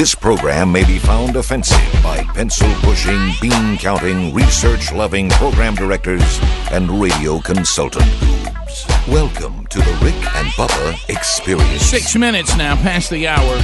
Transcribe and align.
This 0.00 0.14
program 0.14 0.72
may 0.72 0.82
be 0.86 0.98
found 0.98 1.36
offensive 1.36 1.76
by 2.02 2.22
pencil 2.32 2.72
pushing, 2.76 3.32
bean 3.38 3.76
counting, 3.76 4.32
research 4.32 4.94
loving 4.94 5.28
program 5.28 5.74
directors 5.74 6.38
and 6.70 7.02
radio 7.02 7.38
consultant 7.38 8.10
groups. 8.18 8.86
Welcome 9.06 9.66
to 9.66 9.78
the 9.78 9.98
Rick 10.02 10.14
and 10.36 10.48
Bubba 10.54 11.06
Experience. 11.10 11.82
Six 11.82 12.16
minutes 12.16 12.56
now 12.56 12.76
past 12.76 13.10
the 13.10 13.28
hour. 13.28 13.56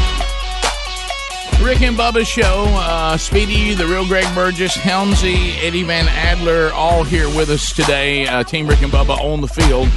Rick 1.65 1.81
and 1.81 1.97
Bubba 1.97 2.27
show. 2.27 2.67
Uh, 2.69 3.17
Speedy, 3.17 3.73
the 3.73 3.87
real 3.87 4.07
Greg 4.07 4.27
Burgess, 4.35 4.77
Helmsy, 4.77 5.57
Eddie 5.63 5.85
Van 5.85 6.07
Adler, 6.07 6.71
all 6.75 7.03
here 7.03 7.29
with 7.29 7.49
us 7.49 7.73
today. 7.73 8.27
Uh, 8.27 8.45
Team 8.45 8.67
Rick 8.67 8.83
and 8.83 8.93
Bubba 8.93 9.17
on 9.21 9.41
the 9.41 9.49
field. 9.49 9.89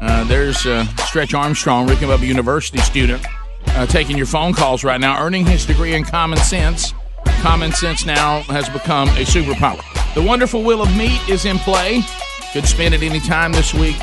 Uh, 0.00 0.24
there's 0.24 0.66
uh, 0.66 0.84
Stretch 1.06 1.34
Armstrong, 1.34 1.86
Rick 1.86 2.02
and 2.02 2.10
Bubba 2.10 2.26
University 2.26 2.78
student, 2.78 3.24
uh, 3.68 3.86
taking 3.86 4.16
your 4.16 4.26
phone 4.26 4.52
calls 4.52 4.84
right 4.84 5.00
now, 5.00 5.20
earning 5.22 5.46
his 5.46 5.66
degree 5.66 5.94
in 5.94 6.04
common 6.04 6.38
sense. 6.38 6.92
Common 7.40 7.72
sense 7.72 8.06
now 8.06 8.40
has 8.42 8.68
become 8.68 9.08
a 9.10 9.24
superpower. 9.24 9.82
The 10.14 10.22
wonderful 10.22 10.62
Wheel 10.62 10.82
of 10.82 10.96
Meat 10.96 11.20
is 11.28 11.44
in 11.44 11.58
play. 11.58 12.02
Could 12.52 12.66
spin 12.66 12.92
it 12.92 13.02
any 13.02 13.20
time 13.20 13.52
this 13.52 13.74
week. 13.74 13.96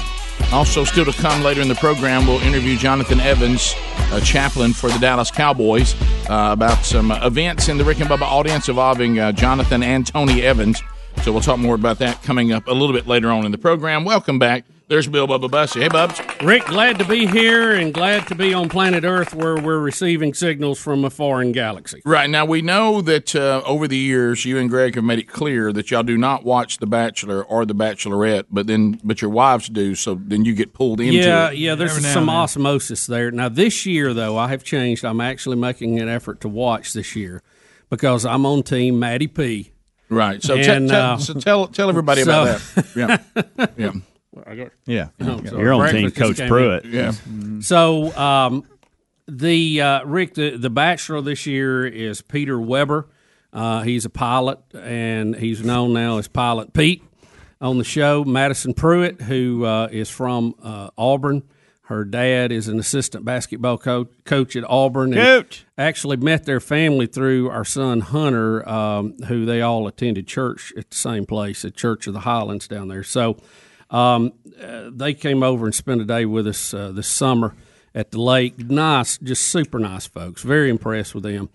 Also, 0.51 0.83
still 0.83 1.05
to 1.05 1.13
come 1.13 1.41
later 1.43 1.61
in 1.61 1.69
the 1.69 1.75
program, 1.75 2.27
we'll 2.27 2.41
interview 2.41 2.77
Jonathan 2.77 3.21
Evans, 3.21 3.73
a 4.11 4.19
chaplain 4.19 4.73
for 4.73 4.89
the 4.89 4.99
Dallas 4.99 5.31
Cowboys, 5.31 5.95
uh, 6.29 6.49
about 6.51 6.83
some 6.83 7.11
events 7.11 7.69
in 7.69 7.77
the 7.77 7.85
Rick 7.85 8.01
and 8.01 8.09
Bubba 8.09 8.23
audience 8.23 8.67
involving 8.67 9.17
uh, 9.17 9.31
Jonathan 9.31 9.81
and 9.81 10.05
Tony 10.05 10.41
Evans. 10.41 10.81
So 11.23 11.31
we'll 11.31 11.41
talk 11.41 11.59
more 11.59 11.75
about 11.75 11.99
that 11.99 12.21
coming 12.23 12.51
up 12.51 12.67
a 12.67 12.73
little 12.73 12.93
bit 12.93 13.07
later 13.07 13.29
on 13.31 13.45
in 13.45 13.51
the 13.51 13.57
program. 13.57 14.03
Welcome 14.03 14.39
back. 14.39 14.65
There's 14.91 15.07
Bill 15.07 15.25
Bubba 15.25 15.49
Bussey. 15.49 15.79
Hey, 15.79 15.87
Bubs. 15.87 16.19
Rick, 16.43 16.65
glad 16.65 16.99
to 16.99 17.05
be 17.05 17.25
here 17.25 17.71
and 17.71 17.93
glad 17.93 18.27
to 18.27 18.35
be 18.35 18.53
on 18.53 18.67
planet 18.67 19.05
Earth 19.05 19.33
where 19.33 19.55
we're 19.55 19.79
receiving 19.79 20.33
signals 20.33 20.79
from 20.79 21.05
a 21.05 21.09
foreign 21.09 21.53
galaxy. 21.53 22.01
Right. 22.03 22.29
Now, 22.29 22.43
we 22.43 22.61
know 22.61 22.99
that 23.03 23.33
uh, 23.33 23.61
over 23.65 23.87
the 23.87 23.95
years, 23.95 24.43
you 24.43 24.57
and 24.57 24.69
Greg 24.69 24.95
have 24.95 25.05
made 25.05 25.17
it 25.19 25.29
clear 25.29 25.71
that 25.71 25.91
y'all 25.91 26.03
do 26.03 26.17
not 26.17 26.43
watch 26.43 26.79
The 26.79 26.87
Bachelor 26.87 27.41
or 27.41 27.65
The 27.65 27.73
Bachelorette, 27.73 28.47
but 28.51 28.67
then 28.67 28.99
but 29.01 29.21
your 29.21 29.31
wives 29.31 29.69
do, 29.69 29.95
so 29.95 30.15
then 30.15 30.43
you 30.43 30.53
get 30.53 30.73
pulled 30.73 30.99
into 30.99 31.13
Yeah, 31.13 31.51
it. 31.51 31.57
yeah, 31.57 31.75
there's 31.75 31.91
Every 31.95 32.09
some 32.09 32.29
osmosis 32.29 33.07
there. 33.07 33.31
Now, 33.31 33.47
this 33.47 33.85
year, 33.85 34.13
though, 34.13 34.37
I 34.37 34.49
have 34.49 34.65
changed. 34.65 35.05
I'm 35.05 35.21
actually 35.21 35.55
making 35.55 36.01
an 36.01 36.09
effort 36.09 36.41
to 36.41 36.49
watch 36.49 36.91
this 36.91 37.15
year 37.15 37.41
because 37.89 38.25
I'm 38.25 38.45
on 38.45 38.61
team 38.63 38.99
Maddie 38.99 39.27
P. 39.29 39.71
Right. 40.09 40.43
So, 40.43 40.57
te- 40.57 40.63
And, 40.69 40.89
te- 40.89 40.95
uh, 40.95 41.17
so 41.17 41.33
tell 41.35 41.67
tell 41.67 41.87
everybody 41.87 42.23
so- 42.23 42.41
about 42.41 42.59
that. 42.75 42.87
Yeah. 43.57 43.65
Yeah. 43.77 43.91
Yeah. 44.85 45.09
Oh, 45.19 45.43
so 45.43 45.59
You're 45.59 45.73
on 45.73 45.91
team 45.91 46.11
Coach 46.11 46.37
Prewett. 46.37 46.85
in. 46.85 46.91
Yeah. 46.91 47.11
So, 47.61 48.15
um, 48.17 48.65
the 49.27 49.81
uh, 49.81 50.05
Rick, 50.05 50.33
the, 50.35 50.57
the 50.57 50.69
Bachelor 50.69 51.21
this 51.21 51.45
year 51.45 51.85
is 51.85 52.21
Peter 52.21 52.59
Weber. 52.59 53.07
Uh, 53.53 53.81
he's 53.81 54.05
a 54.05 54.09
pilot, 54.09 54.59
and 54.73 55.35
he's 55.35 55.63
known 55.63 55.93
now 55.93 56.17
as 56.17 56.27
Pilot 56.27 56.73
Pete 56.73 57.03
on 57.59 57.77
the 57.77 57.83
show. 57.83 58.23
Madison 58.23 58.73
Prewett, 58.73 59.21
who 59.21 59.65
uh, 59.65 59.87
is 59.91 60.09
from 60.09 60.55
uh, 60.63 60.89
Auburn. 60.97 61.43
Her 61.83 62.05
dad 62.05 62.53
is 62.53 62.69
an 62.69 62.79
assistant 62.79 63.25
basketball 63.25 63.77
coach, 63.77 64.09
coach 64.23 64.55
at 64.55 64.63
Auburn. 64.69 65.11
and 65.13 65.21
Coach. 65.21 65.65
Actually 65.77 66.15
met 66.17 66.45
their 66.45 66.61
family 66.61 67.05
through 67.05 67.49
our 67.49 67.65
son 67.65 67.99
Hunter, 67.99 68.67
um, 68.67 69.17
who 69.27 69.45
they 69.45 69.61
all 69.61 69.85
attended 69.87 70.25
church 70.27 70.71
at 70.77 70.89
the 70.89 70.95
same 70.95 71.25
place, 71.25 71.65
at 71.65 71.75
Church 71.75 72.07
of 72.07 72.13
the 72.13 72.21
Highlands 72.21 72.69
down 72.69 72.87
there. 72.87 73.03
So 73.03 73.35
um, 73.91 74.33
uh, 74.61 74.89
they 74.91 75.13
came 75.13 75.43
over 75.43 75.65
and 75.65 75.75
spent 75.75 76.01
a 76.01 76.05
day 76.05 76.25
with 76.25 76.47
us 76.47 76.73
uh, 76.73 76.91
this 76.91 77.07
summer 77.07 77.53
at 77.93 78.11
the 78.11 78.21
lake. 78.21 78.57
Nice, 78.57 79.17
just 79.17 79.43
super 79.43 79.77
nice 79.79 80.07
folks. 80.07 80.41
Very 80.43 80.69
impressed 80.69 81.13
with 81.13 81.23
them. 81.23 81.49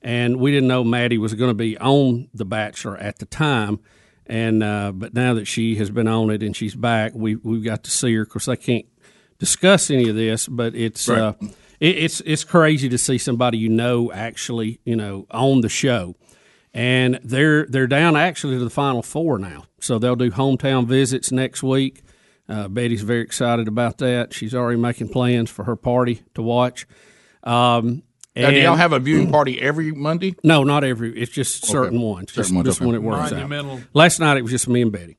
And 0.00 0.38
we 0.40 0.50
didn't 0.50 0.68
know 0.68 0.82
Maddie 0.82 1.18
was 1.18 1.34
going 1.34 1.50
to 1.50 1.54
be 1.54 1.78
on 1.78 2.28
The 2.34 2.44
Bachelor 2.44 2.96
at 2.96 3.18
the 3.18 3.26
time. 3.26 3.78
And 4.26 4.62
uh, 4.62 4.92
but 4.92 5.14
now 5.14 5.34
that 5.34 5.46
she 5.46 5.76
has 5.76 5.90
been 5.90 6.08
on 6.08 6.30
it 6.30 6.42
and 6.42 6.56
she's 6.56 6.74
back, 6.74 7.12
we 7.14 7.36
we've 7.36 7.62
got 7.64 7.84
to 7.84 7.90
see 7.90 8.14
her. 8.14 8.22
Of 8.22 8.28
course, 8.30 8.48
I 8.48 8.56
can't 8.56 8.86
discuss 9.38 9.90
any 9.90 10.08
of 10.08 10.16
this, 10.16 10.48
but 10.48 10.74
it's 10.74 11.08
Right. 11.08 11.20
uh, 11.20 11.32
it, 11.80 11.98
it's 11.98 12.20
it's 12.24 12.44
crazy 12.44 12.88
to 12.88 12.98
see 12.98 13.18
somebody 13.18 13.58
you 13.58 13.68
know 13.68 14.12
actually 14.12 14.80
you 14.84 14.94
know 14.96 15.26
on 15.30 15.60
the 15.60 15.68
show, 15.68 16.14
and 16.72 17.18
they're 17.24 17.66
they're 17.66 17.88
down 17.88 18.16
actually 18.16 18.56
to 18.58 18.64
the 18.64 18.70
final 18.70 19.02
four 19.02 19.38
now. 19.38 19.64
So 19.82 19.98
they'll 19.98 20.16
do 20.16 20.30
hometown 20.30 20.86
visits 20.86 21.32
next 21.32 21.62
week. 21.62 22.02
Uh, 22.48 22.68
Betty's 22.68 23.02
very 23.02 23.22
excited 23.22 23.68
about 23.68 23.98
that. 23.98 24.32
She's 24.32 24.54
already 24.54 24.78
making 24.78 25.08
plans 25.08 25.50
for 25.50 25.64
her 25.64 25.76
party 25.76 26.22
to 26.34 26.42
watch. 26.42 26.86
Um, 27.42 28.02
Now, 28.34 28.50
do 28.50 28.56
and- 28.56 28.56
y'all 28.64 28.76
have 28.76 28.92
a 28.92 28.98
viewing 28.98 29.30
party 29.32 29.60
every 29.60 29.92
Monday? 29.92 30.34
no, 30.42 30.64
not 30.64 30.84
every. 30.84 31.16
It's 31.20 31.32
just 31.32 31.66
certain 31.66 32.00
ones. 32.00 32.32
Certain 32.32 32.42
just 32.42 32.54
ones, 32.54 32.66
just 32.66 32.80
okay. 32.80 32.86
when 32.86 32.94
it 32.94 33.02
works 33.02 33.32
out. 33.32 33.80
Last 33.94 34.20
night 34.20 34.36
it 34.36 34.42
was 34.42 34.50
just 34.50 34.68
me 34.68 34.82
and 34.82 34.92
Betty. 34.92 35.18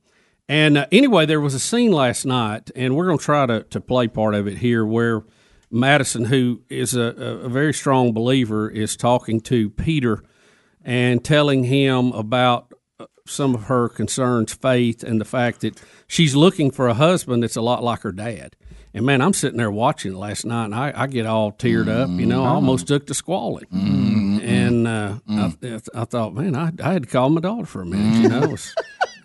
And 0.50 0.78
uh, 0.78 0.88
anyway, 0.92 1.26
there 1.26 1.40
was 1.40 1.54
a 1.54 1.60
scene 1.60 1.92
last 1.92 2.26
night, 2.26 2.70
and 2.76 2.96
we're 2.96 3.06
going 3.06 3.18
to 3.18 3.24
try 3.24 3.46
to 3.46 3.64
to 3.64 3.80
play 3.80 4.08
part 4.08 4.36
of 4.36 4.48
it 4.48 4.58
here, 4.58 4.86
where 4.86 5.24
Madison, 5.72 6.26
who 6.26 6.62
is 6.70 6.96
a, 6.96 7.02
a, 7.02 7.38
a 7.46 7.50
very 7.50 7.74
strong 7.74 8.14
believer, 8.14 8.70
is 8.70 8.98
talking 8.98 9.40
to 9.42 9.70
Peter 9.70 10.22
and 10.84 11.24
telling 11.24 11.64
him 11.64 12.12
about 12.12 12.73
some 13.26 13.56
of 13.56 13.64
her 13.66 13.88
concerns, 13.90 14.54
faith, 14.54 15.04
and 15.04 15.20
the 15.22 15.26
fact 15.26 15.62
that 15.62 15.82
she's 16.08 16.36
looking 16.36 16.72
for 16.72 16.88
a 16.88 16.94
husband 16.94 17.44
that's 17.44 17.56
a 17.56 17.62
lot 17.62 17.84
like 17.84 18.02
her 18.02 18.12
dad. 18.12 18.56
And 18.94 19.06
man, 19.06 19.22
I'm 19.22 19.34
sitting 19.34 19.58
there 19.58 19.72
watching 19.72 20.14
it 20.14 20.18
last 20.18 20.46
night, 20.46 20.66
and 20.66 20.76
I, 20.76 20.94
I 20.96 21.08
get 21.08 21.26
all 21.26 21.52
teared 21.52 21.88
up. 21.90 22.10
You 22.10 22.26
know, 22.28 22.44
I 22.44 22.50
almost 22.50 22.88
took 22.88 23.08
to 23.08 23.14
squalling. 23.16 23.66
And 24.44 24.88
uh, 24.88 25.16
I, 25.30 25.54
I 25.96 26.06
thought, 26.06 26.34
man, 26.36 26.56
I, 26.56 26.72
I 26.84 26.94
had 26.94 27.04
to 27.04 27.10
call 27.10 27.30
my 27.30 27.42
daughter 27.42 27.66
for 27.66 27.82
a 27.82 27.86
minute. 27.86 28.22
You 28.24 28.30
know, 28.30 28.44
It's- 28.44 28.76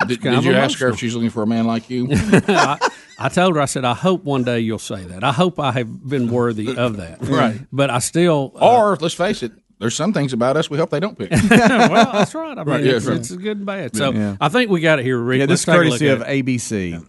Did, 0.06 0.22
kind 0.22 0.36
did 0.36 0.44
you 0.44 0.54
ask 0.54 0.78
her 0.78 0.88
if 0.90 0.98
she's 1.00 1.12
looking 1.14 1.28
for 1.30 1.42
a 1.42 1.46
man 1.46 1.66
like 1.66 1.90
you? 1.90 2.06
I, 2.12 2.78
I 3.18 3.28
told 3.28 3.56
her, 3.56 3.60
I 3.60 3.64
said, 3.64 3.84
I 3.84 3.94
hope 3.94 4.22
one 4.22 4.44
day 4.44 4.60
you'll 4.60 4.78
say 4.78 5.02
that. 5.02 5.24
I 5.24 5.32
hope 5.32 5.58
I 5.58 5.72
have 5.72 6.08
been 6.08 6.30
worthy 6.30 6.76
of 6.76 6.98
that. 6.98 7.18
Right. 7.20 7.60
But 7.72 7.90
I 7.90 7.98
still. 7.98 8.52
uh, 8.54 8.76
or 8.92 8.96
let's 8.96 9.14
face 9.14 9.42
it, 9.42 9.50
there's 9.78 9.94
some 9.94 10.12
things 10.12 10.32
about 10.32 10.56
us 10.56 10.68
we 10.68 10.78
hope 10.78 10.90
they 10.90 11.00
don't 11.00 11.16
pick. 11.16 11.30
well, 11.50 12.12
that's 12.12 12.34
right. 12.34 12.52
I 12.58 12.64
mean, 12.64 12.66
Right, 12.66 12.84
yeah, 12.84 12.92
it's, 12.96 13.06
right. 13.06 13.16
it's 13.18 13.30
good 13.30 13.58
and 13.58 13.66
bad. 13.66 13.96
So 13.96 14.12
Yeah. 14.12 14.36
I 14.40 14.48
think 14.48 14.70
we 14.70 14.80
got 14.80 14.98
it 14.98 15.04
here, 15.04 15.18
Rick. 15.18 15.40
Yeah, 15.40 15.46
this 15.46 15.64
take 15.64 15.74
courtesy 15.76 16.08
of 16.08 16.22
it. 16.22 16.26
ABC. 16.44 17.00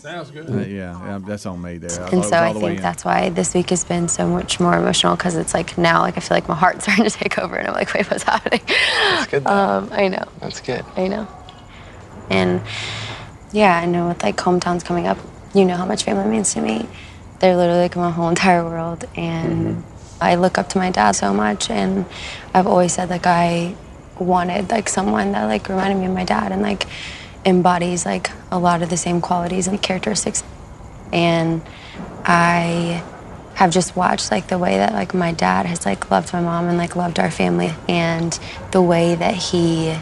Sounds 0.00 0.30
good. 0.30 0.50
Uh, 0.50 0.58
yeah, 0.58 0.92
yeah, 1.06 1.18
that's 1.26 1.46
on 1.46 1.62
me 1.62 1.78
there. 1.78 1.90
I 2.04 2.08
And 2.10 2.22
so 2.24 2.36
I 2.36 2.52
think 2.52 2.82
that's 2.82 3.06
why 3.06 3.30
this 3.30 3.54
week 3.54 3.70
has 3.70 3.84
been 3.84 4.06
so 4.06 4.28
much 4.28 4.60
more 4.60 4.76
emotional 4.76 5.16
because 5.16 5.34
it's 5.34 5.54
like 5.54 5.78
now, 5.78 6.02
like 6.02 6.16
I 6.18 6.20
feel 6.20 6.36
like 6.36 6.46
my 6.46 6.54
heart's 6.54 6.82
starting 6.84 7.04
to 7.06 7.10
take 7.10 7.38
over, 7.38 7.56
and 7.56 7.66
I'm 7.68 7.74
like, 7.74 7.92
wait, 7.94 8.08
what's 8.10 8.22
happening? 8.22 8.60
That's 8.66 9.30
good. 9.30 9.46
Um, 9.46 9.88
I 9.90 10.08
know, 10.08 10.24
That's 10.40 10.60
good. 10.60 10.84
I 10.94 11.08
know. 11.08 11.26
And 12.28 12.60
yeah, 13.52 13.78
I 13.78 13.86
know 13.86 14.08
with 14.08 14.22
like 14.22 14.36
hometowns 14.36 14.84
coming 14.84 15.06
up, 15.06 15.16
you 15.54 15.64
know 15.64 15.76
how 15.76 15.86
much 15.86 16.04
family 16.04 16.28
means 16.28 16.52
to 16.52 16.60
me. 16.60 16.86
They're 17.40 17.56
literally 17.56 17.82
like 17.82 17.96
my 17.96 18.10
whole 18.10 18.28
entire 18.28 18.64
world, 18.64 19.04
and 19.16 19.76
mm-hmm. 19.76 20.22
I 20.22 20.34
look 20.34 20.58
up 20.58 20.68
to 20.70 20.78
my 20.78 20.90
dad 20.90 21.12
so 21.12 21.32
much. 21.32 21.70
And 21.70 22.06
I've 22.52 22.66
always 22.66 22.92
said 22.92 23.10
like 23.10 23.26
I 23.26 23.76
wanted 24.18 24.70
like 24.70 24.88
someone 24.88 25.32
that 25.32 25.44
like 25.44 25.68
reminded 25.68 25.98
me 25.98 26.06
of 26.06 26.12
my 26.12 26.24
dad 26.24 26.52
and 26.52 26.62
like 26.62 26.86
embodies 27.44 28.04
like 28.04 28.30
a 28.50 28.58
lot 28.58 28.82
of 28.82 28.90
the 28.90 28.96
same 28.96 29.20
qualities 29.20 29.68
and 29.68 29.80
characteristics. 29.80 30.42
And 31.12 31.62
I 32.24 33.02
have 33.54 33.72
just 33.72 33.96
watched 33.96 34.30
like 34.30 34.46
the 34.48 34.58
way 34.58 34.76
that 34.76 34.92
like 34.92 35.14
my 35.14 35.32
dad 35.32 35.66
has 35.66 35.84
like 35.84 36.10
loved 36.10 36.32
my 36.32 36.40
mom 36.40 36.68
and 36.68 36.78
like 36.78 36.94
loved 36.94 37.18
our 37.18 37.30
family 37.30 37.72
and 37.88 38.38
the 38.70 38.80
way 38.80 39.16
that 39.16 39.34
he 39.34 39.96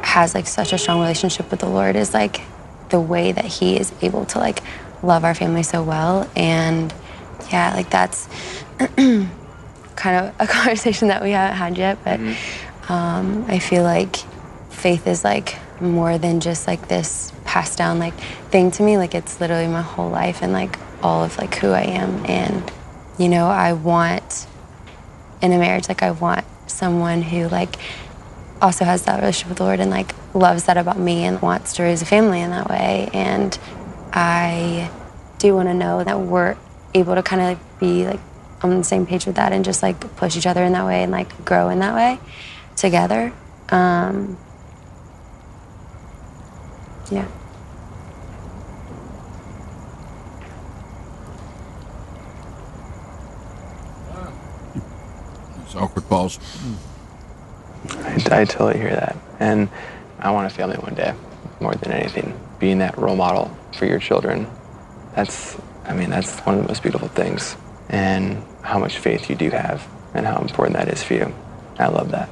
has 0.00 0.34
like 0.34 0.46
such 0.46 0.72
a 0.72 0.78
strong 0.78 1.00
relationship 1.00 1.50
with 1.50 1.60
the 1.60 1.68
Lord 1.68 1.94
is 1.94 2.14
like 2.14 2.40
the 2.88 3.00
way 3.00 3.32
that 3.32 3.44
he 3.44 3.76
is 3.78 3.92
able 4.00 4.24
to 4.24 4.38
like 4.38 4.62
love 5.02 5.24
our 5.24 5.34
family 5.34 5.62
so 5.62 5.82
well. 5.82 6.28
And 6.36 6.92
yeah 7.50 7.72
like 7.74 7.90
that's 7.90 8.28
kind 8.98 10.26
of 10.26 10.34
a 10.38 10.46
conversation 10.46 11.08
that 11.08 11.22
we 11.22 11.30
haven't 11.30 11.56
had 11.56 11.78
yet. 11.78 11.98
But 12.04 12.20
um, 12.88 13.44
I 13.48 13.58
feel 13.58 13.82
like 13.82 14.16
faith 14.70 15.06
is 15.06 15.24
like 15.24 15.56
more 15.80 16.18
than 16.18 16.40
just 16.40 16.66
like 16.66 16.88
this 16.88 17.32
passed 17.44 17.78
down 17.78 17.98
like 17.98 18.14
thing 18.50 18.70
to 18.72 18.82
me. 18.82 18.96
Like 18.96 19.14
it's 19.14 19.40
literally 19.40 19.68
my 19.68 19.82
whole 19.82 20.10
life 20.10 20.42
and 20.42 20.52
like 20.52 20.78
all 21.02 21.24
of 21.24 21.36
like 21.38 21.54
who 21.56 21.70
I 21.70 21.82
am. 21.82 22.24
And 22.26 22.70
you 23.18 23.28
know 23.28 23.46
I 23.48 23.72
want 23.72 24.46
in 25.40 25.52
a 25.52 25.58
marriage 25.58 25.88
like 25.88 26.02
I 26.02 26.10
want 26.10 26.44
someone 26.66 27.22
who 27.22 27.48
like 27.48 27.76
also 28.60 28.84
has 28.84 29.02
that 29.04 29.20
relationship 29.20 29.50
with 29.50 29.58
the 29.58 29.64
Lord 29.64 29.80
and 29.80 29.90
like 29.90 30.14
loves 30.34 30.64
that 30.64 30.76
about 30.76 30.98
me 30.98 31.24
and 31.24 31.40
wants 31.40 31.74
to 31.74 31.82
raise 31.82 32.02
a 32.02 32.06
family 32.06 32.40
in 32.40 32.50
that 32.50 32.68
way. 32.68 33.08
And 33.12 33.56
I 34.12 34.90
do 35.38 35.54
want 35.54 35.68
to 35.68 35.74
know 35.74 36.02
that 36.02 36.20
we're 36.20 36.56
able 36.94 37.14
to 37.14 37.22
kind 37.22 37.52
of 37.52 37.78
be 37.78 38.06
like 38.06 38.20
on 38.62 38.76
the 38.76 38.84
same 38.84 39.06
page 39.06 39.26
with 39.26 39.36
that 39.36 39.52
and 39.52 39.64
just 39.64 39.82
like 39.82 40.16
push 40.16 40.36
each 40.36 40.46
other 40.46 40.64
in 40.64 40.72
that 40.72 40.84
way 40.84 41.02
and 41.02 41.12
like 41.12 41.44
grow 41.44 41.68
in 41.68 41.78
that 41.78 41.94
way 41.94 42.18
together. 42.76 43.32
Um, 43.68 44.38
yeah. 47.10 47.26
It's 55.64 55.74
awkward 55.74 56.08
balls. 56.08 56.38
I, 57.90 58.14
I 58.30 58.44
totally 58.44 58.78
hear 58.78 58.90
that. 58.90 59.16
And 59.38 59.68
I 60.18 60.30
want 60.30 60.50
a 60.50 60.54
family 60.54 60.76
one 60.76 60.94
day 60.94 61.14
more 61.60 61.74
than 61.74 61.92
anything. 61.92 62.47
Being 62.58 62.78
that 62.78 62.98
role 62.98 63.16
model 63.16 63.56
for 63.76 63.86
your 63.86 63.98
children, 63.98 64.46
that's, 65.14 65.56
I 65.84 65.94
mean, 65.94 66.10
that's 66.10 66.40
one 66.40 66.56
of 66.56 66.62
the 66.62 66.68
most 66.68 66.82
beautiful 66.82 67.08
things. 67.08 67.56
And 67.88 68.42
how 68.62 68.78
much 68.78 68.98
faith 68.98 69.30
you 69.30 69.36
do 69.36 69.50
have 69.50 69.86
and 70.14 70.26
how 70.26 70.40
important 70.40 70.76
that 70.76 70.88
is 70.88 71.02
for 71.02 71.14
you. 71.14 71.34
I 71.78 71.88
love 71.88 72.10
that. 72.10 72.28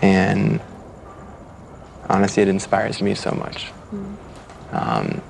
And 0.00 0.60
honestly, 2.08 2.42
it 2.42 2.48
inspires 2.48 3.02
me 3.02 3.14
so 3.14 3.32
much. 3.32 3.72
Um, 4.72 5.20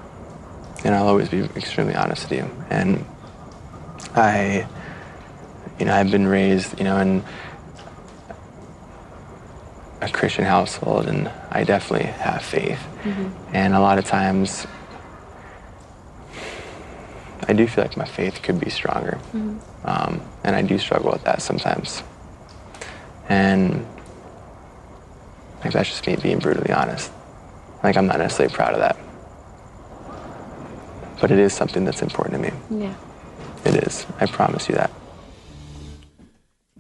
and 0.85 0.95
I'll 0.95 1.09
always 1.09 1.29
be 1.29 1.41
extremely 1.57 1.95
honest 1.95 2.29
with 2.29 2.39
you. 2.39 2.51
And 2.71 3.05
I, 4.15 4.67
you 5.79 5.87
know, 5.87 5.95
I've 5.95 6.11
been 6.11 6.27
raised, 6.27 6.79
you 6.79 6.85
know, 6.85 6.99
in 6.99 7.25
a 10.01 10.09
Christian 10.09 10.45
household, 10.45 11.07
and 11.07 11.29
I 11.51 11.65
definitely 11.65 12.07
have 12.07 12.43
faith. 12.43 12.81
And 13.53 13.75
a 13.75 13.81
lot 13.81 13.99
of 13.99 14.05
times, 14.05 14.67
I 17.49 17.53
do 17.53 17.67
feel 17.67 17.85
like 17.85 17.97
my 17.97 18.05
faith 18.05 18.43
could 18.43 18.61
be 18.61 18.71
stronger. 18.71 19.19
Um, 19.85 20.21
and 20.45 20.55
I 20.55 20.63
do 20.63 20.79
struggle 20.79 21.11
with 21.13 21.25
that 21.25 21.41
sometimes. 21.43 22.03
And 23.29 23.87
like 25.65 25.73
that's 25.73 25.89
just 25.89 26.07
me 26.07 26.17
being 26.17 26.39
brutally 26.39 26.73
honest. 26.73 27.11
Like 27.83 27.97
I'm 27.97 28.07
not 28.07 28.19
necessarily 28.19 28.55
proud 28.55 28.75
of 28.75 28.81
that. 28.81 28.97
But 31.21 31.31
it 31.31 31.39
is 31.39 31.53
something 31.53 31.85
that's 31.85 32.03
important 32.03 32.43
to 32.43 32.51
me. 32.51 32.85
Yeah. 32.85 32.95
It 33.65 33.75
is. 33.87 34.07
I 34.21 34.27
promise 34.27 34.69
you 34.69 34.75
that. 34.77 34.91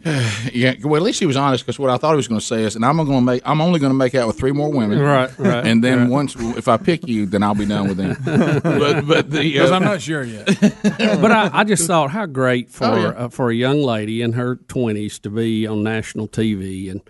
Yeah, 0.52 0.74
well, 0.82 0.96
at 0.96 1.02
least 1.02 1.20
he 1.20 1.26
was 1.26 1.36
honest 1.36 1.64
because 1.64 1.78
what 1.78 1.90
I 1.90 1.96
thought 1.98 2.12
he 2.12 2.16
was 2.16 2.28
going 2.28 2.40
to 2.40 2.46
say 2.46 2.62
is, 2.62 2.74
and 2.76 2.84
I'm 2.84 2.96
going 2.96 3.08
to 3.08 3.20
make, 3.20 3.42
I'm 3.44 3.60
only 3.60 3.78
going 3.80 3.90
to 3.90 3.96
make 3.96 4.14
out 4.14 4.26
with 4.26 4.38
three 4.38 4.52
more 4.52 4.70
women, 4.70 4.98
Right, 4.98 5.30
right, 5.38 5.66
and 5.66 5.82
then 5.84 6.00
right. 6.02 6.08
once, 6.08 6.34
if 6.36 6.68
I 6.68 6.76
pick 6.76 7.06
you, 7.06 7.26
then 7.26 7.42
I'll 7.42 7.54
be 7.54 7.66
done 7.66 7.88
with 7.88 7.96
them. 7.98 8.16
but, 8.62 9.06
but 9.06 9.30
Because 9.30 9.70
uh, 9.70 9.74
I'm 9.74 9.82
not 9.84 10.00
sure 10.00 10.24
yet. 10.24 10.46
but 11.20 11.30
I, 11.30 11.50
I 11.52 11.64
just 11.64 11.86
thought 11.86 12.10
how 12.10 12.26
great 12.26 12.70
for 12.70 12.84
Oh, 12.86 12.96
yeah. 12.96 13.08
uh, 13.08 13.28
for 13.28 13.50
a 13.50 13.54
young 13.54 13.82
lady 13.82 14.22
in 14.22 14.32
her 14.34 14.56
twenties 14.56 15.18
to 15.20 15.30
be 15.30 15.66
on 15.66 15.82
national 15.82 16.28
TV 16.28 16.90
and 16.90 17.00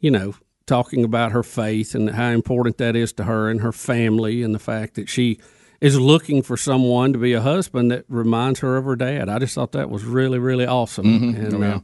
you 0.00 0.10
know 0.10 0.34
talking 0.66 1.04
about 1.04 1.32
her 1.32 1.42
faith 1.42 1.94
and 1.94 2.10
how 2.10 2.28
important 2.30 2.78
that 2.78 2.96
is 2.96 3.12
to 3.14 3.24
her 3.24 3.48
and 3.48 3.60
her 3.60 3.72
family 3.72 4.42
and 4.42 4.54
the 4.54 4.58
fact 4.58 4.94
that 4.94 5.08
she 5.08 5.38
is 5.80 5.98
looking 6.00 6.42
for 6.42 6.56
someone 6.56 7.12
to 7.12 7.18
be 7.18 7.32
a 7.34 7.40
husband 7.40 7.90
that 7.90 8.04
reminds 8.08 8.60
her 8.60 8.76
of 8.76 8.84
her 8.86 8.96
dad. 8.96 9.28
I 9.28 9.38
just 9.38 9.54
thought 9.54 9.72
that 9.72 9.88
was 9.90 10.04
really 10.04 10.38
really 10.38 10.66
awesome 10.66 11.06
and 11.36 11.54
Oh, 11.54 11.58
yeah. 11.58 11.74
uh, 11.76 11.80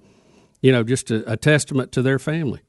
you 0.60 0.72
know 0.72 0.82
just 0.82 1.10
a, 1.10 1.32
a 1.32 1.36
testament 1.36 1.92
to 1.92 2.02
their 2.02 2.18
family. 2.18 2.60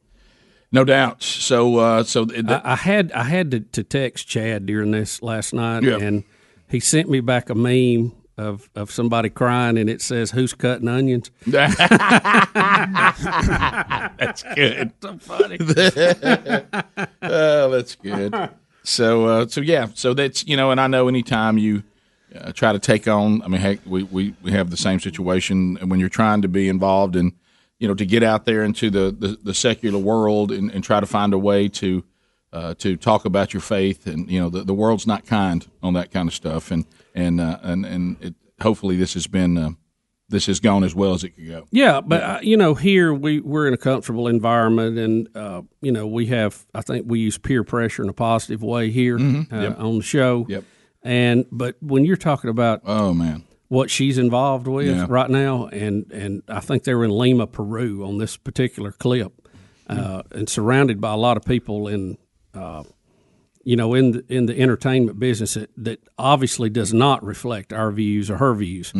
no 0.72 0.84
doubt. 0.86 1.22
So, 1.24 1.78
uh, 1.78 2.04
so 2.04 2.24
it, 2.24 2.50
I, 2.50 2.62
I 2.64 2.76
had 2.76 3.12
I 3.12 3.24
had 3.24 3.52
to, 3.52 3.60
to 3.60 3.84
text 3.84 4.28
Chad 4.28 4.66
during 4.66 4.92
this 4.92 5.22
last 5.22 5.54
night, 5.54 5.84
Yeah. 5.84 5.98
and 6.00 6.24
he 6.70 6.80
sent 6.80 7.10
me 7.10 7.20
back 7.20 7.50
a 7.50 7.56
meme 7.56 8.14
of, 8.38 8.70
of 8.76 8.92
somebody 8.92 9.30
crying, 9.30 9.78
and 9.78 9.90
it 9.90 10.02
says, 10.02 10.32
"Who's 10.32 10.54
cutting 10.54 10.88
onions?" 10.88 11.30
that's 11.48 11.76
good. 14.56 14.92
So 15.02 15.18
funny. 15.20 15.58
oh, 17.22 17.70
that's 17.72 17.96
good. 17.96 18.50
So, 18.84 19.26
uh, 19.26 19.48
so 19.48 19.62
yeah, 19.62 19.88
so 19.94 20.14
that's 20.14 20.46
you 20.48 20.56
know, 20.58 20.72
and 20.72 20.80
I 20.80 20.88
know 20.88 21.08
anytime 21.08 21.58
you 21.58 21.84
uh, 22.36 22.52
try 22.52 22.74
to 22.74 22.80
take 22.80 23.08
on, 23.08 23.42
I 23.44 23.48
mean, 23.48 23.62
heck, 23.62 23.80
we, 23.86 24.04
we 24.04 24.34
we 24.42 24.52
have 24.52 24.70
the 24.70 24.78
same 24.78 25.00
situation 25.00 25.78
when 25.88 26.00
you're 26.00 26.10
trying 26.10 26.42
to 26.44 26.48
be 26.48 26.68
involved 26.70 27.16
in, 27.16 27.34
you 27.82 27.88
know, 27.88 27.96
to 27.96 28.06
get 28.06 28.22
out 28.22 28.46
there 28.46 28.64
into 28.64 28.90
the 28.90 29.12
the, 29.12 29.38
the 29.44 29.54
secular 29.54 30.00
world 30.00 30.52
and, 30.52 30.72
and 30.72 30.84
try 30.84 31.00
to 31.00 31.06
find 31.06 31.34
a 31.34 31.40
way 31.40 31.68
to. 31.68 32.04
Uh, 32.54 32.74
to 32.74 32.98
talk 32.98 33.24
about 33.24 33.54
your 33.54 33.62
faith, 33.62 34.06
and 34.06 34.30
you 34.30 34.38
know 34.38 34.50
the, 34.50 34.62
the 34.66 34.74
world's 34.74 35.08
not 35.08 35.26
kind 35.26 35.72
on 35.82 35.94
that 35.94 36.12
kind 36.12 36.28
of 36.28 36.34
stuff, 36.34 36.70
and 36.70 36.86
and 37.16 37.40
uh, 37.40 37.58
and 37.62 37.86
and 37.86 38.18
it, 38.20 38.36
hopefully 38.62 38.98
this 38.98 39.14
has 39.14 39.26
been 39.26 39.58
uh, 39.58 39.70
this 40.32 40.48
has 40.48 40.60
gone 40.60 40.84
as 40.84 40.96
well 40.96 41.14
as 41.14 41.24
it 41.24 41.30
could 41.30 41.48
go. 41.48 41.68
Yeah, 41.72 42.02
but 42.02 42.24
uh, 42.24 42.40
you 42.42 42.58
know, 42.58 42.74
here 42.74 43.14
we 43.14 43.40
we're 43.40 43.68
in 43.68 43.74
a 43.74 43.78
comfortable 43.78 44.28
environment, 44.28 44.98
and 44.98 45.30
uh, 45.36 45.62
you 45.82 45.92
know, 45.92 46.08
we 46.08 46.26
have. 46.28 46.66
I 46.74 46.82
think 46.82 47.06
we 47.08 47.20
use 47.20 47.38
peer 47.38 47.64
pressure 47.64 48.04
in 48.04 48.10
a 48.10 48.14
positive 48.14 48.64
way 48.64 48.90
here 48.90 49.18
uh, 49.18 49.74
on 49.78 50.00
the 50.00 50.04
show. 50.04 50.42
Mm-hmm. 50.42 50.52
Yep. 50.52 50.64
And 51.04 51.46
but 51.52 51.76
when 51.82 52.06
you're 52.06 52.18
talking 52.18 52.50
about 52.50 52.82
Oh 52.86 53.14
man, 53.14 53.46
what 53.72 53.90
she's 53.90 54.18
involved 54.18 54.68
with 54.68 54.86
Yeah. 54.86 55.06
right 55.08 55.30
now, 55.30 55.68
and 55.68 56.06
and 56.12 56.44
I 56.50 56.60
think 56.60 56.84
they 56.84 56.94
were 56.94 57.06
in 57.06 57.12
Lima, 57.12 57.48
Peru, 57.48 58.04
on 58.06 58.18
this 58.18 58.36
particular 58.36 58.92
clip, 58.92 59.32
uh, 59.88 60.24
and 60.32 60.50
surrounded 60.50 61.00
by 61.00 61.14
a 61.14 61.18
lot 61.18 61.38
of 61.38 61.46
people 61.46 61.88
in, 61.88 62.18
uh, 62.54 62.84
you 63.64 63.78
know, 63.78 63.94
in 63.94 64.12
the, 64.12 64.26
in 64.28 64.46
the 64.46 64.60
entertainment 64.60 65.20
business 65.20 65.54
that, 65.54 65.70
that 65.78 66.00
obviously 66.18 66.70
does 66.70 66.94
not 66.94 67.24
reflect 67.24 67.72
our 67.72 67.92
views 67.92 68.30
or 68.30 68.38
her 68.38 68.54
views. 68.54 68.92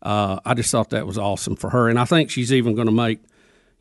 Uh, 0.00 0.38
I 0.44 0.54
just 0.54 0.70
thought 0.70 0.88
that 0.90 1.06
was 1.06 1.18
awesome 1.18 1.56
for 1.56 1.68
her, 1.70 1.90
and 1.90 1.98
I 1.98 2.06
think 2.06 2.30
she's 2.30 2.50
even 2.50 2.74
going 2.74 2.86
to 2.88 2.92
make, 2.94 3.20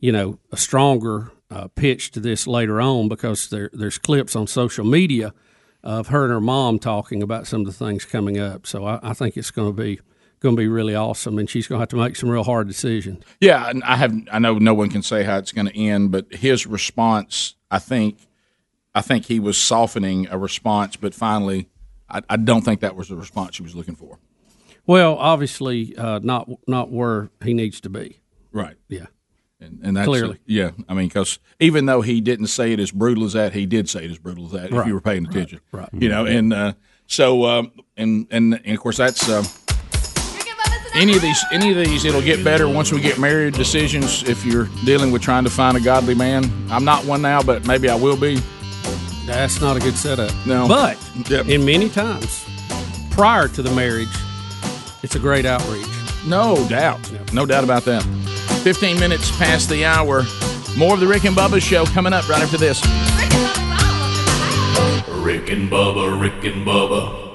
you 0.02 0.12
know, 0.12 0.40
a 0.52 0.58
stronger 0.58 1.32
uh, 1.50 1.70
pitch 1.70 2.12
to 2.12 2.20
this 2.20 2.48
later 2.48 2.82
on 2.82 3.08
because 3.08 3.48
there 3.48 3.70
there's 3.72 3.98
clips 3.98 4.36
on 4.36 4.48
social 4.48 4.84
media 4.86 5.34
of 5.84 6.08
her 6.08 6.24
and 6.26 6.34
her 6.34 6.42
mom 6.42 6.80
talking 6.80 7.24
about 7.24 7.48
some 7.48 7.62
of 7.62 7.68
the 7.68 7.72
things 7.86 8.04
coming 8.04 8.38
up. 8.38 8.68
So 8.68 8.84
I, 8.86 9.00
I 9.02 9.14
think 9.14 9.38
it's 9.38 9.52
going 9.52 9.74
to 9.74 9.82
be 9.84 10.00
going 10.44 10.56
to 10.56 10.60
be 10.62 10.68
really 10.68 10.94
awesome, 10.94 11.40
and 11.40 11.50
she's 11.50 11.66
going 11.66 11.78
to 11.80 11.82
have 11.82 11.90
to 11.90 11.96
make 11.96 12.16
some 12.16 12.30
real 12.30 12.44
hard 12.44 12.68
decisions. 12.68 13.24
Yeah, 13.42 13.68
and 13.70 13.84
I 13.84 13.96
have. 13.96 14.14
I 14.32 14.38
know 14.38 14.60
no 14.60 14.76
one 14.76 14.90
can 14.90 15.02
say 15.02 15.24
how 15.24 15.38
it's 15.38 15.52
going 15.52 15.68
to 15.68 15.76
end, 15.76 16.12
but 16.12 16.32
his 16.32 16.68
response, 16.68 17.56
I 17.72 17.80
think, 17.80 18.28
I 18.94 19.02
think 19.02 19.26
he 19.26 19.40
was 19.40 19.58
softening 19.58 20.28
a 20.30 20.38
response, 20.38 20.96
but 20.98 21.16
finally, 21.16 21.70
I, 22.10 22.22
I 22.30 22.36
don't 22.36 22.62
think 22.64 22.82
that 22.82 22.96
was 22.96 23.08
the 23.08 23.16
response 23.16 23.56
she 23.56 23.64
was 23.64 23.74
looking 23.76 23.96
for. 23.96 24.20
Well, 24.86 25.16
obviously, 25.18 25.96
uh, 25.98 26.20
not 26.22 26.48
not 26.68 26.92
where 26.92 27.30
he 27.44 27.54
needs 27.54 27.82
to 27.82 27.90
be. 27.90 28.20
Right. 28.52 28.76
Yeah. 28.90 29.08
And, 29.62 29.80
and 29.82 29.96
that's 29.96 30.08
Clearly. 30.08 30.40
yeah. 30.46 30.72
I 30.90 30.94
mean, 30.94 31.08
because 31.08 31.40
even 31.62 31.86
though 31.86 32.02
he 32.02 32.20
didn't 32.20 32.48
say 32.48 32.74
it 32.74 32.82
as 32.82 32.92
brutal 32.92 33.24
as 33.24 33.32
that, 33.32 33.54
he 33.54 33.66
did 33.66 33.88
say 33.90 34.04
it 34.04 34.12
as 34.12 34.18
brutal 34.18 34.46
as 34.48 34.52
that. 34.52 34.74
If 34.74 34.86
you 34.86 34.94
were 34.94 35.00
paying 35.00 35.26
attention, 35.26 35.62
Right. 35.72 35.88
You 35.94 36.10
know, 36.10 36.26
and 36.26 36.52
uh, 36.52 36.74
so 37.08 37.46
um, 37.46 37.72
and, 37.96 38.28
and 38.30 38.60
and 38.66 38.74
of 38.76 38.80
course 38.82 38.98
that's. 38.98 39.30
Uh, 39.30 39.44
any 40.96 41.16
of 41.16 41.22
these, 41.22 41.44
any 41.52 41.72
of 41.72 41.78
these, 41.78 42.06
it'll 42.06 42.22
get 42.22 42.44
better 42.44 42.68
once 42.70 42.92
we 42.92 43.02
get 43.02 43.18
married. 43.20 43.54
Decisions, 43.56 44.24
if 44.24 44.46
you're 44.46 44.68
dealing 44.86 45.12
with 45.12 45.22
trying 45.22 45.44
to 45.44 45.50
find 45.50 45.76
a 45.76 45.80
godly 45.80 46.16
man, 46.16 46.52
I'm 46.70 46.86
not 46.86 47.04
one 47.06 47.22
now, 47.22 47.42
but 47.42 47.66
maybe 47.68 47.90
I 47.90 47.96
will 47.96 48.18
be. 48.18 48.40
That's 49.26 49.62
not 49.62 49.78
a 49.78 49.80
good 49.80 49.96
setup. 49.96 50.32
No. 50.46 50.68
But 50.68 50.98
Yep. 51.30 51.48
in 51.48 51.64
many 51.66 51.90
times 51.90 52.44
prior 53.12 53.48
to 53.50 53.62
the 53.62 53.72
marriage, 53.72 54.10
it's 55.02 55.16
a 55.16 55.20
great 55.20 55.46
outreach. 55.46 55.88
No 56.26 56.68
doubt. 56.70 57.00
No 57.34 57.46
doubt 57.46 57.64
about 57.64 57.86
that. 57.86 58.04
15 58.64 59.00
minutes 59.00 59.36
past 59.38 59.70
the 59.70 59.86
hour. 59.86 60.24
More 60.78 60.94
of 60.94 61.00
the 61.00 61.08
Rick 61.08 61.26
and 61.26 61.36
Bubba 61.36 61.62
show 61.62 61.86
coming 61.86 62.14
up 62.14 62.28
right 62.30 62.42
after 62.42 62.58
this. 62.58 62.82
Rick 65.24 65.50
and 65.52 65.70
Bubba, 65.72 66.20
Rick 66.20 66.44
and 66.44 66.66
Bubba. 66.66 67.20
Rick 67.22 67.33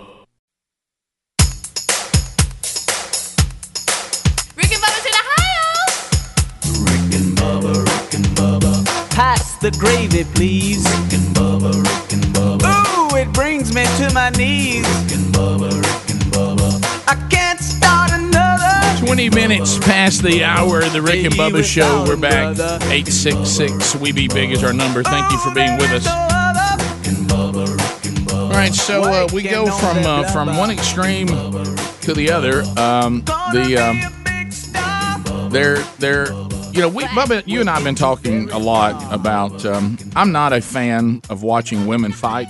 the 9.61 9.71
gravy, 9.73 10.25
please. 10.35 10.85
Rick 10.85 11.15
and 11.15 11.35
Bubba, 11.35 11.73
Rick 11.75 12.13
and 12.13 12.25
Bubba. 12.35 13.13
Ooh, 13.13 13.17
it 13.17 13.33
brings 13.33 13.75
me 13.75 13.85
to 13.99 14.13
my 14.15 14.31
knees. 14.31 14.87
Rick 14.87 15.19
and 15.19 15.35
Bubba, 15.35 15.71
Rick 15.71 16.11
and 16.11 16.23
Bubba. 16.33 17.05
I 17.09 17.17
can't 17.29 17.59
start 17.61 18.13
another. 18.13 19.05
20 19.05 19.31
minutes 19.31 19.79
past 19.79 20.23
the 20.23 20.45
hour 20.45 20.81
of 20.81 20.93
the 20.93 21.03
Rick 21.03 21.25
and 21.25 21.35
Bubba 21.35 21.65
show. 21.65 22.05
We're 22.07 22.17
back. 22.17 22.59
866 22.59 23.97
We 23.97 24.13
Be 24.13 24.29
Big 24.29 24.53
is 24.53 24.63
our 24.63 24.73
number. 24.73 25.03
Thank 25.03 25.31
you 25.33 25.39
for 25.39 25.53
being 25.53 25.77
with 25.79 25.91
us. 25.91 26.07
Rick 26.07 27.17
and 27.17 27.27
Bubba, 27.29 27.67
Rick 27.67 28.07
and 28.07 28.19
Bubba. 28.29 28.43
All 28.45 28.51
right, 28.51 28.75
so 28.75 29.03
uh, 29.03 29.29
we 29.33 29.43
go 29.43 29.67
from 29.79 29.99
uh, 29.99 30.31
from 30.31 30.57
one 30.57 30.71
extreme 30.71 31.27
to 31.27 32.15
the 32.15 32.31
other. 32.31 32.63
Um, 32.79 33.23
the 33.53 33.77
um, 33.77 35.51
they're 35.51 35.79
they're 35.99 36.48
you 36.73 36.81
know 36.81 36.89
we 36.89 37.05
Bubba, 37.05 37.43
you 37.47 37.61
and 37.61 37.71
I 37.71 37.75
have 37.75 37.85
been 37.85 37.95
talking 37.95 38.51
a 38.51 38.59
lot 38.59 39.13
about. 39.13 39.65
Um, 39.65 39.99
I'm 40.15 40.33
not 40.33 40.53
a 40.53 40.61
fan 40.61 41.23
of 41.31 41.43
watching 41.43 41.87
women 41.87 42.13
fight. 42.13 42.49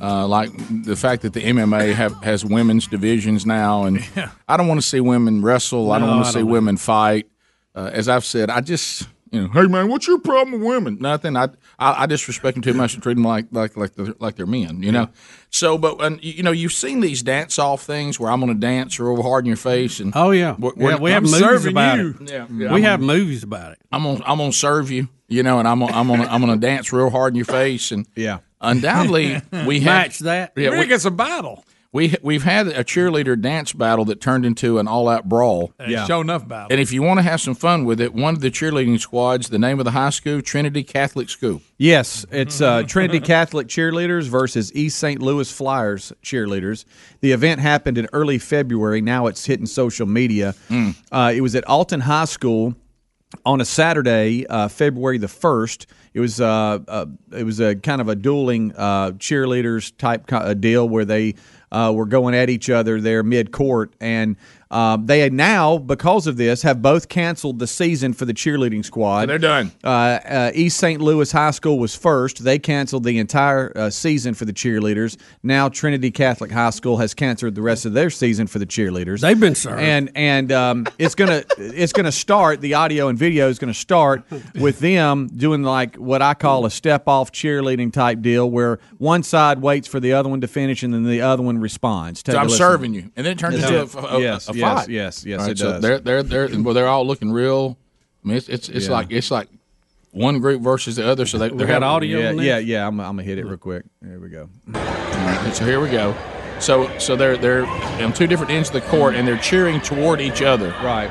Uh, 0.00 0.26
like 0.26 0.50
the 0.84 0.96
fact 0.96 1.22
that 1.22 1.32
the 1.32 1.40
MMA 1.40 1.94
have, 1.94 2.12
has 2.22 2.44
women's 2.44 2.86
divisions 2.86 3.46
now, 3.46 3.84
and 3.84 4.04
I 4.48 4.56
don't 4.56 4.68
want 4.68 4.80
to 4.80 4.86
see 4.86 5.00
women 5.00 5.42
wrestle. 5.42 5.92
I 5.92 5.98
don't 5.98 6.08
want 6.08 6.26
to 6.26 6.32
see 6.32 6.42
women 6.42 6.76
fight. 6.76 7.26
Uh, 7.74 7.90
as 7.92 8.08
I've 8.08 8.24
said, 8.24 8.50
I 8.50 8.60
just 8.60 9.08
you 9.34 9.42
know, 9.42 9.48
hey 9.48 9.66
man, 9.66 9.88
what's 9.88 10.06
your 10.06 10.18
problem 10.18 10.52
with 10.60 10.62
women? 10.68 10.98
Nothing. 11.00 11.36
I 11.36 11.48
I, 11.78 12.02
I 12.04 12.06
disrespect 12.06 12.54
them 12.54 12.62
too 12.62 12.74
much 12.74 12.94
and 12.94 13.02
treat 13.02 13.14
them 13.14 13.24
like 13.24 13.46
like 13.50 13.76
like 13.76 13.94
they're, 13.94 14.14
like 14.18 14.36
they're 14.36 14.46
men. 14.46 14.82
You 14.82 14.92
know. 14.92 15.08
So, 15.50 15.76
but 15.78 16.00
and, 16.02 16.22
you 16.22 16.42
know, 16.42 16.50
you've 16.52 16.72
seen 16.72 17.00
these 17.00 17.22
dance 17.22 17.58
off 17.58 17.82
things 17.82 18.18
where 18.18 18.30
I'm 18.30 18.40
going 18.40 18.52
to 18.52 18.58
dance 18.58 18.98
real 18.98 19.22
hard 19.22 19.44
in 19.44 19.48
your 19.48 19.56
face, 19.56 20.00
and 20.00 20.12
Oh 20.16 20.30
yeah, 20.32 20.56
We're- 20.58 20.74
yeah 20.76 20.84
we're- 20.84 20.98
we 21.00 21.10
have 21.12 21.18
I'm 21.24 21.30
movies 21.30 21.38
serving 21.46 21.70
about 21.72 21.98
you. 21.98 22.16
it. 22.20 22.30
Yeah, 22.30 22.46
we 22.50 22.66
I'm- 22.66 22.82
have 22.82 23.00
movies 23.00 23.42
about 23.42 23.72
it. 23.72 23.78
I'm 23.92 24.02
gonna 24.02 24.20
I'm 24.26 24.38
gonna 24.38 24.52
serve 24.52 24.90
you, 24.90 25.08
you 25.28 25.42
know, 25.42 25.58
and 25.60 25.68
I'm 25.68 25.78
gonna, 25.80 25.92
I'm 25.92 26.08
gonna 26.08 26.24
I'm 26.28 26.40
gonna 26.40 26.56
dance 26.56 26.92
real 26.92 27.10
hard 27.10 27.32
in 27.32 27.36
your 27.36 27.44
face, 27.44 27.92
and 27.92 28.06
Yeah. 28.16 28.38
undoubtedly 28.60 29.40
we 29.66 29.80
have 29.80 30.06
Match 30.06 30.18
that. 30.20 30.52
Yeah, 30.56 30.70
Rick, 30.70 30.88
we, 30.88 30.94
it's 30.94 31.04
a 31.04 31.10
battle. 31.10 31.64
We 31.94 32.12
we've 32.22 32.42
had 32.42 32.66
a 32.66 32.82
cheerleader 32.82 33.40
dance 33.40 33.72
battle 33.72 34.04
that 34.06 34.20
turned 34.20 34.44
into 34.44 34.78
an 34.78 34.88
all 34.88 35.08
out 35.08 35.28
brawl. 35.28 35.72
Yeah. 35.86 36.04
Show 36.06 36.20
enough 36.20 36.46
battle. 36.46 36.66
And 36.72 36.80
if 36.80 36.92
you 36.92 37.02
want 37.02 37.18
to 37.18 37.22
have 37.22 37.40
some 37.40 37.54
fun 37.54 37.84
with 37.84 38.00
it, 38.00 38.12
one 38.12 38.34
of 38.34 38.40
the 38.40 38.50
cheerleading 38.50 38.98
squads, 39.00 39.48
the 39.48 39.60
name 39.60 39.78
of 39.78 39.84
the 39.84 39.92
high 39.92 40.10
school, 40.10 40.42
Trinity 40.42 40.82
Catholic 40.82 41.30
School. 41.30 41.62
Yes, 41.78 42.26
it's 42.32 42.60
uh, 42.60 42.82
Trinity 42.86 43.20
Catholic 43.20 43.68
cheerleaders 43.68 44.24
versus 44.24 44.74
East 44.74 44.98
St. 44.98 45.22
Louis 45.22 45.50
Flyers 45.50 46.12
cheerleaders. 46.20 46.84
The 47.20 47.30
event 47.30 47.60
happened 47.60 47.96
in 47.96 48.08
early 48.12 48.38
February. 48.38 49.00
Now 49.00 49.28
it's 49.28 49.46
hitting 49.46 49.66
social 49.66 50.06
media. 50.06 50.54
Uh, 51.12 51.32
it 51.34 51.42
was 51.42 51.54
at 51.54 51.64
Alton 51.68 52.00
High 52.00 52.24
School 52.24 52.74
on 53.46 53.60
a 53.60 53.64
Saturday, 53.64 54.46
uh, 54.48 54.66
February 54.66 55.18
the 55.18 55.28
first. 55.28 55.86
It 56.12 56.20
was 56.20 56.40
uh, 56.40 56.78
uh, 56.86 57.06
it 57.32 57.44
was 57.44 57.60
a 57.60 57.74
kind 57.74 58.00
of 58.00 58.08
a 58.08 58.14
dueling 58.14 58.72
uh, 58.76 59.12
cheerleaders 59.12 59.96
type 59.96 60.26
co- 60.26 60.54
deal 60.54 60.88
where 60.88 61.04
they 61.04 61.34
uh, 61.74 61.92
were 61.92 62.06
going 62.06 62.34
at 62.34 62.48
each 62.48 62.70
other 62.70 63.00
there 63.00 63.22
mid 63.22 63.50
court, 63.50 63.94
and 64.00 64.36
um, 64.70 65.06
they 65.06 65.28
now 65.30 65.78
because 65.78 66.26
of 66.26 66.36
this 66.36 66.62
have 66.62 66.82
both 66.82 67.08
canceled 67.08 67.58
the 67.58 67.66
season 67.66 68.12
for 68.12 68.24
the 68.24 68.34
cheerleading 68.34 68.84
squad. 68.84 69.26
they're 69.28 69.38
done. 69.38 69.72
Uh, 69.82 69.88
uh, 69.88 70.50
East 70.54 70.78
St. 70.78 71.00
Louis 71.00 71.30
High 71.30 71.50
School 71.52 71.78
was 71.78 71.94
first. 71.94 72.42
They 72.44 72.58
canceled 72.58 73.04
the 73.04 73.18
entire 73.18 73.72
uh, 73.76 73.90
season 73.90 74.34
for 74.34 74.44
the 74.44 74.52
cheerleaders. 74.52 75.16
Now 75.42 75.68
Trinity 75.68 76.10
Catholic 76.10 76.50
High 76.50 76.70
School 76.70 76.96
has 76.98 77.14
canceled 77.14 77.54
the 77.54 77.62
rest 77.62 77.86
of 77.86 77.92
their 77.92 78.10
season 78.10 78.46
for 78.46 78.58
the 78.58 78.66
cheerleaders. 78.66 79.20
They've 79.20 79.38
been 79.38 79.54
served. 79.54 79.80
and 79.82 80.10
and 80.14 80.50
um, 80.52 80.86
it's 80.98 81.14
gonna 81.14 81.44
it's 81.58 81.92
gonna 81.92 82.12
start. 82.12 82.60
The 82.60 82.74
audio 82.74 83.08
and 83.08 83.18
video 83.18 83.48
is 83.48 83.58
gonna 83.58 83.74
start 83.74 84.24
with 84.54 84.78
them 84.80 85.28
doing 85.28 85.62
like 85.62 85.96
what 85.96 86.22
I 86.22 86.34
call 86.34 86.66
a 86.66 86.70
step 86.70 87.06
off 87.08 87.32
cheerleading 87.32 87.92
type 87.92 88.20
deal, 88.22 88.50
where 88.50 88.78
one 88.98 89.22
side 89.22 89.60
waits 89.60 89.88
for 89.88 90.00
the 90.00 90.12
other 90.14 90.28
one 90.28 90.40
to 90.40 90.48
finish, 90.48 90.82
and 90.82 90.92
then 90.94 91.04
the 91.04 91.20
other 91.20 91.42
one 91.42 91.58
responds. 91.58 92.22
Take 92.22 92.32
So 92.34 92.38
a 92.38 92.40
I'm 92.42 92.46
listen. 92.48 92.58
serving 92.58 92.94
you, 92.94 93.10
and 93.16 93.26
then 93.26 93.32
it 93.32 93.38
turns 93.38 93.54
Yes. 93.60 93.94
into 93.94 93.98
a, 93.98 94.16
a, 94.16 94.20
Yes, 94.20 94.48
a 94.48 94.54
yes, 94.54 94.63
fight. 94.64 94.88
yes, 94.88 95.24
yes, 95.24 95.40
All 95.40 95.48
it 95.50 95.58
so 95.58 95.72
does. 95.72 95.82
They're 95.82 95.98
they're 95.98 96.22
they're 96.22 96.62
well, 96.62 96.74
they're 96.74 96.88
all 96.88 97.06
looking 97.06 97.30
real. 97.32 97.76
I 98.24 98.28
mean, 98.28 98.36
it's 98.36 98.48
it's, 98.48 98.68
it's 98.68 98.86
Yeah. 98.86 98.92
like 98.92 99.06
it's 99.10 99.30
like 99.30 99.48
one 100.12 100.38
group 100.40 100.62
versus 100.62 100.96
the 100.96 101.06
other. 101.08 101.26
So 101.26 101.38
they, 101.38 101.48
they're 101.56 101.66
got 101.66 101.82
audio 101.82 102.18
Yeah, 102.18 102.30
yeah, 102.40 102.58
yeah. 102.58 102.86
I'm, 102.86 103.00
I'm 103.00 103.16
gonna 103.16 103.22
hit 103.24 103.38
it 103.38 103.44
real 103.44 103.56
quick. 103.56 103.84
There 104.02 104.18
we 104.18 104.28
go. 104.28 104.48
And 104.74 105.54
so 105.54 105.64
here 105.64 105.80
we 105.80 105.90
go. 105.90 106.14
So 106.60 106.96
so 106.98 107.16
they're 107.16 107.36
they're 107.36 107.66
on 107.66 108.12
two 108.12 108.26
different 108.26 108.52
ends 108.52 108.68
of 108.70 108.74
the 108.74 108.80
court, 108.82 109.14
and 109.14 109.26
they're 109.26 109.38
cheering 109.38 109.80
toward 109.80 110.20
each 110.20 110.40
other. 110.42 110.70
Right. 110.82 111.10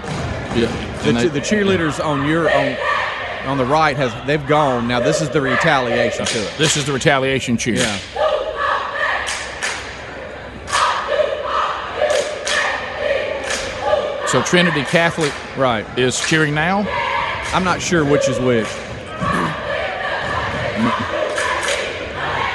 Yeah. 0.55 0.67
The, 1.03 1.11
they- 1.13 1.27
the 1.27 1.39
cheerleaders 1.41 2.03
on 2.03 2.27
your 2.27 2.49
on 2.55 2.77
on 3.45 3.57
the 3.57 3.65
right 3.65 3.97
has 3.97 4.13
they've 4.25 4.45
gone. 4.47 4.87
Now 4.87 4.99
this 5.01 5.19
is 5.21 5.29
the 5.29 5.41
retaliation 5.41 6.25
to 6.25 6.39
it. 6.39 6.53
this 6.57 6.77
is 6.77 6.85
the 6.85 6.93
retaliation 6.93 7.57
cheer. 7.57 7.75
Yeah. 7.75 7.99
So 14.33 14.41
Trinity 14.41 14.81
Catholic 14.81 15.31
Right. 15.55 15.85
is 15.95 16.19
cheering 16.19 16.55
now. 16.55 16.79
I'm 17.53 17.63
not 17.63 17.79
sure 17.83 18.03
which 18.03 18.27
is 18.27 18.39
which. 18.39 18.65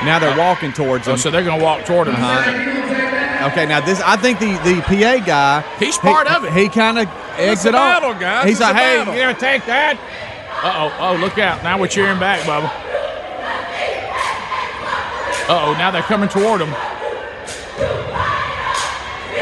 Now 0.04 0.18
they're 0.18 0.37
walking 0.37 0.73
towards 0.73 1.06
Oh, 1.06 1.12
them. 1.12 1.18
so 1.18 1.30
they're 1.30 1.44
going 1.44 1.58
to 1.61 1.64
walk 1.64 1.85
toward 1.85 2.08
him. 2.08 2.16
Okay, 2.16 3.64
now 3.66 3.80
this 3.80 4.00
I 4.04 4.16
think 4.16 4.40
the 4.40 4.52
the 4.64 4.82
PA 4.82 5.18
guy 5.25 5.62
He's 5.78 5.94
he- 5.97 6.00
part 6.02 6.26
of 6.26 6.44
it. 6.44 6.52
He 6.52 6.68
kind 6.68 6.99
of 6.99 7.08
eggs 7.37 7.64
it 7.64 7.76
on. 7.76 7.80
battle, 8.02 8.14
guys. 8.14 8.42
He's 8.47 8.54
It's 8.54 8.61
like, 8.61 8.75
"Hey, 8.75 8.97
battle." 8.99 9.14
you 9.14 9.20
gonna 9.20 9.35
take 9.38 9.64
that?" 9.66 9.97
Uh 10.64 10.90
oh. 10.90 10.92
Oh, 10.99 11.14
look 11.14 11.38
out! 11.38 11.62
Now 11.62 11.78
we're 11.78 11.87
cheering 11.87 12.18
back, 12.18 12.40
Bubba. 12.40 12.68
Uh 15.49 15.66
oh. 15.66 15.75
Now 15.78 15.92
they're 15.92 16.02
coming 16.02 16.28
toward 16.28 16.61
him. 16.61 16.75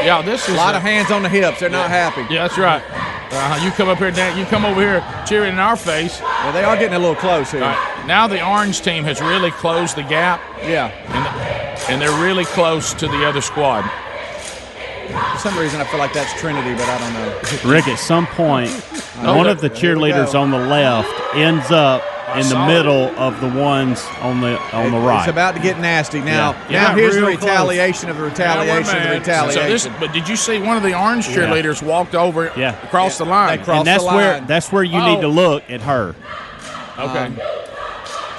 Yeah, 0.07 0.21
this 0.21 0.47
is 0.47 0.55
A 0.55 0.57
lot 0.57 0.73
of 0.73 0.81
hands 0.81 1.11
on 1.11 1.21
the 1.21 1.27
hips. 1.27 1.59
They're 1.59 1.69
not 1.69 1.89
happy. 1.89 2.21
Yeah, 2.33 2.47
that's 2.47 2.57
right. 2.57 2.81
Uh, 3.29 3.59
you 3.61 3.71
come 3.71 3.89
up 3.89 3.97
here, 3.97 4.09
Dan. 4.09 4.37
You 4.37 4.45
come 4.45 4.63
over 4.63 4.79
here 4.79 5.03
cheering 5.27 5.51
in 5.53 5.59
our 5.59 5.75
face. 5.75 6.21
Yeah, 6.21 6.51
they 6.53 6.63
are 6.63 6.77
getting 6.77 6.93
a 6.95 6.99
little 6.99 7.13
close 7.15 7.51
here. 7.51 7.61
All 7.61 7.67
right. 7.67 8.07
Now 8.07 8.25
the 8.25 8.41
orange 8.41 8.79
team 8.81 9.03
has 9.03 9.19
really 9.19 9.51
closed 9.51 9.97
the 9.97 10.03
gap, 10.03 10.39
Yeah. 10.63 10.87
and, 11.09 11.91
and 11.91 12.01
they're 12.01 12.23
really 12.23 12.45
close 12.45 12.93
to 12.93 13.07
the 13.09 13.25
other 13.27 13.41
squad. 13.41 13.81
For 15.33 15.39
some 15.39 15.57
reason, 15.57 15.81
I 15.81 15.83
feel 15.83 15.99
like 15.99 16.13
that's 16.13 16.31
Trinity, 16.39 16.73
but 16.73 16.87
I 16.87 16.97
don't 16.99 17.13
know. 17.13 17.69
Rick, 17.69 17.89
at 17.89 17.99
some 17.99 18.27
point, 18.27 18.69
Oh, 19.23 19.35
one 19.35 19.43
there- 19.43 19.51
of 19.51 19.59
the 19.61 19.69
cheerleaders 19.69 20.39
on 20.39 20.51
the 20.51 20.57
left 20.59 21.11
ends 21.35 21.69
up 21.69 22.01
in 22.35 22.49
the 22.49 22.65
middle 22.67 23.05
of 23.17 23.39
the 23.39 23.47
ones 23.47 24.05
on 24.21 24.41
the 24.41 24.59
on 24.75 24.91
the 24.91 24.99
right. 24.99 25.19
It's 25.23 25.31
about 25.31 25.55
to 25.55 25.61
get 25.61 25.79
nasty 25.79 26.19
now. 26.19 26.51
Yeah. 26.51 26.57
Now 26.59 26.69
Yeah, 26.69 26.95
here's 26.95 27.15
the 27.15 27.21
real 27.21 27.37
close. 27.37 27.49
retaliation 27.49 28.09
of 28.09 28.17
the 28.17 28.23
retaliation 28.23 28.97
of 28.97 29.03
the 29.03 29.09
retaliation. 29.19 29.61
So 29.61 29.69
this, 29.69 29.99
but 29.99 30.11
did 30.13 30.27
you 30.27 30.35
see 30.35 30.59
one 30.59 30.75
of 30.77 30.83
the 30.83 30.93
orange 30.99 31.27
cheerleaders 31.27 31.81
walked 31.81 32.15
over 32.15 32.51
Yeah. 32.57 32.81
across 32.83 33.17
the 33.17 33.25
line? 33.25 33.61
They 33.63 33.71
and 33.73 33.87
that's 33.87 34.03
the 34.03 34.09
where 34.13 34.41
that's 34.41 34.71
where 34.71 34.83
you 34.83 34.99
need 34.99 35.19
oh. 35.19 35.21
to 35.21 35.27
Oh. 35.27 35.31
look 35.31 35.69
at 35.69 35.81
her. 35.81 36.15
Okay. 36.99 37.25
Um, 37.25 37.37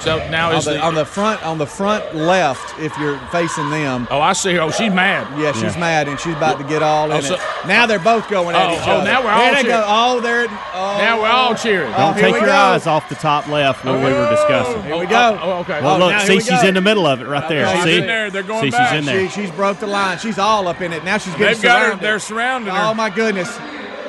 so 0.01 0.17
now 0.29 0.51
on 0.51 0.63
the, 0.63 0.71
the, 0.71 0.79
on 0.81 0.95
the 0.95 1.05
front 1.05 1.43
on 1.45 1.57
the 1.57 1.65
front 1.65 2.15
left, 2.15 2.77
if 2.79 2.97
you're 2.97 3.17
facing 3.31 3.69
them, 3.69 4.07
oh 4.11 4.19
I 4.21 4.33
see. 4.33 4.57
Oh, 4.57 4.71
she's 4.71 4.93
mad. 4.93 5.27
yeah, 5.39 5.51
she's 5.51 5.73
Yeah. 5.75 5.79
mad 5.79 6.07
and 6.07 6.19
she's 6.19 6.35
about 6.35 6.57
to 6.59 6.63
get 6.65 6.81
all 6.83 7.11
in 7.11 7.17
Oh, 7.17 7.21
so- 7.21 7.35
it. 7.35 7.41
Now 7.67 7.85
they're 7.85 7.99
both 7.99 8.29
going 8.29 8.55
at 8.55 8.69
Oh, 8.69 8.73
each 8.73 8.87
oh, 8.87 8.91
other. 8.91 9.05
now 9.05 9.19
we're 9.21 9.29
There 9.29 9.33
all 9.35 9.53
go. 9.53 9.61
cheering. 9.61 9.83
Oh, 9.85 10.19
they're 10.21 10.47
oh, 10.73 10.97
Now 10.97 11.21
we're 11.21 11.27
all 11.27 11.55
cheering. 11.55 11.93
Oh, 11.93 11.97
Don't 11.97 12.13
here 12.15 12.23
take 12.25 12.35
your 12.35 12.45
go. 12.45 12.51
eyes 12.53 12.87
off 12.87 13.09
the 13.09 13.15
top 13.15 13.47
left 13.47 13.83
where 13.83 13.97
we 13.97 14.13
were 14.13 14.29
discussing. 14.29 14.83
Here 14.83 14.97
we 14.97 15.05
oh, 15.05 15.09
go. 15.09 15.39
Oh, 15.41 15.51
oh, 15.51 15.57
okay. 15.59 15.81
Well, 15.81 15.95
Oh, 15.95 15.99
look, 15.99 16.11
now 16.11 16.19
see, 16.23 16.35
we 16.35 16.41
she's 16.41 16.63
in 16.63 16.73
the 16.75 16.81
middle 16.81 17.05
of 17.05 17.21
it 17.21 17.27
right 17.27 17.47
there. 17.49 17.65
Okay, 17.65 17.75
She's 17.75 17.83
see, 17.83 17.97
in 17.99 18.07
there. 18.07 18.29
They're 18.31 18.43
going 18.43 18.63
see, 18.63 18.69
back. 18.71 18.89
she's 18.89 18.99
in 18.99 19.05
there. 19.05 19.29
She, 19.29 19.41
she's 19.41 19.51
broke 19.51 19.79
the 19.79 19.87
line. 19.87 20.17
She's 20.19 20.39
all 20.39 20.67
up 20.67 20.81
in 20.81 20.93
it. 20.93 21.03
Now 21.03 21.17
she's 21.17 21.33
getting 21.35 21.47
They've 21.55 21.61
got 21.61 21.93
her. 21.93 21.95
They're 21.99 22.19
surrounding 22.19 22.73
her. 22.73 22.79
Oh 22.81 22.93
my 22.93 23.09
goodness! 23.09 23.49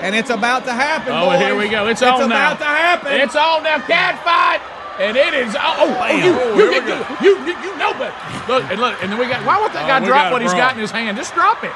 And 0.00 0.14
it's 0.14 0.30
about 0.30 0.64
to 0.64 0.72
happen. 0.72 1.12
Oh, 1.12 1.26
boys. 1.30 1.40
here 1.40 1.56
we 1.56 1.68
go. 1.68 1.86
It's, 1.88 2.00
it's 2.00 2.10
on 2.10 2.28
now. 2.30 2.52
about 2.52 2.58
to 2.60 2.64
happen. 2.64 3.12
It's 3.20 3.36
on 3.36 3.62
now. 3.64 3.78
Cat 3.80 4.22
fight. 4.24 4.60
And 5.00 5.16
it 5.16 5.32
is. 5.32 5.56
Oh, 5.56 5.88
oh, 5.88 5.96
oh 5.96 6.12
you, 6.12 6.30
Oh, 6.36 6.52
you, 6.60 6.68
you, 6.76 6.96
you, 7.24 7.32
you, 7.48 7.54
you 7.64 7.72
know 7.80 7.96
better. 7.96 8.12
Look, 8.52 8.68
and 8.68 8.76
look, 8.80 9.00
and 9.00 9.08
then 9.10 9.16
we 9.18 9.26
got. 9.26 9.40
Why 9.48 9.56
would 9.56 9.72
that 9.72 9.88
Oh, 9.88 9.88
guy 9.88 10.04
drop 10.04 10.28
what 10.30 10.42
he's 10.44 10.52
got 10.52 10.76
in 10.76 10.80
his 10.84 10.92
hand? 10.92 11.16
Just 11.16 11.32
drop 11.32 11.64
it. 11.64 11.72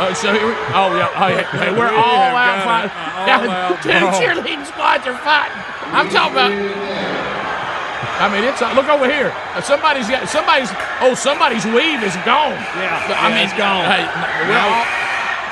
Uh, 0.00 0.12
so 0.16 0.32
here 0.32 0.44
we, 0.48 0.52
oh 0.76 0.92
yeah, 0.96 1.08
oh, 1.20 1.28
yeah. 1.28 1.44
Hey, 1.56 1.70
we're 1.72 1.88
We 1.88 1.96
all 1.96 2.32
out 2.36 2.64
fighting. 2.64 2.92
it. 2.92 2.96
All 3.16 3.48
out 3.48 3.80
two 3.80 3.92
brawl. 3.92 4.12
cheerleading 4.20 4.64
squads 4.68 5.04
are 5.08 5.16
fighting. 5.20 5.56
I'm 5.92 6.08
talking 6.08 6.32
about. 6.36 6.52
I 8.20 8.32
mean, 8.32 8.44
it's 8.48 8.60
uh, 8.64 8.72
look 8.72 8.88
over 8.88 9.04
here. 9.04 9.28
Uh, 9.52 9.60
somebody's 9.60 10.08
got 10.08 10.24
somebody's. 10.28 10.72
Oh, 11.04 11.12
somebody's 11.12 11.64
weave 11.68 12.00
is 12.00 12.16
gone. 12.24 12.56
Yeah, 12.80 13.04
I 13.12 13.28
yeah, 13.28 13.36
mean, 13.36 13.44
it's 13.44 13.56
gone. 13.56 13.84
Hey, 13.84 14.04
we're 14.48 14.56
all, 14.56 14.84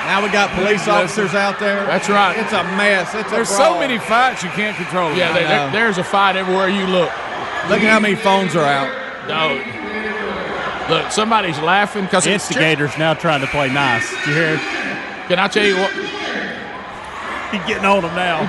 now 0.07 0.23
we 0.23 0.29
got 0.29 0.49
police 0.55 0.87
officers 0.87 1.33
out 1.33 1.59
there. 1.59 1.85
that's 1.85 2.09
right. 2.09 2.37
It's 2.37 2.53
a 2.53 2.63
mess. 2.77 3.13
It's 3.15 3.29
There's 3.31 3.47
brawl. 3.49 3.73
so 3.75 3.79
many 3.79 3.97
fights 3.99 4.43
you 4.43 4.49
can't 4.49 4.75
control. 4.77 5.13
Yeah, 5.15 5.33
there, 5.33 5.47
there- 5.47 5.71
there's 5.71 5.97
a 5.97 6.03
fight 6.03 6.35
everywhere 6.35 6.69
you 6.69 6.85
look. 6.85 7.11
Look 7.69 7.81
at 7.81 7.89
how 7.91 7.99
many 7.99 8.15
phones 8.15 8.55
are 8.55 8.63
out. 8.65 8.89
No. 9.27 9.59
Look, 10.95 11.11
somebody's 11.11 11.57
laughing 11.59 12.03
because 12.05 12.27
it's 12.27 12.45
Instigator's 12.49 12.95
now 12.97 13.15
trying 13.15 13.41
to 13.41 13.47
play 13.47 13.69
nice. 13.73 14.11
You 14.27 14.33
hear? 14.33 14.57
Can 15.27 15.39
I 15.39 15.47
tell 15.47 15.65
you 15.65 15.77
what? 15.77 15.91
He's 17.51 17.65
getting 17.65 17.85
on 17.85 18.03
them 18.03 18.13
now. 18.15 18.41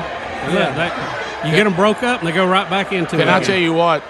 Yeah, 0.52 0.72
that, 0.74 1.44
you 1.46 1.52
get 1.52 1.64
them 1.64 1.74
broke 1.74 2.02
up 2.02 2.20
and 2.20 2.28
they 2.28 2.32
go 2.32 2.46
right 2.46 2.68
back 2.68 2.92
into 2.92 3.12
Can 3.16 3.22
it. 3.22 3.28
I 3.28 3.40
tell 3.42 3.56
you 3.56 3.72
what? 3.72 4.02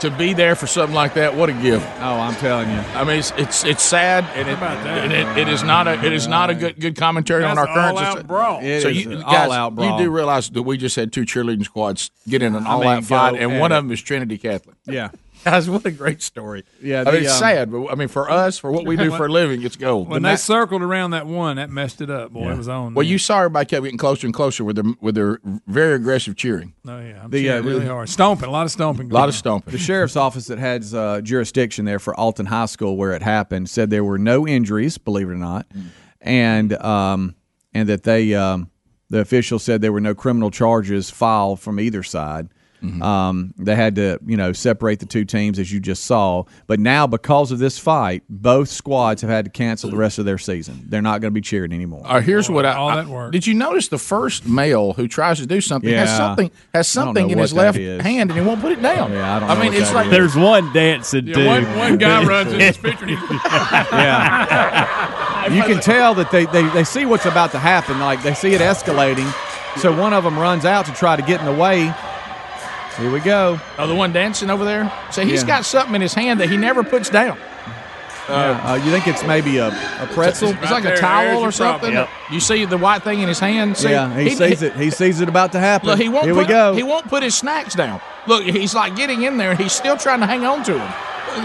To 0.00 0.10
be 0.10 0.32
there 0.32 0.54
for 0.54 0.66
something 0.66 0.94
like 0.94 1.12
that, 1.14 1.34
what 1.36 1.50
a 1.50 1.52
gift! 1.52 1.86
Oh, 1.98 2.18
I'm 2.18 2.34
telling 2.36 2.70
you. 2.70 2.76
I 2.76 3.04
mean, 3.04 3.18
it's 3.18 3.32
it's, 3.36 3.64
it's 3.64 3.82
sad, 3.82 4.24
and 4.34 4.48
it, 4.48 4.54
about 4.54 4.82
that? 4.82 5.04
and 5.04 5.12
it, 5.12 5.42
it 5.42 5.52
is 5.52 5.62
not 5.62 5.86
a 5.86 5.92
it 6.02 6.12
is 6.14 6.26
not 6.26 6.48
a 6.48 6.54
good 6.54 6.80
good 6.80 6.96
commentary 6.96 7.44
on 7.44 7.58
our 7.58 7.66
That's 7.66 7.76
current. 7.76 7.98
all-out 7.98 8.26
brawl. 8.26 8.60
So 8.62 8.88
you 8.88 9.16
guys, 9.16 9.46
all-out 9.46 9.74
brawl. 9.74 9.98
you 9.98 10.04
do 10.06 10.10
realize 10.10 10.48
that 10.48 10.62
we 10.62 10.78
just 10.78 10.96
had 10.96 11.12
two 11.12 11.22
cheerleading 11.22 11.64
squads 11.64 12.10
get 12.26 12.40
in 12.40 12.54
an 12.54 12.66
I 12.66 12.70
all-out 12.70 13.04
fight, 13.04 13.30
go 13.32 13.36
and 13.36 13.60
one 13.60 13.72
of 13.72 13.84
them 13.84 13.92
is 13.92 14.00
Trinity 14.00 14.38
Catholic. 14.38 14.76
Yeah. 14.86 15.10
Guys, 15.44 15.70
what 15.70 15.86
a 15.86 15.90
great 15.90 16.20
story! 16.20 16.64
Yeah, 16.82 17.00
I 17.00 17.04
the, 17.04 17.12
mean, 17.12 17.22
it's 17.22 17.32
um, 17.32 17.38
sad, 17.38 17.70
but 17.72 17.86
I 17.86 17.94
mean, 17.94 18.08
for 18.08 18.30
us, 18.30 18.58
for 18.58 18.70
what 18.70 18.84
we 18.84 18.96
do 18.96 19.10
for 19.16 19.26
a 19.26 19.28
living, 19.28 19.62
it's 19.62 19.76
gold. 19.76 20.08
When 20.08 20.22
The 20.22 20.28
they 20.28 20.32
ma- 20.32 20.36
circled 20.36 20.82
around 20.82 21.12
that 21.12 21.26
one, 21.26 21.56
that 21.56 21.70
messed 21.70 22.00
it 22.02 22.10
up. 22.10 22.30
Boy, 22.32 22.50
it 22.52 22.56
was 22.58 22.68
on. 22.68 22.92
well, 22.94 23.02
there. 23.04 23.10
you 23.10 23.16
saw 23.18 23.38
everybody 23.38 23.64
kept 23.66 23.82
getting 23.84 23.96
closer 23.98 24.26
and 24.26 24.34
closer 24.34 24.64
with 24.64 24.76
their 24.76 24.84
with 25.00 25.14
their 25.14 25.38
very 25.66 25.94
aggressive 25.94 26.36
cheering. 26.36 26.74
Oh 26.86 27.00
yeah, 27.00 27.22
I'm 27.24 27.30
The, 27.30 27.50
uh, 27.50 27.62
really 27.62 27.86
hard. 27.86 28.08
Stomping, 28.10 28.48
a 28.48 28.52
lot 28.52 28.66
of 28.66 28.70
stomping. 28.70 29.10
A 29.10 29.14
lot 29.14 29.28
of 29.30 29.34
stomping. 29.34 29.72
The 29.72 29.78
sheriff's 29.78 30.16
office 30.16 30.46
that 30.48 30.58
has 30.58 30.92
uh, 30.94 31.20
jurisdiction 31.22 31.86
there 31.86 31.98
for 31.98 32.14
Alton 32.14 32.46
High 32.46 32.66
School, 32.66 32.96
where 32.98 33.12
it 33.12 33.22
happened, 33.22 33.70
said 33.70 33.88
there 33.88 34.04
were 34.04 34.18
no 34.18 34.46
injuries, 34.46 34.98
believe 34.98 35.28
it 35.28 35.32
or 35.32 35.36
not, 35.36 35.66
and 36.20 36.72
um, 36.82 37.34
and 37.72 37.88
that 37.88 38.02
they 38.02 38.34
um, 38.34 38.70
the 39.08 39.20
official 39.20 39.58
said 39.58 39.80
there 39.80 39.92
were 39.92 40.00
no 40.00 40.14
criminal 40.14 40.50
charges 40.50 41.08
filed 41.10 41.60
from 41.60 41.80
either 41.80 42.02
side. 42.02 42.48
Um, 42.82 43.52
they 43.58 43.76
had 43.76 43.96
to, 43.96 44.18
you 44.26 44.36
know, 44.36 44.52
separate 44.52 45.00
the 45.00 45.06
two 45.06 45.24
teams 45.24 45.58
as 45.58 45.70
you 45.72 45.80
just 45.80 46.04
saw. 46.04 46.44
But 46.66 46.80
now, 46.80 47.06
because 47.06 47.52
of 47.52 47.58
this 47.58 47.78
fight, 47.78 48.22
both 48.28 48.68
squads 48.68 49.20
have 49.22 49.30
had 49.30 49.44
to 49.44 49.50
cancel 49.50 49.90
the 49.90 49.96
rest 49.96 50.18
of 50.18 50.24
their 50.24 50.38
season. 50.38 50.84
They're 50.86 51.02
not 51.02 51.20
going 51.20 51.30
to 51.30 51.34
be 51.34 51.40
cheering 51.42 51.72
anymore. 51.72 52.02
Uh, 52.04 52.20
here's 52.20 52.48
what 52.48 52.64
I, 52.64 52.74
all 52.74 52.88
I- 52.88 52.96
that 53.02 53.08
work. 53.08 53.32
did 53.32 53.46
you 53.46 53.54
notice 53.54 53.88
the 53.88 53.98
first 53.98 54.46
male 54.46 54.94
who 54.94 55.08
tries 55.08 55.38
to 55.40 55.46
do 55.46 55.60
something 55.60 55.92
has 55.92 56.16
something 56.16 56.50
has 56.72 56.88
something 56.88 57.30
in 57.30 57.38
his 57.38 57.52
left 57.52 57.76
is. 57.78 58.00
hand 58.02 58.30
and 58.30 58.38
he 58.40 58.44
won't 58.44 58.60
put 58.60 58.72
it 58.72 58.80
down. 58.80 59.12
Yeah, 59.12 59.36
I 59.36 59.38
don't 59.40 59.48
know 59.48 59.54
mean, 59.56 59.66
what 59.72 59.74
it's 59.80 59.88
that 59.90 59.94
like 59.94 60.06
is. 60.06 60.12
There's 60.12 60.36
one 60.36 60.72
dancing 60.72 61.24
dude. 61.26 61.36
Yeah, 61.36 61.46
one, 61.46 61.76
one 61.78 61.98
guy 61.98 62.24
runs 62.26 62.52
in 62.52 62.58
this 62.58 62.78
picture. 62.78 63.06
Yeah. 64.00 65.52
you 65.52 65.62
can 65.62 65.80
tell 65.80 66.14
that 66.14 66.30
they, 66.30 66.46
they, 66.46 66.66
they 66.70 66.84
see 66.84 67.04
what's 67.06 67.26
about 67.26 67.52
to 67.52 67.58
happen. 67.58 67.98
Like 68.00 68.22
they 68.22 68.34
see 68.34 68.52
it 68.54 68.60
escalating. 68.60 69.30
So 69.80 69.96
one 69.98 70.12
of 70.12 70.24
them 70.24 70.38
runs 70.38 70.64
out 70.64 70.86
to 70.86 70.92
try 70.92 71.16
to 71.16 71.22
get 71.22 71.40
in 71.40 71.46
the 71.46 71.52
way. 71.52 71.92
Here 73.00 73.10
we 73.10 73.20
go. 73.20 73.58
oh, 73.78 73.86
the 73.86 73.94
one 73.94 74.12
dancing 74.12 74.50
over 74.50 74.64
there. 74.64 74.92
So 75.10 75.24
he's 75.24 75.42
Yeah. 75.42 75.48
got 75.48 75.64
something 75.64 75.94
in 75.94 76.00
his 76.00 76.14
hand 76.14 76.40
that 76.40 76.50
he 76.50 76.56
never 76.56 76.82
puts 76.82 77.08
down. 77.08 77.38
Uh, 78.28 78.80
you 78.84 78.92
think 78.92 79.08
it's 79.08 79.24
maybe 79.24 79.56
a, 79.56 79.68
a 79.68 80.08
pretzel? 80.12 80.50
It's 80.50 80.70
like 80.70 80.84
there, 80.84 80.94
a 80.94 80.98
towel 80.98 81.42
or 81.42 81.50
something. 81.50 81.92
Yep. 81.92 82.08
You 82.30 82.38
see 82.40 82.64
the 82.64 82.78
white 82.78 83.02
thing 83.02 83.20
in 83.20 83.28
his 83.28 83.40
hand. 83.40 83.76
See, 83.76 83.90
yeah, 83.90 84.14
he, 84.16 84.30
sees 84.30 84.62
it. 84.62 84.76
He 84.76 84.90
sees 84.90 85.20
it 85.20 85.28
about 85.28 85.52
to 85.52 85.58
happen. 85.58 85.88
Look, 85.88 85.98
he 85.98 86.08
won't. 86.08 86.26
Here 86.26 86.34
put, 86.34 86.46
we 86.46 86.52
go. 86.52 86.74
He 86.74 86.82
won't 86.84 87.08
put 87.08 87.22
his 87.22 87.34
snacks 87.34 87.74
down. 87.74 88.00
Look, 88.26 88.44
he's 88.44 88.74
like 88.74 88.94
getting 88.94 89.22
in 89.22 89.36
there, 89.36 89.50
and 89.50 89.58
he's 89.58 89.72
still 89.72 89.96
trying 89.96 90.20
to 90.20 90.26
hang 90.26 90.44
on 90.44 90.62
to 90.64 90.74
him. 91.34 91.44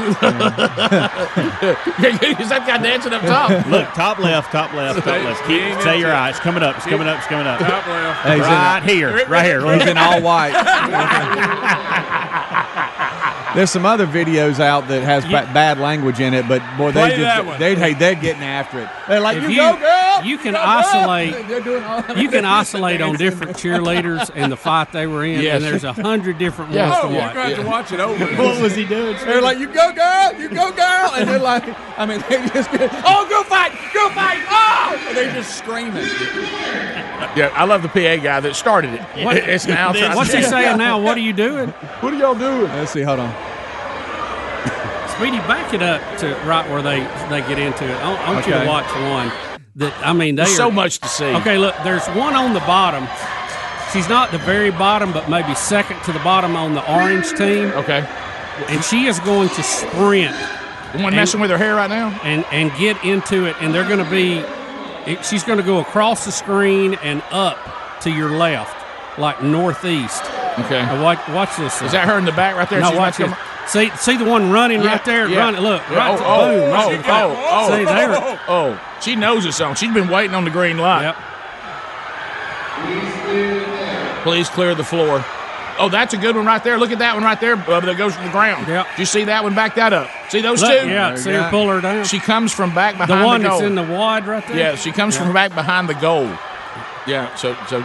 Is 2.42 2.50
that 2.50 2.63
guy 2.68 2.77
dancing 2.77 3.13
up 3.13 3.22
top? 3.24 3.50
Look, 3.68 3.88
top 3.94 4.20
left, 4.20 4.51
top 4.51 4.74
left, 4.74 5.00
top 5.04 5.24
left. 5.24 5.42
Keep, 5.48 5.62
King 5.62 5.82
say 5.82 5.92
and 5.94 6.01
your 6.01 6.12
two. 6.12 6.15
eyes. 6.15 6.36
It's 6.36 6.44
coming 6.44 6.63
up. 6.63 6.75
It's 6.77 6.86
coming 6.86 7.08
up. 7.08 7.18
It's 7.18 7.27
coming 7.27 7.48
up. 7.48 7.60
top 7.60 7.88
left. 7.88 8.22
Hey, 8.22 8.36
he's 8.38 8.46
in- 8.46 8.51
Right 8.51 8.84
here. 8.84 9.25
Right 9.27 9.46
here. 9.46 9.62
He's 9.80 9.88
in 9.88 9.98
all 9.98 10.22
white. 10.22 10.54
There's 13.56 13.72
some 13.72 13.86
other 13.86 14.06
videos 14.06 14.60
out 14.60 14.88
that 14.90 15.02
has 15.04 15.24
ba- 15.24 15.50
bad 15.54 15.80
language 15.80 16.20
in 16.20 16.34
it, 16.34 16.48
but 16.48 16.62
boy, 16.78 16.92
they 16.92 17.00
Play 17.00 17.18
that 17.22 17.36
just 17.38 17.48
one. 17.48 17.60
they 17.60 17.76
hey 17.76 17.94
they're 17.94 18.16
getting 18.16 18.44
after 18.44 18.80
it. 18.82 18.90
They're 19.08 19.20
like, 19.22 19.38
If 19.38 19.44
you, 19.44 19.50
you- 19.50 19.56
go, 19.58 19.78
girl. 19.78 20.22
you 20.26 20.38
can 20.38 20.54
go, 20.54 20.60
girl." 20.60 20.68
isolate- 20.68 21.48
They're 21.48 21.62
doing 21.62 21.84
all 21.84 22.04
You 22.18 22.30
can 22.30 22.46
isolate 22.46 23.02
on 23.02 23.16
different 23.26 23.56
cheerleaders 23.58 24.30
and 24.36 24.52
the 24.52 24.58
fight 24.58 24.92
they 24.92 25.08
were 25.08 25.24
in, 25.26 25.40
Yes. 25.42 25.56
and 25.56 25.64
there's 25.64 25.84
a 25.84 25.94
hundred 25.94 26.38
different 26.38 26.72
Yeah. 26.72 26.90
ones 26.90 27.00
Oh, 27.04 27.08
to 27.08 27.14
You're 27.14 27.22
watch. 27.24 27.34
going 27.34 27.50
to 27.50 27.56
have 27.56 27.66
to 27.66 27.70
watch 27.72 27.92
it 27.92 28.00
over. 28.00 28.26
What 28.44 28.62
was 28.62 28.76
he 28.76 28.86
doing? 28.86 29.16
They're 29.26 29.42
like, 29.42 29.58
you 29.58 29.68
go, 29.68 29.92
girl. 29.94 30.34
You 30.40 30.50
go, 30.50 30.72
girl. 30.72 31.12
And 31.16 31.30
they're 31.30 31.40
like, 31.40 31.64
I 31.98 32.06
mean, 32.06 32.24
they 32.30 32.46
just 32.50 32.72
get, 32.72 32.90
oh, 33.06 33.26
go 33.30 33.44
fight, 33.44 33.72
go 33.94 34.10
fight, 34.10 34.40
oh! 34.50 35.02
And 35.08 35.18
they're 35.18 35.34
just 35.34 35.58
screaming. 35.58 36.04
Yeah, 37.36 37.52
I 37.54 37.64
love 37.66 37.82
the 37.82 37.88
PA 37.90 38.18
guy 38.22 38.40
that 38.40 38.56
started 38.56 38.94
it. 38.96 39.02
What- 39.26 39.38
It's 39.38 39.68
now 39.68 39.94
What's 40.16 40.34
he 40.34 40.42
saying 40.44 40.78
now? 40.78 41.00
What 41.02 41.18
are 41.18 41.22
you 41.22 41.34
doing? 41.34 41.70
What 42.02 42.14
are 42.14 42.18
y'all 42.18 42.36
doing? 42.36 42.64
Let's 42.72 42.92
see. 42.92 43.02
Hold 43.02 43.20
on. 43.20 43.34
Speedy, 45.18 45.38
back 45.40 45.74
it 45.74 45.82
up 45.82 46.02
to 46.20 46.28
right 46.46 46.70
where 46.70 46.82
they 46.82 47.00
they 47.30 47.40
get 47.48 47.58
into 47.58 47.86
it. 47.86 47.96
I, 48.04 48.14
I 48.28 48.34
want 48.34 48.46
you 48.48 48.54
to 48.54 48.66
watch 48.68 48.86
one 48.96 49.32
that 49.78 49.94
I 50.06 50.12
mean 50.14 50.36
There's 50.36 50.56
so 50.56 50.70
much 50.70 51.00
to 51.00 51.08
see. 51.08 51.26
Okay, 51.38 51.58
look, 51.58 51.76
there's 51.84 52.06
one 52.08 52.36
on 52.36 52.54
the 52.54 52.60
bottom. 52.62 53.08
She's 53.94 54.10
not 54.10 54.32
the 54.32 54.40
very 54.40 54.72
bottom, 54.72 55.14
but 55.14 55.30
maybe 55.30 55.56
second 55.56 56.02
to 56.04 56.12
the 56.12 56.20
bottom 56.20 56.56
on 56.58 56.74
the 56.74 56.84
orange 56.94 57.30
team, 57.30 57.70
Okay. 57.72 58.06
and 58.68 58.84
she 58.84 59.06
is 59.06 59.20
going 59.22 59.48
to 59.50 59.64
sprint 59.64 60.36
The 60.94 61.02
one 61.02 61.16
messing 61.16 61.40
with 61.40 61.50
her 61.50 61.58
hair 61.58 61.76
right 61.76 61.90
now? 61.90 62.10
and 62.24 62.44
and 62.52 62.74
get 62.78 63.02
into 63.06 63.46
it, 63.46 63.56
and 63.62 63.74
they're 63.74 63.88
going 63.88 64.04
to 64.04 64.12
be. 64.12 64.44
She's 65.24 65.44
going 65.44 65.60
to 65.60 65.64
go 65.64 65.80
across 65.80 66.26
the 66.26 66.32
screen 66.32 66.96
and 67.04 67.22
up 67.32 67.58
to 68.02 68.10
your 68.10 68.32
left, 68.32 68.76
like 69.20 69.42
northeast. 69.44 70.24
Okay. 70.60 70.82
Now 70.82 71.02
watch, 71.04 71.20
watch 71.30 71.56
this. 71.58 71.82
Is 71.84 71.92
that 71.92 72.08
her 72.08 72.18
in 72.18 72.26
the 72.26 72.32
back 72.32 72.56
right 72.56 72.70
there? 72.70 72.80
No, 72.82 72.90
She's 72.90 72.98
watch 72.98 73.18
this. 73.18 73.32
Coming- 73.72 73.92
See, 73.92 73.98
see 73.98 74.18
the 74.18 74.26
one 74.30 74.52
running 74.52 74.82
Yeah, 74.82 74.92
right 74.92 75.06
there. 75.06 75.28
yeah. 75.28 75.40
Running. 75.40 75.62
Look, 75.62 75.82
Yeah, 75.90 75.98
right. 75.98 76.20
oh, 76.20 76.24
oh, 76.26 76.42
oh 76.42 76.48
boom. 76.50 76.70
oh, 76.70 76.72
right 76.72 76.86
oh, 76.86 76.90
there. 76.90 77.38
oh, 77.51 77.78
See 77.78 77.86
there. 77.86 78.40
Oh, 78.48 78.98
she 79.01 79.16
knows 79.16 79.46
it's 79.46 79.60
on. 79.62 79.75
She's 79.75 79.94
been 79.94 80.08
waiting 80.10 80.36
on 80.36 80.44
the 80.46 80.51
green 80.51 80.78
light. 80.78 81.01
Yep. 81.04 81.16
Please 84.24 84.50
clear 84.50 84.74
the 84.75 84.84
floor. 84.84 85.24
Oh, 85.78 85.90
that's 85.90 86.14
a 86.14 86.18
good 86.18 86.36
one 86.36 86.46
right 86.46 86.64
there. 86.64 86.78
Look 86.78 86.92
at 86.92 87.00
that 87.00 87.16
one 87.16 87.24
right 87.24 87.40
there, 87.40 87.58
Bubba, 87.58 87.86
that 87.86 87.98
goes 87.98 88.16
to 88.16 88.24
the 88.24 88.30
ground. 88.30 88.68
Yep. 88.68 88.88
Do 88.96 89.01
you 89.01 89.06
see 89.06 89.25
that 89.25 89.44
one? 89.44 89.54
Back 89.56 89.75
that 89.75 89.92
up. 89.94 90.10
See 90.30 90.42
those 90.42 90.62
Look, 90.62 90.72
two? 90.82 90.88
yeah, 90.88 91.16
see 91.16 91.32
her 91.32 91.50
pull 91.50 91.68
her 91.70 91.82
down. 91.82 92.06
She 92.06 92.20
comes 92.20 92.54
from 92.54 92.74
back 92.74 92.94
the 92.98 93.06
behind 93.06 93.25
one 93.25 93.42
the 93.44 93.50
goal. 93.50 93.60
that's 93.60 93.68
in 93.68 93.75
the 93.75 93.84
wide 93.84 94.25
right 94.25 94.48
there. 94.48 94.58
yeah, 94.58 94.75
she 94.75 94.92
comes 94.92 95.18
from 95.18 95.34
back 95.34 95.54
behind 95.54 95.90
the 95.90 95.94
goal. 95.96 96.30
Yeah, 97.08 97.34
so 97.36 97.56
so 97.68 97.84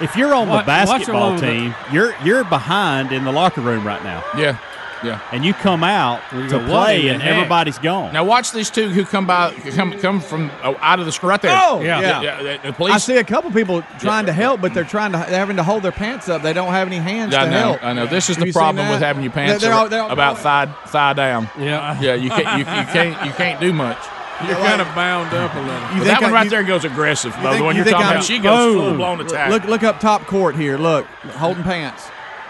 If 0.00 0.16
you're 0.16 0.32
on 0.34 0.48
Watch- 0.48 0.64
the 0.64 0.66
basketball 0.66 1.16
along 1.30 1.36
the- 1.40 1.46
team, 1.46 1.74
you're 1.90 2.14
you're 2.22 2.44
behind 2.44 3.10
in 3.10 3.24
the 3.24 3.32
locker 3.32 3.60
room 3.62 3.86
right 3.86 4.02
now, 4.04 4.22
yeah, 4.36 4.58
yeah. 5.04 5.20
and 5.32 5.44
you 5.44 5.54
come 5.54 5.82
out 5.84 6.20
You 6.32 6.42
to 6.44 6.58
go, 6.58 6.66
play, 6.66 7.08
and 7.08 7.22
heck? 7.22 7.32
everybody's 7.34 7.78
gone. 7.78 8.12
Now 8.12 8.24
watch 8.24 8.52
these 8.52 8.70
two 8.70 8.88
who 8.88 9.04
come 9.04 9.26
by, 9.26 9.52
come 9.74 9.92
come 9.98 10.20
from 10.20 10.50
oh, 10.62 10.76
out 10.80 11.00
of 11.00 11.06
the 11.06 11.12
screen 11.12 11.30
right 11.30 11.42
there. 11.42 11.56
Oh, 11.58 11.80
Yeah. 11.80 12.00
yeah. 12.00 12.20
yeah. 12.22 12.36
The, 12.42 12.58
the 12.62 12.68
I 12.68 12.70
police. 12.72 13.04
see 13.04 13.16
a 13.16 13.24
couple 13.24 13.50
people 13.50 13.82
trying 13.98 14.26
to 14.26 14.32
help, 14.32 14.60
but 14.60 14.74
they're 14.74 14.84
trying 14.84 15.12
to 15.12 15.18
they're 15.18 15.38
having 15.38 15.56
to 15.56 15.62
hold 15.62 15.82
their 15.82 15.92
pants 15.92 16.28
up. 16.28 16.42
They 16.42 16.52
don't 16.52 16.72
have 16.72 16.86
any 16.86 16.98
hands 16.98 17.34
I 17.34 17.44
to 17.44 17.50
know. 17.50 17.56
help. 17.58 17.84
I 17.84 17.92
know. 17.92 18.06
This 18.06 18.30
is 18.30 18.36
Have 18.36 18.46
the 18.46 18.52
problem 18.52 18.88
with 18.88 19.00
having 19.00 19.22
your 19.22 19.32
pants 19.32 19.60
They're- 19.62 19.70
they're 19.70 19.78
all- 19.78 19.88
they're 19.88 20.02
all- 20.02 20.10
about 20.10 20.38
thigh 20.38 20.66
thigh 20.86 21.12
down. 21.12 21.48
Yeah. 21.58 22.00
Yeah, 22.00 22.14
you 22.14 22.30
can't 22.30 22.52
you, 22.58 22.58
you 22.60 22.86
can't 22.92 23.26
you 23.26 23.32
can't 23.32 23.60
do 23.60 23.72
much. 23.72 23.98
You're 24.46 24.56
kind 24.56 24.80
of 24.80 24.86
bound 24.94 25.34
up 25.34 25.54
a 25.54 25.58
little. 25.60 25.74
You 25.74 25.80
But 25.80 25.92
think 25.96 26.04
that 26.06 26.22
one 26.22 26.32
right 26.32 26.44
you- 26.44 26.50
there 26.50 26.62
goes 26.62 26.84
aggressive. 26.86 27.34
you 27.36 27.42
Bo. 27.42 27.48
think- 27.50 27.58
the 27.58 27.64
one 27.64 27.76
you 27.76 27.82
you're 27.82 27.92
talking 27.92 28.06
I'm- 28.06 28.16
about, 28.16 28.24
she 28.24 28.38
goes 28.38 28.74
full 28.74 28.94
blown 28.94 29.20
attack. 29.20 29.50
Look 29.50 29.64
look 29.64 29.82
up 29.82 30.00
top 30.00 30.26
court 30.26 30.56
here. 30.56 30.78
Look, 30.78 31.04
holding 31.36 31.62
pants. 31.62 32.04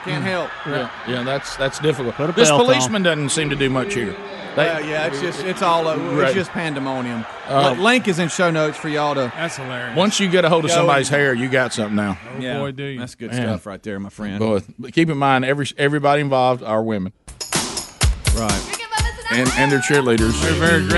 Can't 0.04 0.24
help. 0.24 0.50
yeah, 0.66 0.90
yeah, 1.06 1.22
that's 1.22 1.56
that's 1.56 1.78
difficult. 1.78 2.14
Put 2.14 2.30
a 2.30 2.32
This 2.32 2.48
belt 2.48 2.60
on. 2.60 2.66
policeman 2.66 3.02
doesn't 3.02 3.28
seem 3.30 3.50
to 3.50 3.56
do 3.56 3.68
much 3.68 3.94
here. 3.94 4.16
They- 4.56 4.68
Uh, 4.68 4.78
yeah, 4.80 5.06
it's 5.06 5.20
just 5.20 5.44
it's 5.44 5.62
all 5.62 5.86
over. 5.86 6.02
Right. 6.16 6.24
It's 6.26 6.34
just 6.34 6.50
pandemonium. 6.50 7.24
Uh, 7.46 7.72
Link 7.78 8.08
is 8.08 8.18
in 8.18 8.28
show 8.28 8.50
notes 8.50 8.76
for 8.78 8.88
y'all 8.88 9.14
to. 9.14 9.30
That's 9.36 9.56
hilarious. 9.56 9.96
once 9.96 10.18
you 10.18 10.28
get 10.28 10.44
a 10.44 10.48
hold 10.48 10.64
of 10.64 10.70
somebody's 10.70 11.08
and- 11.08 11.16
hair, 11.20 11.34
you 11.34 11.48
got 11.48 11.72
something 11.72 11.94
now. 11.96 12.18
oh, 12.36 12.40
boy, 12.58 12.72
do 12.72 12.84
you. 12.84 12.98
That's 12.98 13.14
good 13.14 13.30
Man. 13.30 13.42
stuff 13.42 13.66
right 13.66 13.82
there, 13.82 14.00
my 14.00 14.08
friend. 14.08 14.38
Boy, 14.38 14.60
but 14.78 14.92
keep 14.92 15.08
in 15.10 15.18
mind, 15.18 15.44
every 15.44 15.66
everybody 15.78 16.20
involved 16.22 16.62
are 16.64 16.82
women 16.82 17.12
Right. 18.36 18.76
And, 19.30 19.48
and 19.56 19.70
their 19.70 19.80
cheerleaders, 19.80 20.34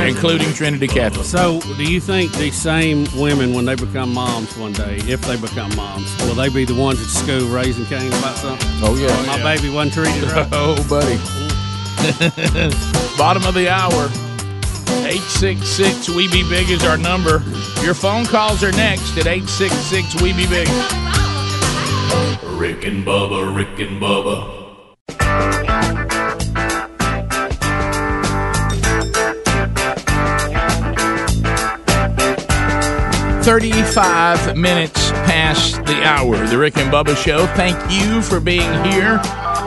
including 0.08 0.52
Trinity 0.54 0.88
Catholic. 0.88 1.26
So, 1.26 1.60
do 1.76 1.84
you 1.84 2.00
think 2.00 2.32
these 2.32 2.56
same 2.56 3.06
women, 3.16 3.52
when 3.52 3.64
they 3.64 3.74
become 3.74 4.12
moms 4.12 4.56
one 4.56 4.72
day, 4.72 4.96
if 5.06 5.20
they 5.22 5.36
become 5.36 5.74
moms, 5.76 6.14
will 6.22 6.34
they 6.34 6.48
be 6.48 6.64
the 6.64 6.74
ones 6.74 7.00
at 7.00 7.08
school 7.08 7.48
raising 7.48 7.84
Cain 7.86 8.08
about 8.08 8.36
something? 8.36 8.68
Oh 8.82 8.96
yeah, 8.96 9.26
My 9.26 9.42
baby 9.42 9.68
wasn't 9.68 9.94
treated 9.94 10.22
right. 10.32 10.48
Oh, 10.52 10.76
buddy. 10.88 11.16
Bottom 13.18 13.44
of 13.44 13.54
the 13.54 13.68
hour. 13.68 14.08
866 15.04 16.08
We 16.10 16.28
Be 16.28 16.48
Big 16.48 16.70
is 16.70 16.84
our 16.84 16.96
number. 16.96 17.42
Your 17.82 17.94
phone 17.94 18.24
calls 18.24 18.62
are 18.62 18.72
next 18.72 19.16
at 19.18 19.26
866 19.26 20.22
We 20.22 20.32
Be 20.32 20.46
Big. 20.46 20.68
Rick 22.58 22.84
and 22.86 23.04
Bubba, 23.04 23.54
Rick 23.54 23.78
and 23.80 24.00
Bubba. 24.00 25.71
35 33.42 34.56
minutes 34.56 35.10
past 35.10 35.84
the 35.84 36.00
hour. 36.04 36.46
The 36.46 36.56
Rick 36.56 36.76
and 36.76 36.92
Bubba 36.92 37.16
Show. 37.16 37.46
Thank 37.56 37.76
you 37.90 38.22
for 38.22 38.38
being 38.38 38.70
here. 38.84 39.20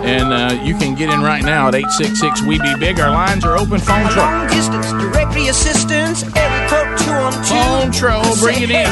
And 0.06 0.32
uh, 0.32 0.62
you 0.64 0.78
can 0.78 0.96
get 0.96 1.10
in 1.10 1.22
right 1.22 1.44
now 1.44 1.68
at 1.68 1.76
866 1.76 2.44
We 2.44 2.58
Be 2.60 2.74
Big. 2.80 3.00
Our 3.02 3.12
lines 3.12 3.44
are 3.44 3.58
open. 3.58 3.80
Phone 3.80 4.10
troll. 4.12 4.26
Long 4.26 4.48
distance 4.48 4.92
directory 4.92 5.48
assistance, 5.50 6.24
area 6.38 6.70
code 6.70 6.98
212. 7.00 7.46
Phone 7.48 7.92
troll, 7.92 8.36
bring 8.40 8.64
it 8.64 8.72
in. 8.72 8.88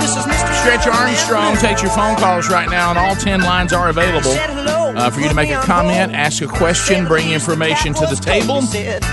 This 0.00 0.16
is 0.16 0.24
Mr. 0.24 0.52
Stretch 0.60 0.86
Armstrong 0.88 1.56
takes 1.56 1.80
your 1.82 1.92
phone 1.92 2.16
calls 2.16 2.48
right 2.50 2.68
now, 2.68 2.90
and 2.90 2.98
all 2.98 3.14
10 3.14 3.42
lines 3.42 3.72
are 3.72 3.90
available. 3.90 4.32
Uh, 4.32 5.10
for 5.10 5.20
you 5.20 5.28
to 5.28 5.34
make 5.34 5.50
a 5.50 5.60
comment, 5.60 6.12
ask 6.12 6.42
a 6.42 6.46
question, 6.46 7.06
bring 7.06 7.30
information 7.30 7.94
to 7.94 8.06
the 8.06 8.16
table. 8.16 8.60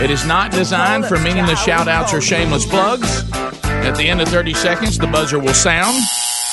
It 0.01 0.09
is 0.09 0.25
not 0.25 0.51
designed 0.51 1.05
for 1.05 1.19
meaningless 1.19 1.61
shout 1.61 1.87
outs 1.87 2.13
or 2.13 2.21
shameless 2.21 2.65
plugs. 2.65 3.23
At 3.83 3.97
the 3.97 4.07
end 4.07 4.21
of 4.21 4.27
30 4.29 4.53
seconds, 4.53 4.97
the 4.97 5.07
buzzer 5.07 5.39
will 5.39 5.53
sound. 5.53 6.01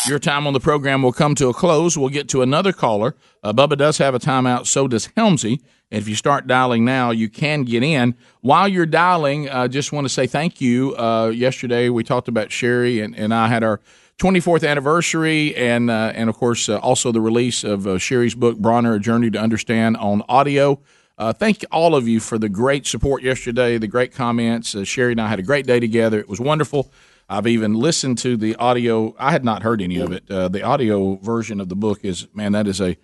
Your 0.06 0.18
time 0.18 0.46
on 0.46 0.54
the 0.54 0.60
program 0.60 1.02
will 1.02 1.12
come 1.12 1.34
to 1.34 1.48
a 1.48 1.54
close. 1.54 1.98
We'll 1.98 2.08
get 2.08 2.28
to 2.30 2.40
another 2.40 2.72
caller. 2.72 3.14
Uh, 3.42 3.52
Bubba 3.52 3.76
does 3.76 3.98
have 3.98 4.14
a 4.14 4.18
timeout, 4.18 4.66
so 4.66 4.88
does 4.88 5.08
Helmsy. 5.08 5.60
And 5.90 6.00
if 6.00 6.08
you 6.08 6.14
start 6.14 6.46
dialing 6.46 6.84
now, 6.84 7.10
you 7.10 7.28
can 7.28 7.64
get 7.64 7.82
in. 7.82 8.14
While 8.40 8.66
you're 8.66 8.86
dialing, 8.86 9.48
I 9.48 9.64
uh, 9.64 9.68
just 9.68 9.92
want 9.92 10.06
to 10.06 10.08
say 10.08 10.26
thank 10.26 10.60
you. 10.60 10.96
Uh, 10.96 11.28
yesterday, 11.28 11.90
we 11.90 12.02
talked 12.02 12.28
about 12.28 12.50
Sherri, 12.50 13.00
and, 13.00 13.14
and 13.14 13.34
I 13.34 13.48
had 13.48 13.62
our 13.62 13.80
24th 14.18 14.68
anniversary, 14.68 15.54
and 15.54 15.90
uh, 15.90 16.12
and 16.14 16.28
of 16.28 16.36
course, 16.36 16.68
uh, 16.68 16.78
also 16.78 17.12
the 17.12 17.20
release 17.20 17.62
of 17.62 17.86
uh, 17.86 17.98
Sherri's 17.98 18.34
book, 18.34 18.58
Bronner: 18.58 18.94
A 18.94 19.00
Journey 19.00 19.30
to 19.30 19.38
Understand, 19.38 19.96
on 19.98 20.22
audio. 20.28 20.80
Uh, 21.16 21.32
thank 21.32 21.64
all 21.70 21.94
of 21.94 22.08
you 22.08 22.20
for 22.20 22.38
the 22.38 22.48
great 22.48 22.86
support 22.86 23.22
yesterday, 23.22 23.76
the 23.78 23.86
great 23.86 24.12
comments. 24.12 24.76
Sherri 24.86 25.12
and 25.12 25.20
I 25.20 25.28
had 25.28 25.38
a 25.38 25.42
great 25.42 25.66
day 25.66 25.78
together. 25.78 26.18
It 26.18 26.28
was 26.28 26.40
wonderful. 26.40 26.90
I've 27.28 27.46
even 27.46 27.74
listened 27.74 28.18
to 28.18 28.36
the 28.36 28.56
audio. 28.56 29.14
I 29.18 29.32
had 29.32 29.44
not 29.44 29.62
heard 29.62 29.82
any 29.82 29.98
of 29.98 30.12
it. 30.12 30.30
Uh, 30.30 30.48
the 30.48 30.62
audio 30.62 31.16
version 31.16 31.60
of 31.60 31.68
the 31.68 31.76
book 31.76 32.00
is 32.02 32.26
man, 32.32 32.52
that 32.52 32.66
is 32.66 32.80
a 32.80 32.96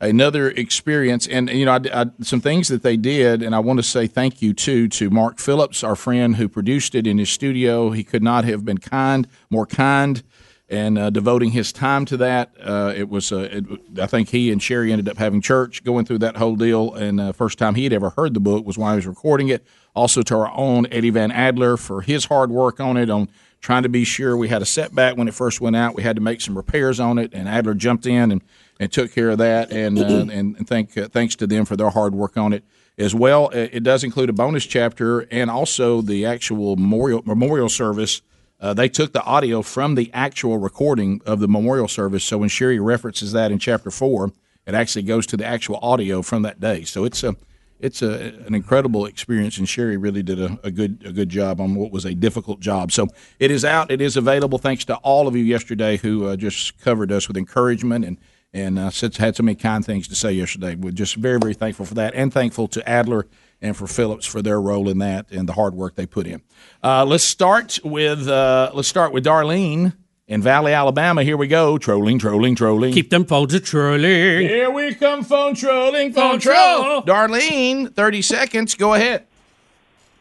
another 0.00 0.50
experience. 0.50 1.26
And 1.26 1.50
you 1.50 1.64
know, 1.66 1.72
I, 1.72 1.80
I, 1.92 2.06
some 2.22 2.40
things 2.40 2.68
that 2.68 2.82
they 2.82 2.96
did, 2.96 3.42
and 3.42 3.54
I 3.54 3.58
want 3.58 3.78
to 3.78 3.82
say 3.82 4.06
thank 4.06 4.40
you 4.40 4.54
too 4.54 4.88
to 4.88 5.10
Mark 5.10 5.38
Phillips, 5.38 5.84
our 5.84 5.96
friend 5.96 6.36
who 6.36 6.48
produced 6.48 6.94
it 6.94 7.06
in 7.06 7.18
his 7.18 7.30
studio. 7.30 7.90
He 7.90 8.04
could 8.04 8.22
not 8.22 8.44
have 8.44 8.64
been 8.64 8.78
kind, 8.78 9.28
more 9.50 9.66
kind. 9.66 10.22
And 10.68 10.98
uh, 10.98 11.10
devoting 11.10 11.52
his 11.52 11.72
time 11.72 12.04
to 12.06 12.16
that, 12.16 12.50
uh, 12.60 12.92
it 12.96 13.08
was. 13.08 13.30
Uh, 13.30 13.48
it, 13.52 14.00
I 14.00 14.06
think 14.06 14.30
he 14.30 14.50
and 14.50 14.60
Sherri 14.60 14.90
ended 14.90 15.08
up 15.08 15.16
having 15.16 15.40
church, 15.40 15.84
going 15.84 16.04
through 16.06 16.18
that 16.18 16.38
whole 16.38 16.56
deal. 16.56 16.92
And 16.94 17.20
uh, 17.20 17.32
first 17.32 17.56
time 17.56 17.76
he 17.76 17.84
had 17.84 17.92
ever 17.92 18.10
heard 18.10 18.34
the 18.34 18.40
book 18.40 18.66
was 18.66 18.76
while 18.76 18.90
he 18.90 18.96
was 18.96 19.06
recording 19.06 19.46
it. 19.48 19.64
Also 19.94 20.22
to 20.22 20.36
our 20.36 20.50
own 20.52 20.86
Eddie 20.90 21.10
Van 21.10 21.30
Adler 21.30 21.76
for 21.76 22.00
his 22.02 22.24
hard 22.24 22.50
work 22.50 22.80
on 22.80 22.96
it, 22.96 23.08
on 23.10 23.28
trying 23.60 23.82
to 23.82 23.88
be 23.88 24.04
sure 24.04 24.36
we 24.36 24.48
had 24.48 24.62
a 24.62 24.66
setback 24.66 25.16
when 25.16 25.28
it 25.28 25.34
first 25.34 25.60
went 25.60 25.76
out. 25.76 25.94
We 25.94 26.02
had 26.02 26.16
to 26.16 26.22
make 26.22 26.40
some 26.40 26.56
repairs 26.56 27.00
on 27.00 27.18
it, 27.18 27.32
and 27.34 27.48
Adler 27.48 27.74
jumped 27.74 28.06
in 28.06 28.30
and, 28.30 28.42
and 28.78 28.92
took 28.92 29.12
care 29.12 29.30
of 29.30 29.38
that. 29.38 29.72
And 29.72 29.98
uh, 29.98 30.32
and, 30.32 30.56
and 30.56 30.68
thank 30.68 30.96
uh, 30.96 31.08
thanks 31.08 31.36
to 31.36 31.46
them 31.46 31.64
for 31.64 31.76
their 31.76 31.90
hard 31.90 32.14
work 32.14 32.36
on 32.36 32.52
it 32.52 32.64
as 32.98 33.14
well. 33.14 33.46
Uh, 33.46 33.68
It 33.72 33.82
does 33.82 34.04
include 34.04 34.30
a 34.30 34.32
bonus 34.32 34.64
chapter 34.64 35.20
and 35.30 35.50
also 35.50 36.00
the 36.00 36.24
actual 36.26 36.76
memorial 36.76 37.22
memorial 37.24 37.68
service. 37.68 38.22
Uh, 38.58 38.72
they 38.72 38.88
took 38.88 39.12
the 39.12 39.22
audio 39.22 39.62
from 39.62 39.96
the 39.96 40.10
actual 40.14 40.56
recording 40.58 41.20
of 41.26 41.40
the 41.40 41.48
memorial 41.48 41.88
service. 41.88 42.24
So 42.24 42.38
when 42.38 42.48
Sherri 42.48 42.80
references 42.80 43.32
that 43.32 43.50
in 43.50 43.58
chapter 43.58 43.90
four, 43.90 44.32
it 44.66 44.74
actually 44.74 45.02
goes 45.02 45.26
to 45.26 45.36
the 45.36 45.44
actual 45.44 45.78
audio 45.82 46.22
from 46.22 46.42
that 46.42 46.58
day. 46.58 46.84
So 46.84 47.04
it's 47.04 47.22
a 47.22 47.36
it's 47.80 48.02
a, 48.02 48.34
an 48.46 48.54
incredible 48.54 49.06
experience, 49.06 49.58
and 49.58 49.68
Sherri 49.68 49.96
really 49.96 50.22
did 50.22 50.40
a, 50.40 50.58
a 50.62 50.70
good 50.70 51.02
a 51.04 51.12
good 51.12 51.28
job 51.28 51.60
on 51.60 51.74
what 51.74 51.90
was 51.90 52.04
a 52.04 52.14
difficult 52.14 52.60
job. 52.60 52.92
So 52.92 53.08
it 53.38 53.50
is 53.50 53.64
out, 53.64 53.90
it 53.90 54.00
is 54.00 54.16
available. 54.16 54.58
Thanks 54.58 54.84
to 54.86 54.96
all 54.96 55.28
of 55.28 55.36
you 55.36 55.44
yesterday 55.44 55.96
who 55.96 56.26
uh, 56.26 56.36
just 56.36 56.78
covered 56.80 57.12
us 57.12 57.28
with 57.28 57.36
encouragement 57.36 58.04
and 58.04 58.18
and 58.52 58.78
uh, 58.78 58.90
had 59.18 59.36
so 59.36 59.42
many 59.42 59.54
kind 59.54 59.84
things 59.84 60.08
to 60.08 60.14
say 60.14 60.32
yesterday. 60.32 60.74
We're 60.74 60.92
just 60.92 61.16
very 61.16 61.38
very 61.38 61.54
thankful 61.54 61.86
for 61.86 61.94
that, 61.94 62.14
and 62.14 62.32
thankful 62.32 62.68
to 62.68 62.88
Adler 62.88 63.26
and 63.60 63.76
for 63.76 63.86
Phillips 63.86 64.26
for 64.26 64.42
their 64.42 64.60
role 64.60 64.88
in 64.88 64.98
that 64.98 65.30
and 65.30 65.48
the 65.48 65.54
hard 65.54 65.74
work 65.74 65.94
they 65.94 66.06
put 66.06 66.26
in. 66.26 66.42
Uh, 66.82 67.04
let's 67.04 67.24
start 67.24 67.78
with 67.84 68.28
uh, 68.28 68.70
let's 68.74 68.88
start 68.88 69.12
with 69.12 69.24
Darlene 69.24 69.92
in 70.28 70.42
Valley, 70.42 70.72
Alabama. 70.72 71.22
Here 71.22 71.36
we 71.36 71.46
go, 71.46 71.78
trolling, 71.78 72.18
trolling, 72.18 72.54
trolling. 72.54 72.92
Keep 72.92 73.10
them 73.10 73.24
phones 73.24 73.54
a 73.54 73.60
trolling. 73.60 74.48
Here 74.48 74.70
we 74.70 74.94
come, 74.94 75.22
phone 75.22 75.54
trolling, 75.54 76.12
phone 76.12 76.40
troll. 76.40 77.02
Darlene, 77.02 77.94
thirty 77.94 78.22
seconds. 78.22 78.74
Go 78.74 78.94
ahead. 78.94 79.26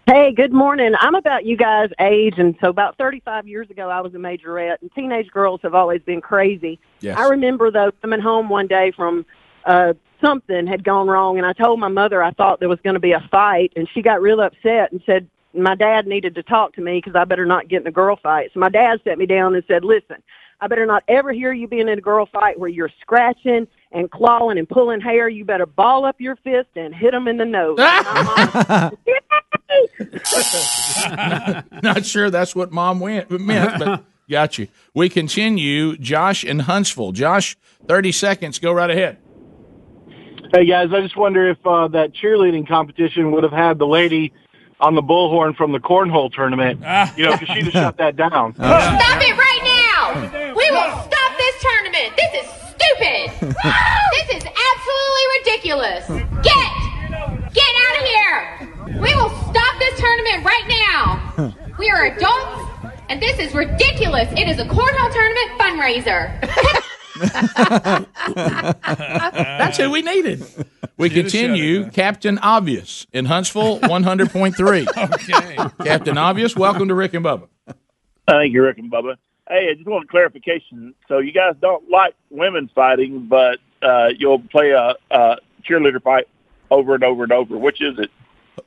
Hey, 0.07 0.33
good 0.33 0.53
morning. 0.53 0.93
I'm 0.99 1.15
about 1.15 1.45
you 1.45 1.57
guys' 1.57 1.89
age, 1.99 2.35
and 2.37 2.55
so 2.61 2.69
about 2.69 2.95
35 2.99 3.47
years 3.47 3.71
ago, 3.71 3.89
I 3.89 4.01
was 4.01 4.13
a 4.13 4.17
majorette, 4.17 4.75
and 4.81 4.93
teenage 4.93 5.31
girls 5.31 5.61
have 5.63 5.73
always 5.73 5.99
been 6.03 6.21
crazy. 6.21 6.79
Yes. 6.99 7.17
I 7.17 7.27
remember 7.29 7.71
though 7.71 7.91
coming 8.03 8.19
home 8.19 8.47
one 8.47 8.67
day 8.67 8.91
from 8.95 9.25
uh, 9.65 9.93
something 10.21 10.67
had 10.67 10.83
gone 10.83 11.07
wrong, 11.07 11.39
and 11.39 11.45
I 11.47 11.53
told 11.53 11.79
my 11.79 11.87
mother 11.87 12.21
I 12.21 12.29
thought 12.31 12.59
there 12.59 12.69
was 12.69 12.79
going 12.83 12.93
to 12.93 12.99
be 12.99 13.13
a 13.13 13.27
fight, 13.31 13.73
and 13.75 13.89
she 13.95 14.03
got 14.03 14.21
real 14.21 14.41
upset 14.41 14.91
and 14.91 15.01
said 15.07 15.27
my 15.55 15.75
dad 15.75 16.07
needed 16.07 16.35
to 16.35 16.43
talk 16.43 16.73
to 16.75 16.81
me 16.81 16.97
because 16.97 17.15
I 17.15 17.25
better 17.25 17.45
not 17.45 17.67
get 17.67 17.81
in 17.81 17.87
a 17.87 17.91
girl 17.91 18.17
fight. 18.21 18.51
So 18.53 18.59
my 18.59 18.69
dad 18.69 18.99
sat 19.03 19.17
me 19.17 19.25
down 19.25 19.55
and 19.55 19.63
said, 19.67 19.83
"Listen, 19.83 20.17
I 20.61 20.67
better 20.67 20.85
not 20.85 21.03
ever 21.07 21.33
hear 21.33 21.53
you 21.53 21.67
being 21.67 21.87
in 21.87 21.97
a 21.97 22.01
girl 22.01 22.25
fight 22.25 22.59
where 22.59 22.69
you're 22.69 22.91
scratching 23.01 23.67
and 23.91 24.11
clawing 24.11 24.57
and 24.57 24.67
pulling 24.67 25.01
hair. 25.01 25.29
You 25.29 25.45
better 25.45 25.65
ball 25.65 26.05
up 26.05 26.19
your 26.19 26.35
fist 26.37 26.69
and 26.75 26.93
hit 26.93 27.11
them 27.11 27.27
in 27.27 27.37
the 27.37 27.45
nose." 27.45 27.77
Not 31.83 32.05
sure 32.05 32.29
that's 32.29 32.55
what 32.55 32.71
mom 32.71 32.99
went, 32.99 33.29
meant, 33.31 33.79
but 33.79 34.03
got 34.29 34.57
you. 34.57 34.67
We 34.93 35.09
continue. 35.09 35.97
Josh 35.97 36.43
in 36.43 36.59
Huntsville. 36.59 37.11
Josh, 37.11 37.57
30 37.87 38.11
seconds. 38.11 38.59
Go 38.59 38.71
right 38.71 38.89
ahead. 38.89 39.17
Hey 40.53 40.65
guys, 40.65 40.89
I 40.93 41.01
just 41.01 41.17
wonder 41.17 41.49
if 41.49 41.57
uh, 41.65 41.87
that 41.89 42.13
cheerleading 42.13 42.67
competition 42.67 43.31
would 43.31 43.43
have 43.43 43.51
had 43.51 43.77
the 43.79 43.87
lady 43.87 44.31
on 44.79 44.95
the 44.95 45.01
bullhorn 45.01 45.55
from 45.55 45.71
the 45.71 45.79
cornhole 45.79 46.31
tournament. 46.31 46.79
You 47.17 47.25
know, 47.25 47.37
because 47.37 47.55
she'd 47.55 47.63
have 47.65 47.73
shut 47.73 47.97
that 47.97 48.15
down. 48.15 48.55
Oh, 48.59 48.79
stop 48.79 49.21
it 49.21 49.37
right 49.37 49.61
now! 49.63 50.53
We 50.55 50.69
will 50.71 50.91
stop 51.03 51.37
this 51.37 51.55
tournament! 51.61 52.13
This 52.17 52.43
is 52.43 52.47
stupid! 52.75 53.31
this 54.11 54.27
is 54.37 54.43
absolutely 54.45 55.25
ridiculous! 55.39 56.07
Get! 56.43 56.71
Get 57.53 57.71
out 57.85 57.95
of 57.99 58.05
here! 58.05 59.01
We 59.01 59.15
will 59.15 59.29
stop 59.49 59.79
this 59.79 59.99
tournament 59.99 60.45
right 60.45 60.67
now! 60.67 61.53
We 61.77 61.89
are 61.89 62.05
adults, 62.05 62.71
and 63.09 63.21
this 63.21 63.37
is 63.37 63.53
ridiculous! 63.53 64.31
It 64.31 64.47
is 64.47 64.59
a 64.59 64.65
cornhole 64.65 65.11
tournament 65.11 65.59
fundraiser! 65.59 66.91
That's 68.35 69.77
who 69.77 69.91
we 69.91 70.01
needed. 70.01 70.43
We 70.97 71.09
continue. 71.09 71.89
Captain 71.91 72.37
Obvious 72.39 73.05
in 73.13 73.25
Huntsville, 73.25 73.79
100.3. 73.81 75.13
okay. 75.13 75.83
Captain 75.83 76.17
Obvious, 76.17 76.55
welcome 76.55 76.87
to 76.87 76.95
Rick 76.95 77.13
and 77.13 77.25
Bubba. 77.25 77.47
Thank 78.27 78.53
you, 78.53 78.63
Rick 78.63 78.77
and 78.79 78.91
Bubba. 78.91 79.15
Hey, 79.47 79.69
I 79.69 79.73
just 79.75 79.87
want 79.87 80.05
a 80.05 80.07
clarification. 80.07 80.95
So 81.07 81.19
you 81.19 81.31
guys 81.31 81.53
don't 81.61 81.87
like 81.89 82.15
women 82.31 82.69
fighting, 82.73 83.27
but 83.27 83.59
uh, 83.81 84.09
you'll 84.17 84.39
play 84.39 84.71
a, 84.71 84.95
a 85.11 85.37
cheerleader 85.67 86.01
fight 86.01 86.27
over 86.71 86.95
and 86.95 87.03
over 87.03 87.23
and 87.23 87.31
over. 87.31 87.57
Which 87.57 87.81
is 87.81 87.99
it? 87.99 88.09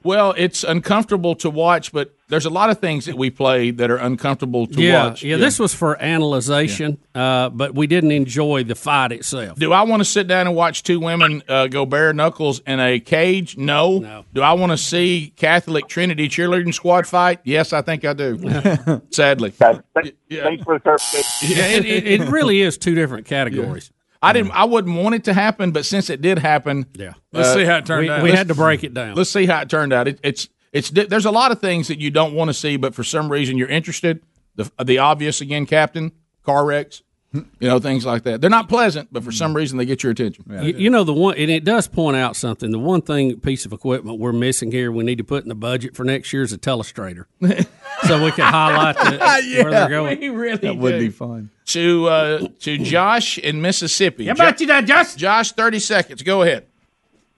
Well, 0.02 0.34
it's 0.36 0.64
uncomfortable 0.64 1.34
to 1.36 1.50
watch, 1.50 1.92
but 1.92 2.14
there's 2.28 2.44
a 2.44 2.50
lot 2.50 2.70
of 2.70 2.78
things 2.78 3.06
that 3.06 3.16
we 3.16 3.30
play 3.30 3.70
that 3.70 3.90
are 3.90 3.96
uncomfortable 3.96 4.66
to 4.66 4.82
yeah, 4.82 5.06
watch. 5.08 5.22
yeah, 5.22 5.36
yeah, 5.36 5.44
This 5.44 5.58
was 5.58 5.74
for 5.74 6.00
analyzation, 6.00 6.98
uh, 7.14 7.48
but 7.48 7.74
we 7.74 7.86
didn't 7.86 8.12
enjoy 8.12 8.64
the 8.64 8.74
fight 8.74 9.12
itself. 9.12 9.58
Do 9.58 9.72
I 9.72 9.82
want 9.82 10.00
to 10.00 10.04
sit 10.04 10.28
down 10.28 10.46
and 10.46 10.54
watch 10.54 10.82
two 10.82 11.00
women 11.00 11.42
uh, 11.48 11.68
go 11.68 11.86
bare 11.86 12.12
knuckles 12.12 12.60
in 12.60 12.80
a 12.80 13.00
cage? 13.00 13.56
No. 13.56 13.98
No. 13.98 14.24
Do 14.32 14.42
I 14.42 14.52
want 14.52 14.72
to 14.72 14.78
see 14.78 15.32
Catholic 15.36 15.88
Trinity 15.88 16.28
cheerleading 16.28 16.74
squad 16.74 17.06
fight? 17.06 17.40
Yes, 17.44 17.72
I 17.72 17.82
think 17.82 18.04
I 18.04 18.12
do. 18.12 18.38
Sadly. 19.10 19.50
Thanks 19.50 19.84
for 19.94 20.74
the 20.74 20.80
clarification. 20.82 21.56
Yeah, 21.56 21.66
it, 21.66 21.84
it, 21.86 22.20
it 22.20 22.28
really 22.28 22.60
is 22.60 22.76
two 22.76 22.94
different 22.94 23.26
categories. 23.26 23.90
I 24.20 24.32
didn't. 24.32 24.50
I 24.52 24.64
wouldn't 24.64 24.96
want 24.96 25.14
it 25.14 25.24
to 25.24 25.32
happen, 25.34 25.70
but 25.70 25.84
since 25.84 26.10
it 26.10 26.20
did 26.20 26.38
happen, 26.38 26.86
yeah. 26.94 27.10
Uh, 27.10 27.12
let's 27.32 27.52
see 27.54 27.64
how 27.64 27.76
it 27.78 27.86
turned 27.86 28.06
We- 28.06 28.10
out. 28.10 28.22
we 28.22 28.30
had 28.32 28.48
to 28.48 28.54
break 28.54 28.82
it 28.84 28.92
down. 28.94 29.14
Let's 29.14 29.30
see 29.30 29.46
how 29.46 29.60
it 29.60 29.68
turned 29.70 29.92
out. 29.92 30.08
It, 30.08 30.18
it's 30.24 30.48
it's 30.72 30.90
there's 30.90 31.24
a 31.24 31.30
lot 31.30 31.52
of 31.52 31.60
things 31.60 31.88
that 31.88 32.00
you 32.00 32.10
don't 32.10 32.34
want 32.34 32.48
to 32.48 32.54
see, 32.54 32.76
but 32.76 32.94
for 32.94 33.04
some 33.04 33.30
reason 33.30 33.56
you're 33.58 33.68
interested. 33.68 34.22
The 34.56 34.70
the 34.84 34.98
obvious 34.98 35.40
again, 35.40 35.66
Captain 35.66 36.10
car 36.44 36.64
wrecks, 36.66 37.02
you 37.32 37.44
know 37.60 37.78
things 37.78 38.06
like 38.06 38.22
that. 38.22 38.40
They're 38.40 38.48
not 38.48 38.68
pleasant, 38.68 39.12
but 39.12 39.22
for 39.22 39.32
some 39.32 39.54
reason 39.54 39.76
they 39.76 39.84
get 39.84 40.02
your 40.02 40.12
attention. 40.12 40.44
You, 40.48 40.74
you 40.74 40.90
know 40.90 41.04
the 41.04 41.12
one, 41.12 41.36
and 41.36 41.50
it 41.50 41.62
does 41.62 41.86
point 41.86 42.16
out 42.16 42.36
something. 42.36 42.70
The 42.70 42.78
one 42.78 43.02
thing 43.02 43.38
piece 43.40 43.66
of 43.66 43.72
equipment 43.72 44.18
we're 44.18 44.32
missing 44.32 44.72
here, 44.72 44.90
we 44.90 45.04
need 45.04 45.18
to 45.18 45.24
put 45.24 45.42
in 45.42 45.50
the 45.50 45.54
budget 45.54 45.94
for 45.94 46.04
next 46.04 46.32
year 46.32 46.42
is 46.42 46.52
a 46.54 46.58
telestrator, 46.58 47.26
so 48.06 48.24
we 48.24 48.32
can 48.32 48.50
highlight 48.50 48.96
the, 48.96 49.18
where 49.62 49.70
they're 49.70 49.88
going. 49.88 50.20
we 50.20 50.28
really 50.30 50.56
That 50.56 50.78
would 50.78 50.98
be 50.98 51.10
fun. 51.10 51.50
To 51.66 52.08
uh, 52.08 52.48
to 52.60 52.78
Josh 52.78 53.36
in 53.36 53.60
Mississippi. 53.60 54.26
How 54.26 54.32
about 54.32 54.58
you 54.60 54.66
that, 54.68 54.86
Josh? 54.86 55.14
Josh, 55.14 55.52
thirty 55.52 55.80
seconds. 55.80 56.22
Go 56.22 56.42
ahead. 56.42 56.66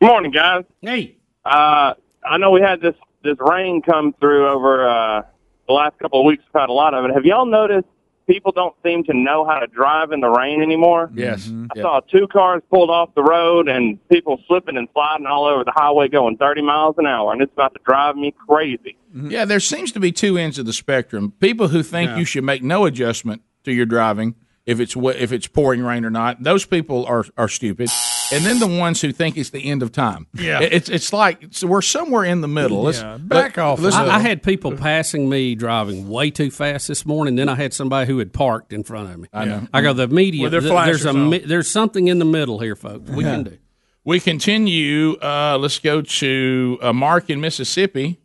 Good 0.01 0.07
morning, 0.07 0.31
guys. 0.31 0.65
Hey. 0.81 1.17
Uh, 1.45 1.95
I 2.25 2.39
know 2.39 2.53
we 2.53 2.61
had 2.61 2.81
this 2.81 2.95
this 3.25 3.37
rain 3.41 3.83
come 3.83 4.15
through 4.21 4.49
over 4.49 4.89
uh, 4.89 5.23
the 5.67 5.73
last 5.73 5.99
couple 5.99 6.21
of 6.21 6.27
weeks. 6.27 6.45
We've 6.55 6.61
had 6.61 6.69
a 6.69 6.73
lot 6.73 6.95
of 6.95 7.05
it. 7.07 7.13
Have 7.13 7.25
y'all 7.25 7.45
noticed 7.45 7.89
people 8.31 8.53
don't 8.53 8.75
seem 8.85 9.03
to 9.05 9.13
know 9.13 9.45
how 9.45 9.59
to 9.59 9.67
drive 9.67 10.13
in 10.13 10.21
the 10.21 10.29
rain 10.29 10.63
anymore? 10.63 11.11
Yes. 11.15 11.47
Mm-hmm. 11.49 11.67
I 11.77 11.81
saw 11.81 12.01
two 12.01 12.29
cars 12.29 12.63
pulled 12.71 12.91
off 12.91 13.15
the 13.15 13.23
road 13.23 13.69
and 13.69 13.99
people 14.09 14.41
slipping 14.47 14.77
and 14.77 14.89
sliding 14.93 15.27
all 15.27 15.47
over 15.47 15.65
the 15.65 15.73
highway 15.75 16.09
going 16.09 16.37
30 16.37 16.63
miles 16.63 16.95
an 16.99 17.07
hour, 17.07 17.33
and 17.33 17.43
it's 17.43 17.53
about 17.53 17.75
to 17.75 17.81
drive 17.85 18.17
me 18.17 18.33
crazy. 18.47 18.97
Mm-hmm. 19.15 19.31
Yeah, 19.31 19.45
there 19.45 19.61
seems 19.61 19.91
to 19.93 20.01
be 20.01 20.13
two 20.13 20.39
ends 20.39 20.59
of 20.59 20.67
the 20.67 20.73
spectrum. 20.73 21.33
People 21.41 21.69
who 21.69 21.83
think 21.83 22.11
Yeah. 22.11 22.19
you 22.19 22.25
should 22.25 22.45
make 22.45 22.63
no 22.63 22.85
adjustment 22.87 23.43
to 23.65 23.73
your 23.73 23.87
driving 23.87 24.37
if 24.67 24.79
it's 24.79 24.95
if 24.97 25.33
it's 25.33 25.47
pouring 25.49 25.83
rain 25.83 26.05
or 26.05 26.11
not. 26.11 26.43
Those 26.43 26.65
people 26.65 27.05
are 27.07 27.25
are 27.37 27.49
stupid. 27.49 27.89
And 28.33 28.45
then 28.45 28.59
the 28.61 28.67
ones 28.67 29.01
who 29.01 29.13
think 29.13 29.37
it's 29.37 29.51
the 29.51 29.65
end 29.65 29.83
of 29.83 29.93
time. 29.93 30.27
Yeah. 30.35 30.61
It's 30.61 30.89
it's 30.89 31.13
like 31.13 31.47
so 31.51 31.67
we're 31.67 31.83
somewhere 31.83 32.25
in 32.25 32.41
the 32.41 32.49
middle. 32.49 32.83
Let's 32.83 33.01
Yeah, 33.01 33.19
back 33.19 33.59
off. 33.59 33.81
Listen, 33.81 34.03
I, 34.03 34.17
I 34.17 34.19
had 34.21 34.43
people 34.43 34.77
passing 34.77 35.29
me 35.29 35.55
driving 35.55 36.09
way 36.09 36.31
too 36.31 36.51
fast 36.51 36.89
this 36.89 37.05
morning. 37.05 37.35
Then 37.37 37.49
I 37.49 37.55
had 37.57 37.75
somebody 37.75 38.07
who 38.11 38.19
had 38.19 38.33
parked 38.33 38.73
in 38.73 38.85
front 38.85 39.11
of 39.11 39.19
me. 39.19 39.29
I 39.33 39.45
know. 39.45 39.67
I 39.73 39.81
go 39.83 39.93
the 39.93 40.09
media. 40.09 40.43
With 40.45 40.53
their 40.53 40.61
there's 40.61 41.05
a 41.05 41.11
on. 41.11 41.31
mi- 41.31 41.39
there's 41.39 41.69
something 41.69 42.09
in 42.09 42.19
the 42.19 42.25
middle 42.25 42.59
here, 42.61 42.77
folks. 42.77 43.11
We 43.11 43.25
can 43.25 43.43
do. 43.45 43.59
We 44.05 44.21
continue. 44.21 45.17
Uh, 45.17 45.59
let's 45.59 45.79
go 45.79 46.01
to 46.01 46.79
uh, 46.81 46.93
Mark 46.93 47.31
in 47.31 47.41
Mississippi. 47.41 48.21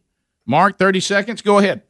Mark, 0.45 0.77
thirty 0.77 0.99
seconds. 0.99 1.41
Go 1.41 1.57
ahead. 1.57 1.81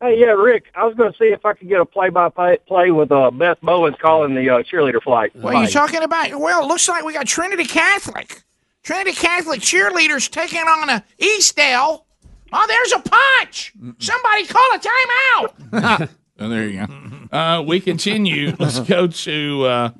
Hey, 0.00 0.18
yeah, 0.20 0.26
Rick. 0.26 0.66
I 0.76 0.84
was 0.86 0.94
going 0.94 1.10
to 1.12 1.18
see 1.18 1.24
if 1.26 1.44
I 1.44 1.54
could 1.54 1.68
get 1.68 1.80
a 1.80 1.84
play-by-play 1.84 2.90
with 2.92 3.10
uh, 3.10 3.32
Beth 3.32 3.58
Bowens 3.62 3.96
calling 4.00 4.34
the 4.34 4.48
uh, 4.48 4.62
cheerleader 4.62 5.02
flight. 5.02 5.34
What 5.34 5.56
are 5.56 5.62
you 5.64 5.68
talking 5.68 6.02
about? 6.04 6.38
Well, 6.38 6.62
it 6.62 6.66
looks 6.68 6.88
like 6.88 7.04
we 7.04 7.12
got 7.12 7.26
Trinity 7.26 7.64
Catholic. 7.64 8.42
Trinity 8.84 9.12
Catholic 9.12 9.60
cheerleaders 9.60 10.30
taking 10.30 10.60
on 10.60 10.88
a 10.88 11.04
Eastdale. 11.18 12.04
Oh, 12.52 12.64
there's 12.68 12.92
a 12.92 13.00
punch. 13.00 13.72
Somebody 13.98 14.46
call 14.46 14.62
a 14.74 14.78
timeout. 14.78 16.08
Oh, 16.40 16.48
there 16.48 16.68
you 16.68 16.86
go. 16.86 17.36
Uh, 17.36 17.62
we 17.62 17.80
continue. 17.80 18.54
Let's 18.60 18.78
go 18.78 19.08
to 19.08 19.64
uh, 19.64 19.90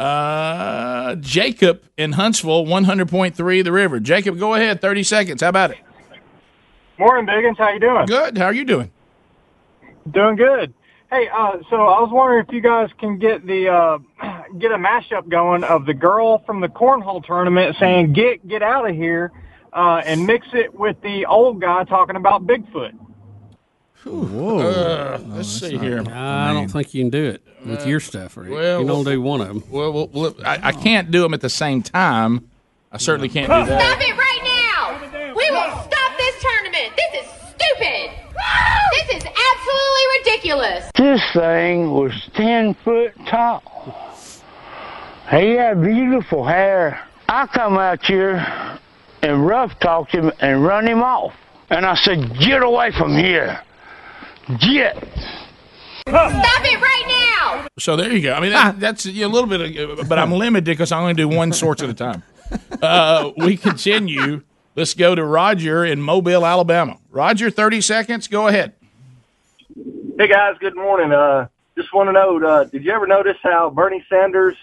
Uh, 0.00 1.16
Jacob 1.16 1.82
in 1.96 2.12
Huntsville, 2.12 2.64
100.3 2.66 3.64
The 3.64 3.72
River. 3.72 3.98
Jacob, 3.98 4.38
go 4.38 4.54
ahead. 4.54 4.80
30 4.80 5.02
seconds. 5.02 5.42
How 5.42 5.48
about 5.48 5.72
it? 5.72 5.78
Morning, 7.00 7.26
Biggins. 7.26 7.58
How 7.58 7.70
you 7.72 7.80
doing? 7.80 8.06
Good. 8.06 8.38
How 8.38 8.44
are 8.44 8.52
you 8.54 8.64
doing? 8.64 8.92
Doing 10.12 10.36
good. 10.36 10.74
Hey, 11.10 11.28
uh, 11.28 11.58
so 11.70 11.76
I 11.76 12.00
was 12.00 12.10
wondering 12.12 12.44
if 12.46 12.52
you 12.52 12.60
guys 12.60 12.90
can 12.98 13.18
get 13.18 13.46
the 13.46 13.68
uh, 13.68 13.98
get 14.58 14.72
a 14.72 14.76
mashup 14.76 15.28
going 15.28 15.64
of 15.64 15.86
the 15.86 15.94
girl 15.94 16.38
from 16.44 16.60
the 16.60 16.68
cornhole 16.68 17.24
tournament 17.24 17.76
saying 17.80 18.12
"get 18.12 18.46
get 18.46 18.62
out 18.62 18.88
of 18.88 18.94
here," 18.94 19.32
uh, 19.72 20.02
and 20.04 20.26
mix 20.26 20.46
it 20.52 20.74
with 20.74 21.00
the 21.02 21.24
old 21.26 21.60
guy 21.60 21.84
talking 21.84 22.16
about 22.16 22.46
Bigfoot. 22.46 22.92
Whoa. 24.04 24.58
Uh, 24.58 25.20
let's 25.28 25.48
see 25.48 25.76
here. 25.76 26.04
I 26.08 26.52
don't 26.52 26.68
think 26.68 26.94
you 26.94 27.02
can 27.02 27.10
do 27.10 27.24
it 27.24 27.42
with 27.66 27.86
your 27.86 28.00
stuff, 28.00 28.36
Rick. 28.36 28.50
Well, 28.50 28.80
you 28.80 28.86
don't 28.86 29.04
do 29.04 29.20
one 29.20 29.40
of 29.40 29.48
them. 29.48 29.64
Well, 29.70 29.92
well, 29.92 30.08
well 30.12 30.34
I, 30.44 30.68
I 30.68 30.72
can't 30.72 31.10
do 31.10 31.22
them 31.22 31.34
at 31.34 31.40
the 31.40 31.50
same 31.50 31.82
time. 31.82 32.48
I 32.92 32.98
certainly 32.98 33.28
can't 33.28 33.48
do 33.48 33.70
that. 33.70 33.80
Stop 33.80 34.00
it 34.00 34.16
right 34.16 34.40
now! 34.44 35.34
We 35.34 35.50
will 35.50 35.70
stop 35.82 36.16
this 36.16 36.40
tournament! 36.40 36.96
This 36.96 37.22
is 37.22 37.30
stupid! 37.52 38.10
This 38.92 39.16
is 39.16 39.24
absolutely 39.24 39.98
ridiculous! 40.48 40.90
This 40.96 41.20
thing 41.32 41.90
was 41.90 42.12
10 42.34 42.74
foot 42.84 43.12
tall. 43.26 43.62
He 45.30 45.52
had 45.52 45.82
beautiful 45.82 46.46
hair. 46.46 47.06
I 47.28 47.46
come 47.46 47.76
out 47.76 48.04
here 48.04 48.36
and 49.22 49.46
rough 49.46 49.78
talked 49.80 50.12
him 50.12 50.32
and 50.40 50.64
run 50.64 50.86
him 50.86 51.02
off. 51.02 51.34
And 51.70 51.84
I 51.84 51.94
said, 51.94 52.38
get 52.38 52.62
away 52.62 52.92
from 52.92 53.14
here. 53.14 53.60
Get. 54.60 54.96
Stop 56.08 56.64
it 56.64 56.80
right 56.80 57.04
now! 57.06 57.68
So 57.78 57.96
there 57.96 58.10
you 58.10 58.22
go. 58.22 58.32
I 58.32 58.40
mean, 58.40 58.52
that, 58.52 58.80
that's 58.80 59.04
a 59.04 59.10
little 59.10 59.46
bit, 59.46 59.78
of, 59.78 60.08
but 60.08 60.18
I'm 60.18 60.32
limited 60.32 60.64
because 60.64 60.90
I 60.90 60.98
only 60.98 61.12
do 61.12 61.28
one 61.28 61.52
source 61.52 61.82
at 61.82 61.90
a 61.90 61.94
time. 61.94 62.22
Uh, 62.80 63.30
we 63.36 63.58
continue. 63.58 64.42
Let's 64.74 64.94
go 64.94 65.14
to 65.14 65.22
Roger 65.22 65.84
in 65.84 66.00
Mobile, 66.00 66.46
Alabama. 66.46 66.96
Roger, 67.10 67.50
30 67.50 67.82
seconds. 67.82 68.26
Go 68.26 68.46
ahead. 68.46 68.72
Hey 70.18 70.26
guys, 70.26 70.56
good 70.58 70.74
morning. 70.74 71.12
Uh, 71.12 71.46
just 71.76 71.94
want 71.94 72.08
to 72.08 72.12
know, 72.12 72.44
uh, 72.44 72.64
did 72.64 72.84
you 72.84 72.90
ever 72.90 73.06
notice 73.06 73.36
how 73.40 73.70
Bernie 73.70 74.04
Sanders 74.08 74.56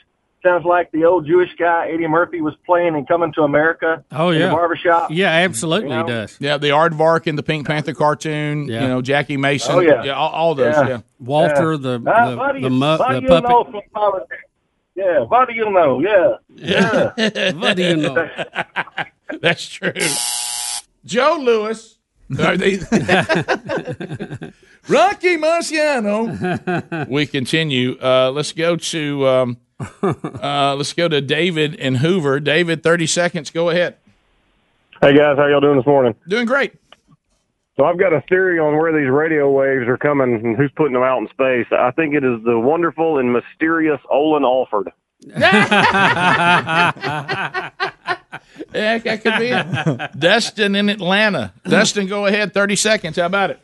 sounds 0.44 0.65
like 0.65 0.91
the 0.91 1.06
old 1.06 1.26
Jewish 1.26 1.56
guy 1.58 1.88
Eddie 1.89 2.08
Murphy 2.08 2.41
was 2.41 2.56
playing 2.65 2.98
in 2.98 3.06
Coming 3.06 3.32
to 3.34 3.44
America? 3.44 4.04
Oh 4.12 4.32
in 4.32 4.41
yeah, 4.41 4.48
the 4.48 4.52
barbershop. 4.52 5.12
Yeah, 5.12 5.30
absolutely, 5.30 5.91
You 5.91 5.96
know? 5.96 6.06
he 6.06 6.12
does. 6.12 6.38
Yeah, 6.41 6.58
the 6.58 6.72
Aardvark 6.72 7.26
in 7.28 7.38
the 7.38 7.44
Pink 7.44 7.68
Panther 7.68 7.94
cartoon. 7.94 8.68
Yeah. 8.68 8.82
You 8.82 8.88
know, 8.89 9.02
Jackie 9.02 9.38
Mason. 9.38 9.76
Oh, 9.76 9.80
yeah. 9.80 10.12
all, 10.12 10.30
all 10.32 10.56
those. 10.56 10.76
Yeah. 10.76 10.88
Yeah. 10.89 11.02
Walter, 11.20 11.72
Yeah. 11.76 11.78
the 11.78 12.04
Ah, 12.06 12.30
the, 12.32 12.36
what 12.38 12.52
do 12.56 12.62
the, 12.62 12.70
mu- 12.70 12.80
what 12.98 13.12
the 13.13 13.20
do 13.22 13.26
you 13.34 13.41
know 13.41 13.82
puppet. 13.94 14.28
Yeah, 14.96 15.20
what 15.22 15.48
do 15.48 15.54
you 15.56 15.70
know? 15.72 16.02
Yeah, 16.02 16.36
yeah. 16.50 17.52
what 17.54 17.78
do 17.78 17.84
you 17.84 17.96
know? 17.96 18.30
That's 19.41 19.70
true. 19.70 19.94
Joe 21.06 21.38
Louis. 21.39 21.94
Are 22.40 22.58
they- 22.58 22.78
Rocky 24.88 25.38
Marciano. 25.38 27.08
we 27.10 27.26
continue. 27.26 27.98
Uh, 28.02 28.32
let's 28.32 28.52
go 28.52 28.76
to 28.76 29.28
um, 29.28 29.58
uh, 30.04 30.76
let's 30.76 30.94
go 30.94 31.08
to 31.08 31.22
David 31.22 31.76
in 31.76 31.96
Hoover. 31.96 32.40
David, 32.40 32.84
thirty 32.84 33.08
seconds. 33.08 33.50
Go 33.52 33.70
ahead. 33.70 33.98
Hey 35.02 35.16
guys, 35.16 35.38
how 35.38 35.48
y'all 35.48 35.62
doing 35.62 35.78
this 35.78 35.86
morning? 35.86 36.16
Doing 36.28 36.46
great. 36.46 36.74
So 37.78 37.84
I've 37.84 38.00
got 38.00 38.14
a 38.14 38.22
theory 38.30 38.58
on 38.58 38.78
where 38.78 38.94
these 38.94 39.12
radio 39.12 39.52
waves 39.52 39.86
are 39.90 39.98
coming 39.98 40.34
and 40.36 40.56
who's 40.56 40.72
putting 40.78 40.94
them 40.94 41.04
out 41.04 41.20
in 41.20 41.28
space. 41.28 41.66
I 41.72 41.92
think 41.92 42.14
it 42.16 42.24
is 42.24 42.42
the 42.46 42.58
wonderful 42.58 43.20
and 43.20 43.34
mysterious 43.34 44.00
Olin 44.10 44.46
Alford. 44.46 44.92
Yeah, 48.73 48.97
that 48.97 49.23
could 49.23 49.39
be 49.39 49.47
it. 49.47 50.19
Dustin 50.19 50.75
in 50.75 50.89
Atlanta. 50.89 51.54
Dustin, 51.63 52.08
go 52.08 52.25
ahead. 52.25 52.54
Thirty 52.54 52.75
seconds. 52.75 53.17
How 53.17 53.25
about 53.25 53.51
it? 53.51 53.60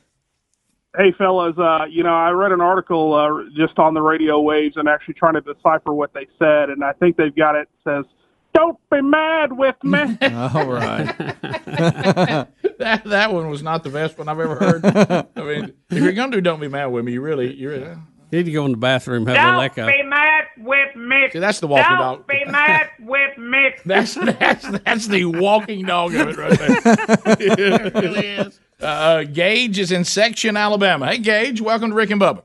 Hey, 0.98 1.14
fellas, 1.18 1.58
uh, 1.58 1.86
you 1.90 2.04
know, 2.04 2.14
I 2.14 2.32
read 2.32 2.52
an 2.52 2.60
article 2.62 3.14
uh, 3.14 3.44
just 3.56 3.80
on 3.80 3.94
the 3.94 4.02
radio 4.02 4.42
waves 4.42 4.76
and 4.76 4.90
actually 4.90 5.14
trying 5.14 5.36
to 5.36 5.42
decipher 5.42 5.94
what 5.94 6.14
they 6.14 6.28
said, 6.38 6.70
and 6.70 6.84
I 6.84 6.92
think 6.94 7.16
they've 7.16 7.36
got 7.36 7.56
it. 7.56 7.70
says, 7.84 8.06
"Don't 8.54 8.78
be 8.90 9.02
mad 9.02 9.54
with 9.54 9.76
me." 9.84 10.00
All 10.00 10.68
right. 10.68 11.16
that 12.82 13.04
that 13.06 13.34
one 13.34 13.50
was 13.50 13.64
not 13.64 13.84
the 13.84 13.90
best 13.90 14.18
one 14.18 14.28
I've 14.28 14.40
ever 14.40 14.56
heard. 14.56 14.86
I 14.86 15.42
mean, 15.42 15.74
if 15.90 16.04
you're 16.04 16.14
gonna 16.14 16.32
do 16.32 16.42
"Don't 16.42 16.60
Be 16.60 16.68
Mad 16.68 16.88
with 16.88 17.06
Me," 17.06 17.14
you 17.14 17.22
really, 17.22 17.54
you 17.54 17.70
really. 17.70 17.96
Need 18.32 18.46
to 18.46 18.52
go 18.52 18.66
in 18.66 18.72
the 18.72 18.78
bathroom, 18.78 19.26
have 19.28 19.36
a 19.36 19.60
little 19.60 19.76
Don't 19.76 19.98
be 19.98 20.04
mad 20.04 20.46
with 20.58 20.96
me. 20.96 21.30
See, 21.32 21.40
that's 21.40 21.60
the 21.60 21.68
walking 21.68 21.98
Don't 21.98 22.00
dog. 22.00 22.28
be 22.28 22.46
mad 22.46 22.90
with 23.00 23.38
me. 23.38 23.72
That's 23.86 24.14
that's 24.16 24.68
that's 24.84 25.08
the 25.08 25.26
walking 25.26 25.86
dog 25.86 26.14
of 26.16 26.30
it 26.30 26.38
right 26.38 26.58
there. 26.58 26.82
it 27.40 27.94
really 27.94 28.28
is. 28.28 28.60
Uh, 28.80 29.24
Gage 29.24 29.80
is 29.80 29.92
in 29.92 30.04
Section, 30.06 30.56
Alabama. 30.56 31.08
Hey, 31.08 31.18
Gage, 31.18 31.62
welcome 31.62 31.90
to 31.90 31.96
Rick 31.96 32.12
and 32.12 32.22
Bubba. 32.22 32.44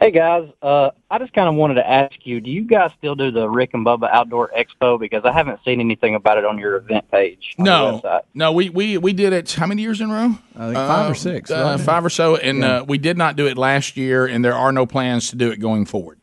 Hey 0.00 0.12
guys, 0.12 0.48
uh, 0.62 0.90
I 1.10 1.18
just 1.18 1.32
kind 1.32 1.48
of 1.48 1.56
wanted 1.56 1.74
to 1.74 1.90
ask 1.90 2.24
you: 2.24 2.40
Do 2.40 2.52
you 2.52 2.62
guys 2.62 2.92
still 2.96 3.16
do 3.16 3.32
the 3.32 3.50
Rick 3.50 3.70
and 3.74 3.84
Bubba 3.84 4.08
Outdoor 4.12 4.48
Expo? 4.56 4.96
Because 4.98 5.24
I 5.24 5.32
haven't 5.32 5.58
seen 5.64 5.80
anything 5.80 6.14
about 6.14 6.38
it 6.38 6.44
on 6.44 6.56
your 6.56 6.76
event 6.76 7.10
page. 7.10 7.54
No, 7.58 8.00
no, 8.32 8.52
we, 8.52 8.70
we 8.70 8.96
we 8.96 9.12
did 9.12 9.32
it 9.32 9.52
how 9.52 9.66
many 9.66 9.82
years 9.82 10.00
in 10.00 10.08
a 10.08 10.12
row? 10.14 10.38
I 10.54 10.66
think 10.66 10.74
five 10.76 11.10
or 11.10 11.14
six, 11.16 11.50
Uh, 11.50 11.74
right? 11.76 11.80
five 11.80 12.04
or 12.04 12.10
so, 12.10 12.36
and 12.36 12.60
Yeah. 12.60 12.76
uh, 12.78 12.84
we 12.84 12.98
did 12.98 13.18
not 13.18 13.34
do 13.34 13.48
it 13.48 13.58
last 13.58 13.96
year, 13.96 14.24
and 14.26 14.44
there 14.44 14.54
are 14.54 14.70
no 14.70 14.86
plans 14.86 15.30
to 15.30 15.36
do 15.36 15.50
it 15.50 15.58
going 15.58 15.84
forward. 15.84 16.20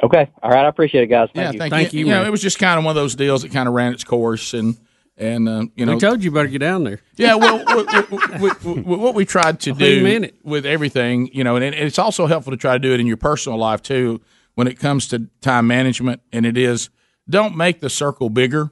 Okay, 0.00 0.30
all 0.40 0.50
right, 0.50 0.64
I 0.64 0.68
appreciate 0.68 1.02
it, 1.02 1.08
guys. 1.08 1.28
Thank 1.34 1.56
yeah, 1.58 1.64
you. 1.64 1.70
thank, 1.70 1.92
you. 1.92 2.06
You 2.06 2.12
know, 2.12 2.24
it 2.24 2.30
was 2.30 2.40
just 2.40 2.60
kind 2.60 2.78
of 2.78 2.84
one 2.84 2.92
of 2.92 3.02
those 3.02 3.16
deals 3.16 3.42
that 3.42 3.50
kind 3.50 3.66
of 3.68 3.74
ran 3.74 3.92
its 3.92 4.04
course, 4.04 4.54
and 4.54 4.76
and 5.20 5.48
uh, 5.48 5.66
you 5.76 5.84
know, 5.84 5.94
we 5.94 6.00
told 6.00 6.24
you 6.24 6.30
better 6.30 6.48
get 6.48 6.60
down 6.60 6.84
there. 6.84 7.00
Yeah, 7.16 7.34
well, 7.34 7.58
what, 8.38 8.64
what, 8.64 9.14
we 9.14 9.26
tried 9.26 9.60
to 9.60 9.72
do 9.72 10.30
with 10.42 10.64
everything, 10.64 11.28
you 11.34 11.44
know, 11.44 11.56
and 11.56 11.74
it's 11.74 11.98
also 11.98 12.26
helpful 12.26 12.52
to 12.52 12.56
try 12.56 12.72
to 12.72 12.78
do 12.78 12.94
it 12.94 13.00
in 13.00 13.06
your 13.06 13.18
personal 13.18 13.58
life 13.58 13.82
too 13.82 14.22
when 14.54 14.66
it 14.66 14.78
comes 14.78 15.08
to 15.08 15.28
time 15.42 15.66
management. 15.66 16.22
And 16.32 16.46
it 16.46 16.56
is 16.56 16.88
don't 17.28 17.54
make 17.54 17.80
the 17.80 17.90
circle 17.90 18.30
bigger 18.30 18.70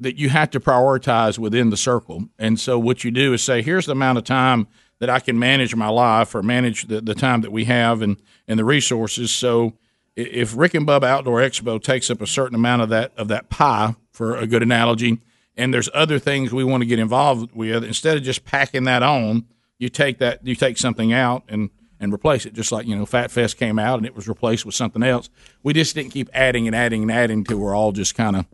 that 0.00 0.16
you 0.16 0.30
have 0.30 0.50
to 0.50 0.60
prioritize 0.60 1.38
within 1.38 1.68
the 1.68 1.76
circle. 1.76 2.24
And 2.38 2.58
so 2.58 2.78
what 2.78 3.04
you 3.04 3.10
do 3.10 3.34
is 3.34 3.42
say, 3.42 3.60
here's 3.60 3.84
the 3.84 3.92
amount 3.92 4.16
of 4.16 4.24
time 4.24 4.66
that 4.98 5.10
I 5.10 5.20
can 5.20 5.38
manage 5.38 5.74
my 5.74 5.88
life 5.88 6.34
or 6.34 6.42
manage 6.42 6.88
the, 6.88 7.02
the 7.02 7.14
time 7.14 7.42
that 7.42 7.52
we 7.52 7.66
have 7.66 8.00
and, 8.00 8.16
and 8.48 8.58
the 8.58 8.64
resources. 8.64 9.30
So 9.30 9.74
if 10.16 10.56
Rick 10.56 10.72
and 10.72 10.86
Bubba 10.86 11.04
Outdoor 11.04 11.40
Expo 11.40 11.82
takes 11.82 12.10
up 12.10 12.22
a 12.22 12.26
certain 12.26 12.54
amount 12.54 12.80
of 12.80 12.88
that 12.88 13.12
of 13.18 13.28
that 13.28 13.50
pie, 13.50 13.94
for 14.20 14.36
a 14.36 14.46
good 14.46 14.62
analogy, 14.62 15.18
and 15.56 15.74
there's 15.74 15.88
other 15.92 16.18
things 16.18 16.52
we 16.52 16.64
want 16.64 16.82
to 16.82 16.86
get 16.86 16.98
involved 16.98 17.52
with, 17.54 17.84
instead 17.84 18.16
of 18.16 18.22
just 18.22 18.44
packing 18.44 18.84
that 18.84 19.02
on, 19.02 19.46
you 19.78 19.88
take 19.88 20.18
that 20.18 20.46
you 20.46 20.54
take 20.54 20.78
something 20.78 21.12
out 21.12 21.44
and 21.48 21.70
and 21.98 22.12
replace 22.12 22.46
it. 22.46 22.54
Just 22.54 22.72
like 22.72 22.86
you 22.86 22.96
know, 22.96 23.06
Fat 23.06 23.30
Fest 23.30 23.56
came 23.56 23.78
out 23.78 23.98
and 23.98 24.06
it 24.06 24.14
was 24.14 24.28
replaced 24.28 24.64
with 24.64 24.74
something 24.74 25.02
else. 25.02 25.28
We 25.62 25.72
just 25.72 25.94
didn't 25.94 26.10
keep 26.10 26.28
adding 26.32 26.66
and 26.66 26.74
adding 26.74 27.02
and 27.02 27.12
adding 27.12 27.44
till 27.44 27.58
we're 27.58 27.74
all 27.74 27.92
just 27.92 28.14
kind 28.14 28.36
of 28.36 28.46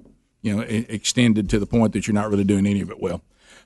you 0.43 0.57
know 0.57 0.63
extended 0.63 1.51
to 1.51 1.59
the 1.59 1.67
point 1.67 1.93
that 1.93 2.07
you're 2.07 2.15
not 2.15 2.31
really 2.31 2.45
doing 2.45 2.67
any 2.67 2.81
of 2.81 2.91
it 2.91 3.01
well. 3.01 3.23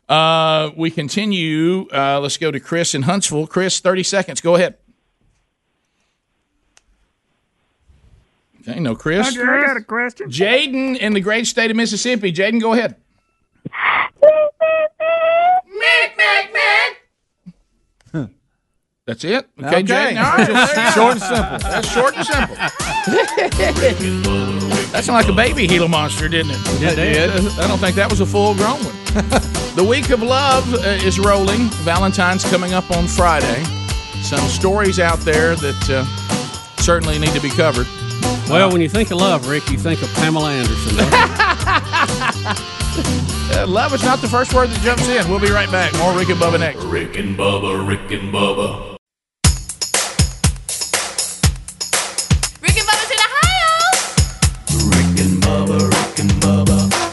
Uh, 0.09 0.71
we 0.77 0.91
continue. 0.91 1.87
Uh, 1.93 2.19
let's 2.21 2.37
go 2.37 2.51
to 2.51 2.59
Chris 2.59 2.95
in 2.95 3.03
Huntsville. 3.03 3.47
Chris, 3.47 3.81
thirty 3.81 4.03
seconds. 4.03 4.41
Go 4.41 4.57
ahead. 4.57 4.77
Okay, 8.63 8.79
no, 8.79 8.95
Chris. 8.95 9.27
I 9.27 9.45
got 9.45 9.77
a 9.77 9.83
question. 9.83 10.29
Jaden 10.29 10.99
in 10.99 11.15
the 11.15 11.21
great 11.21 11.47
state 11.47 11.71
of 11.71 11.77
Mississippi. 11.77 12.33
Jaden, 12.33 12.61
go 12.61 12.75
ahead. 12.75 12.97
That's 19.07 19.25
it. 19.25 19.49
Okay, 19.59 19.67
Okay. 19.69 19.83
Jaden. 19.83 20.23
All 20.23 20.37
right, 20.37 20.93
Short 20.95 21.13
and 21.15 21.23
simple. 21.23 21.59
That's 21.59 21.89
short 21.93 22.17
and 22.17 22.25
simple. 22.25 22.55
That 24.93 25.03
sounded 25.03 25.27
like 25.27 25.29
a 25.29 25.33
baby 25.33 25.67
Gila 25.67 25.89
monster, 25.89 26.29
didn't 26.29 26.53
it? 26.53 26.59
It 26.81 26.95
did. 26.95 27.31
I 27.59 27.67
don't 27.67 27.79
think 27.79 27.97
that 27.97 28.09
was 28.09 28.21
a 28.21 28.27
full 28.27 28.55
grown 28.55 28.79
one. 28.85 28.95
the 29.75 29.85
week 29.89 30.11
of 30.11 30.23
love 30.23 30.73
uh, 30.75 30.79
is 31.03 31.19
rolling. 31.19 31.63
Valentine's 31.83 32.45
coming 32.45 32.73
up 32.73 32.89
on 32.93 33.09
Friday. 33.09 33.65
Some 34.23 34.47
stories 34.49 35.01
out 35.01 35.19
there 35.21 35.57
that 35.57 35.91
uh, 35.91 36.05
certainly 36.81 37.19
need 37.19 37.33
to 37.33 37.41
be 37.41 37.51
covered. 37.51 37.89
Well, 38.49 38.71
when 38.71 38.81
you 38.81 38.89
think 38.89 39.11
of 39.11 39.19
love, 39.19 39.49
Rick, 39.49 39.71
you 39.71 39.79
think 39.79 40.03
of 40.03 40.13
Pamela 40.15 40.53
Anderson. 40.53 40.97
love 43.67 43.95
is 43.95 44.03
not 44.03 44.21
the 44.21 44.29
first 44.29 44.55
word 44.55 44.71
that 44.71 44.81
jumps 44.83 45.09
in. 45.09 45.29
We'll 45.29 45.41
be 45.41 45.51
right 45.51 45.71
back. 45.71 45.93
More 45.99 46.17
Rick 46.17 46.29
and 46.29 46.39
Bubba 46.39 46.61
next. 46.61 46.85
Rick 46.85 47.17
and 47.17 47.37
Bubba, 47.37 47.87
Rick 47.87 48.11
and 48.11 48.33
Bubba. 48.33 48.90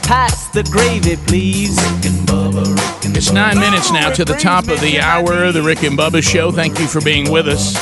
Pass 0.07 0.47
the 0.47 0.63
gravy, 0.63 1.17
please. 1.17 1.75
Rick 1.75 2.05
and 2.05 2.27
Bubba, 2.29 2.63
Rick 2.63 3.05
and 3.05 3.17
It's 3.17 3.33
nine 3.33 3.59
minutes 3.59 3.91
now 3.91 4.09
to 4.09 4.23
the 4.23 4.35
top 4.35 4.69
of 4.69 4.79
the 4.79 5.01
hour. 5.01 5.51
The 5.51 5.61
Rick 5.61 5.83
and 5.83 5.97
Bubba 5.97 6.23
Show. 6.23 6.49
Thank 6.49 6.79
you 6.79 6.87
for 6.87 7.01
being 7.01 7.29
with 7.29 7.45
us. 7.49 7.75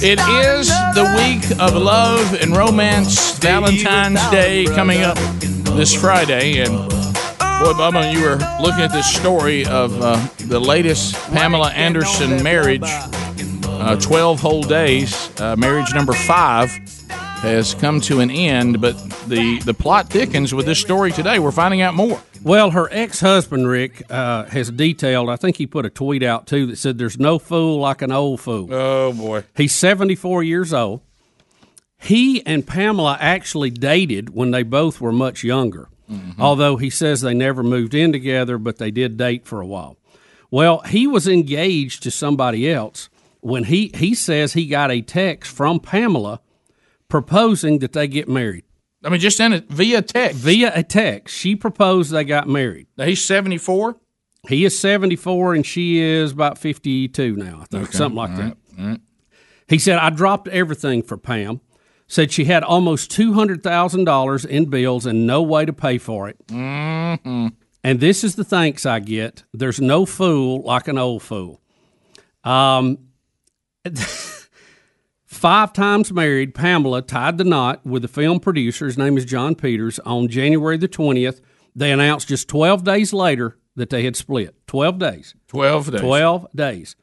It 0.00 0.20
is 0.20 0.68
the 0.94 1.12
week 1.18 1.60
of 1.60 1.74
love 1.74 2.40
and 2.40 2.56
romance. 2.56 3.36
Valentine's 3.40 4.24
Day 4.30 4.64
coming 4.66 5.02
up 5.02 5.16
this 5.76 5.92
Friday, 5.92 6.60
and 6.60 6.70
boy, 6.88 7.74
Bubba, 7.74 8.12
you 8.12 8.22
were 8.22 8.36
looking 8.62 8.82
at 8.82 8.92
this 8.92 9.12
story 9.12 9.66
of 9.66 10.00
uh, 10.00 10.24
the 10.38 10.60
latest 10.60 11.16
Pamela 11.32 11.72
Anderson 11.72 12.44
marriage. 12.44 12.82
Uh, 12.84 13.96
Twelve 13.96 14.38
whole 14.38 14.62
days, 14.62 15.32
uh, 15.40 15.56
marriage 15.56 15.92
number 15.94 16.12
five 16.12 16.78
has 17.42 17.74
come 17.74 18.00
to 18.02 18.20
an 18.20 18.30
end, 18.30 18.80
but 18.80 18.98
the 19.26 19.60
the 19.60 19.72
plot 19.72 20.10
thickens 20.10 20.52
with 20.54 20.66
this 20.66 20.78
story 20.78 21.10
today. 21.10 21.38
We're 21.38 21.50
finding 21.52 21.80
out 21.80 21.94
more. 21.94 22.20
Well, 22.42 22.70
her 22.70 22.88
ex 22.90 23.20
husband, 23.20 23.66
Rick, 23.66 24.02
uh, 24.10 24.44
has 24.44 24.70
detailed, 24.70 25.28
I 25.28 25.36
think 25.36 25.56
he 25.56 25.66
put 25.66 25.84
a 25.84 25.90
tweet 25.90 26.22
out 26.22 26.46
too 26.46 26.66
that 26.66 26.76
said, 26.76 26.98
There's 26.98 27.18
no 27.18 27.38
fool 27.38 27.78
like 27.80 28.02
an 28.02 28.12
old 28.12 28.40
fool. 28.40 28.72
Oh, 28.72 29.12
boy. 29.12 29.44
He's 29.54 29.74
74 29.74 30.42
years 30.42 30.72
old. 30.72 31.02
He 31.98 32.44
and 32.46 32.66
Pamela 32.66 33.18
actually 33.20 33.68
dated 33.70 34.30
when 34.34 34.52
they 34.52 34.62
both 34.62 35.02
were 35.02 35.12
much 35.12 35.44
younger, 35.44 35.88
although 36.38 36.76
he 36.76 36.88
says 36.88 37.20
they 37.20 37.34
never 37.34 37.62
moved 37.62 37.94
in 37.94 38.10
together, 38.10 38.56
but 38.56 38.78
they 38.78 38.90
did 38.90 39.18
date 39.18 39.44
for 39.46 39.60
a 39.60 39.66
while. 39.66 39.98
Well, 40.50 40.80
he 40.80 41.06
was 41.06 41.28
engaged 41.28 42.02
to 42.04 42.10
somebody 42.10 42.70
else 42.70 43.10
when 43.40 43.64
he, 43.64 43.90
he 43.94 44.14
says 44.14 44.54
he 44.54 44.66
got 44.66 44.90
a 44.90 45.02
text 45.02 45.54
from 45.54 45.78
Pamela 45.78 46.40
proposing 47.10 47.80
that 47.80 47.92
they 47.92 48.08
get 48.08 48.28
married. 48.28 48.64
I 49.04 49.08
mean, 49.10 49.20
just 49.20 49.36
send 49.36 49.52
it 49.54 49.68
via 49.68 50.00
text. 50.02 50.38
Via 50.38 50.72
a 50.74 50.82
text. 50.82 51.36
She 51.36 51.54
proposed 51.56 52.10
they 52.10 52.24
got 52.24 52.48
married. 52.48 52.86
Now, 52.96 53.04
he's 53.06 53.22
74? 53.24 53.96
He 54.48 54.64
is 54.64 54.78
74 54.78 55.54
and 55.54 55.66
she 55.66 55.98
is 56.00 56.32
about 56.32 56.56
52 56.58 57.36
now, 57.36 57.60
I 57.62 57.64
think, 57.66 57.88
Okay. 57.88 57.92
something 57.98 58.16
like 58.16 58.30
All 58.30 58.36
that. 58.36 58.56
right. 58.78 59.00
He 59.68 59.78
said, 59.78 59.98
I 59.98 60.10
dropped 60.10 60.48
everything 60.48 61.02
for 61.02 61.16
Pam. 61.16 61.60
Said 62.08 62.32
she 62.32 62.46
had 62.46 62.64
almost 62.64 63.10
$200,000 63.12 64.44
in 64.46 64.64
bills 64.66 65.06
and 65.06 65.26
no 65.26 65.42
way 65.42 65.64
to 65.64 65.72
pay 65.72 65.96
for 65.96 66.28
it. 66.28 66.36
Mm-hmm. 66.48 67.48
And 67.84 68.00
this 68.00 68.24
is 68.24 68.34
the 68.34 68.42
thanks 68.44 68.84
I 68.84 68.98
get. 68.98 69.44
There's 69.54 69.80
no 69.80 70.04
fool 70.06 70.60
like 70.62 70.88
an 70.88 70.98
old 70.98 71.22
fool. 71.22 71.60
Um, 72.42 72.98
five 75.30 75.72
times 75.72 76.12
married, 76.12 76.54
Pamela 76.54 77.02
tied 77.02 77.38
the 77.38 77.44
knot 77.44 77.86
with 77.86 78.02
the 78.02 78.08
film 78.08 78.40
producer. 78.40 78.86
His 78.86 78.98
name 78.98 79.16
is 79.16 79.24
Jon 79.24 79.54
Peters. 79.54 79.98
On 80.00 80.28
January 80.28 80.76
the 80.76 80.88
20th, 80.88 81.40
they 81.74 81.92
announced 81.92 82.28
just 82.28 82.48
12 82.48 82.84
days 82.84 83.12
later 83.12 83.56
that 83.76 83.90
they 83.90 84.02
had 84.02 84.16
split. 84.16 84.54
12 84.66 84.98
days. 84.98 85.34
12 85.48 85.92
days. 85.92 86.00
12 86.00 86.46
days. 86.54 86.96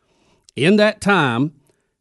In 0.56 0.76
that 0.76 1.00
time, 1.02 1.54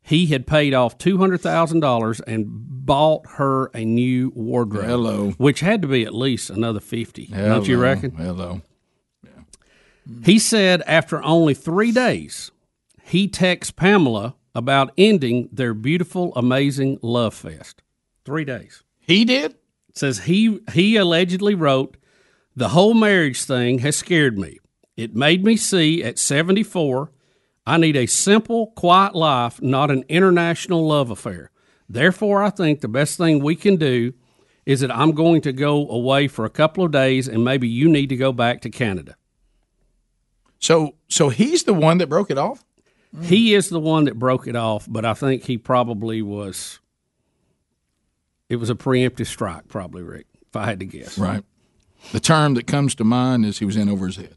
he 0.02 0.26
had 0.26 0.46
paid 0.46 0.74
off 0.74 0.98
$200,000 0.98 2.20
and 2.26 2.46
bought 2.48 3.22
her 3.36 3.66
a 3.74 3.84
new 3.84 4.32
wardrobe. 4.34 4.84
Hello. 4.86 5.30
Which 5.32 5.60
had 5.60 5.80
to 5.82 5.88
be 5.88 6.04
at 6.04 6.14
least 6.14 6.50
another 6.50 6.80
50 6.80 7.26
don't 7.26 7.68
you 7.68 7.78
reckon? 7.78 8.12
Hello. 8.12 8.62
He 10.24 10.38
said 10.38 10.82
after 10.86 11.22
only 11.22 11.54
three 11.54 11.92
days, 11.92 12.50
he 13.02 13.26
texts 13.28 13.72
Pamela 13.72 14.36
about 14.56 14.90
ending 14.96 15.50
their 15.52 15.74
beautiful, 15.74 16.32
amazing 16.34 16.98
love 17.02 17.34
fest. 17.34 17.82
Three 18.24 18.44
days. 18.44 18.82
He 18.98 19.24
did? 19.26 19.54
Says 19.92 20.20
he 20.20 20.60
he 20.72 20.96
allegedly 20.96 21.54
wrote, 21.54 21.96
The 22.56 22.70
whole 22.70 22.94
marriage 22.94 23.44
thing 23.44 23.80
has 23.80 23.96
scared 23.96 24.38
me. 24.38 24.58
It 24.96 25.14
made 25.14 25.44
me 25.44 25.56
see 25.58 26.02
at 26.02 26.18
74, 26.18 27.12
I 27.66 27.76
need 27.76 27.96
a 27.96 28.06
simple, 28.06 28.68
quiet 28.68 29.14
life, 29.14 29.60
not 29.60 29.90
an 29.90 30.04
international 30.08 30.86
love 30.86 31.10
affair. 31.10 31.50
Therefore, 31.88 32.42
I 32.42 32.50
think 32.50 32.80
the 32.80 32.88
best 32.88 33.18
thing 33.18 33.42
we 33.42 33.56
can 33.56 33.76
do 33.76 34.14
is 34.64 34.80
that 34.80 34.90
I'm 34.90 35.12
going 35.12 35.42
to 35.42 35.52
go 35.52 35.86
away 35.88 36.28
for 36.28 36.44
a 36.44 36.50
couple 36.50 36.82
of 36.82 36.92
days 36.92 37.28
and 37.28 37.44
maybe 37.44 37.68
you 37.68 37.88
need 37.88 38.08
to 38.08 38.16
go 38.16 38.32
back 38.32 38.62
to 38.62 38.70
Canada. 38.70 39.16
So, 40.58 40.94
so 41.08 41.28
he's 41.28 41.64
the 41.64 41.74
one 41.74 41.98
that 41.98 42.08
broke 42.08 42.30
it 42.30 42.38
off? 42.38 42.64
He 43.22 43.54
is 43.54 43.70
the 43.70 43.80
one 43.80 44.04
that 44.04 44.18
broke 44.18 44.46
it 44.46 44.56
off, 44.56 44.86
but 44.88 45.04
I 45.04 45.14
think 45.14 45.44
he 45.44 45.56
probably 45.56 46.22
was. 46.22 46.80
It 48.48 48.56
was 48.56 48.70
a 48.70 48.74
preemptive 48.74 49.26
strike, 49.26 49.68
probably, 49.68 50.02
Rick, 50.02 50.26
if 50.46 50.54
I 50.54 50.66
had 50.66 50.80
to 50.80 50.86
guess. 50.86 51.18
Right. 51.18 51.42
The 52.12 52.20
term 52.20 52.54
that 52.54 52.66
comes 52.66 52.94
to 52.96 53.04
mind 53.04 53.44
is 53.44 53.58
he 53.58 53.64
was 53.64 53.76
in 53.76 53.88
over 53.88 54.06
his 54.06 54.16
head. 54.16 54.36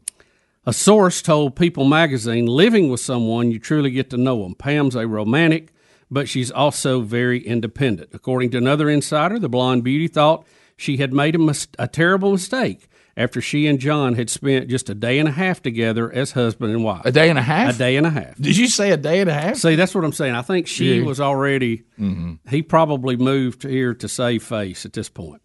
A 0.66 0.72
source 0.72 1.22
told 1.22 1.56
People 1.56 1.84
magazine 1.84 2.46
living 2.46 2.90
with 2.90 3.00
someone, 3.00 3.50
you 3.50 3.58
truly 3.58 3.90
get 3.90 4.10
to 4.10 4.16
know 4.16 4.42
them. 4.42 4.54
Pam's 4.54 4.94
a 4.94 5.06
romantic, 5.06 5.72
but 6.10 6.28
she's 6.28 6.50
also 6.50 7.00
very 7.00 7.40
independent. 7.40 8.10
According 8.12 8.50
to 8.50 8.58
another 8.58 8.90
insider, 8.90 9.38
the 9.38 9.48
blonde 9.48 9.84
beauty 9.84 10.08
thought 10.08 10.44
she 10.76 10.96
had 10.96 11.12
made 11.12 11.34
a, 11.34 11.38
mis- 11.38 11.68
a 11.78 11.86
terrible 11.86 12.32
mistake 12.32 12.88
after 13.20 13.40
she 13.40 13.66
and 13.66 13.78
Jon 13.78 14.14
had 14.14 14.30
spent 14.30 14.68
just 14.68 14.88
a 14.88 14.94
day 14.94 15.18
and 15.18 15.28
a 15.28 15.32
half 15.32 15.60
together 15.62 16.10
as 16.10 16.32
husband 16.32 16.72
and 16.72 16.82
wife. 16.82 17.02
A 17.04 17.12
day 17.12 17.28
and 17.28 17.38
a 17.38 17.42
half? 17.42 17.74
A 17.74 17.78
day 17.78 17.96
and 17.96 18.06
a 18.06 18.10
half. 18.10 18.36
Did 18.36 18.56
you 18.56 18.66
say 18.66 18.90
a 18.92 18.96
day 18.96 19.20
and 19.20 19.28
a 19.28 19.34
half? 19.34 19.56
See, 19.56 19.74
that's 19.74 19.94
what 19.94 20.04
I'm 20.04 20.12
saying. 20.12 20.34
I 20.34 20.42
think 20.42 20.66
she 20.66 20.94
Yeah. 21.00 21.04
was 21.04 21.20
already. 21.20 21.82
Mhm. 22.00 22.38
He 22.48 22.62
probably 22.62 23.16
moved 23.16 23.62
here 23.64 23.92
to 23.94 24.08
save 24.08 24.42
face 24.42 24.86
at 24.86 24.94
this 24.94 25.08
point. 25.08 25.42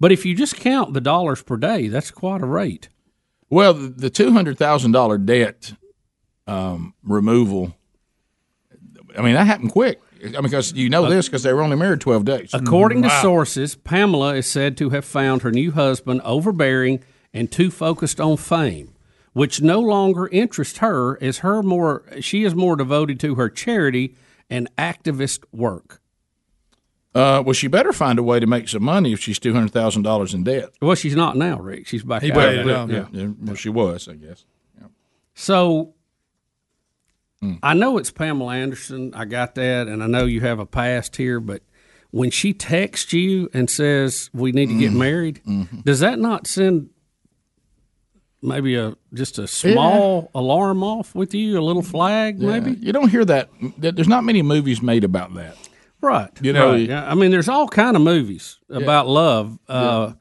But 0.00 0.10
if 0.10 0.24
you 0.24 0.34
just 0.34 0.56
count 0.56 0.94
the 0.94 1.00
dollars 1.00 1.42
per 1.42 1.56
day, 1.56 1.88
that's 1.88 2.10
quite 2.10 2.40
a 2.42 2.46
rate. 2.46 2.88
Well, 3.50 3.74
the, 3.74 3.88
the 3.88 4.10
two 4.10 4.32
hundred 4.32 4.56
thousand 4.58 4.92
dollar 4.92 5.18
debt 5.18 5.74
um, 6.46 6.94
removal. 7.04 7.76
I 9.16 9.20
mean, 9.22 9.34
that 9.34 9.46
happened 9.46 9.70
quick. 9.72 10.00
I 10.22 10.28
mean, 10.28 10.42
because 10.42 10.72
you 10.72 10.88
know 10.88 11.08
this 11.08 11.28
because 11.28 11.42
they 11.42 11.52
were 11.52 11.62
only 11.62 11.76
married 11.76 12.00
twelve 12.00 12.24
days. 12.24 12.50
According 12.52 13.02
to 13.02 13.10
sources, 13.10 13.74
Pamela 13.74 14.36
is 14.36 14.46
said 14.46 14.76
to 14.76 14.90
have 14.90 15.04
found 15.04 15.42
her 15.42 15.50
new 15.50 15.72
husband 15.72 16.20
overbearing 16.24 17.02
and 17.34 17.50
too 17.50 17.70
focused 17.70 18.20
on 18.20 18.36
fame, 18.36 18.94
which 19.32 19.60
no 19.62 19.80
longer 19.80 20.28
interests 20.28 20.78
her 20.78 21.20
as 21.22 21.38
her 21.38 21.62
more 21.62 22.04
she 22.20 22.44
is 22.44 22.54
more 22.54 22.76
devoted 22.76 23.18
to 23.20 23.34
her 23.34 23.48
charity 23.48 24.14
and 24.48 24.68
activist 24.76 25.44
work. 25.52 26.00
Uh, 27.14 27.42
well, 27.44 27.52
she 27.52 27.66
better 27.66 27.92
find 27.92 28.18
a 28.18 28.22
way 28.22 28.40
to 28.40 28.46
make 28.46 28.68
some 28.68 28.82
money 28.82 29.12
if 29.12 29.20
she's 29.20 29.38
two 29.38 29.52
hundred 29.52 29.70
thousand 29.72 30.02
dollars 30.02 30.32
in 30.34 30.44
debt. 30.44 30.70
Well, 30.80 30.94
she's 30.94 31.16
not 31.16 31.36
now, 31.36 31.58
Rick. 31.58 31.86
She's 31.86 32.02
back 32.04 32.22
He 32.22 32.30
out. 32.32 32.36
paid 32.38 32.58
of 32.60 32.66
it 32.66 32.70
it. 32.70 32.76
off. 32.76 32.90
Yeah. 32.90 33.06
Yeah. 33.12 33.28
Well, 33.40 33.54
she 33.56 33.68
was, 33.68 34.08
I 34.08 34.14
guess. 34.14 34.44
So 35.34 35.94
Hmm. 37.42 37.54
I 37.62 37.74
know 37.74 37.98
it's 37.98 38.10
Pamela 38.10 38.54
Anderson. 38.54 39.12
I 39.14 39.24
got 39.26 39.56
that, 39.56 39.88
and 39.88 40.02
I 40.02 40.06
know 40.06 40.24
you 40.26 40.40
have 40.42 40.58
a 40.60 40.66
past 40.66 41.16
here, 41.16 41.40
but 41.40 41.62
when 42.12 42.30
she 42.30 42.52
texts 42.54 43.12
you 43.12 43.50
and 43.52 43.68
says 43.68 44.30
we 44.32 44.52
need 44.52 44.66
to 44.68 44.78
get 44.78 44.92
Mhm. 44.92 44.96
married, 44.98 45.40
Mm-hmm. 45.46 45.80
does 45.80 46.00
that 46.00 46.18
not 46.18 46.46
send 46.46 46.90
maybe 48.42 48.74
a 48.76 48.94
just 49.14 49.38
a 49.38 49.46
small 49.46 50.30
alarm 50.34 50.82
off 50.82 51.14
with 51.14 51.34
you, 51.34 51.58
a 51.58 51.62
little 51.62 51.82
flag, 51.82 52.38
Yeah. 52.40 52.58
maybe? 52.58 52.78
you 52.80 52.92
don't 52.92 53.08
hear 53.08 53.24
that. 53.24 53.50
There's 53.78 54.08
not 54.08 54.24
many 54.24 54.42
movies 54.42 54.82
made 54.82 55.04
about 55.04 55.34
that. 55.34 55.56
Right. 56.00 56.30
You 56.40 56.52
know, 56.52 56.72
Right. 56.72 56.90
I 56.90 57.14
mean, 57.14 57.30
there's 57.30 57.48
all 57.48 57.68
kind 57.68 57.94
of 57.96 58.02
movies 58.02 58.58
about 58.70 59.08
love. 59.08 59.58
Uh, 59.68 60.12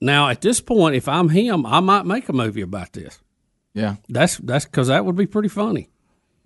Now, 0.00 0.28
at 0.28 0.40
this 0.42 0.60
point, 0.60 0.94
if 0.94 1.08
I'm 1.08 1.28
him, 1.30 1.66
I 1.66 1.80
might 1.80 2.06
make 2.06 2.28
a 2.28 2.32
movie 2.32 2.60
about 2.60 2.92
this. 2.92 3.18
Yeah. 3.74 3.96
That's 4.08 4.36
that's 4.38 4.64
because 4.64 4.86
that 4.86 5.04
would 5.04 5.16
be 5.16 5.26
pretty 5.26 5.48
funny. 5.48 5.90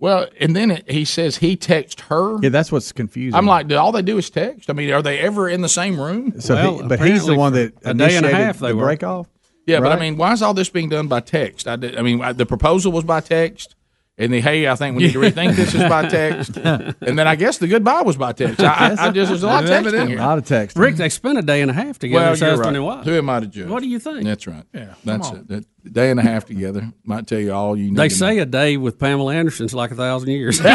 Well, 0.03 0.27
and 0.37 0.53
then 0.53 0.71
it, 0.71 0.91
he 0.91 1.05
says 1.05 1.37
he 1.37 1.55
texted 1.55 2.01
her. 2.01 2.37
Yeah, 2.41 2.49
that's 2.49 2.73
what's 2.73 2.91
confusing. 2.91 3.35
I'm 3.37 3.45
like, 3.45 3.69
do 3.69 3.77
all 3.77 3.93
they 3.93 4.01
do 4.01 4.17
is 4.17 4.29
text? 4.29 4.69
I 4.69 4.73
mean, 4.73 4.91
are 4.91 5.01
they 5.01 5.17
ever 5.19 5.47
in 5.47 5.61
the 5.61 5.69
same 5.69 5.97
room? 5.97 6.41
So 6.41 6.57
he- 6.81 6.87
but 6.89 6.99
he's 6.99 7.25
the 7.25 7.35
one 7.35 7.53
that 7.53 7.71
a 7.85 7.93
day 7.93 8.17
and 8.17 8.25
a 8.25 8.29
half 8.35 8.59
they 8.59 8.67
the 8.71 8.75
were. 8.75 8.83
break 8.83 9.01
off. 9.01 9.27
Yeah, 9.65 9.79
but 9.79 9.93
I 9.93 9.99
mean, 10.01 10.17
why 10.17 10.33
is 10.33 10.41
all 10.41 10.53
this 10.53 10.67
being 10.67 10.89
done 10.89 11.07
by 11.07 11.21
text? 11.21 11.69
I, 11.69 11.77
did, 11.77 11.97
I 11.97 12.01
mean, 12.01 12.21
I- 12.21 12.33
the 12.33 12.45
proposal 12.45 12.91
was 12.91 13.05
by 13.05 13.21
text, 13.21 13.75
and 14.15 14.31
the 14.31 14.41
hey, 14.41 14.67
I 14.67 14.75
think 14.75 14.95
we 14.95 15.03
need 15.03 15.13
to 15.13 15.19
rethink 15.19 15.55
this 15.55 15.73
is 15.73 15.81
by 15.89 16.07
text, 16.07 16.57
and 16.57 17.17
then 17.17 17.27
I 17.27 17.35
guess 17.35 17.57
the 17.57 17.67
goodbye 17.67 18.03
was 18.03 18.15
by 18.15 18.31
text. 18.31 18.61
I, 18.61 18.89
I, 18.89 19.07
I 19.07 19.11
just 19.11 19.29
there's 19.29 19.41
a 19.41 19.47
lot 19.47 19.63
of 19.63 19.69
texting 19.69 20.07
here. 20.07 20.19
A 20.19 20.21
lot 20.21 20.37
of 20.37 20.45
text. 20.45 20.77
Rick, 20.77 20.97
they 20.97 21.09
spent 21.09 21.39
a 21.39 21.41
day 21.41 21.61
and 21.61 21.71
a 21.71 21.73
half 21.73 21.97
together 21.97 22.23
Well, 22.23 22.37
you're 22.37 22.57
right. 22.57 22.75
and. 22.75 23.05
Who 23.05 23.17
am 23.17 23.29
I 23.29 23.39
to 23.39 23.47
judge? 23.47 23.67
What 23.67 23.81
do 23.81 23.89
you 23.89 23.97
think? 23.97 24.23
That's 24.23 24.45
right. 24.45 24.65
Yeah, 24.71 24.93
that's 25.03 25.31
it. 25.31 25.47
That 25.47 25.65
day 25.91 26.11
and 26.11 26.19
a 26.19 26.23
half 26.23 26.45
together 26.45 26.93
might 27.03 27.25
tell 27.25 27.39
you 27.39 27.53
all 27.53 27.75
you 27.75 27.89
need. 27.89 27.97
They 27.97 28.09
to 28.09 28.15
say 28.15 28.37
a 28.37 28.45
day 28.45 28.77
with 28.77 28.99
Pamela 28.99 29.33
Anderson's 29.33 29.73
like 29.73 29.89
a 29.89 29.95
thousand 29.95 30.29
years. 30.29 30.61
well, 30.61 30.73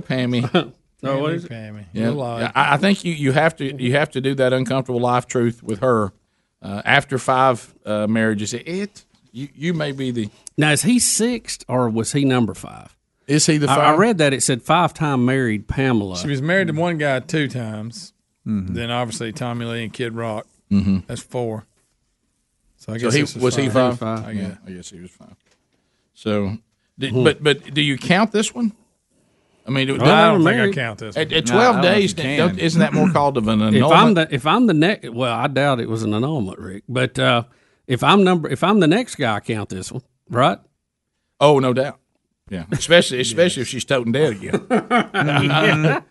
Pammy. 0.00 0.72
No, 1.02 1.12
oh, 1.12 1.20
what 1.20 1.32
is 1.32 1.44
it? 1.44 1.50
Pammy. 1.50 1.86
Yeah, 1.92 2.06
You're 2.06 2.12
lying. 2.12 2.42
Yeah, 2.42 2.52
I, 2.54 2.74
I 2.74 2.76
think 2.76 3.04
you, 3.04 3.12
you 3.12 3.32
have 3.32 3.56
to 3.56 3.82
you 3.82 3.92
have 3.92 4.10
to 4.10 4.20
do 4.20 4.34
that 4.34 4.52
uncomfortable 4.52 5.00
life 5.00 5.26
truth 5.26 5.62
with 5.62 5.80
her 5.80 6.12
uh, 6.62 6.82
after 6.84 7.18
five 7.18 7.74
uh, 7.86 8.06
marriages. 8.06 8.52
It 8.54 9.04
you 9.32 9.48
you 9.54 9.74
may 9.74 9.92
be 9.92 10.10
the 10.10 10.28
Now, 10.56 10.72
is 10.72 10.82
he 10.82 10.98
sixth 10.98 11.64
or 11.68 11.88
was 11.88 12.12
he 12.12 12.24
number 12.24 12.54
five? 12.54 12.96
Is 13.26 13.46
he 13.46 13.58
the 13.58 13.70
I, 13.70 13.92
I 13.92 13.96
read 13.96 14.18
that 14.18 14.32
it 14.32 14.42
said 14.42 14.62
five 14.62 14.92
time 14.92 15.24
married 15.24 15.68
Pamela. 15.68 16.16
She 16.16 16.28
was 16.28 16.42
married 16.42 16.66
to 16.68 16.74
one 16.74 16.98
guy 16.98 17.20
two 17.20 17.46
times. 17.48 18.12
Mm-hmm. 18.46 18.74
Then 18.74 18.90
obviously 18.90 19.32
Tommy 19.32 19.66
Lee 19.66 19.84
and 19.84 19.92
Kid 19.92 20.14
Rock. 20.14 20.46
Mhm. 20.70 21.06
That's 21.06 21.20
four. 21.22 21.66
So 22.76 22.92
I 22.92 22.96
So 22.96 23.02
guess 23.04 23.14
he- 23.14 23.20
this 23.20 23.36
was 23.36 23.56
he 23.56 23.68
five. 23.68 23.98
five? 23.98 24.24
I 24.24 24.30
Yeah, 24.32 24.40
guess. 24.48 24.58
I 24.66 24.70
guess 24.70 24.90
he 24.90 25.00
was 25.00 25.10
five. 25.10 25.36
So, 26.14 26.56
did, 26.98 27.12
Hmm. 27.12 27.24
but 27.24 27.42
but 27.42 27.72
do 27.74 27.80
you 27.82 27.96
count 27.98 28.32
this 28.32 28.54
one? 28.54 28.72
I 29.66 29.70
mean, 29.70 29.86
do- 29.86 29.98
Well, 29.98 30.10
I 30.10 30.30
don't 30.32 30.40
do- 30.40 30.44
think 30.46 30.60
I 30.60 30.72
count 30.80 30.98
this 31.00 31.16
At, 31.16 31.32
at 31.32 31.46
No, 31.46 31.52
twelve 31.54 31.76
I 31.76 31.82
days, 31.82 32.14
don't- 32.14 32.58
isn't 32.58 32.80
that 32.80 32.92
more 32.92 33.10
called 33.12 33.36
of 33.36 33.46
an 33.48 33.60
If 33.74 33.84
I'm 33.84 34.14
the 34.14 34.28
if 34.34 34.46
I'm 34.46 34.66
the 34.66 34.74
next, 34.74 35.10
well, 35.10 35.32
I 35.32 35.46
doubt 35.46 35.80
it 35.80 35.88
was 35.88 36.02
an 36.02 36.14
annulment, 36.14 36.58
Rick. 36.58 36.84
But 36.88 37.18
uh, 37.18 37.44
if 37.86 38.02
I'm 38.02 38.24
number 38.24 38.48
if 38.48 38.64
I'm 38.64 38.80
the 38.80 38.86
next 38.88 39.16
guy, 39.16 39.36
I 39.36 39.40
count 39.40 39.68
this 39.68 39.92
one, 39.92 40.02
right? 40.28 40.58
oh, 41.40 41.58
no 41.58 41.72
doubt. 41.72 41.98
Yeah, 42.50 42.64
especially 42.72 43.20
especially 43.20 43.62
if 43.62 43.68
she's 43.68 43.84
toting 43.84 44.12
dead 44.12 44.32
again. 44.32 44.66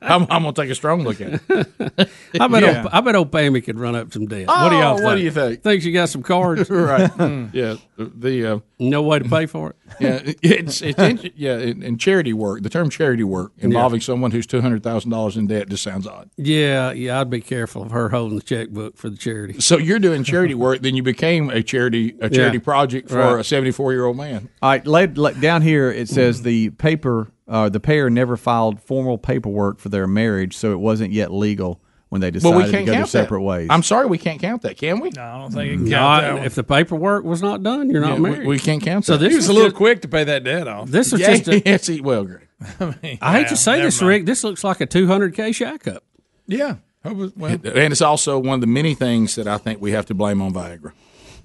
I'm, 0.01 0.23
I'm 0.29 0.43
gonna 0.43 0.53
take 0.53 0.69
a 0.69 0.75
strong 0.75 1.03
look 1.03 1.19
at 1.21 1.33
it. 1.49 2.09
I 2.39 2.47
bet 2.47 2.63
Yeah. 2.63 2.83
old, 2.83 2.89
I 2.93 3.01
bet 3.01 3.15
old 3.15 3.31
Pammy 3.31 3.63
could 3.63 3.77
run 3.79 3.95
up 3.95 4.13
some 4.13 4.25
debt. 4.25 4.47
what 4.47 4.69
do 4.69 4.75
Oh, 4.77 4.79
y'all? 4.79 4.93
what 4.93 5.01
think? 5.01 5.17
do 5.17 5.23
you 5.23 5.31
think? 5.31 5.61
Think 5.63 5.81
she 5.83 5.91
got 5.91 6.09
some 6.09 6.23
cards? 6.23 6.69
right. 6.69 7.11
Yeah. 7.53 7.75
The, 7.97 8.05
the 8.15 8.45
uh, 8.45 8.59
no 8.79 9.01
way 9.03 9.19
to 9.19 9.27
pay 9.27 9.45
for 9.45 9.71
it. 9.71 9.75
yeah, 9.99 10.21
it's 10.41 10.81
it's 10.81 10.97
in, 10.99 11.31
yeah, 11.35 11.57
in, 11.57 11.83
in 11.83 11.97
charity 11.97 12.31
work. 12.31 12.61
The 12.63 12.69
term 12.69 12.89
charity 12.89 13.25
work 13.25 13.51
involving 13.57 13.99
someone 13.99 14.31
who's 14.31 14.47
two 14.47 14.61
hundred 14.61 14.83
thousand 14.83 15.11
dollars 15.11 15.35
in 15.35 15.47
debt 15.47 15.67
just 15.67 15.83
sounds 15.83 16.07
odd. 16.07 16.29
Yeah, 16.37 16.91
yeah. 16.93 17.19
I'd 17.19 17.29
be 17.29 17.41
careful 17.41 17.81
of 17.81 17.91
her 17.91 18.07
holding 18.09 18.37
the 18.37 18.43
checkbook 18.43 18.95
for 18.95 19.09
the 19.09 19.17
charity. 19.17 19.59
So 19.59 19.77
you're 19.77 19.99
doing 19.99 20.23
charity 20.23 20.53
work, 20.53 20.81
then 20.81 20.95
you 20.95 21.03
became 21.03 21.49
a 21.49 21.61
charity 21.61 22.15
a 22.21 22.29
charity 22.29 22.57
Yeah. 22.59 22.63
project 22.63 23.09
for 23.09 23.17
Right. 23.17 23.39
a 23.41 23.43
seventy 23.43 23.71
four 23.71 23.91
year 23.91 24.05
old 24.05 24.15
man. 24.15 24.47
All 24.61 24.69
right, 24.69 24.87
laid, 24.87 25.17
la- 25.17 25.31
down 25.31 25.61
here 25.61 25.91
it 25.91 26.07
says 26.07 26.28
the 26.41 26.69
paper, 26.71 27.29
uh, 27.47 27.69
the 27.69 27.79
pair 27.79 28.09
never 28.09 28.37
filed 28.37 28.81
formal 28.81 29.17
paperwork 29.17 29.79
for 29.79 29.89
their 29.89 30.07
marriage, 30.07 30.55
so 30.55 30.71
it 30.71 30.79
wasn't 30.79 31.11
yet 31.11 31.31
legal 31.33 31.81
when 32.09 32.21
they 32.21 32.27
Well, 32.27 32.31
decided 32.31 32.57
we 32.57 32.63
to 32.65 32.71
can't 32.71 32.85
go 32.87 32.91
their 32.93 33.05
separate 33.05 33.39
that. 33.39 33.43
ways. 33.45 33.67
I'm 33.69 33.83
sorry, 33.83 34.07
we 34.07 34.17
can't 34.17 34.39
count 34.41 34.63
that, 34.63 34.77
can 34.77 34.99
we? 34.99 35.09
No, 35.15 35.21
I 35.21 35.37
don't 35.37 35.51
think 35.51 35.71
you 35.71 35.77
can 35.77 35.85
No, 35.85 35.89
that 36.21 36.33
one. 36.35 36.43
if 36.43 36.55
the 36.55 36.63
paperwork 36.63 37.23
was 37.23 37.41
not 37.41 37.61
done, 37.61 37.89
you're 37.89 38.01
not 38.01 38.15
Yeah, 38.17 38.23
we- 38.23 38.29
married. 38.31 38.47
we 38.47 38.57
can't 38.59 38.81
count 38.81 39.05
So 39.05 39.13
that. 39.13 39.19
this 39.19 39.31
he 39.31 39.35
was 39.37 39.47
a 39.47 39.53
little 39.53 39.67
just- 39.69 39.77
quick 39.77 40.01
to 40.01 40.07
pay 40.07 40.23
that 40.23 40.43
debt 40.43 40.67
off. 40.67 40.89
This 40.89 41.11
was 41.11 41.21
Yeah, 41.21 41.35
just. 41.35 41.47
A, 41.49 41.61
yes, 41.65 41.87
he- 41.87 42.01
well, 42.01 42.23
great. 42.25 42.47
I, 42.79 42.85
mean, 43.03 43.17
I 43.21 43.37
hate 43.39 43.47
to 43.49 43.55
say 43.55 43.81
this, 43.81 44.01
mind. 44.01 44.09
Rick. 44.09 44.25
This 44.25 44.43
looks 44.43 44.63
like 44.63 44.81
a 44.81 44.87
200k 44.87 45.53
shack 45.53 45.87
up. 45.87 46.03
Yeah. 46.47 46.75
Was- 47.05 47.31
well, 47.37 47.51
And 47.63 47.91
it's 47.93 48.01
also 48.01 48.39
one 48.39 48.55
of 48.55 48.61
the 48.61 48.67
many 48.67 48.93
things 48.95 49.35
that 49.35 49.47
I 49.47 49.57
think 49.57 49.79
we 49.81 49.91
have 49.91 50.05
to 50.07 50.13
blame 50.13 50.41
on 50.41 50.51
Viagra. 50.53 50.91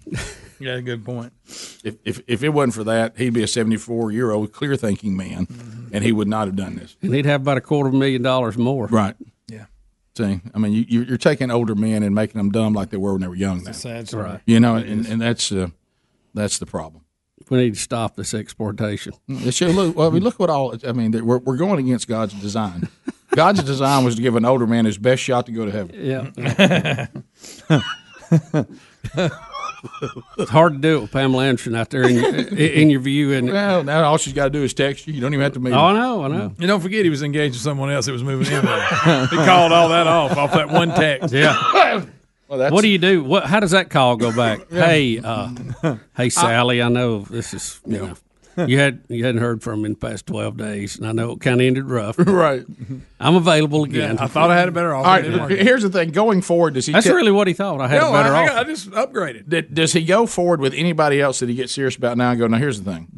yeah, 0.64 0.80
good 0.80 1.04
point. 1.04 1.32
If 1.84 1.96
if, 2.04 2.20
if 2.26 2.42
it 2.42 2.48
wasn't 2.50 2.74
for 2.74 2.84
that, 2.84 3.16
he'd 3.16 3.34
be 3.34 3.42
a 3.42 3.46
74 3.46 4.12
year 4.12 4.30
old 4.30 4.52
clear 4.52 4.76
thinking 4.76 5.16
man, 5.16 5.46
and 5.92 6.02
he 6.02 6.12
would 6.12 6.28
not 6.28 6.46
have 6.46 6.56
done 6.56 6.76
this. 6.76 6.96
And 7.02 7.14
he'd 7.14 7.26
have 7.26 7.42
about 7.42 7.58
a 7.58 7.60
quarter 7.60 7.88
of 7.88 7.94
a 7.94 7.98
million 7.98 8.22
dollars 8.22 8.56
more. 8.56 8.86
Right. 8.86 9.14
Yeah. 9.46 9.66
See, 10.16 10.40
I 10.54 10.58
mean, 10.58 10.72
you, 10.72 10.84
you're, 10.88 11.04
you're 11.04 11.18
taking 11.18 11.50
older 11.50 11.74
men 11.74 12.02
and 12.02 12.14
making 12.14 12.38
them 12.38 12.50
dumb 12.50 12.72
like 12.72 12.90
they 12.90 12.96
were 12.96 13.12
when 13.12 13.20
they 13.20 13.28
were 13.28 13.34
young. 13.34 13.64
That's 13.64 13.78
Sad 13.78 14.12
Right. 14.12 14.40
You 14.46 14.60
know, 14.60 14.76
and, 14.76 15.06
and 15.06 15.20
that's 15.20 15.52
uh, 15.52 15.68
that's 16.32 16.58
the 16.58 16.66
problem. 16.66 17.02
We 17.50 17.58
need 17.58 17.74
to 17.74 17.80
stop 17.80 18.16
this 18.16 18.32
exportation. 18.32 19.12
It 19.28 19.52
should 19.52 19.74
look. 19.74 19.96
Well, 19.96 20.08
I 20.08 20.10
mean, 20.12 20.22
look 20.22 20.38
what 20.38 20.48
all. 20.48 20.74
I 20.86 20.92
mean, 20.92 21.12
we're 21.24 21.38
we're 21.38 21.56
going 21.56 21.78
against 21.78 22.08
God's 22.08 22.32
design. 22.34 22.88
God's 23.34 23.62
design 23.64 24.04
was 24.04 24.14
to 24.14 24.22
give 24.22 24.36
an 24.36 24.44
older 24.44 24.66
man 24.66 24.84
his 24.84 24.96
best 24.96 25.22
shot 25.22 25.46
to 25.46 25.52
go 25.52 25.66
to 25.66 25.70
heaven. 25.70 25.94
Yeah. 25.94 27.06
it's 30.38 30.50
hard 30.50 30.72
to 30.74 30.78
do 30.78 30.96
it 30.98 31.00
with 31.02 31.12
Pamela 31.12 31.44
Anderson 31.44 31.74
out 31.74 31.90
there 31.90 32.08
in 32.08 32.14
your, 32.16 32.34
in 32.58 32.90
your 32.90 33.00
view. 33.00 33.32
And 33.32 33.48
Well, 33.50 33.84
now 33.84 34.04
all 34.04 34.18
she's 34.18 34.32
got 34.32 34.44
to 34.44 34.50
do 34.50 34.62
is 34.62 34.74
text 34.74 35.06
you. 35.06 35.14
You 35.14 35.20
don't 35.20 35.32
even 35.34 35.42
have 35.42 35.52
to 35.54 35.60
meet. 35.60 35.72
oh, 35.72 35.78
I 35.78 35.92
know, 35.92 36.24
I 36.24 36.28
know. 36.28 36.52
You 36.58 36.66
don't 36.66 36.80
forget 36.80 37.04
he 37.04 37.10
was 37.10 37.22
engaged 37.22 37.54
with 37.54 37.62
someone 37.62 37.90
else 37.90 38.06
that 38.06 38.12
was 38.12 38.22
moving 38.24 38.52
in. 38.52 38.62
he 38.62 39.36
called 39.36 39.72
all 39.72 39.88
that 39.90 40.06
off 40.06 40.36
off 40.36 40.52
that 40.52 40.68
one 40.70 40.88
text. 40.90 41.32
Yeah. 41.32 42.04
Well, 42.46 42.58
that's, 42.58 42.72
What 42.74 42.82
do 42.82 42.88
you 42.88 42.98
do? 42.98 43.24
What? 43.24 43.46
How 43.46 43.58
does 43.58 43.70
that 43.70 43.88
call 43.88 44.16
go 44.16 44.30
back? 44.30 44.68
Hey, 44.70 45.18
uh, 45.18 45.96
hey, 46.14 46.28
Sally. 46.28 46.82
I 46.82 46.90
know 46.90 47.20
this 47.20 47.54
is 47.54 47.80
you 47.86 47.96
know 47.98 48.14
you 48.68 48.78
had 48.78 49.00
you 49.08 49.24
hadn't 49.24 49.40
heard 49.40 49.62
from 49.62 49.80
him 49.80 49.84
in 49.86 49.92
the 49.92 49.98
past 49.98 50.26
twelve 50.26 50.56
days, 50.56 50.96
and 50.96 51.06
I 51.06 51.12
know 51.12 51.32
it 51.32 51.40
kind 51.40 51.60
of 51.60 51.66
ended 51.66 51.84
rough. 51.84 52.16
right? 52.18 52.64
I'm 53.20 53.36
available 53.36 53.84
again. 53.84 54.18
I 54.18 54.26
thought 54.26 54.50
I 54.50 54.56
had 54.58 54.68
a 54.68 54.72
better 54.72 54.94
offer. 54.94 55.08
All 55.08 55.14
It 55.16 55.22
didn't 55.22 55.40
right. 55.40 55.50
work. 55.50 55.58
Here's 55.60 55.82
the 55.82 55.90
thing. 55.90 56.10
Going 56.10 56.42
forward, 56.42 56.74
does 56.74 56.86
he? 56.86 56.92
That's 56.92 57.06
te- 57.06 57.12
really 57.12 57.32
what 57.32 57.46
he 57.46 57.54
thought. 57.54 57.80
I 57.80 57.88
had 57.88 58.00
No, 58.02 58.10
a 58.10 58.12
better 58.12 58.34
I, 58.34 58.38
I, 58.40 58.42
offer. 58.44 58.54
got- 58.54 58.66
I 58.66 58.68
just 58.68 58.90
upgraded. 58.90 59.48
Did- 59.48 59.74
Does 59.74 59.92
he 59.92 60.04
go 60.04 60.26
forward 60.26 60.60
with 60.60 60.74
anybody 60.74 61.20
else 61.20 61.38
that 61.40 61.48
he 61.48 61.54
gets 61.54 61.72
serious 61.72 61.96
about 61.96 62.16
now 62.18 62.30
and 62.30 62.38
go, 62.38 62.46
now 62.46 62.58
here's 62.58 62.82
the 62.82 62.92
thing. 62.92 63.08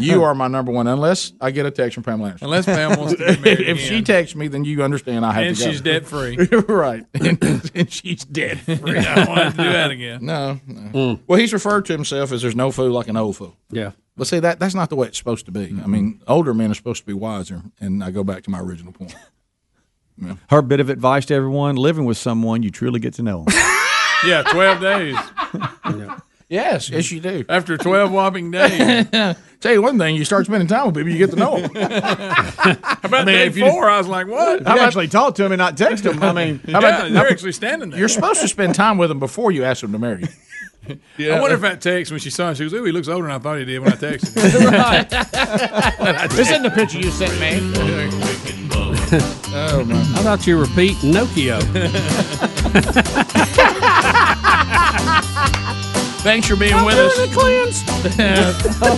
you 0.02 0.22
are 0.22 0.34
my 0.34 0.48
number 0.48 0.72
one 0.72 0.86
unless 0.86 1.32
I 1.40 1.50
get 1.50 1.66
a 1.66 1.70
text 1.70 1.94
from 1.94 2.04
Pamela 2.04 2.28
Anderson. 2.28 2.44
Unless 2.46 2.66
Pam 2.66 2.98
wants 2.98 3.12
to 3.14 3.18
get 3.18 3.40
married 3.42 3.60
if 3.68 3.78
she 3.78 4.02
texts 4.02 4.34
me, 4.34 4.48
then 4.48 4.64
you 4.64 4.82
understand 4.82 5.26
I 5.26 5.32
have 5.32 5.44
and 5.44 5.56
to 5.56 5.64
go. 5.64 5.70
she's 5.70 5.80
debt 5.82 6.06
free. 6.06 6.36
right. 6.68 7.04
And, 7.14 7.70
and 7.74 7.92
she's 7.92 8.24
dead 8.24 8.60
free. 8.60 8.96
I 8.98 9.14
don't 9.14 9.28
want 9.28 9.56
to 9.56 9.62
do 9.62 9.70
that 9.70 9.90
again. 9.90 10.24
No. 10.24 10.60
no. 10.66 10.80
Mm. 10.90 11.20
Well, 11.26 11.38
he's 11.38 11.52
referred 11.52 11.84
to 11.86 11.92
himself 11.92 12.32
as 12.32 12.40
there's 12.42 12.56
no 12.56 12.70
fool 12.70 12.90
like 12.90 13.08
an 13.08 13.16
old 13.16 13.36
fool. 13.36 13.56
yeah. 13.70 13.92
But 14.16 14.26
see, 14.26 14.38
that 14.40 14.58
that's 14.58 14.74
not 14.74 14.90
the 14.90 14.96
way 14.96 15.08
it's 15.08 15.18
supposed 15.18 15.46
to 15.46 15.52
be. 15.52 15.78
I 15.82 15.86
mean, 15.86 16.20
older 16.28 16.52
men 16.52 16.70
are 16.70 16.74
supposed 16.74 17.00
to 17.00 17.06
be 17.06 17.14
wiser. 17.14 17.62
And 17.80 18.04
I 18.04 18.10
go 18.10 18.22
back 18.24 18.42
to 18.44 18.50
my 18.50 18.60
original 18.60 18.92
point. 18.92 19.14
Her 20.50 20.60
bit 20.60 20.80
of 20.80 20.90
advice 20.90 21.24
to 21.26 21.34
everyone: 21.34 21.76
living 21.76 22.04
with 22.04 22.18
someone, 22.18 22.62
you 22.62 22.70
truly 22.70 23.00
get 23.00 23.14
to 23.14 23.22
know 23.22 23.44
'em. 23.48 23.54
Yeah, 24.26 24.42
12 24.42 24.80
days. 24.82 25.16
Yes, 26.50 26.90
yes, 26.90 27.12
you 27.12 27.20
do. 27.20 27.44
After 27.48 27.76
12 27.78 28.10
whopping 28.10 28.50
days. 28.50 29.06
Tell 29.60 29.72
you 29.72 29.82
one 29.82 29.98
thing, 30.00 30.16
you 30.16 30.24
start 30.24 30.46
spending 30.46 30.66
time 30.66 30.86
with 30.86 30.96
people, 30.96 31.12
you 31.12 31.18
get 31.18 31.30
to 31.30 31.36
know 31.36 31.60
them. 31.60 31.72
How 31.76 32.98
about 33.04 33.24
mean, 33.24 33.36
day 33.36 33.46
if 33.46 33.56
you 33.56 33.70
four? 33.70 33.88
I 33.88 33.98
was 33.98 34.08
like, 34.08 34.26
what? 34.26 34.58
You 34.58 34.66
actually 34.66 35.06
talk 35.06 35.36
to 35.36 35.44
him 35.44 35.52
and 35.52 35.60
not 35.60 35.76
text 35.76 36.04
him. 36.04 36.20
I 36.20 36.32
mean, 36.32 36.58
How 36.66 36.80
about- 36.80 37.08
yeah, 37.08 37.14
they're 37.14 37.30
actually 37.30 37.52
standing 37.52 37.90
there. 37.90 38.00
You're 38.00 38.08
supposed 38.08 38.40
to 38.40 38.48
spend 38.48 38.74
time 38.74 38.98
with 38.98 39.10
them 39.10 39.20
before 39.20 39.52
you 39.52 39.62
ask 39.62 39.80
them 39.82 39.92
to 39.92 39.98
marry 40.00 40.22
you. 40.22 40.28
I 41.18 41.40
wonder 41.40 41.54
if 41.56 41.60
that 41.62 41.80
text 41.80 42.10
when 42.10 42.20
she 42.20 42.30
saw 42.30 42.48
him, 42.48 42.54
she 42.54 42.64
goes, 42.64 42.74
"Ooh, 42.74 42.84
he 42.84 42.92
looks 42.92 43.08
older 43.08 43.26
than 43.26 43.36
I 43.36 43.38
thought 43.38 43.58
he 43.58 43.64
did 43.64 43.78
when 43.80 43.92
I 43.92 43.96
texted 43.96 44.36
him." 44.36 46.28
This 46.30 46.38
isn't 46.50 46.62
the 46.62 46.70
picture 46.70 46.98
you 46.98 47.10
sent 47.10 47.32
me. 47.40 47.60
oh 49.54 49.84
man! 49.84 49.96
I 50.16 50.22
thought 50.22 50.46
you 50.46 50.56
were 50.58 50.66
Pete 50.68 50.96
Nokia. 50.98 51.60
Thanks 56.22 56.48
for 56.48 56.56
being 56.56 56.84
with 56.84 56.96
us. 56.96 57.14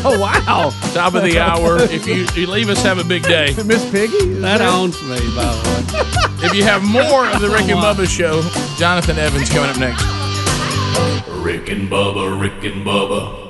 oh 0.04 0.18
wow! 0.18 0.70
Top 0.92 1.14
of 1.14 1.22
the 1.22 1.38
hour. 1.38 1.80
If 1.80 2.06
you, 2.06 2.26
you 2.34 2.46
leave 2.48 2.68
us, 2.68 2.82
have 2.82 2.98
a 2.98 3.04
big 3.04 3.22
day. 3.22 3.54
Miss 3.64 3.88
Piggy. 3.90 4.34
That 4.40 4.60
owns 4.60 5.00
me, 5.02 5.18
by 5.36 5.44
the 5.44 5.62
way. 5.68 6.46
If 6.46 6.54
you 6.54 6.64
have 6.64 6.82
more 6.82 7.26
of 7.28 7.40
the 7.40 7.48
Rick 7.48 7.68
and 7.68 7.78
Bubba 7.78 8.08
show, 8.08 8.42
Jonathan 8.76 9.18
Evans 9.18 9.48
coming 9.50 9.70
up 9.70 9.78
next. 9.78 10.21
Rick 11.42 11.70
and 11.70 11.88
Bubba, 11.88 12.40
Rick 12.40 12.64
and 12.64 12.84
Bubba. 12.84 13.40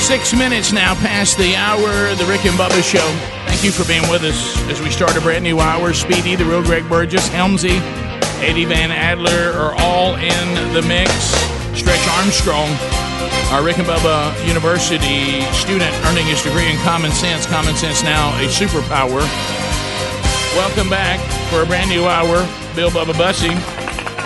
Six 0.00 0.34
minutes 0.34 0.72
now 0.72 0.94
past 0.94 1.38
the 1.38 1.56
hour, 1.56 2.14
the 2.14 2.24
Rick 2.28 2.44
and 2.44 2.58
Bubba 2.58 2.82
show. 2.82 2.98
Thank 3.46 3.64
you 3.64 3.72
for 3.72 3.86
being 3.88 4.08
with 4.10 4.22
us 4.22 4.56
as 4.68 4.80
we 4.80 4.90
start 4.90 5.16
a 5.16 5.20
brand 5.20 5.44
new 5.44 5.58
hour. 5.60 5.92
Speedy, 5.94 6.36
the 6.36 6.44
real 6.44 6.62
Greg 6.62 6.88
Burgess, 6.88 7.28
Helmsy, 7.30 7.80
Eddie 8.44 8.66
Van 8.66 8.90
Adler 8.90 9.52
are 9.56 9.74
all 9.78 10.16
in 10.16 10.74
the 10.74 10.82
mix. 10.82 11.10
Stretch 11.72 12.06
Armstrong, 12.18 12.68
our 13.50 13.64
Rick 13.64 13.78
and 13.78 13.86
Bubba 13.86 14.46
University 14.46 15.40
student 15.52 15.90
earning 16.04 16.26
his 16.26 16.42
degree 16.42 16.70
in 16.70 16.76
common 16.80 17.10
sense. 17.10 17.46
Common 17.46 17.74
sense 17.74 18.02
now 18.02 18.28
a 18.36 18.46
superpower. 18.46 19.24
Welcome 20.54 20.90
back 20.90 21.20
for 21.50 21.62
a 21.62 21.66
brand 21.66 21.88
new 21.88 22.04
hour. 22.04 22.46
Bill 22.76 22.90
Bubba 22.90 23.16
Bussey. 23.16 23.48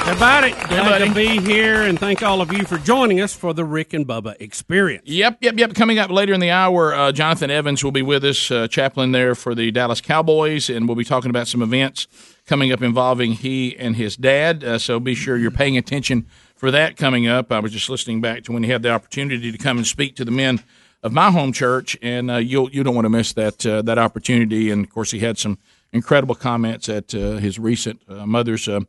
Everybody, 0.09 0.51
glad 0.67 1.07
to 1.07 1.15
be 1.15 1.39
here, 1.39 1.83
and 1.83 1.97
thank 1.97 2.23
all 2.23 2.41
of 2.41 2.53
you 2.53 2.65
for 2.65 2.79
joining 2.79 3.21
us 3.21 3.35
for 3.35 3.55
the 3.55 3.65
Rick 3.65 3.93
and 3.93 4.05
Bubba 4.05 4.35
experience. 4.41 5.07
Yep, 5.07 5.39
yep, 5.43 5.59
yep. 5.59 5.75
Coming 5.75 6.01
up 6.01 6.11
later 6.11 6.33
in 6.33 6.41
the 6.41 6.51
hour, 6.51 6.93
uh, 6.93 7.13
Jonathan 7.13 7.51
Evans 7.51 7.85
will 7.85 7.93
be 7.93 8.03
with 8.03 8.25
us, 8.25 8.51
uh, 8.51 8.67
chaplain 8.67 9.13
there 9.13 9.37
for 9.37 9.55
the 9.55 9.71
Dallas 9.71 10.01
Cowboys, 10.01 10.69
and 10.71 10.89
we'll 10.89 10.97
be 10.97 11.05
talking 11.05 11.31
about 11.31 11.47
some 11.47 11.63
events 11.63 12.09
coming 12.49 12.73
up 12.73 12.83
involving 12.83 13.33
he 13.33 13.77
and 13.77 13.95
his 13.95 14.17
dad. 14.17 14.65
Uh, 14.65 14.79
so 14.79 14.99
be 14.99 15.15
sure 15.15 15.37
you're 15.37 15.51
paying 15.51 15.77
attention 15.77 16.27
for 16.57 16.71
that 16.71 16.97
coming 16.97 17.29
up. 17.29 17.53
I 17.53 17.61
was 17.61 17.73
just 17.73 17.89
listening 17.89 18.21
back 18.21 18.43
to 18.45 18.53
when 18.53 18.65
he 18.65 18.71
had 18.71 18.83
the 18.83 18.91
opportunity 18.91 19.53
to 19.53 19.59
come 19.59 19.77
and 19.77 19.87
speak 19.87 20.17
to 20.17 20.25
the 20.25 20.33
men 20.33 20.61
of 21.03 21.13
my 21.13 21.31
home 21.31 21.53
church, 21.53 21.97
and 22.03 22.31
uh, 22.31 22.37
you'll 22.37 22.71
you 22.71 22.83
don't 22.83 22.95
want 22.95 23.05
to 23.05 23.11
miss 23.11 23.33
that 23.35 23.65
uh, 23.65 23.83
that 23.83 23.99
opportunity. 23.99 24.71
And 24.71 24.85
of 24.85 24.91
course, 24.91 25.13
he 25.13 25.21
had 25.21 25.39
some 25.39 25.59
incredible 25.93 26.35
comments 26.35 26.89
at 26.89 27.15
uh, 27.15 27.37
his 27.37 27.59
recent 27.59 28.01
uh, 28.09 28.27
mother's. 28.27 28.67
Uh, 28.67 28.81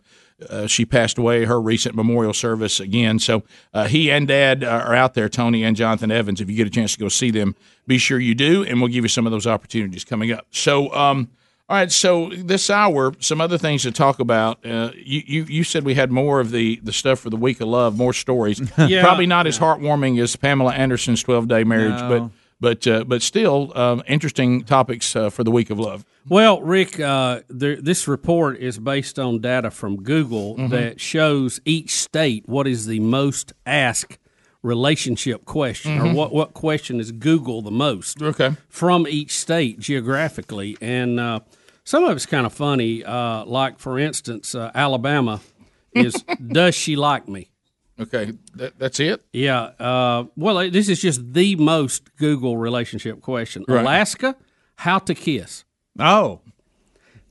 uh, 0.49 0.67
she 0.67 0.85
passed 0.85 1.17
away. 1.17 1.43
Her 1.43 1.59
recent 1.59 1.95
memorial 1.95 2.33
service 2.33 2.79
again. 2.79 3.19
So 3.19 3.43
uh, 3.73 3.87
he 3.87 4.09
and 4.09 4.25
Dad 4.25 4.63
are 4.63 4.95
out 4.95 5.13
there. 5.13 5.27
Tony 5.27 5.65
and 5.65 5.75
Jonathan 5.75 6.11
Evans. 6.11 6.39
If 6.39 6.49
you 6.49 6.55
get 6.55 6.65
a 6.65 6.69
chance 6.69 6.93
to 6.93 6.99
go 6.99 7.09
see 7.09 7.29
them, 7.29 7.55
be 7.85 7.97
sure 7.97 8.19
you 8.19 8.33
do, 8.33 8.63
and 8.63 8.79
we'll 8.79 8.89
give 8.89 9.03
you 9.03 9.09
some 9.09 9.27
of 9.27 9.31
those 9.31 9.45
opportunities 9.45 10.05
coming 10.05 10.31
up. 10.31 10.47
So. 10.51 10.93
Um, 10.93 11.29
All 11.69 11.77
right, 11.77 11.91
so 11.91 12.31
this 12.35 12.71
hour, 12.71 13.13
some 13.19 13.39
other 13.39 13.59
things 13.59 13.83
to 13.83 13.91
talk 13.91 14.19
about. 14.19 14.65
Uh, 14.65 14.89
you, 14.95 15.21
you 15.27 15.43
you 15.43 15.63
said 15.63 15.85
we 15.85 15.93
had 15.93 16.11
more 16.11 16.39
of 16.39 16.49
the, 16.49 16.79
the 16.81 16.91
stuff 16.91 17.19
for 17.19 17.29
the 17.29 17.37
week 17.37 17.61
of 17.61 17.67
love, 17.67 17.95
more 17.95 18.11
stories. 18.13 18.59
Yeah. 18.89 19.03
Probably 19.03 19.27
not 19.27 19.45
as 19.45 19.59
heartwarming 19.59 20.19
as 20.19 20.35
Pamela 20.35 20.73
Anderson's 20.73 21.21
twelve 21.21 21.47
day 21.47 21.63
marriage, 21.63 22.01
No. 22.01 22.09
but 22.09 22.31
but 22.59 22.87
uh, 22.87 23.03
but 23.03 23.21
still 23.21 23.71
um, 23.77 24.01
interesting 24.07 24.63
topics 24.63 25.15
uh, 25.15 25.29
for 25.29 25.43
the 25.43 25.51
week 25.51 25.69
of 25.69 25.77
love. 25.77 26.05
Well, 26.27 26.59
Rick, 26.61 26.99
uh, 26.99 27.41
there, 27.49 27.75
this 27.75 28.07
report 28.07 28.57
is 28.57 28.79
based 28.79 29.19
on 29.19 29.39
data 29.39 29.69
from 29.69 30.01
Google 30.01 30.55
Mhm. 30.57 30.69
that 30.71 30.99
shows 30.99 31.61
each 31.65 31.91
state 31.91 32.43
what 32.49 32.67
is 32.67 32.87
the 32.87 32.99
most 32.99 33.53
asked 33.67 34.17
relationship 34.63 35.45
question, 35.45 35.99
Mhm. 35.99 36.11
or 36.11 36.13
what, 36.15 36.33
what 36.33 36.53
question 36.53 36.99
is 36.99 37.11
Google 37.11 37.61
the 37.61 37.71
most 37.71 38.21
okay. 38.21 38.55
from 38.67 39.07
each 39.07 39.31
state 39.37 39.79
geographically. 39.79 40.75
And 40.81 41.19
uh, 41.19 41.39
some 41.89 42.03
of 42.03 42.15
it's 42.15 42.27
kind 42.27 42.45
of 42.45 42.53
funny. 42.53 43.03
Uh, 43.03 43.43
like, 43.45 43.79
for 43.79 43.97
instance, 43.97 44.53
uh, 44.53 44.69
Alabama 44.75 45.41
is 45.91 46.13
Does 46.47 46.75
she 46.75 46.95
like 46.95 47.27
me? 47.27 47.49
Okay, 47.99 48.33
that, 48.53 48.77
that's 48.77 48.99
it. 48.99 49.25
Yeah. 49.33 49.71
Uh, 49.79 50.25
well, 50.35 50.69
this 50.69 50.87
is 50.87 51.01
just 51.01 51.33
the 51.33 51.55
most 51.55 52.15
Google 52.17 52.57
relationship 52.57 53.21
question. 53.21 53.65
Right. 53.67 53.81
Alaska, 53.81 54.35
how 54.75 54.99
to 54.99 55.15
kiss. 55.15 55.65
Oh. 55.97 56.41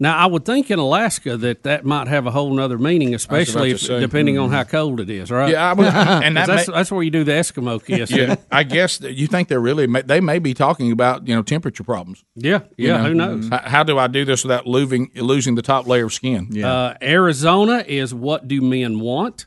Now, 0.00 0.16
I 0.16 0.26
would 0.26 0.44
think 0.44 0.70
in 0.70 0.78
Alaska 0.78 1.36
that 1.38 1.64
that 1.64 1.84
might 1.84 2.06
have 2.06 2.24
a 2.26 2.30
whole 2.30 2.54
nother 2.54 2.78
meaning, 2.78 3.14
especially 3.16 3.72
if, 3.72 3.80
depending 3.80 4.38
on 4.38 4.48
Mhm. 4.48 4.52
how 4.52 4.62
cold 4.62 5.00
it 5.00 5.10
is, 5.10 5.28
right? 5.28 5.50
Yeah, 5.50 5.70
I 5.70 5.72
was- 5.72 5.86
and 5.94 6.36
that 6.36 6.46
'Cause 6.46 6.56
that's, 6.56 6.68
may- 6.68 6.74
that's 6.74 6.92
where 6.92 7.02
you 7.02 7.10
do 7.10 7.24
the 7.24 7.32
Eskimo 7.32 7.84
kiss. 7.84 8.10
Yeah, 8.12 8.36
I 8.52 8.62
guess 8.62 8.98
that 8.98 9.14
you 9.14 9.26
think 9.26 9.48
they're 9.48 9.58
really 9.60 9.86
they 9.86 10.20
may 10.20 10.38
be 10.38 10.54
talking 10.54 10.92
about 10.92 11.26
you 11.26 11.34
know 11.34 11.42
temperature 11.42 11.82
problems. 11.82 12.22
Yeah, 12.36 12.60
You 12.76 12.88
yeah, 12.88 12.98
know? 12.98 13.08
who 13.08 13.14
knows? 13.14 13.48
How, 13.48 13.58
how 13.64 13.82
do 13.82 13.98
I 13.98 14.06
do 14.06 14.24
this 14.24 14.44
without 14.44 14.68
losing 14.68 15.10
losing 15.16 15.56
the 15.56 15.62
top 15.62 15.88
layer 15.88 16.06
of 16.06 16.12
skin? 16.14 16.62
Uh, 16.62 16.94
Arizona 17.02 17.84
is 17.86 18.14
what 18.14 18.46
do 18.46 18.60
men 18.60 19.00
want? 19.00 19.46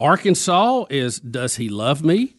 Arkansas 0.00 0.84
is 0.90 1.20
does 1.20 1.56
he 1.56 1.68
love 1.68 2.04
me? 2.04 2.34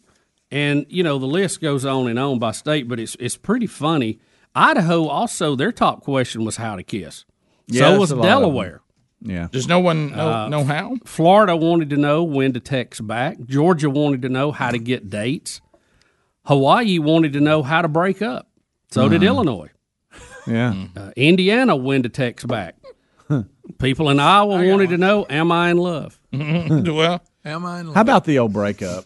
And 0.51 0.85
you 0.89 1.03
know 1.03 1.17
the 1.17 1.25
list 1.25 1.59
goes 1.61 1.85
on 1.85 2.07
and 2.07 2.19
on 2.19 2.39
by 2.39 2.51
state, 2.51 2.87
but 2.87 2.99
it's 2.99 3.15
it's 3.19 3.35
pretty 3.37 3.67
funny. 3.67 4.19
Idaho 4.55 5.07
also 5.07 5.55
their 5.55 5.71
top 5.71 6.01
question 6.03 6.45
was 6.45 6.57
how 6.57 6.75
to 6.75 6.83
kiss. 6.83 7.25
Yeah, 7.67 7.79
so 7.81 7.89
that's 7.89 7.99
was 7.99 8.11
a 8.11 8.15
lot 8.15 8.19
of 8.25 8.29
them. 8.29 8.39
Delaware. 8.41 8.81
Yeah. 9.21 9.47
Does 9.51 9.67
no 9.67 9.79
one 9.79 10.11
know, 10.11 10.29
Uh, 10.31 10.49
know 10.49 10.63
how? 10.63 10.95
Florida 11.05 11.55
wanted 11.55 11.89
to 11.89 11.97
know 11.97 12.23
when 12.23 12.53
to 12.53 12.59
text 12.59 13.05
back. 13.07 13.37
Georgia 13.45 13.89
wanted 13.89 14.21
to 14.23 14.29
know 14.29 14.51
how 14.51 14.69
to 14.71 14.77
get 14.77 15.09
dates. 15.09 15.59
Hawaii 16.45 16.99
wanted 16.99 17.33
to 17.33 17.39
know 17.41 17.63
how 17.63 17.81
to 17.81 17.87
break 17.87 18.21
up. 18.21 18.47
So 18.91 19.09
did 19.09 19.21
Mhm. 19.21 19.27
Illinois. 19.27 19.69
Yeah. 20.47 20.73
Uh, 20.95 21.11
Indiana 21.17 21.75
when 21.75 22.03
to 22.03 22.09
text 22.09 22.47
back. 22.47 22.75
People 23.79 24.09
in 24.09 24.17
Iowa 24.21 24.65
wanted 24.65 24.91
to 24.91 24.97
know, 24.97 25.25
am 25.29 25.51
I 25.51 25.71
in 25.71 25.77
love? 25.77 26.17
well, 26.31 27.21
am 27.43 27.65
I 27.65 27.81
in 27.81 27.87
How 27.93 27.99
about 27.99 28.23
the 28.23 28.39
old 28.39 28.53
breakup? 28.53 29.03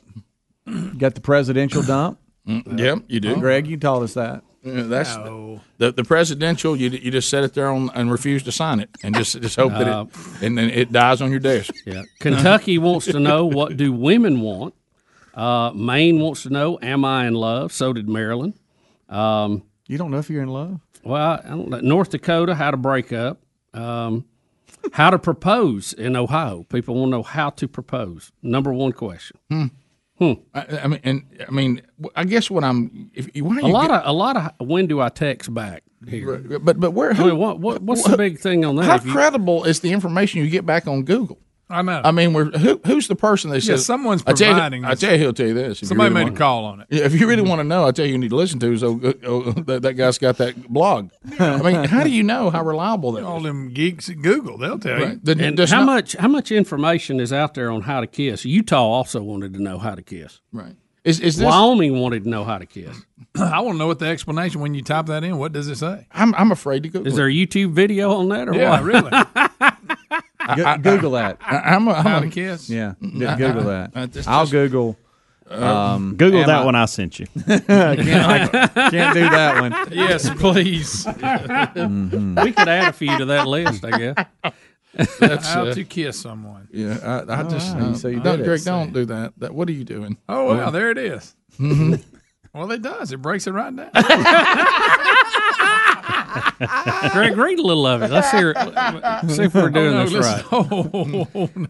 Got 0.99 1.15
the 1.15 1.21
presidential 1.21 1.81
dump? 1.81 2.19
yep, 2.45 2.99
you 3.07 3.19
do. 3.19 3.37
Greg, 3.37 3.65
you 3.65 3.77
told 3.77 4.03
us 4.03 4.13
that. 4.13 4.43
Yeah, 4.63 4.83
that's 4.83 5.15
the 5.15 5.91
the 5.91 6.03
presidential. 6.03 6.75
You 6.75 6.89
you 6.89 7.09
just 7.11 7.29
set 7.29 7.43
it 7.43 7.53
there 7.55 7.69
on 7.69 7.89
and 7.95 8.11
refuse 8.11 8.43
to 8.43 8.51
sign 8.51 8.79
it, 8.79 8.89
and 9.03 9.15
just 9.15 9.41
just 9.41 9.55
hope 9.55 9.71
that 9.73 9.87
Uh, 9.87 10.05
it 10.05 10.41
and 10.45 10.57
then 10.57 10.69
it 10.69 10.91
dies 10.91 11.21
on 11.21 11.31
your 11.31 11.39
desk. 11.39 11.73
Yeah. 11.85 12.03
Kentucky 12.19 12.77
wants 12.77 13.05
to 13.07 13.19
know 13.19 13.45
what 13.45 13.75
do 13.77 13.91
women 13.91 14.41
want. 14.41 14.75
Uh, 15.33 15.71
Maine 15.73 16.19
wants 16.19 16.43
to 16.43 16.49
know, 16.49 16.77
am 16.81 17.03
I 17.05 17.25
in 17.25 17.33
love? 17.33 17.71
So 17.71 17.93
did 17.93 18.07
Maryland. 18.07 18.53
Um, 19.09 19.63
you 19.87 19.97
don't 19.97 20.11
know 20.11 20.19
if 20.19 20.29
you're 20.29 20.43
in 20.43 20.49
love. 20.49 20.79
Well, 21.03 21.41
I 21.43 21.49
don't 21.49 21.69
know. 21.69 21.79
North 21.79 22.09
Dakota, 22.11 22.53
how 22.53 22.69
to 22.69 22.77
break 22.77 23.11
up. 23.13 23.39
Um, 23.73 24.25
how 24.93 25.09
to 25.09 25.17
propose 25.19 25.93
in 25.93 26.15
Ohio. 26.15 26.63
People 26.69 26.95
want 26.95 27.07
to 27.09 27.17
know 27.17 27.23
how 27.23 27.49
to 27.51 27.67
propose. 27.67 28.31
Number 28.43 28.71
one 28.73 28.91
question. 28.91 29.37
Hmm. 29.49 29.65
Hmm. 30.21 30.33
I, 30.53 30.79
I 30.83 30.87
mean, 30.87 30.99
and 31.03 31.23
I 31.47 31.51
mean, 31.51 31.81
I 32.15 32.25
guess 32.25 32.51
what 32.51 32.63
I'm. 32.63 33.09
If 33.15 33.27
A 33.35 33.41
lot 33.41 33.89
of 33.89 34.01
a 34.05 34.13
lot 34.13 34.37
of 34.37 34.67
when 34.67 34.85
do 34.85 35.01
I 35.01 35.09
text 35.09 35.51
back 35.51 35.81
here? 36.07 36.37
But 36.37 36.79
but 36.79 36.91
where? 36.91 37.11
I 37.11 37.25
mean, 37.25 37.37
what, 37.37 37.59
what 37.59 37.81
what's 37.81 38.03
the 38.03 38.17
big 38.17 38.37
thing 38.39 38.63
on 38.63 38.75
that? 38.75 38.83
How 38.85 38.95
If 38.97 39.05
you- 39.07 39.11
credible 39.11 39.63
is 39.63 39.79
the 39.79 39.91
information 39.91 40.39
you 40.41 40.49
get 40.51 40.63
back 40.63 40.85
on 40.87 41.01
Google? 41.05 41.39
I 41.71 41.81
know. 41.81 42.01
I 42.03 42.11
mean, 42.11 42.33
we're, 42.33 42.45
who, 42.51 42.79
who's 42.85 43.07
the 43.07 43.15
person 43.15 43.49
that 43.51 43.57
Yeah, 43.63 43.75
says 43.75 43.85
someone's 43.85 44.23
I 44.27 44.33
tell 44.33 44.49
you- 44.49 44.53
providing 44.53 44.85
I 44.85 44.91
this. 44.91 44.99
tell 44.99 45.11
you, 45.13 45.17
he'll 45.19 45.33
tell 45.33 45.47
you 45.47 45.53
this. 45.53 45.77
if 45.77 45.81
you 45.83 45.87
Somebody 45.87 46.13
really 46.13 46.25
made 46.25 46.33
a 46.33 46.37
call 46.37 46.65
on 46.65 46.81
it. 46.81 46.87
Yeah, 46.89 47.03
if 47.05 47.13
you 47.19 47.27
really 47.27 47.41
want 47.41 47.59
to 47.59 47.63
know, 47.63 47.87
I 47.87 47.91
tell 47.91 48.05
you, 48.05 48.11
you 48.13 48.17
need 48.17 48.29
to 48.29 48.35
listen 48.35 48.59
to. 48.59 48.77
So 48.77 48.99
uh, 49.03 49.13
oh, 49.25 49.51
that, 49.51 49.81
that 49.83 49.93
guy's 49.93 50.17
got 50.17 50.37
that 50.37 50.67
blog. 50.67 51.09
I 51.39 51.61
mean, 51.61 51.83
how 51.85 52.03
do 52.03 52.09
you 52.09 52.23
know 52.23 52.49
how 52.49 52.63
reliable 52.63 53.13
that 53.13 53.23
All 53.23 53.37
is? 53.37 53.43
them 53.43 53.69
geeks 53.73 54.09
at 54.09 54.21
Google, 54.21 54.57
they'll 54.57 54.79
tell 54.79 54.99
you. 54.99 55.05
Right. 55.05 55.25
The- 55.25 55.37
and 55.39 55.57
does 55.57 55.71
how 55.71 55.79
not- 55.79 55.85
much 55.85 56.13
how 56.17 56.27
much 56.27 56.51
information 56.51 57.19
is 57.19 57.31
out 57.33 57.53
there 57.53 57.71
on 57.71 57.81
how 57.81 58.01
to 58.01 58.07
kiss? 58.07 58.45
Utah 58.45 58.81
also 58.83 59.21
wanted 59.23 59.53
to 59.53 59.61
know 59.61 59.77
how 59.77 59.95
to 59.95 60.01
kiss. 60.01 60.39
Right. 60.51 60.75
Is 61.03 61.19
is 61.19 61.37
this? 61.37 61.45
Wyoming 61.45 61.99
wanted 61.99 62.23
to 62.25 62.29
know 62.29 62.43
how 62.43 62.57
to 62.59 62.65
kiss. 62.65 62.95
I 63.35 63.59
want 63.61 63.75
to 63.75 63.79
know 63.79 63.87
what 63.87 63.99
the 63.99 64.05
explanation 64.05 64.61
when 64.61 64.73
you 64.75 64.83
type 64.83 65.07
that 65.07 65.23
in. 65.23 65.37
What 65.37 65.51
does 65.51 65.67
it 65.67 65.77
say? 65.77 66.05
I'm 66.11 66.35
I'm 66.35 66.51
afraid 66.51 66.83
to 66.83 66.89
Google. 66.89 67.07
Is 67.07 67.15
there 67.15 67.27
a 67.27 67.31
YouTube 67.31 67.71
video 67.73 68.11
on 68.13 68.29
that 68.29 68.47
or 68.47 68.53
Yeah, 68.53 68.69
what? 68.69 68.83
really. 68.83 69.09
Go- 70.57 70.77
Google 70.77 71.11
that. 71.11 71.37
I, 71.41 71.75
am 71.75 71.87
a, 71.87 71.91
I'm 71.93 72.03
How 72.05 72.17
a, 72.17 72.21
to 72.21 72.29
kiss? 72.29 72.69
Yeah, 72.69 72.93
Mm, 73.01 73.27
I- 73.27 73.37
Google 73.37 73.61
I- 73.61 73.65
that. 73.73 73.91
I 73.95 74.05
just- 74.07 74.27
I'll 74.27 74.47
Google. 74.47 74.97
Um, 75.49 76.15
Google 76.17 76.41
that 76.45 76.61
I- 76.61 76.65
one 76.65 76.75
I 76.75 76.85
sent 76.85 77.19
you. 77.19 77.25
can't, 77.45 77.67
I 77.67 78.47
can't 78.89 79.13
do 79.13 79.29
that 79.29 79.59
one. 79.61 79.73
Yes, 79.91 80.29
please. 80.39 81.05
Mhm. 81.05 82.43
We 82.43 82.51
could 82.53 82.67
add 82.67 82.89
a 82.89 82.93
few 82.93 83.17
to 83.17 83.25
that 83.25 83.47
list, 83.47 83.83
I 83.85 83.97
guess. 83.97 84.53
That's, 84.93 85.47
How 85.47 85.67
uh, 85.67 85.73
to 85.73 85.83
kiss 85.83 86.19
someone. 86.19 86.67
Yeah, 86.71 87.23
I, 87.27 87.39
I 87.39 87.43
just 87.43 87.75
right, 87.75 87.95
so 87.95 88.09
you 88.09 88.19
don't, 88.19 88.41
it. 88.41 88.43
Greg, 88.43 88.63
don't 88.63 88.91
do 88.91 89.05
that. 89.05 89.33
That 89.37 89.53
what 89.53 89.69
are 89.69 89.73
you 89.73 89.85
doing? 89.85 90.17
Oh, 90.27 90.55
well, 90.55 90.71
there 90.71 90.91
it 90.91 90.97
is. 90.97 91.35
Well, 92.53 92.69
it 92.71 92.81
does. 92.81 93.13
It 93.13 93.21
breaks 93.21 93.47
it 93.47 93.53
right 93.53 93.73
down. 93.73 93.91
Greg, 97.13 97.37
read 97.37 97.59
a 97.59 97.61
little 97.61 97.85
of 97.85 98.01
it. 98.01 98.11
Let's 98.11 98.29
hear. 98.31 98.53
See 99.29 99.43
if 99.43 99.55
we're 99.55 99.69
doing 99.69 99.93
oh, 99.93 100.03
no, 100.03 100.09
this 100.09 100.25
right. 100.25 100.43
Oh, 100.51 101.49
no. 101.55 101.69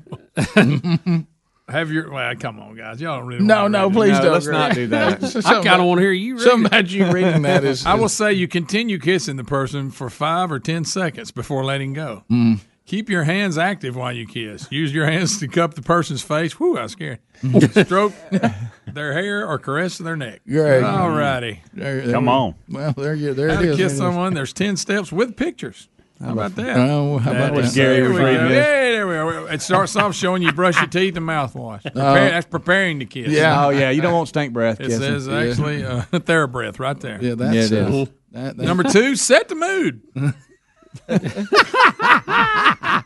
Have 1.69 1.91
your 1.91 2.11
well, 2.11 2.36
come 2.36 2.59
on, 2.59 2.76
guys. 2.76 2.99
Y'all 2.99 3.19
don't 3.19 3.28
really. 3.28 3.45
No, 3.45 3.61
wanna 3.63 3.78
no, 3.78 3.86
read 3.86 3.93
please 3.93 4.11
this. 4.11 4.19
don't. 4.24 4.34
let's 4.34 4.45
Greg. 4.47 4.57
not 4.57 4.74
do 4.74 4.88
that. 4.88 5.22
Something 5.22 5.45
I 5.45 5.63
kind 5.63 5.82
of 5.82 5.88
want 5.88 5.99
to 5.99 6.01
hear 6.01 6.11
you 6.11 6.34
read 6.34 6.43
Something 6.43 6.65
about 6.65 6.89
you 6.89 7.11
reading 7.11 7.43
that 7.43 7.63
is. 7.63 7.86
I 7.86 7.93
will 7.93 8.09
say 8.09 8.34
you 8.34 8.47
continue 8.47 8.97
kissing 8.97 9.36
the 9.38 9.43
person 9.43 9.91
for 9.91 10.09
five 10.09 10.51
or 10.51 10.59
ten 10.59 10.84
seconds 10.84 11.30
before 11.32 11.63
letting 11.63 11.93
go. 11.93 12.24
Mm. 12.30 12.59
Keep 12.86 13.09
your 13.09 13.23
hands 13.23 13.57
active 13.57 13.95
while 13.95 14.11
you 14.11 14.25
kiss. 14.27 14.67
Use 14.71 14.93
your 14.93 15.05
hands 15.05 15.39
to 15.39 15.47
cup 15.47 15.75
the 15.75 15.82
person's 15.82 16.21
face. 16.21 16.59
Whoo, 16.59 16.77
I 16.77 16.84
was 16.84 16.91
scared. 16.91 17.19
Stroke 17.86 18.13
their 18.88 19.13
hair 19.13 19.47
or 19.47 19.59
caress 19.59 19.97
their 19.97 20.17
neck. 20.17 20.41
Greg. 20.47 20.84
All 20.84 21.09
righty. 21.11 21.61
There- 21.73 22.01
there 22.01 22.13
Come 22.13 22.25
we- 22.25 22.32
on. 22.32 22.55
Well, 22.67 22.93
there 22.93 23.13
you 23.15 23.34
there 23.34 23.49
How 23.53 23.61
it 23.61 23.65
to 23.65 23.71
is. 23.71 23.77
kiss 23.77 23.77
There 23.77 23.86
it 23.86 23.91
is. 23.91 23.97
someone. 23.97 24.34
There's 24.34 24.51
ten 24.53 24.75
steps 24.77 25.11
with 25.11 25.38
pictures. 25.38 25.88
How 26.19 26.34
about 26.34 26.55
that? 26.55 26.77
Oh, 26.77 27.17
how 27.17 27.32
about 27.32 27.55
That 27.55 27.63
is- 27.63 27.73
that? 27.73 27.82
Gary 27.82 28.01
was 28.03 28.11
we 28.11 28.17
go. 28.17 28.25
reading 28.25 28.41
Yeah, 28.41 28.47
this. 28.49 28.65
there 28.65 29.07
we 29.07 29.13
go. 29.13 29.45
It 29.47 29.61
starts 29.61 29.95
off 29.95 30.13
showing 30.13 30.41
you 30.43 30.51
brush 30.51 30.75
your 30.77 30.88
teeth 30.88 31.15
and 31.17 31.25
mouthwash. 31.25 31.82
Prepare, 31.84 32.29
that's 32.29 32.45
preparing 32.45 32.99
to 32.99 33.05
kiss. 33.05 33.29
Yeah. 33.29 33.65
Oh 33.65 33.69
yeah, 33.69 33.89
you 33.91 34.01
don't 34.01 34.13
want 34.13 34.27
stink 34.27 34.53
breath. 34.53 34.79
It 34.82 34.88
kissing. 34.88 34.99
says 35.01 35.27
actually 35.29 35.84
uh, 35.86 36.01
TheraBreath 36.11 36.77
right 36.77 36.99
there. 36.99 37.19
Yeah, 37.23 37.36
that's 37.36 37.71
Yeah, 37.71 37.77
it 37.79 37.84
uh, 37.86 37.88
is. 37.89 38.09
that, 38.34 38.57
that, 38.57 38.65
Number 38.65 38.84
two, 38.84 39.15
set 39.15 39.47
the 39.49 39.55
mood. 39.55 40.01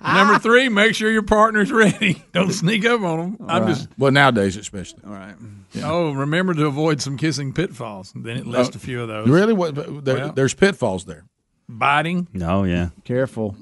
Number 0.01 0.39
three, 0.39 0.69
make 0.69 0.95
sure 0.95 1.11
your 1.11 1.23
partner's 1.23 1.71
ready. 1.71 2.23
Don't 2.33 2.51
sneak 2.51 2.86
up 2.86 3.01
on 3.01 3.19
them. 3.38 3.47
I'm 3.49 3.67
just. 3.67 3.88
well 3.97 4.11
nowadays 4.11 4.55
especially. 4.57 5.01
All 5.05 5.11
right. 5.13 5.36
Oh, 5.83 6.11
remember 6.13 6.53
to 6.53 6.65
avoid 6.67 7.01
some 7.01 7.17
kissing 7.17 7.53
pitfalls. 7.53 8.13
Then 8.15 8.38
it 8.38 8.47
lists 8.47 8.75
Oh, 8.75 8.77
a 8.77 8.79
few 8.79 9.01
of 9.01 9.07
those. 9.07 9.27
Really, 9.27 9.53
what? 9.53 9.75
There, 10.05 10.15
Well. 10.15 10.31
there's 10.33 10.53
pitfalls 10.53 11.05
there. 11.05 11.25
Biting. 11.67 12.27
Oh 12.41 12.63
yeah, 12.63 12.89
Careful. 13.03 13.55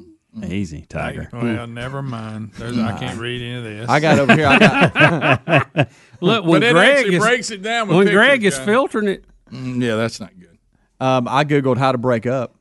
easy, 0.46 0.86
Tiger. 0.88 1.30
Well, 1.34 1.68
never 1.68 2.02
mind. 2.02 2.52
There's, 2.58 2.78
I 2.78 2.98
can't 3.00 3.20
read 3.20 3.42
any 3.42 3.56
of 3.56 3.64
this. 3.64 3.90
I 3.90 4.00
got 4.00 4.20
over 4.20 4.36
here. 4.36 4.48
I 4.48 4.60
got. 4.60 5.90
Look, 6.22 6.46
when 6.46 6.62
but 6.62 6.64
it 6.70 6.74
Greg 6.74 6.98
actually 6.98 7.16
is 7.16 7.24
breaks 7.24 7.52
it 7.52 7.62
down. 7.62 7.88
With 7.88 7.98
when 7.98 8.06
pictures, 8.08 8.18
Greg 8.20 8.44
is 8.44 8.58
guys. 8.58 8.66
filtering 8.66 9.08
it, 9.08 9.26
Mm, 9.52 9.84
yeah, 9.84 9.96
that's 9.96 10.20
not 10.20 10.32
good. 10.40 10.58
Um, 11.00 11.28
I 11.28 11.44
googled 11.46 11.78
how 11.78 11.92
to 11.92 11.98
break 12.00 12.26
up. 12.26 12.56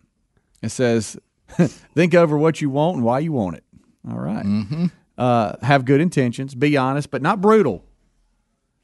It 0.63 0.69
says, 0.71 1.17
think 1.95 2.15
over 2.15 2.37
what 2.37 2.61
you 2.61 2.71
want 2.71 2.97
and 2.97 3.05
why 3.05 3.19
you 3.21 3.33
want 3.33 3.57
it. 3.57 3.65
All 4.11 4.19
right. 4.19 4.45
Mm-hmm. 4.45 4.87
Uh, 5.19 5.55
have 5.63 5.85
good 5.85 6.01
intentions. 6.01 6.55
Be 6.55 6.77
honest, 6.77 7.11
but 7.11 7.23
not 7.23 7.41
brutal. 7.41 7.85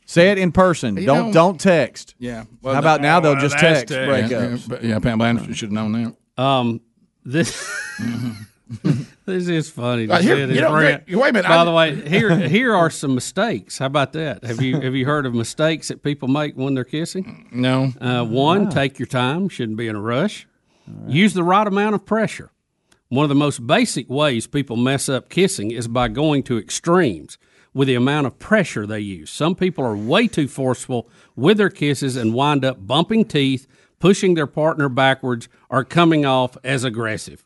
Say 0.06 0.30
it 0.30 0.38
in 0.38 0.52
person. 0.52 0.96
You 0.96 1.04
don't 1.06 1.26
know- 1.28 1.32
don't 1.32 1.60
text. 1.60 2.14
Yeah. 2.18 2.44
How 2.64 2.78
about 2.78 3.00
now? 3.02 3.20
They'll 3.20 3.34
just 3.36 3.56
that's 3.58 3.80
text 3.82 3.88
text. 3.88 4.08
breakups. 4.08 4.30
Yeah, 4.30 4.48
yeah, 4.50 4.58
but- 4.68 4.84
yeah, 4.84 4.98
Pam 5.00 5.20
Anderson 5.20 5.52
should 5.54 5.66
have 5.68 5.72
known 5.72 5.92
that. 6.36 6.42
um, 6.42 6.80
this 7.24 7.68
this 9.26 9.48
is 9.48 9.68
funny. 9.70 10.06
to 10.06 10.14
Uh, 10.14 10.20
here- 10.22 10.36
see 10.36 10.42
it 10.42 10.48
you 10.50 10.54
in 10.56 10.60
know, 10.62 10.70
print. 10.72 11.06
Greg, 11.06 11.16
wait 11.18 11.28
a 11.30 11.32
minute, 11.32 11.48
By 11.48 11.56
I- 11.56 11.64
the 11.64 11.72
way, 11.72 11.94
here 12.08 12.36
here 12.48 12.74
are 12.74 12.90
some 12.90 13.14
mistakes. 13.14 13.78
How 13.78 13.86
about 13.86 14.12
that? 14.14 14.44
Have 14.44 14.62
you 14.62 14.80
have 14.80 14.94
you 14.94 15.04
heard 15.06 15.26
of 15.26 15.34
mistakes 15.34 15.88
that 15.88 16.02
people 16.02 16.28
make 16.28 16.56
when 16.56 16.74
they're 16.74 16.84
kissing? 16.84 17.48
No. 17.52 17.92
Uh, 18.00 18.24
one, 18.24 18.70
take 18.70 18.98
your 18.98 19.06
time. 19.06 19.48
Shouldn't 19.48 19.76
be 19.78 19.88
in 19.88 19.96
a 19.96 20.00
rush. 20.00 20.46
Use 21.06 21.34
the 21.34 21.44
right 21.44 21.66
amount 21.66 21.94
of 21.96 22.06
pressure. 22.06 22.50
One 23.08 23.24
of 23.24 23.30
the 23.30 23.34
most 23.34 23.66
basic 23.66 24.10
ways 24.10 24.46
people 24.46 24.76
mess 24.76 25.08
up 25.08 25.30
kissing 25.30 25.70
is 25.70 25.88
by 25.88 26.08
going 26.08 26.42
to 26.44 26.58
extremes 26.58 27.38
with 27.72 27.88
the 27.88 27.94
amount 27.94 28.26
of 28.26 28.38
pressure 28.38 28.86
they 28.86 29.00
use. 29.00 29.30
Some 29.30 29.54
people 29.54 29.84
are 29.84 29.96
way 29.96 30.26
too 30.26 30.46
forceful 30.46 31.08
with 31.34 31.56
their 31.56 31.70
kisses 31.70 32.16
and 32.16 32.34
wind 32.34 32.64
up 32.64 32.86
bumping 32.86 33.24
teeth, 33.24 33.66
pushing 33.98 34.34
their 34.34 34.46
partner 34.46 34.88
backwards, 34.90 35.48
or 35.70 35.84
coming 35.84 36.26
off 36.26 36.58
as 36.62 36.84
aggressive. 36.84 37.44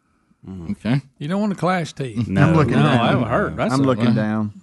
Okay. 0.73 1.01
You 1.19 1.29
don't 1.29 1.41
want 1.41 1.53
to 1.53 1.59
clash 1.59 1.93
teeth. 1.93 2.27
No, 2.27 2.49
I'm 2.49 2.55
looking 2.57 2.73
no, 2.73 2.83
down. 2.83 2.99
I 2.99 3.07
haven't 3.11 3.29
heard. 3.29 3.57
That's 3.57 3.73
I'm 3.73 3.83
looking 3.83 4.07
well, 4.07 4.15
down. 4.15 4.63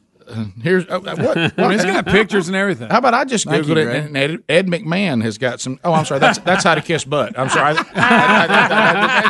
Here's 0.62 0.86
uh, 0.88 1.00
what, 1.00 1.18
what? 1.18 1.38
I 1.38 1.52
mean, 1.58 1.72
it's 1.72 1.86
got 1.86 2.06
pictures 2.06 2.48
and 2.48 2.56
everything. 2.56 2.90
How 2.90 3.00
about 3.00 3.14
I 3.14 3.24
just 3.26 3.46
Thank 3.46 3.66
googled 3.66 3.84
you, 3.84 3.90
it 3.90 4.06
and 4.06 4.16
Ed, 4.18 4.44
Ed 4.48 4.68
McMahon 4.68 5.24
has 5.24 5.38
got 5.38 5.60
some. 5.60 5.80
Oh, 5.84 5.94
I'm 5.94 6.06
sorry. 6.06 6.20
That's 6.20 6.38
that's 6.40 6.64
how 6.64 6.76
to 6.76 6.82
kiss 6.82 7.04
butt. 7.04 7.40
I'm 7.40 7.50
sorry. 7.50 7.76
I 7.78 9.26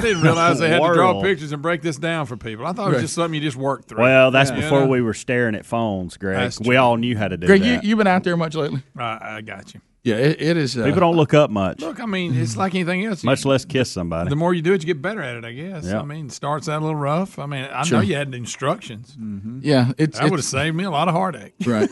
didn't 0.00 0.22
realize 0.22 0.58
they 0.58 0.68
had 0.68 0.80
to 0.80 0.92
draw 0.94 1.12
World. 1.12 1.22
pictures 1.24 1.52
and 1.52 1.62
break 1.62 1.82
this 1.82 1.96
down 1.96 2.26
for 2.26 2.36
people. 2.36 2.66
I 2.66 2.72
thought 2.72 2.90
it 2.90 2.94
was 2.94 3.02
just 3.02 3.14
something 3.14 3.34
you 3.34 3.40
just 3.46 3.56
worked 3.56 3.88
through. 3.88 4.02
Well, 4.02 4.30
that's 4.30 4.50
Yeah. 4.50 4.56
before 4.60 4.80
You 4.80 4.84
know? 4.86 4.90
we 4.90 5.00
were 5.02 5.14
staring 5.14 5.54
at 5.54 5.64
phones, 5.66 6.16
Greg. 6.16 6.36
That's 6.36 6.58
we 6.60 6.66
true. 6.66 6.76
all 6.76 6.96
knew 6.96 7.16
how 7.16 7.28
to 7.28 7.36
do 7.36 7.40
that. 7.40 7.46
Greg, 7.46 7.64
you 7.64 7.76
that. 7.76 7.84
you 7.84 7.96
been 7.96 8.06
out 8.06 8.24
there 8.24 8.36
much 8.36 8.54
lately? 8.54 8.82
I, 8.96 9.36
I 9.36 9.40
got 9.40 9.74
you. 9.74 9.80
Yeah, 10.04 10.16
it, 10.16 10.42
it 10.42 10.56
is. 10.56 10.76
Uh, 10.76 10.84
People 10.84 10.98
don't 11.00 11.14
look 11.16 11.32
up 11.32 11.48
much, 11.48 11.80
Look, 11.80 12.00
I 12.00 12.06
mean, 12.06 12.34
it's 12.34 12.56
like 12.56 12.74
anything 12.74 13.04
else. 13.04 13.22
much 13.22 13.44
less 13.44 13.64
kiss 13.64 13.88
somebody. 13.88 14.30
The 14.30 14.36
more 14.36 14.52
you 14.52 14.60
do 14.60 14.72
it, 14.72 14.82
you 14.82 14.86
get 14.86 15.00
better 15.00 15.22
at 15.22 15.36
it. 15.36 15.44
I 15.44 15.52
guess. 15.52 15.84
Yeah. 15.84 16.00
I 16.00 16.04
mean, 16.04 16.26
it 16.26 16.32
starts 16.32 16.68
out 16.68 16.80
a 16.82 16.84
little 16.84 16.96
rough. 16.98 17.38
I 17.38 17.46
mean, 17.46 17.64
I 17.64 17.84
Sure. 17.84 17.98
know 17.98 18.02
you 18.02 18.16
had 18.16 18.32
the 18.32 18.36
instructions. 18.36 19.16
Yeah, 19.60 19.92
it's 19.98 20.18
that 20.18 20.28
would 20.30 20.38
have 20.40 20.44
saved 20.44 20.74
me 20.74 20.82
a 20.84 20.90
lot 20.90 21.06
of 21.06 21.14
heartache. 21.14 21.54
Right. 21.64 21.88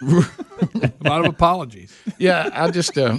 a 0.02 0.92
lot 1.04 1.20
of 1.20 1.26
apologies. 1.26 1.92
Yeah, 2.18 2.48
I 2.52 2.70
just 2.70 2.96
uh, 2.96 3.18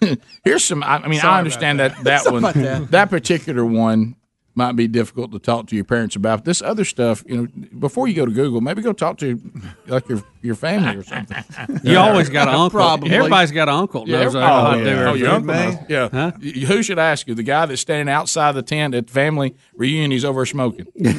here's 0.44 0.64
some. 0.64 0.82
I, 0.82 0.98
I 0.98 1.08
mean, 1.08 1.20
Sorry 1.20 1.34
I 1.34 1.38
understand 1.38 1.80
that. 1.80 1.96
that 2.04 2.24
that, 2.24 2.32
one, 2.32 2.42
that. 2.42 2.90
that 2.92 3.10
particular 3.10 3.64
one 3.64 4.14
might 4.56 4.76
be 4.76 4.86
difficult 4.86 5.32
to 5.32 5.38
talk 5.38 5.66
to 5.68 5.74
your 5.74 5.84
parents 5.84 6.14
about. 6.16 6.44
This 6.44 6.62
other 6.62 6.84
stuff, 6.84 7.24
you 7.26 7.36
know, 7.36 7.48
before 7.78 8.06
you 8.06 8.14
go 8.14 8.24
to 8.24 8.30
Google, 8.32 8.60
maybe 8.60 8.82
go 8.82 8.92
talk 8.92 9.18
to 9.18 9.40
like 9.86 10.08
your 10.08 10.22
your 10.42 10.54
family 10.54 10.96
or 10.96 11.02
something. 11.02 11.42
You 11.82 11.98
always 11.98 12.28
got 12.28 12.48
an 12.48 12.54
uncle. 12.64 12.78
Probably. 12.78 13.10
Everybody's 13.10 13.50
got 13.50 13.68
an 13.68 13.74
uncle. 13.74 14.08
Yeah, 14.08 14.22
knows 14.24 14.36
every- 14.36 14.46
how 14.46 14.66
oh, 14.66 14.74
yeah. 14.76 14.90
everything. 14.90 15.08
Oh, 15.08 15.14
your 15.14 15.28
uncle 15.30 15.54
knows. 15.54 15.74
Yeah. 15.88 16.30
Y- 16.40 16.50
Who 16.66 16.82
should 16.82 16.98
I 16.98 17.10
ask 17.10 17.26
you? 17.26 17.34
The 17.34 17.42
guy 17.42 17.66
that's 17.66 17.80
standing 17.80 18.12
outside 18.12 18.52
the 18.52 18.62
tent 18.62 18.94
at 18.94 19.06
the 19.08 19.12
family 19.12 19.56
reunion. 19.76 20.10
He's 20.12 20.24
over 20.24 20.46
smoking. 20.46 20.86
go 20.94 21.10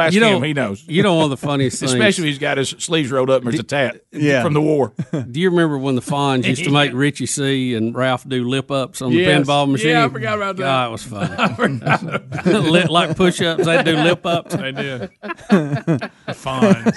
ask 0.00 0.14
You 0.14 0.20
know- 0.20 0.36
him. 0.36 0.42
He 0.42 0.52
knows. 0.54 0.84
you 0.86 1.02
know 1.02 1.14
one 1.14 1.24
of 1.24 1.30
the 1.30 1.36
funniest 1.36 1.80
things- 1.80 1.92
especially 1.92 2.24
if 2.24 2.28
he's 2.28 2.38
got 2.38 2.58
his 2.58 2.70
sleeves 2.70 3.10
rolled 3.10 3.30
up 3.30 3.42
and 3.42 3.52
there's 3.52 3.60
a 3.60 3.62
tat 3.62 4.00
from 4.42 4.54
the 4.54 4.60
war. 4.60 4.92
Do 5.12 5.40
you 5.40 5.50
remember 5.50 5.78
when 5.78 5.94
the 5.96 6.02
Fonz 6.02 6.44
used 6.44 6.64
to 6.64 6.70
make 6.70 6.92
Richie 6.92 7.26
C 7.26 7.74
and 7.74 7.94
Ralph 7.94 8.28
do 8.28 8.44
lip 8.48 8.70
ups 8.70 9.02
on 9.02 9.12
Yes. 9.12 9.46
the 9.46 9.52
pinball 9.52 9.70
machine? 9.70 9.90
Yeah, 9.90 10.04
I 10.04 10.08
forgot 10.08 10.36
about 10.36 10.56
that. 10.56 10.62
God, 10.62 10.88
it 10.88 10.90
was 10.94 11.02
funny. 11.04 11.80
Lip- 12.70 12.88
like 12.90 13.16
push 13.16 13.40
ups, 13.42 13.64
they 13.64 13.82
do 13.82 13.96
lip 13.96 14.24
ups. 14.24 14.54
They 14.54 14.72
did. 14.72 15.10
Fines. 16.34 16.96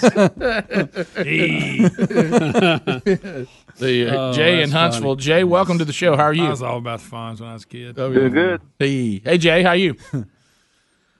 the 3.78 4.08
uh, 4.10 4.16
Oh, 4.18 4.32
Jay 4.32 4.62
in 4.62 4.70
that's 4.70 4.72
Huntsville. 4.72 5.16
Jay, 5.16 5.44
welcome 5.44 5.78
to 5.78 5.84
the 5.84 5.92
show. 5.92 6.16
How 6.16 6.24
are 6.24 6.32
you? 6.32 6.44
I 6.44 6.50
was 6.50 6.62
all 6.62 6.78
about 6.78 7.00
the 7.00 7.06
fines 7.06 7.40
when 7.40 7.50
I 7.50 7.54
was 7.54 7.64
a 7.64 7.66
kid. 7.66 7.96
Doing 7.96 8.32
good. 8.32 8.60
Hey, 8.78 9.20
hey 9.24 9.38
Jay, 9.38 9.62
how 9.62 9.72
you? 9.72 9.96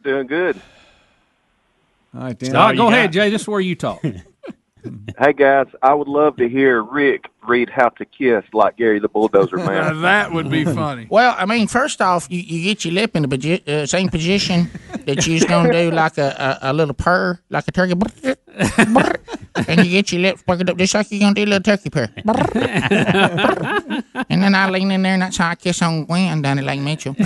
Doing 0.02 0.26
good. 0.26 0.60
All 2.14 2.22
right, 2.22 2.48
All 2.48 2.54
right, 2.54 2.76
go 2.76 2.88
ahead, 2.88 3.12
Jay. 3.12 3.28
This 3.30 3.42
is 3.42 3.48
where 3.48 3.60
you 3.60 3.74
talk. 3.74 4.00
Hey 4.02 5.32
guys, 5.36 5.66
I 5.82 5.92
would 5.94 6.08
love 6.08 6.36
to 6.36 6.48
hear 6.48 6.82
Rick 6.82 7.26
read 7.48 7.70
"How 7.70 7.88
to 7.90 8.04
Kiss" 8.04 8.44
like 8.52 8.76
Gary 8.76 8.98
the 9.00 9.08
Bulldozer 9.08 9.56
Man. 9.56 10.02
that 10.10 10.32
would 10.32 10.50
be 10.50 10.64
funny. 10.64 11.06
Well, 11.18 11.34
I 11.38 11.46
mean, 11.46 11.66
first 11.68 12.00
off, 12.02 12.26
you, 12.30 12.40
you 12.40 12.62
get 12.62 12.84
your 12.84 12.94
lip 12.94 13.16
in 13.16 13.22
the 13.22 13.28
posi- 13.28 13.66
uh, 13.66 13.86
same 13.86 14.08
position 14.08 14.70
that 15.06 15.26
you're 15.26 15.46
going 15.48 15.72
to 15.72 15.72
do 15.72 15.90
like 15.94 16.18
a, 16.18 16.58
a, 16.62 16.70
a 16.70 16.72
little 16.72 16.94
purr, 16.94 17.40
like 17.50 17.66
a 17.66 17.72
turkey. 17.72 17.94
and 19.68 19.84
you 19.84 19.90
get 19.90 20.12
your 20.12 20.20
lips 20.22 20.44
worked 20.46 20.68
up 20.68 20.76
just 20.76 20.94
like 20.94 21.10
you're 21.10 21.20
going 21.20 21.34
to 21.34 21.44
do 21.44 21.48
a 21.48 21.50
little 21.50 21.62
turkey 21.62 21.90
purr. 21.90 22.08
and 24.28 24.42
then 24.42 24.54
I 24.54 24.68
lean 24.70 24.90
in 24.90 25.02
there, 25.02 25.14
and 25.14 25.22
that's 25.22 25.36
how 25.38 25.50
I 25.50 25.54
kiss 25.54 25.80
on 25.82 26.04
Gwen 26.04 26.42
down 26.42 26.58
at 26.58 26.64
Lake 26.64 26.80
Mitchell. 26.80 27.16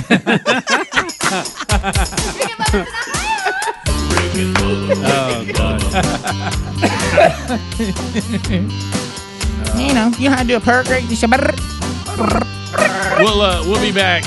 You 9.76 9.94
know, 9.94 10.10
you 10.18 10.28
know 10.28 10.36
how 10.36 10.42
to 10.42 10.48
do 10.48 10.56
a 10.56 10.60
purr 10.60 10.84
great. 10.84 11.04
You 11.04 11.16
say. 11.16 11.26
We'll 13.18 13.40
uh, 13.40 13.62
we'll 13.66 13.80
be 13.80 13.92
back. 13.92 14.24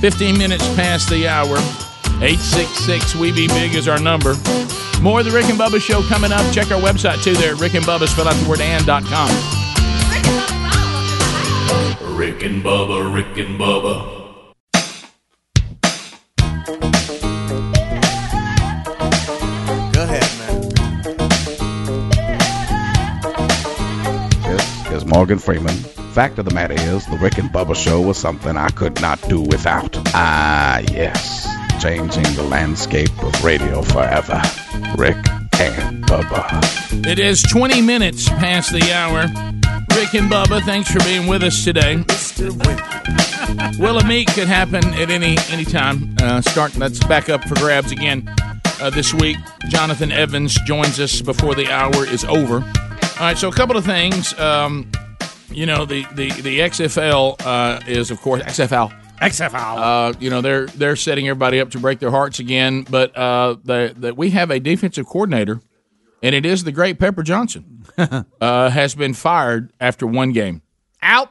Fifteen 0.00 0.36
minutes 0.38 0.66
past 0.74 1.08
the 1.08 1.26
hour. 1.28 1.56
Eight 2.20 2.38
six 2.38 2.70
six 2.70 3.14
We 3.14 3.32
Be 3.32 3.48
Big 3.48 3.74
is 3.74 3.88
our 3.88 3.98
number. 3.98 4.34
More 5.00 5.20
of 5.20 5.26
the 5.26 5.32
Rick 5.32 5.46
and 5.46 5.58
Bubba 5.58 5.80
show 5.80 6.02
coming 6.02 6.32
up. 6.32 6.44
Check 6.52 6.70
our 6.70 6.80
website 6.80 7.22
too. 7.22 7.34
There, 7.34 7.56
Rick 7.56 7.74
and 7.74 7.84
Bubba. 7.84 8.06
Spell 8.06 8.28
out 8.28 8.34
the 8.34 8.48
word 8.48 8.60
and 8.60 8.84
dot 8.86 9.04
com. 9.04 9.28
Rick 12.16 12.42
and 12.42 12.62
Bubba, 12.62 13.12
Rick 13.12 13.36
and 13.38 13.58
Bubba. 13.58 14.12
This 24.94 25.02
is 25.02 25.08
Morgan 25.08 25.40
Freeman. 25.40 25.74
Fact 26.14 26.38
of 26.38 26.44
the 26.44 26.54
matter 26.54 26.74
is, 26.74 27.04
the 27.06 27.16
Rick 27.16 27.38
and 27.38 27.50
Bubba 27.50 27.74
show 27.74 28.00
was 28.00 28.16
something 28.16 28.56
I 28.56 28.68
could 28.68 29.00
not 29.00 29.20
do 29.28 29.40
without. 29.40 29.92
Ah, 30.14 30.78
yes. 30.92 31.48
Changing 31.82 32.22
the 32.34 32.44
landscape 32.44 33.10
of 33.20 33.42
radio 33.42 33.82
forever. 33.82 34.40
Rick 34.96 35.16
and 35.58 36.04
Bubba. 36.04 37.04
It 37.08 37.18
is 37.18 37.42
20 37.42 37.82
minutes 37.82 38.28
past 38.28 38.72
the 38.72 38.92
hour. 38.92 39.22
Rick 39.98 40.14
and 40.14 40.30
Bubba, 40.30 40.62
thanks 40.62 40.92
for 40.92 41.00
being 41.00 41.26
with 41.26 41.42
us 41.42 41.64
today. 41.64 41.96
Will 43.80 43.98
a 43.98 44.06
meet 44.06 44.28
could 44.28 44.46
happen 44.46 44.84
at 44.94 45.10
any 45.10 45.36
any 45.50 45.64
time. 45.64 46.14
Uh, 46.22 46.40
start. 46.40 46.70
That's 46.74 47.04
back 47.06 47.28
up 47.28 47.42
for 47.48 47.56
grabs 47.56 47.90
again 47.90 48.32
uh, 48.80 48.90
this 48.90 49.12
week. 49.12 49.38
Jonathan 49.70 50.12
Evans 50.12 50.54
joins 50.66 51.00
us 51.00 51.20
before 51.20 51.56
the 51.56 51.68
hour 51.68 52.06
is 52.06 52.24
over. 52.26 52.60
All 53.14 53.20
right. 53.20 53.38
So 53.38 53.48
a 53.48 53.52
couple 53.52 53.76
of 53.76 53.84
things. 53.84 54.36
Um, 54.40 54.90
you 55.50 55.66
know, 55.66 55.84
the 55.84 56.04
the 56.14 56.30
the 56.42 56.58
XFL 56.60 57.36
uh, 57.46 57.80
is 57.86 58.10
of 58.10 58.20
course 58.20 58.42
XFL. 58.42 58.92
XFL. 59.20 59.78
Uh, 59.78 60.12
you 60.18 60.30
know 60.30 60.40
they're 60.40 60.66
they're 60.66 60.96
setting 60.96 61.28
everybody 61.28 61.60
up 61.60 61.70
to 61.70 61.78
break 61.78 62.00
their 62.00 62.10
hearts 62.10 62.40
again, 62.40 62.82
but 62.82 63.16
uh, 63.16 63.56
the, 63.62 63.94
the, 63.96 64.14
we 64.14 64.30
have 64.30 64.50
a 64.50 64.58
defensive 64.58 65.06
coordinator, 65.06 65.60
and 66.22 66.34
it 66.34 66.44
is 66.44 66.64
the 66.64 66.72
great 66.72 66.98
Pepper 66.98 67.22
Johnson, 67.22 67.84
uh, 68.40 68.70
has 68.70 68.96
been 68.96 69.14
fired 69.14 69.72
after 69.80 70.06
one 70.06 70.32
game. 70.32 70.62
Out. 71.00 71.30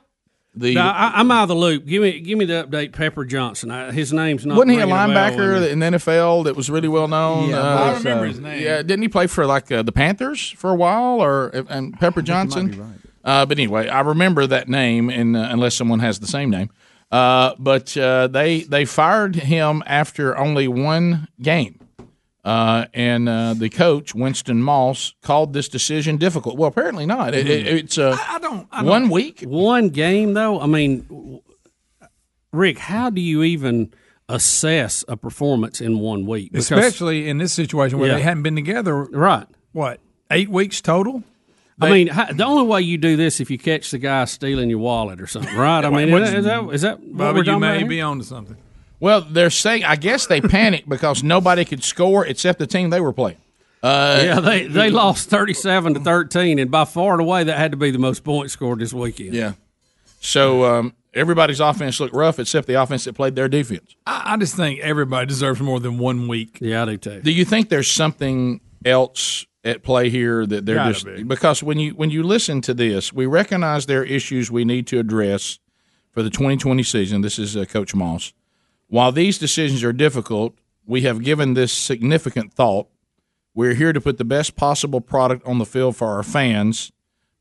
The 0.55 0.75
Now, 0.75 0.91
I, 0.91 1.19
I'm 1.19 1.31
out 1.31 1.43
of 1.43 1.47
the 1.49 1.55
loop. 1.55 1.85
Give 1.85 2.01
me, 2.03 2.19
give 2.19 2.37
me 2.37 2.45
the 2.45 2.65
update. 2.67 2.93
Pepper 2.93 3.25
Johnson. 3.25 3.71
I, 3.71 3.91
his 3.91 4.13
name's 4.13 4.45
not. 4.45 4.55
wasn't 4.57 4.71
he 4.73 4.79
a 4.79 4.85
linebacker 4.85 5.53
with 5.55 5.63
me. 5.63 5.69
in 5.71 5.79
the 5.79 5.85
NFL 5.97 6.43
that 6.43 6.55
was 6.55 6.69
really 6.69 6.87
well 6.87 7.07
known? 7.07 7.49
Yeah, 7.49 7.57
Uh, 7.59 7.75
I 7.93 7.97
remember 7.97 8.25
his 8.25 8.39
name. 8.39 8.61
Yeah, 8.61 8.77
didn't 8.83 9.01
he 9.01 9.07
play 9.07 9.25
for 9.27 9.45
like 9.47 9.71
uh, 9.71 9.81
the 9.81 9.91
Panthers 9.91 10.51
for 10.51 10.69
a 10.69 10.75
while, 10.75 11.21
or 11.23 11.47
and 11.69 11.99
Pepper 11.99 12.21
Johnson? 12.21 12.99
Uh, 13.23 13.45
but 13.45 13.57
anyway, 13.57 13.87
I 13.87 14.01
remember 14.01 14.45
that 14.45 14.67
name, 14.69 15.09
and 15.09 15.35
uh, 15.35 15.47
unless 15.49 15.75
someone 15.75 15.99
has 16.01 16.19
the 16.19 16.27
same 16.27 16.49
name, 16.51 16.69
uh, 17.11 17.55
but 17.57 17.95
uh, 17.97 18.27
they 18.27 18.61
they 18.61 18.85
fired 18.85 19.35
him 19.35 19.81
after 19.87 20.37
only 20.37 20.67
one 20.67 21.29
game. 21.41 21.79
Uh, 22.43 22.85
and 22.93 23.29
uh, 23.29 23.53
the 23.53 23.69
coach 23.69 24.13
Winston 24.13 24.61
Moss 24.61 25.13
called 25.21 25.53
this 25.53 25.69
decision 25.69 26.17
difficult. 26.17 26.57
Well, 26.57 26.67
apparently 26.67 27.05
not. 27.05 27.33
It, 27.33 27.49
it- 27.49 27.67
it's 27.67 27.97
uh, 27.97 28.17
I 28.27 28.37
don't. 28.39 28.67
I 28.71 28.83
one 28.83 29.03
don't- 29.03 29.11
week. 29.11 29.41
One 29.43 29.89
game, 29.89 30.33
though. 30.33 30.59
I 30.59 30.65
mean, 30.67 31.41
Rick, 32.51 32.77
how 32.79 33.09
do 33.09 33.21
you 33.21 33.43
even 33.43 33.93
assess 34.29 35.03
a 35.07 35.15
performance 35.17 35.79
in 35.81 35.99
one 35.99 36.25
week? 36.25 36.51
Because- 36.51 36.69
Especially 36.69 37.29
in 37.29 37.37
this 37.37 37.53
situation 37.53 37.97
where 37.97 38.09
Yeah. 38.09 38.15
they 38.15 38.21
hadn't 38.21 38.43
been 38.43 38.55
together. 38.55 39.03
Right. 39.05 39.47
What? 39.71 39.99
Eight 40.29 40.49
weeks 40.49 40.81
total? 40.81 41.23
I 41.81 41.89
mean, 41.91 42.07
how, 42.07 42.25
the 42.31 42.45
only 42.45 42.65
way 42.67 42.81
you 42.81 42.97
do 42.97 43.17
this 43.17 43.39
if 43.39 43.49
you 43.49 43.57
catch 43.57 43.89
the 43.91 43.97
guy 43.97 44.25
stealing 44.25 44.69
your 44.69 44.77
wallet 44.79 45.19
or 45.19 45.27
something, 45.27 45.55
right? 45.57 45.83
I 45.83 45.89
mean, 46.05 46.11
What's- 46.11 46.31
is 46.31 46.45
that 46.45 46.63
is 46.73 46.81
that 46.83 46.99
what 46.99 47.09
Bubba, 47.17 47.33
we're 47.33 47.37
you 47.39 47.43
talking 47.45 47.63
about 47.63 47.77
may 47.81 47.83
be 47.83 48.01
on 48.01 48.19
to 48.19 48.23
something. 48.25 48.57
Well, 49.03 49.19
they're 49.19 49.49
saying 49.49 49.83
I 49.83 49.97
guess 49.97 50.27
they 50.27 50.39
panicked 50.39 50.87
because 50.87 51.23
nobody 51.23 51.65
could 51.65 51.83
score 51.83 52.25
except 52.25 52.57
the 52.57 52.65
team 52.65 52.89
they 52.89 53.01
were 53.01 53.11
playing. 53.11 53.35
Uh, 53.83 54.21
yeah, 54.23 54.39
they 54.39 54.65
they 54.65 54.89
lost 54.89 55.29
thirty-seven 55.29 55.95
to 55.95 55.99
thirteen, 55.99 56.57
and 56.57 56.71
by 56.71 56.85
far 56.85 57.11
and 57.11 57.19
away 57.19 57.43
that 57.43 57.57
had 57.57 57.71
to 57.71 57.77
be 57.77 57.91
the 57.91 57.99
most 57.99 58.23
points 58.23 58.53
scored 58.53 58.79
this 58.79 58.93
weekend. 58.93 59.33
Yeah. 59.33 59.55
So 60.21 60.63
um, 60.63 60.93
everybody's 61.13 61.59
offense 61.59 61.99
looked 61.99 62.15
rough 62.15 62.39
except 62.39 62.65
the 62.65 62.81
offense 62.81 63.03
that 63.03 63.11
played 63.11 63.35
their 63.35 63.49
defense. 63.49 63.93
I, 64.07 64.35
I 64.35 64.37
just 64.37 64.55
think 64.55 64.79
everybody 64.79 65.25
deserves 65.25 65.59
more 65.59 65.81
than 65.81 65.97
one 65.97 66.29
week. 66.29 66.59
Yeah, 66.61 66.83
I 66.83 66.85
do 66.85 66.97
too. 66.97 67.21
Do 67.23 67.33
you 67.33 67.43
think 67.43 67.67
there's 67.67 67.91
something 67.91 68.61
else 68.85 69.45
at 69.65 69.83
play 69.83 70.09
here 70.11 70.45
that 70.45 70.65
they're 70.65 70.75
Gotta 70.75 70.93
just 70.93 71.05
be. 71.05 71.23
because 71.23 71.61
when 71.61 71.77
you 71.77 71.91
when 71.91 72.09
you 72.09 72.23
listen 72.23 72.61
to 72.61 72.73
this, 72.73 73.11
we 73.11 73.25
recognize 73.25 73.85
there 73.85 73.99
are 73.99 74.05
issues 74.05 74.49
we 74.49 74.63
need 74.63 74.87
to 74.87 74.99
address 74.99 75.59
for 76.11 76.23
the 76.23 76.29
2020 76.29 76.81
season. 76.83 77.19
This 77.19 77.37
is 77.37 77.57
uh, 77.57 77.65
Coach 77.65 77.93
Moss. 77.93 78.31
While 78.93 79.11
these 79.11 79.39
decisions 79.39 79.83
are 79.83 79.91
difficult, 79.91 80.53
we 80.85 81.01
have 81.01 81.23
given 81.23 81.55
this 81.55 81.73
significant 81.73 82.53
thought. 82.53 82.87
We're 83.55 83.73
here 83.73 83.91
to 83.91 83.99
put 83.99 84.19
the 84.19 84.23
best 84.23 84.55
possible 84.55 85.01
product 85.01 85.43
on 85.47 85.57
the 85.57 85.65
field 85.65 85.95
for 85.95 86.09
our 86.09 86.21
fans. 86.21 86.91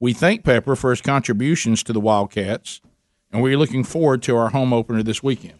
We 0.01 0.15
thank 0.15 0.45
Pepper 0.45 0.75
for 0.75 0.89
his 0.89 1.03
contributions 1.03 1.83
to 1.83 1.93
the 1.93 2.01
Wildcats, 2.01 2.81
and 3.31 3.43
we're 3.43 3.59
looking 3.59 3.85
forward 3.85 4.23
to 4.23 4.35
our 4.35 4.49
home 4.49 4.73
opener 4.73 5.03
this 5.03 5.23
weekend. 5.23 5.59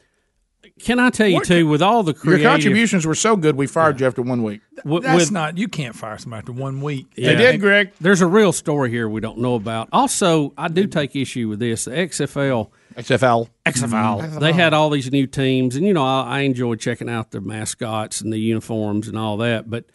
Can 0.81 0.99
I 0.99 1.11
tell 1.11 1.29
you 1.29 1.45
too? 1.45 1.67
With 1.67 1.83
all 1.83 2.03
the 2.03 2.15
Your 2.25 2.39
contributions 2.39 3.05
were 3.05 3.15
so 3.15 3.37
good, 3.37 3.57
we 3.57 3.67
fired 3.67 4.01
you 4.01 4.07
after 4.07 4.23
one 4.23 4.43
week. 4.43 4.63
with- 4.87 5.03
That's 5.03 5.25
with- 5.25 5.31
not. 5.31 5.59
You 5.59 5.69
can't 5.69 5.95
fire 5.95 6.17
somebody 6.17 6.39
after 6.39 6.53
one 6.53 6.81
week. 6.81 7.09
Yeah. 7.17 7.35
They 7.35 7.37
did, 7.37 7.61
Greg. 7.61 7.93
There's 8.01 8.23
a 8.23 8.27
real 8.27 8.53
story 8.53 8.89
here 8.89 9.11
we 9.11 9.21
don't 9.21 9.41
know 9.41 9.57
about. 9.57 9.91
Also, 9.93 10.55
I 10.57 10.69
do 10.69 10.87
take 10.87 11.15
issue 11.15 11.51
with 11.51 11.59
this. 11.59 11.85
The 11.85 11.91
XFL, 11.99 12.71
XFL, 12.95 13.49
XFL, 13.67 14.21
mm-hmm. 14.21 14.39
they 14.39 14.53
had 14.53 14.73
all 14.73 14.91
these 14.91 15.11
new 15.11 15.27
teams, 15.27 15.77
and 15.77 15.87
you 15.87 15.93
know 15.93 16.05
I, 16.05 16.23
I 16.23 16.41
enjoy 16.41 16.75
checking 16.77 17.09
out 17.09 17.31
the 17.31 17.41
mascots 17.41 18.21
and 18.21 18.33
the 18.33 18.39
uniforms 18.39 19.09
and 19.09 19.19
all 19.19 19.37
that. 19.39 19.69
But 19.71 19.87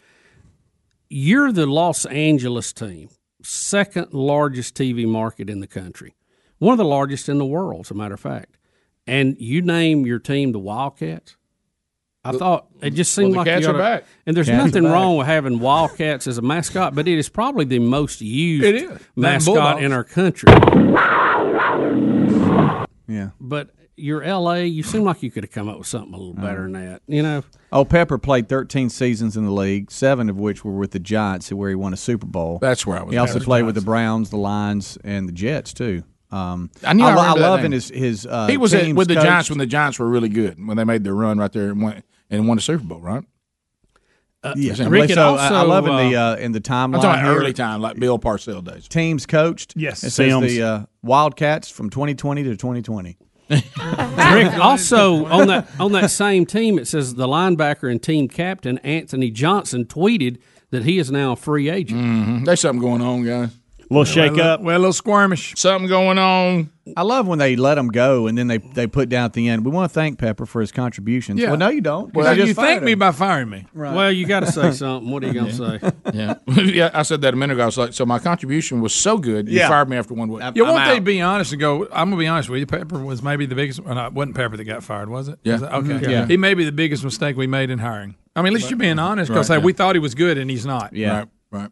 you're 1.08 1.52
the 1.52 1.66
Los 1.66 2.04
Angeles 2.06 2.72
team, 2.72 3.08
second 3.42 4.12
largest 4.12 4.74
TV 4.74 5.06
market 5.06 5.48
in 5.48 5.60
the 5.60 5.66
country, 5.66 6.14
one 6.58 6.72
of 6.72 6.78
the 6.78 6.84
largest 6.84 7.28
in 7.28 7.38
the 7.38 7.46
world, 7.46 7.86
as 7.86 7.90
a 7.90 7.94
matter 7.94 8.14
of 8.14 8.20
fact. 8.20 8.56
And 9.06 9.36
you 9.38 9.62
name 9.62 10.04
your 10.04 10.18
team 10.18 10.52
the 10.52 10.58
Wildcats. 10.58 11.36
I 12.24 12.32
thought 12.32 12.66
it 12.82 12.90
just 12.90 13.14
seemed 13.14 13.34
Well, 13.34 13.44
the 13.44 13.50
like 13.50 13.56
Cats 13.56 13.62
you 13.62 13.72
are 13.72 13.74
oughta- 13.74 13.82
back. 13.82 14.04
And 14.26 14.36
there's 14.36 14.48
Cats 14.48 14.64
nothing 14.64 14.84
wrong 14.84 15.16
with 15.16 15.26
having 15.26 15.60
Wildcats 15.60 16.26
as 16.26 16.36
a 16.36 16.42
mascot, 16.42 16.94
but 16.94 17.08
it 17.08 17.18
is 17.18 17.28
probably 17.28 17.64
the 17.64 17.78
most 17.78 18.20
used 18.20 18.64
It 18.64 18.74
is. 18.74 18.88
Than 18.90 19.00
mascot 19.16 19.82
in 19.82 19.92
our 19.92 20.04
country. 20.04 20.52
Yeah. 23.08 23.30
But 23.40 23.70
you're 23.96 24.24
LA, 24.24 24.54
you 24.56 24.84
seem 24.84 25.02
like 25.02 25.22
you 25.24 25.30
could 25.30 25.42
have 25.42 25.50
come 25.50 25.68
up 25.68 25.78
with 25.78 25.86
something 25.88 26.14
a 26.14 26.16
little 26.16 26.34
better 26.34 26.62
than 26.62 26.72
that. 26.74 27.02
You 27.08 27.22
know, 27.22 27.42
Oh, 27.72 27.84
Pepper 27.84 28.16
played 28.18 28.48
13 28.48 28.88
seasons 28.90 29.36
in 29.36 29.44
the 29.44 29.50
league, 29.50 29.90
seven 29.90 30.30
of 30.30 30.36
which 30.38 30.64
were 30.64 30.72
with 30.76 30.92
the 30.92 31.00
Giants, 31.00 31.52
where 31.52 31.68
he 31.68 31.74
won 31.74 31.92
a 31.92 31.96
Super 31.96 32.26
Bowl. 32.26 32.58
That's 32.60 32.86
where 32.86 32.98
I 32.98 33.02
was 33.02 33.12
He 33.12 33.18
also 33.18 33.38
at. 33.38 33.42
played 33.44 33.64
with 33.64 33.74
the 33.74 33.80
Browns, 33.80 34.30
the 34.30 34.36
Lions, 34.36 34.96
and 35.02 35.28
the 35.28 35.32
Jets 35.32 35.72
too. 35.72 36.04
Um, 36.30 36.70
I 36.84 36.92
knew 36.92 37.04
I, 37.04 37.10
I, 37.10 37.14
lo- 37.14 37.22
I 37.22 37.32
love 37.32 37.64
in 37.64 37.72
his 37.72 37.88
his. 37.88 38.26
Uh, 38.26 38.46
he 38.48 38.56
was 38.58 38.72
at, 38.74 38.82
teams 38.84 38.96
with 38.96 39.08
the 39.08 39.14
coached. 39.14 39.26
Giants 39.26 39.48
when 39.50 39.58
the 39.58 39.66
Giants 39.66 39.98
were 39.98 40.08
really 40.08 40.28
good 40.28 40.64
when 40.64 40.76
they 40.76 40.84
made 40.84 41.02
their 41.02 41.14
run 41.14 41.38
right 41.38 41.50
there 41.50 41.70
and 41.70 41.80
won 41.82 42.02
and 42.30 42.46
won 42.46 42.56
the 42.58 42.62
Super 42.62 42.84
Bowl, 42.84 43.00
right? 43.00 43.24
Yeah, 44.56 44.74
Rick, 44.78 44.88
Rick, 44.90 45.10
it 45.10 45.14
so 45.14 45.34
I- 45.34 45.48
I 45.48 45.54
also, 45.56 45.68
love 45.68 45.86
in 45.88 45.96
the 46.10 46.16
uh, 46.16 46.32
uh, 46.32 46.36
in 46.36 46.52
the 46.52 46.60
timeline. 46.60 46.94
I'm 46.96 47.00
talking 47.02 47.24
here, 47.24 47.34
early 47.34 47.52
time, 47.52 47.80
like 47.80 47.98
Bill 47.98 48.18
Parcells 48.18 48.64
days. 48.64 48.86
teams 48.86 49.26
coached. 49.26 49.74
Yes. 49.76 49.98
it 50.04 50.10
says 50.10 50.32
Sims. 50.32 50.46
the 50.46 50.62
uh, 50.62 50.82
Wildcats 51.02 51.70
from 51.70 51.90
2020 51.90 52.44
to 52.44 52.50
2020. 52.50 53.16
Rick, 53.50 53.62
also 54.60 55.24
on 55.26 55.48
that 55.48 55.68
on 55.80 55.92
that 55.92 56.10
same 56.10 56.44
team, 56.46 56.78
it 56.78 56.86
says 56.86 57.14
the 57.14 57.26
linebacker 57.26 57.90
and 57.90 58.02
team 58.02 58.28
captain 58.28 58.78
Anthony 58.78 59.30
Johnson 59.30 59.86
tweeted 59.86 60.38
that 60.70 60.84
he 60.84 60.98
is 60.98 61.10
now 61.10 61.32
a 61.32 61.36
free 61.36 61.68
agent. 61.70 62.00
Mm-hmm. 62.00 62.44
There's 62.44 62.60
something 62.60 62.80
going 62.80 63.00
on, 63.00 63.24
guys. 63.24 63.57
Little 63.90 64.04
shake 64.04 64.32
well, 64.34 64.48
up. 64.54 64.60
Well, 64.60 64.76
a 64.76 64.78
little 64.78 64.92
squirmish. 64.92 65.56
Something 65.56 65.88
going 65.88 66.18
on. 66.18 66.70
I 66.96 67.02
love 67.02 67.26
when 67.26 67.38
they 67.38 67.54
let 67.54 67.74
them 67.74 67.88
go 67.88 68.26
and 68.28 68.38
then 68.38 68.46
they, 68.46 68.56
they 68.58 68.86
put 68.86 69.10
down 69.10 69.26
at 69.26 69.34
the 69.34 69.46
end. 69.48 69.62
We 69.64 69.70
want 69.70 69.90
to 69.90 69.94
thank 69.94 70.18
Pepper 70.18 70.46
for 70.46 70.62
his 70.62 70.72
contributions. 70.72 71.38
Yeah. 71.38 71.48
Well, 71.48 71.58
no, 71.58 71.68
you 71.68 71.82
don't. 71.82 72.14
Well, 72.14 72.34
You 72.34 72.46
you 72.46 72.54
thank 72.54 72.78
fired 72.80 72.82
me 72.82 72.94
by 72.94 73.12
firing 73.12 73.50
me. 73.50 73.66
Right. 73.74 73.94
Well, 73.94 74.10
you 74.10 74.26
got 74.26 74.40
to 74.40 74.50
say 74.50 74.70
something. 74.72 75.10
What 75.10 75.22
are 75.22 75.26
you 75.26 75.34
going 75.34 75.46
to 75.46 75.52
say? 75.52 75.92
Yeah, 76.14 76.34
yeah. 76.64 76.90
I 76.94 77.02
said 77.02 77.20
that 77.20 77.34
a 77.34 77.36
minute 77.36 77.52
ago. 77.54 77.64
I 77.64 77.66
was 77.66 77.76
like, 77.76 77.92
so 77.92 78.06
my 78.06 78.18
contribution 78.18 78.80
was 78.80 78.94
so 78.94 79.18
good, 79.18 79.48
you 79.48 79.58
Yeah. 79.58 79.68
fired 79.68 79.90
me 79.90 79.98
after 79.98 80.14
one 80.14 80.28
week. 80.30 80.42
You 80.54 80.64
I'm 80.64 80.72
want 80.72 80.84
they 80.86 80.92
out. 80.92 80.94
to 80.96 81.00
be 81.02 81.20
honest 81.20 81.52
and 81.52 81.60
go? 81.60 81.84
I'm 81.92 82.08
gonna 82.08 82.16
be 82.16 82.26
honest 82.26 82.48
with 82.48 82.60
you. 82.60 82.66
Pepper 82.66 82.98
was 83.04 83.22
maybe 83.22 83.44
the 83.44 83.54
biggest. 83.54 83.80
Well, 83.80 83.94
no, 83.94 84.06
it 84.06 84.14
wasn't 84.14 84.36
Pepper 84.36 84.56
that 84.56 84.64
got 84.64 84.82
fired, 84.82 85.10
was 85.10 85.28
it? 85.28 85.38
Yeah. 85.44 85.52
Was 85.54 85.62
it? 85.62 85.66
Okay. 85.72 85.88
Mhm. 86.06 86.10
Yeah. 86.10 86.26
He 86.26 86.38
may 86.38 86.54
be 86.54 86.64
the 86.64 86.72
biggest 86.72 87.04
mistake 87.04 87.36
we 87.36 87.46
made 87.46 87.68
in 87.68 87.78
hiring. 87.80 88.14
I 88.34 88.40
mean, 88.40 88.52
at 88.52 88.54
least 88.54 88.70
you're 88.70 88.78
being 88.78 88.98
honest 88.98 89.28
because 89.28 89.50
Right, 89.50 89.56
hey, 89.56 89.60
yeah. 89.60 89.64
we 89.66 89.72
thought 89.74 89.94
he 89.94 89.98
was 89.98 90.14
good 90.14 90.38
and 90.38 90.48
he's 90.50 90.64
not. 90.64 90.94
Yeah. 90.94 91.18
Right, 91.18 91.28
right. 91.50 91.70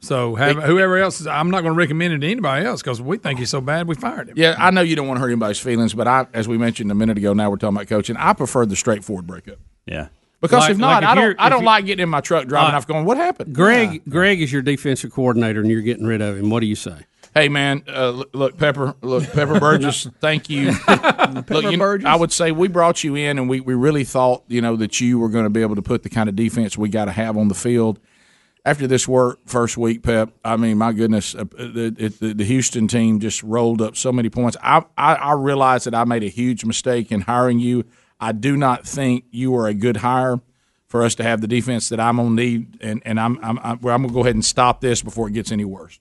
So 0.00 0.34
have, 0.36 0.56
whoever 0.62 0.96
else, 0.98 1.20
is, 1.20 1.26
I'm 1.26 1.50
not 1.50 1.62
going 1.62 1.74
to 1.74 1.78
recommend 1.78 2.14
it 2.14 2.18
to 2.20 2.30
anybody 2.30 2.64
else 2.64 2.80
because 2.82 3.00
we 3.02 3.18
think 3.18 3.38
he's 3.38 3.50
so 3.50 3.60
bad 3.60 3.86
we 3.86 3.94
fired 3.94 4.28
him. 4.30 4.34
Yeah, 4.38 4.54
I 4.58 4.70
know 4.70 4.80
you 4.80 4.96
don't 4.96 5.06
want 5.06 5.18
to 5.18 5.20
hurt 5.20 5.28
anybody's 5.30 5.58
feelings, 5.58 5.92
but 5.92 6.08
I, 6.08 6.26
as 6.32 6.48
we 6.48 6.56
mentioned 6.56 6.90
a 6.90 6.94
minute 6.94 7.18
ago, 7.18 7.32
now 7.34 7.50
we're 7.50 7.56
talking 7.56 7.76
about 7.76 7.88
coaching. 7.88 8.16
I 8.16 8.32
prefer 8.32 8.64
the 8.64 8.76
straightforward 8.76 9.26
breakup 9.26 9.58
Yeah. 9.86 10.08
because 10.40 10.60
Like- 10.60 10.70
if 10.72 10.78
not, 10.78 11.02
like 11.02 11.02
if 11.02 11.08
I 11.08 11.14
don't. 11.14 11.40
I 11.40 11.48
don't 11.50 11.64
like 11.64 11.84
getting 11.86 12.04
in 12.04 12.08
my 12.08 12.20
truck 12.20 12.46
driving 12.46 12.74
Uh, 12.74 12.76
off, 12.78 12.86
going, 12.86 13.04
"What 13.04 13.16
happened?" 13.18 13.54
Greg, 13.54 14.02
Greg 14.08 14.40
is 14.40 14.52
your 14.52 14.62
defensive 14.62 15.12
coordinator, 15.12 15.60
and 15.60 15.70
you're 15.70 15.82
getting 15.82 16.06
rid 16.06 16.22
of 16.22 16.38
him. 16.38 16.48
What 16.48 16.60
do 16.60 16.66
you 16.66 16.76
say? 16.76 16.96
Hey 17.34 17.48
man, 17.48 17.82
uh, 17.88 18.10
look, 18.10 18.30
look, 18.34 18.58
Pepper, 18.58 18.94
look, 19.00 19.24
Pepper 19.32 19.58
Burgess, 19.58 20.06
thank 20.20 20.50
you. 20.50 20.72
look, 21.48 21.64
you 21.64 21.76
know, 21.78 21.98
I 22.04 22.14
would 22.14 22.30
say 22.30 22.52
we 22.52 22.68
brought 22.68 23.02
you 23.04 23.14
in, 23.14 23.38
and 23.38 23.48
we, 23.48 23.60
we 23.60 23.72
really 23.74 24.04
thought 24.04 24.42
you 24.48 24.60
know 24.60 24.76
that 24.76 25.00
you 25.00 25.18
were 25.18 25.28
going 25.30 25.44
to 25.44 25.50
be 25.50 25.62
able 25.62 25.74
to 25.76 25.82
put 25.82 26.02
the 26.02 26.10
kind 26.10 26.28
of 26.28 26.36
defense 26.36 26.76
we 26.76 26.88
got 26.90 27.06
to 27.06 27.12
have 27.12 27.36
on 27.38 27.48
the 27.48 27.54
field. 27.54 27.98
After 28.64 28.86
this 28.86 29.08
work 29.08 29.40
first 29.46 29.76
week, 29.76 30.04
Pep, 30.04 30.30
I 30.44 30.56
mean, 30.56 30.78
my 30.78 30.92
goodness, 30.92 31.34
uh, 31.34 31.42
the, 31.58 32.12
the, 32.20 32.32
the 32.32 32.44
Houston 32.44 32.86
team 32.86 33.18
just 33.18 33.42
rolled 33.42 33.82
up 33.82 33.96
so 33.96 34.12
many 34.12 34.30
points. 34.30 34.56
I, 34.62 34.84
I 34.96 35.14
I 35.16 35.32
realized 35.32 35.86
that 35.86 35.96
I 35.96 36.04
made 36.04 36.22
a 36.22 36.28
huge 36.28 36.64
mistake 36.64 37.10
in 37.10 37.22
hiring 37.22 37.58
you. 37.58 37.84
I 38.20 38.30
do 38.30 38.56
not 38.56 38.86
think 38.86 39.24
you 39.32 39.50
were 39.50 39.66
a 39.66 39.74
good 39.74 39.96
hire 39.96 40.40
for 40.86 41.02
us 41.02 41.16
to 41.16 41.24
have 41.24 41.40
the 41.40 41.48
defense 41.48 41.88
that 41.88 41.98
I'm 41.98 42.18
gonna 42.18 42.30
need, 42.30 42.78
and 42.80 43.02
and 43.04 43.18
I'm 43.18 43.36
I'm 43.42 43.58
I'm, 43.64 43.80
well, 43.80 43.96
I'm 43.96 44.02
gonna 44.02 44.14
go 44.14 44.20
ahead 44.20 44.36
and 44.36 44.44
stop 44.44 44.80
this 44.80 45.02
before 45.02 45.26
it 45.28 45.32
gets 45.32 45.50
any 45.50 45.64
worse. 45.64 45.98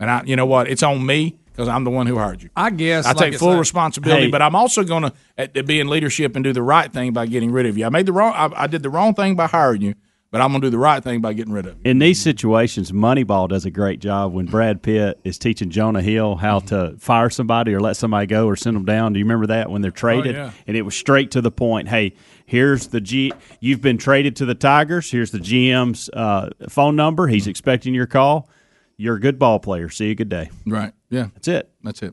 And 0.00 0.10
I, 0.10 0.24
you 0.24 0.34
know 0.34 0.46
what? 0.46 0.66
It's 0.68 0.82
on 0.82 1.06
me 1.06 1.38
because 1.52 1.68
I'm 1.68 1.84
the 1.84 1.90
one 1.92 2.08
who 2.08 2.18
hired 2.18 2.42
you. 2.42 2.50
I 2.56 2.70
guess 2.70 3.06
I 3.06 3.10
like 3.10 3.18
take 3.18 3.34
full 3.38 3.52
say- 3.52 3.58
responsibility, 3.60 4.24
Hey. 4.24 4.30
but 4.32 4.42
I'm 4.42 4.56
also 4.56 4.82
going 4.82 5.12
to 5.54 5.62
be 5.62 5.78
in 5.78 5.86
leadership 5.88 6.34
and 6.34 6.42
do 6.42 6.52
the 6.52 6.62
right 6.64 6.92
thing 6.92 7.12
by 7.12 7.26
getting 7.26 7.52
rid 7.52 7.66
of 7.66 7.78
you. 7.78 7.86
I 7.86 7.90
made 7.90 8.06
the 8.06 8.12
wrong. 8.12 8.32
I, 8.34 8.64
I 8.64 8.66
did 8.66 8.82
the 8.82 8.90
wrong 8.90 9.14
thing 9.14 9.36
by 9.36 9.46
hiring 9.46 9.82
you, 9.82 9.94
but 10.34 10.40
I'm 10.40 10.50
going 10.50 10.62
to 10.62 10.66
do 10.66 10.70
the 10.72 10.78
right 10.78 11.00
thing 11.00 11.20
by 11.20 11.32
getting 11.32 11.52
rid 11.52 11.64
of 11.64 11.76
you. 11.76 11.82
In 11.84 12.00
these 12.00 12.20
situations, 12.20 12.90
Moneyball 12.90 13.48
does 13.48 13.66
a 13.66 13.70
great 13.70 14.00
job 14.00 14.32
when 14.32 14.46
Brad 14.46 14.82
Pitt 14.82 15.20
is 15.22 15.38
teaching 15.38 15.70
Jonah 15.70 16.02
Hill 16.02 16.34
how 16.34 16.58
to 16.58 16.96
fire 16.98 17.30
somebody 17.30 17.72
or 17.72 17.78
let 17.78 17.96
somebody 17.96 18.26
go 18.26 18.48
or 18.48 18.56
send 18.56 18.74
them 18.74 18.84
down. 18.84 19.12
Do 19.12 19.20
you 19.20 19.24
remember 19.24 19.46
that 19.46 19.70
when 19.70 19.80
they're 19.80 19.92
traded? 19.92 20.34
yeah. 20.34 20.50
And 20.66 20.76
it 20.76 20.82
was 20.82 20.96
straight 20.96 21.30
to 21.30 21.40
the 21.40 21.52
point. 21.52 21.86
Hey, 21.88 22.14
here's 22.46 22.88
the 22.88 23.00
G. 23.00 23.32
You've 23.60 23.80
been 23.80 23.96
traded 23.96 24.34
to 24.34 24.44
the 24.44 24.56
Tigers. 24.56 25.08
Here's 25.08 25.30
the 25.30 25.38
GM's 25.38 26.10
uh, 26.12 26.50
phone 26.68 26.96
number. 26.96 27.28
He's 27.28 27.46
expecting 27.46 27.94
your 27.94 28.08
call. 28.08 28.50
You're 28.96 29.14
a 29.14 29.20
good 29.20 29.38
ball 29.38 29.60
player. 29.60 29.88
See 29.88 30.08
you. 30.08 30.16
Good 30.16 30.30
day. 30.30 30.50
Right? 30.66 30.92
Yeah, 31.10 31.28
That's 31.34 31.46
it. 31.46 31.70
that's 31.84 32.02
it. 32.02 32.12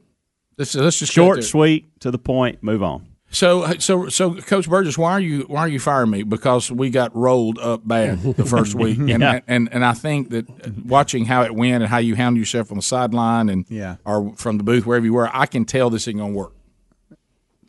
Let's, 0.59 0.76
let's 0.76 0.99
just 0.99 1.11
Short, 1.11 1.43
sweet, 1.43 1.99
to 2.01 2.11
the 2.11 2.19
point. 2.19 2.61
Move 2.61 2.84
on. 2.84 3.07
So, 3.34 3.65
so, 3.79 4.09
so, 4.09 4.36
Coach 4.36 4.69
Burgess, 4.69 4.97
why 4.97 5.11
are 5.13 5.19
you 5.19 5.43
why 5.47 5.61
are 5.61 5.67
you 5.69 5.79
firing 5.79 6.09
me? 6.09 6.23
Because 6.23 6.69
we 6.69 6.89
got 6.89 7.15
rolled 7.15 7.57
up 7.59 7.88
bad 7.88 8.21
the 8.36 8.45
first 8.45 8.75
week, 8.75 8.97
and 8.97 9.09
Yeah. 9.21 9.39
and 9.47 9.69
and 9.71 9.86
I 9.86 9.93
think 9.93 10.32
that 10.32 10.45
watching 10.86 11.25
how 11.25 11.43
it 11.43 11.55
went 11.55 11.82
and 11.82 11.86
how 11.89 11.97
you 11.99 12.15
handled 12.15 12.39
yourself 12.39 12.71
on 12.71 12.77
the 12.77 12.82
sideline 12.84 13.47
and 13.47 13.65
Yeah. 13.69 13.95
or 14.05 14.34
from 14.36 14.57
the 14.57 14.63
booth 14.65 14.86
wherever 14.86 15.05
you 15.05 15.13
were, 15.13 15.29
I 15.34 15.45
can 15.45 15.63
tell 15.63 15.89
this 15.89 16.07
ain't 16.09 16.17
gonna 16.17 16.34
work. 16.34 16.53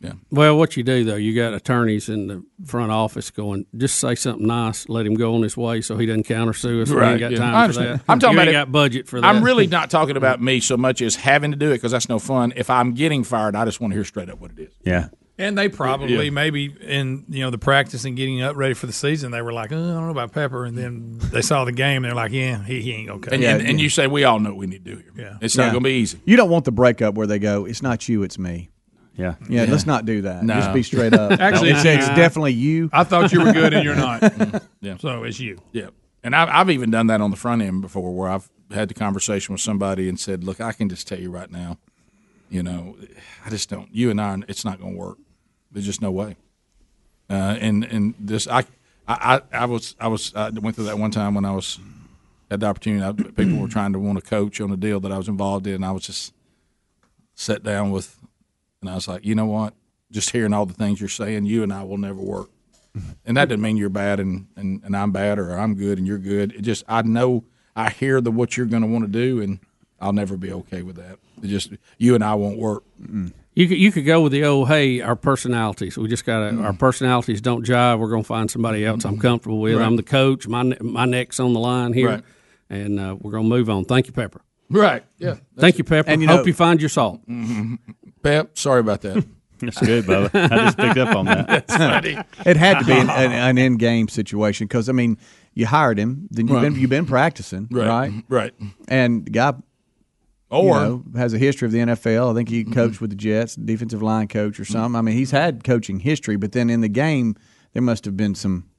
Yeah. 0.01 0.11
Well, 0.31 0.57
what 0.57 0.75
you 0.75 0.83
do 0.83 1.05
though, 1.05 1.15
you 1.15 1.33
got 1.33 1.53
attorneys 1.53 2.09
in 2.09 2.27
the 2.27 2.43
front 2.65 2.91
office 2.91 3.31
going, 3.31 3.65
just 3.77 4.01
say 4.01 4.15
something 4.15 4.45
nice, 4.45 4.89
let 4.89 5.05
him 5.05 5.13
go 5.13 5.33
on 5.35 5.43
his 5.43 5.55
way, 5.55 5.79
so 5.79 5.95
he 5.95 6.05
doesn't 6.05 6.25
countersue 6.27 6.81
us. 6.81 6.89
we 6.89 6.99
ain't 7.01 7.21
got 7.21 7.31
yeah. 7.31 7.37
time 7.37 7.55
I 7.55 7.67
for 7.67 7.73
that. 7.79 8.01
I'm 8.09 8.19
talking 8.19 8.35
you 8.35 8.41
about 8.41 8.47
ain't 8.49 8.57
it- 8.57 8.59
got 8.65 8.71
budget 8.73 9.07
for 9.07 9.21
that. 9.21 9.25
I'm 9.27 9.41
really 9.41 9.65
not 9.77 9.89
talking 9.89 10.17
about 10.17 10.41
me 10.41 10.59
so 10.59 10.75
much 10.75 11.01
as 11.01 11.15
having 11.15 11.51
to 11.51 11.57
do 11.57 11.69
it 11.71 11.75
because 11.75 11.93
that's 11.93 12.09
no 12.09 12.19
fun. 12.19 12.51
If 12.57 12.69
I'm 12.69 12.93
getting 12.95 13.23
fired, 13.23 13.55
I 13.55 13.63
just 13.63 13.79
want 13.79 13.91
to 13.93 13.95
hear 13.95 14.03
straight 14.03 14.29
up 14.29 14.41
what 14.41 14.51
it 14.51 14.59
is. 14.59 14.73
Yeah. 14.83 15.07
And 15.39 15.57
they 15.57 15.67
probably 15.67 16.25
Yeah. 16.25 16.29
maybe 16.29 16.65
in 16.81 17.25
you 17.27 17.39
know 17.41 17.49
the 17.49 17.57
practice 17.57 18.05
and 18.05 18.15
getting 18.15 18.41
up 18.43 18.55
ready 18.55 18.75
for 18.75 18.85
the 18.85 18.93
season, 18.93 19.31
they 19.31 19.41
were 19.41 19.51
like, 19.51 19.71
oh, 19.71 19.75
I 19.75 19.93
don't 19.93 20.05
know 20.05 20.11
about 20.11 20.31
Pepper, 20.31 20.63
and 20.65 20.77
then 20.77 21.17
they 21.31 21.41
saw 21.41 21.65
the 21.65 21.71
game, 21.71 22.03
they're 22.03 22.13
like, 22.13 22.31
yeah, 22.31 22.63
he, 22.63 22.81
he 22.81 22.91
ain't 22.93 23.09
okay. 23.09 23.35
And, 23.35 23.43
and, 23.43 23.67
and 23.67 23.81
you 23.81 23.89
say 23.89 24.05
we 24.05 24.23
all 24.25 24.39
know 24.39 24.51
what 24.51 24.57
we 24.59 24.67
need 24.67 24.85
to 24.85 24.95
do 24.95 25.01
here. 25.01 25.11
Yeah. 25.15 25.37
It's 25.41 25.57
not 25.57 25.65
Yeah. 25.65 25.71
going 25.71 25.83
to 25.83 25.89
be 25.89 25.93
easy. 25.95 26.19
You 26.25 26.37
don't 26.37 26.49
want 26.51 26.65
the 26.65 26.71
breakup 26.71 27.15
where 27.15 27.25
they 27.25 27.39
go, 27.39 27.65
"It's 27.65 27.81
not 27.81 28.07
you, 28.07 28.21
it's 28.21 28.37
me." 28.37 28.69
Yeah. 29.15 29.35
Yeah, 29.49 29.65
let's 29.69 29.85
not 29.87 30.05
do 30.05 30.21
that. 30.23 30.43
No. 30.43 30.53
Just 30.55 30.73
be 30.73 30.83
straight 30.83 31.13
up. 31.13 31.31
Actually, 31.39 31.69
it's, 31.71 31.83
it's 31.85 32.07
definitely 32.09 32.53
you. 32.53 32.89
I 32.93 33.03
thought 33.03 33.31
you 33.31 33.43
were 33.43 33.53
good 33.53 33.73
and 33.73 33.83
you're 33.83 33.95
not. 33.95 34.21
Yeah. 34.81 34.97
So 34.97 35.23
it's 35.23 35.39
you. 35.39 35.59
Yeah, 35.71 35.87
and 36.23 36.35
I've, 36.35 36.49
I've 36.49 36.69
even 36.69 36.91
done 36.91 37.07
that 37.07 37.21
on 37.21 37.31
the 37.31 37.37
front 37.37 37.61
end 37.63 37.81
before, 37.81 38.13
where 38.13 38.29
I've 38.29 38.49
had 38.71 38.87
the 38.89 38.93
conversation 38.93 39.53
with 39.53 39.61
somebody 39.61 40.07
and 40.09 40.19
said, 40.19 40.43
"Look, 40.43 40.61
I 40.61 40.73
can 40.73 40.89
just 40.89 41.07
tell 41.07 41.19
you 41.19 41.31
right 41.31 41.49
now, 41.49 41.77
you 42.53 42.63
know, 42.63 42.95
I 43.45 43.49
just 43.49 43.69
don't. 43.69 43.93
You 43.93 44.09
and 44.11 44.21
I, 44.21 44.37
it's 44.47 44.63
not 44.63 44.79
going 44.79 44.93
to 44.93 44.99
work. 44.99 45.17
There's 45.71 45.85
just 45.85 46.01
no 46.01 46.11
way." 46.11 46.35
Uh, 47.29 47.57
and 47.59 47.83
and 47.83 48.13
this, 48.19 48.47
I, 48.47 48.65
I, 49.07 49.41
I 49.51 49.65
was, 49.65 49.95
I 49.99 50.07
was, 50.07 50.33
I 50.35 50.49
went 50.49 50.75
through 50.75 50.85
that 50.85 50.99
one 50.99 51.11
time 51.11 51.35
when 51.35 51.45
I 51.45 51.51
was 51.51 51.79
had 52.51 52.59
the 52.59 52.67
opportunity. 52.67 53.03
I, 53.03 53.11
people 53.11 53.57
were 53.57 53.67
trying 53.67 53.93
to 53.93 53.99
want 53.99 54.19
to 54.19 54.29
coach 54.29 54.61
on 54.61 54.71
a 54.71 54.77
deal 54.77 54.99
that 54.99 55.11
I 55.11 55.17
was 55.17 55.27
involved 55.27 55.67
in. 55.67 55.83
I 55.83 55.91
was 55.91 56.05
just 56.05 56.33
sat 57.35 57.63
down 57.63 57.91
with, 57.91 58.19
and 58.81 58.89
I 58.89 58.95
was 58.95 59.07
like, 59.07 59.25
you 59.25 59.35
know 59.35 59.47
what? 59.47 59.73
Just 60.11 60.29
hearing 60.29 60.53
all 60.53 60.65
the 60.65 60.73
things 60.73 60.99
you're 60.99 61.09
saying, 61.09 61.45
you 61.45 61.63
and 61.63 61.73
I 61.73 61.83
will 61.83 61.97
never 61.97 62.21
work 62.21 62.49
and 63.25 63.37
that 63.37 63.49
doesn't 63.49 63.61
mean 63.61 63.77
you're 63.77 63.89
bad 63.89 64.19
and, 64.19 64.47
and, 64.55 64.81
and 64.83 64.95
I'm 64.95 65.11
bad 65.11 65.39
or 65.39 65.57
I'm 65.57 65.75
good 65.75 65.97
and 65.97 66.05
you're 66.05 66.19
good. 66.19 66.53
It 66.53 66.61
just 66.61 66.83
I 66.87 67.01
know 67.01 67.43
I 67.75 67.89
hear 67.89 68.21
the 68.21 68.31
what 68.31 68.55
you're 68.55 68.67
going 68.67 68.83
to 68.83 68.87
want 68.87 69.05
to 69.05 69.11
do, 69.11 69.41
and 69.41 69.59
I'll 69.99 70.13
never 70.13 70.37
be 70.37 70.51
okay 70.51 70.83
with 70.83 70.97
that. 70.97 71.17
It 71.41 71.47
just 71.47 71.71
you 71.97 72.15
and 72.15 72.23
I 72.23 72.35
won't 72.35 72.57
work. 72.59 72.83
You 73.55 73.67
could 73.67 73.77
you 73.77 73.91
could 73.91 74.05
go 74.05 74.21
with 74.21 74.31
the 74.31 74.43
old 74.45 74.67
hey 74.67 75.01
our 75.01 75.15
personalities 75.15 75.97
we 75.97 76.07
just 76.07 76.25
got 76.25 76.39
to 76.49 76.55
Mm. 76.55 76.63
our 76.63 76.73
personalities 76.73 77.39
don't 77.41 77.63
jive 77.65 77.99
we're 77.99 78.09
gonna 78.09 78.23
find 78.23 78.49
somebody 78.49 78.83
else 78.85 79.05
I'm 79.05 79.19
comfortable 79.19 79.59
with 79.59 79.75
Right. 79.75 79.85
I'm 79.85 79.95
the 79.95 80.03
coach 80.03 80.47
my 80.47 80.63
my 80.81 81.05
neck's 81.05 81.39
on 81.39 81.53
the 81.53 81.59
line 81.59 81.93
here 81.93 82.07
Right. 82.09 82.23
and 82.69 82.99
uh, 82.99 83.15
we're 83.19 83.31
gonna 83.31 83.47
move 83.47 83.69
on 83.69 83.85
thank 83.85 84.07
you 84.07 84.13
Pepper 84.13 84.41
Right. 84.71 85.03
Yeah. 85.19 85.35
thank 85.57 85.77
you 85.77 85.83
Pepper 85.83 86.09
And, 86.09 86.21
you 86.21 86.27
hope 86.27 86.39
know- 86.41 86.45
you 86.47 86.53
find 86.53 86.79
your 86.81 86.89
salt 86.89 87.21
Pep, 88.23 88.57
sorry 88.57 88.79
about 88.79 89.01
that. 89.01 89.23
That's 89.59 89.79
good, 89.79 90.05
Bubba. 90.05 90.29
I 90.51 90.57
just 90.65 90.77
picked 90.77 90.97
up 90.97 91.15
on 91.15 91.25
that. 91.25 91.47
That's 91.67 91.75
funny. 91.77 92.17
It 92.45 92.57
had 92.57 92.79
to 92.79 92.85
be 92.85 92.91
an, 92.93 93.09
an, 93.09 93.31
an 93.31 93.57
in-game 93.65 94.07
situation 94.09 94.67
because 94.67 94.89
I 94.89 94.91
mean, 94.93 95.17
you 95.53 95.65
hired 95.67 95.97
him, 95.99 96.27
then 96.31 96.47
you've 96.47 96.55
Right. 96.55 96.61
been 96.63 96.75
you've 96.75 96.89
been 96.89 97.05
practicing, 97.05 97.67
Right. 97.71 97.87
right? 97.87 98.11
Right. 98.27 98.53
And 98.89 99.25
the 99.25 99.31
guy, 99.31 99.53
Or- 100.53 100.79
you 100.79 100.85
know, 100.85 101.03
has 101.15 101.33
a 101.33 101.37
history 101.37 101.65
of 101.65 101.71
the 101.71 101.79
NFL. 101.79 102.31
I 102.31 102.33
think 102.35 102.49
he 102.49 102.63
mm-hmm. 102.63 102.73
coached 102.73 103.01
with 103.01 103.09
the 103.09 103.15
Jets, 103.15 103.55
defensive 103.55 104.01
line 104.01 104.27
coach 104.27 104.59
or 104.59 104.65
something. 104.65 104.95
I 104.95 105.01
mean, 105.01 105.15
he's 105.15 105.31
had 105.31 105.63
coaching 105.63 105.99
history, 105.99 106.35
but 106.35 106.51
then 106.51 106.69
in 106.69 106.81
the 106.81 106.89
game, 106.89 107.35
there 107.73 107.81
must 107.81 108.05
have 108.05 108.15
been 108.15 108.35
some. 108.35 108.69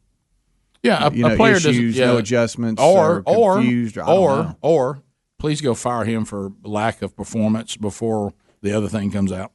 Yeah, 0.83 1.07
a, 1.07 1.13
you 1.13 1.23
know, 1.23 1.33
a 1.33 1.37
player 1.37 1.55
doesn't 1.55 1.71
issues, 1.71 1.97
yeah. 1.97 2.07
no 2.07 2.19
adjustments, 2.19 2.81
or 2.81 3.23
or 3.25 3.55
confused, 3.55 3.97
or, 3.97 4.03
I 4.03 4.13
or 4.13 4.57
or 4.61 5.03
please 5.39 5.63
go 5.63 5.75
fire 5.75 6.05
him 6.05 6.27
for 6.27 6.53
lack 6.63 7.01
of 7.01 7.17
performance 7.17 7.77
before 7.77 8.35
the 8.61 8.73
other 8.73 8.89
thing 8.89 9.11
comes 9.11 9.33
out. 9.33 9.53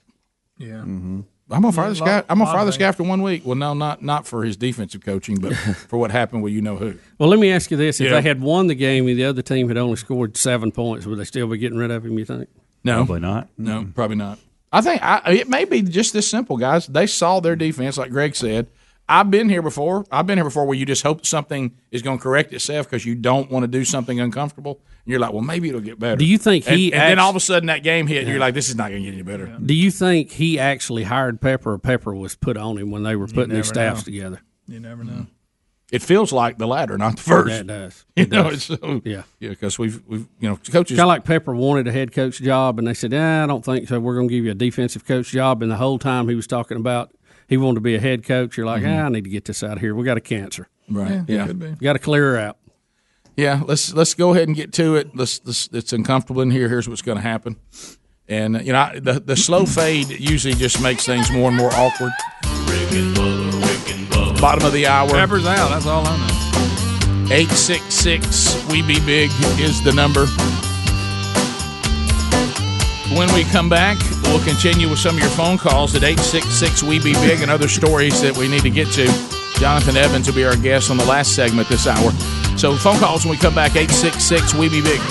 Yeah. 0.58 0.82
Mm-hmm. 0.82 1.22
I'm 1.52 1.62
gonna 1.62 1.72
fire 1.72 1.90
this 1.90 2.00
guy. 2.00 2.20
I'm 2.30 2.38
gonna 2.38 2.44
lot 2.46 2.56
fire 2.56 2.66
this 2.66 2.78
guy 2.78 2.86
after 2.88 3.04
one 3.04 3.22
week. 3.22 3.44
Well, 3.46 3.56
no, 3.56 3.74
not 3.74 4.04
not 4.04 4.28
for 4.28 4.44
his 4.44 4.56
defensive 4.58 5.04
coaching, 5.04 5.38
but 5.40 5.54
for 5.88 5.98
what 5.98 6.12
happened 6.12 6.44
with 6.44 6.54
you 6.54 6.62
know 6.62 6.76
who. 6.78 6.96
well 7.18 7.30
let 7.30 7.40
me 7.40 7.52
ask 7.52 7.72
you 7.72 7.78
this 7.78 8.00
if 8.00 8.08
Yeah. 8.08 8.14
they 8.22 8.22
had 8.28 8.42
won 8.42 8.68
the 8.68 8.76
game 8.76 9.08
and 9.08 9.18
the 9.18 9.26
other 9.26 9.42
team 9.42 9.68
had 9.68 9.78
only 9.78 9.96
scored 9.96 10.38
seven 10.38 10.72
points 10.72 11.06
would 11.06 11.18
they 11.20 11.24
still 11.24 11.48
be 11.48 11.58
getting 11.58 11.78
rid 11.78 11.90
of 11.92 12.06
him 12.06 12.20
you 12.20 12.26
think 12.26 12.48
No, 12.84 12.98
Probably 12.98 13.20
not. 13.22 13.50
No, 13.58 13.88
probably 13.96 14.16
not. 14.18 14.38
I 14.72 14.82
think 14.82 15.02
I, 15.04 15.22
it 15.32 15.50
may 15.50 15.66
be 15.66 15.82
just 15.82 16.14
this 16.14 16.30
simple, 16.30 16.56
guys. 16.58 16.86
They 16.86 17.08
saw 17.08 17.40
their 17.40 17.56
defense, 17.56 17.98
like 17.98 18.12
Greg 18.12 18.36
said. 18.36 18.68
I've 19.12 19.32
been 19.32 19.50
here 19.50 19.64
before. 19.64 20.06
I've 20.12 20.28
been 20.28 20.38
here 20.38 20.46
before 20.46 20.66
where 20.68 20.78
you 20.78 20.86
just 20.86 21.02
hope 21.02 21.26
something 21.26 21.76
is 21.90 22.04
going 22.04 22.20
to 22.20 22.22
correct 22.22 22.54
itself 22.54 22.88
because 22.88 23.04
you 23.04 23.16
don't 23.16 23.50
want 23.50 23.64
to 23.64 23.68
do 23.68 23.84
something 23.84 24.20
uncomfortable. 24.20 24.80
And 25.06 25.12
you're 25.12 25.20
like, 25.20 25.32
well, 25.34 25.42
maybe 25.42 25.70
it'll 25.70 25.82
get 25.82 25.98
better. 26.00 26.16
Do 26.18 26.26
you 26.26 26.38
think 26.38 26.66
he 26.66 26.92
And, 26.94 27.02
then 27.02 27.12
act- 27.14 27.20
all 27.22 27.30
of 27.30 27.36
a 27.36 27.40
sudden 27.40 27.68
that 27.68 27.84
game 27.84 28.08
hit, 28.08 28.20
and 28.24 28.28
you're 28.30 28.40
like, 28.40 28.54
this 28.54 28.70
is 28.70 28.76
not 28.76 28.90
going 28.90 29.04
to 29.04 29.10
get 29.10 29.14
any 29.14 29.24
better. 29.24 29.48
do 29.64 29.74
you 29.74 29.92
think 29.92 30.32
he 30.32 30.60
actually 30.60 31.04
hired 31.04 31.42
Pepper 31.42 31.74
or 31.74 31.78
Pepper 31.80 32.14
was 32.14 32.36
put 32.36 32.58
on 32.58 32.78
him 32.78 32.92
when 32.92 33.04
they 33.04 33.16
were 33.16 33.28
putting 33.28 33.54
their 33.54 33.64
staffs 33.64 34.02
know. 34.02 34.06
together 34.06 34.42
You 34.68 34.80
never 34.80 35.04
know. 35.04 35.28
It 35.92 36.04
feels 36.04 36.32
like 36.32 36.60
the 36.60 36.68
latter, 36.68 37.00
not 37.00 37.16
the 37.16 37.24
first. 37.24 37.50
Yeah, 37.50 37.62
it 37.62 37.68
does. 37.68 38.06
You 38.16 38.24
It 38.24 38.30
know, 38.30 38.44
does. 38.52 38.70
it's 38.70 38.80
so, 38.82 39.02
Yeah. 39.04 39.24
yeah, 39.40 39.50
because 39.50 39.80
we've 39.80 40.00
we've 40.06 40.28
you 40.40 40.48
know 40.50 40.58
coaches 40.72 40.98
Kind 40.98 41.02
of 41.02 41.08
like 41.08 41.24
Pepper 41.26 41.56
wanted 41.56 41.88
a 41.88 41.92
head 41.92 42.12
coach 42.12 42.40
job, 42.40 42.78
and 42.78 42.88
they 42.88 42.94
said, 42.94 43.12
eh, 43.12 43.44
"I 43.44 43.48
don't 43.48 43.66
think 43.66 43.88
so. 43.88 44.00
We're 44.00 44.14
going 44.14 44.28
to 44.28 44.36
give 44.36 44.46
you 44.46 44.52
a 44.52 44.54
defensive 44.54 45.04
coach 45.08 45.32
job." 45.32 45.64
And 45.64 45.72
the 45.72 45.78
whole 45.78 45.98
time 45.98 46.30
he 46.30 46.36
was 46.36 46.46
talking 46.46 46.78
about 46.78 47.12
he 47.48 47.58
wanted 47.58 47.76
to 47.76 47.82
be 47.82 47.96
a 47.96 48.00
head 48.00 48.24
coach, 48.24 48.56
you're 48.56 48.68
like, 48.68 48.84
Mhm. 48.84 49.02
ah, 49.02 49.06
"I 49.08 49.10
need 49.10 49.24
to 49.24 49.32
get 49.32 49.46
this 49.46 49.64
out 49.64 49.74
of 49.78 49.80
here. 49.80 49.96
We 49.96 50.06
got 50.06 50.18
a 50.18 50.22
cancer. 50.22 50.68
Right. 50.88 51.24
Yeah. 51.28 51.48
Could 51.48 51.58
be. 51.60 51.72
Got 51.84 51.94
to 51.94 52.00
clear 52.00 52.34
her 52.34 52.38
out." 52.38 52.58
Yeah, 53.40 53.62
let's 53.66 53.94
let's 53.94 54.16
go 54.16 54.34
ahead 54.34 54.50
and 54.50 54.56
get 54.56 54.74
to 54.74 54.98
it. 54.98 55.16
Let's, 55.16 55.40
let's 55.46 55.70
it's 55.72 55.94
uncomfortable 55.94 56.42
in 56.42 56.52
here. 56.52 56.68
Here's 56.68 56.90
what's 56.90 57.02
going 57.02 57.18
to 57.18 57.22
happen, 57.22 57.56
and 58.28 58.62
you 58.66 58.74
know 58.74 58.92
the 59.00 59.22
the 59.22 59.38
slow 59.38 59.66
fade 59.66 60.10
usually 60.10 60.56
just 60.56 60.82
makes 60.82 61.06
things 61.06 61.32
more 61.32 61.48
and 61.48 61.56
more 61.56 61.72
awkward. 61.72 62.12
Bottom 64.42 64.66
of 64.66 64.74
the 64.74 64.88
hour. 64.88 65.10
Pepper's 65.10 65.46
out. 65.46 65.70
That's 65.70 65.86
all 65.86 66.04
I 66.06 66.18
know. 66.18 67.34
Eight 67.34 67.48
six 67.52 67.86
six 67.94 68.62
we 68.68 68.82
be 68.82 69.00
big 69.06 69.32
is 69.58 69.82
the 69.86 69.94
number. 69.94 70.26
When 73.18 73.34
we 73.34 73.46
come 73.46 73.70
back, 73.70 73.98
we'll 74.24 74.44
continue 74.44 74.90
with 74.90 75.00
some 75.00 75.16
of 75.16 75.22
your 75.22 75.32
phone 75.32 75.58
calls 75.58 75.96
at 75.96 76.04
866 76.04 76.84
We 76.84 77.00
Be 77.00 77.14
Big 77.14 77.42
and 77.42 77.50
other 77.50 77.68
stories 77.68 78.22
that 78.22 78.38
we 78.38 78.48
need 78.48 78.62
to 78.62 78.70
get 78.70 78.88
to. 78.94 79.29
Jonathan 79.60 79.98
Evans 79.98 80.26
will 80.26 80.36
be 80.36 80.46
our 80.46 80.56
guest 80.56 80.90
on 80.90 80.96
the 80.96 81.04
last 81.04 81.36
segment 81.36 81.68
this 81.68 81.86
hour. 81.86 82.12
So, 82.58 82.76
phone 82.78 82.98
calls 82.98 83.26
when 83.26 83.32
we 83.32 83.38
come 83.38 83.54
back 83.54 83.76
866 83.76 84.54
We 84.54 84.70
Be 84.70 84.82
Big. 84.82 85.02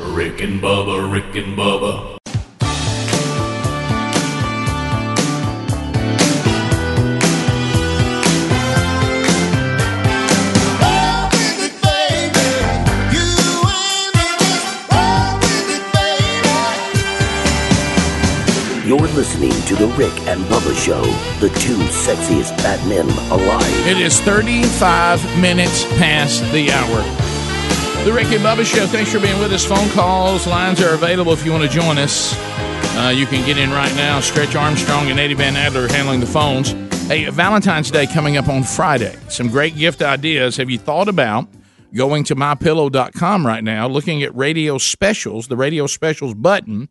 Rick 0.00 0.40
and 0.40 0.62
Bubba, 0.62 1.12
Rick 1.12 1.36
and 1.36 1.56
Bubba. 1.56 2.16
Listening 19.14 19.50
to 19.66 19.76
The 19.76 19.88
Rick 19.88 20.12
and 20.26 20.42
Bubba 20.46 20.74
Show, 20.74 21.02
the 21.40 21.52
two 21.60 21.76
sexiest 21.88 22.58
fat 22.60 22.86
men 22.88 23.08
alive. 23.30 23.86
It 23.86 23.98
is 23.98 24.20
35 24.20 25.22
minutes 25.40 25.84
past 25.98 26.42
the 26.52 26.70
hour. 26.72 28.04
The 28.04 28.12
Rick 28.12 28.28
and 28.32 28.42
Bubba 28.42 28.64
Show. 28.64 28.86
Thanks 28.86 29.12
for 29.12 29.20
being 29.20 29.38
with 29.38 29.52
us. 29.52 29.64
Phone 29.64 29.88
calls, 29.90 30.46
lines 30.46 30.80
are 30.80 30.94
available 30.94 31.32
if 31.32 31.44
you 31.44 31.52
want 31.52 31.62
to 31.62 31.68
join 31.68 31.98
us. 31.98 32.34
Uh, 32.96 33.12
you 33.14 33.26
can 33.26 33.44
get 33.46 33.58
in 33.58 33.70
right 33.70 33.94
now. 33.96 34.20
Stretch 34.20 34.56
Armstrong 34.56 35.10
and 35.10 35.20
Eddie 35.20 35.34
Van 35.34 35.56
Adler 35.56 35.88
handling 35.88 36.20
the 36.20 36.26
phones. 36.26 36.72
Hey, 37.06 37.28
Valentine's 37.28 37.90
Day 37.90 38.06
coming 38.06 38.36
up 38.36 38.48
on 38.48 38.62
Friday. 38.62 39.16
Some 39.28 39.48
great 39.48 39.76
gift 39.76 40.02
ideas. 40.02 40.56
Have 40.56 40.70
you 40.70 40.78
thought 40.78 41.08
about 41.08 41.48
going 41.94 42.24
to 42.24 42.34
mypillow.com 42.34 43.46
right 43.46 43.62
now, 43.62 43.86
looking 43.88 44.22
at 44.22 44.34
radio 44.34 44.78
specials, 44.78 45.48
the 45.48 45.56
radio 45.56 45.86
specials 45.86 46.34
button? 46.34 46.88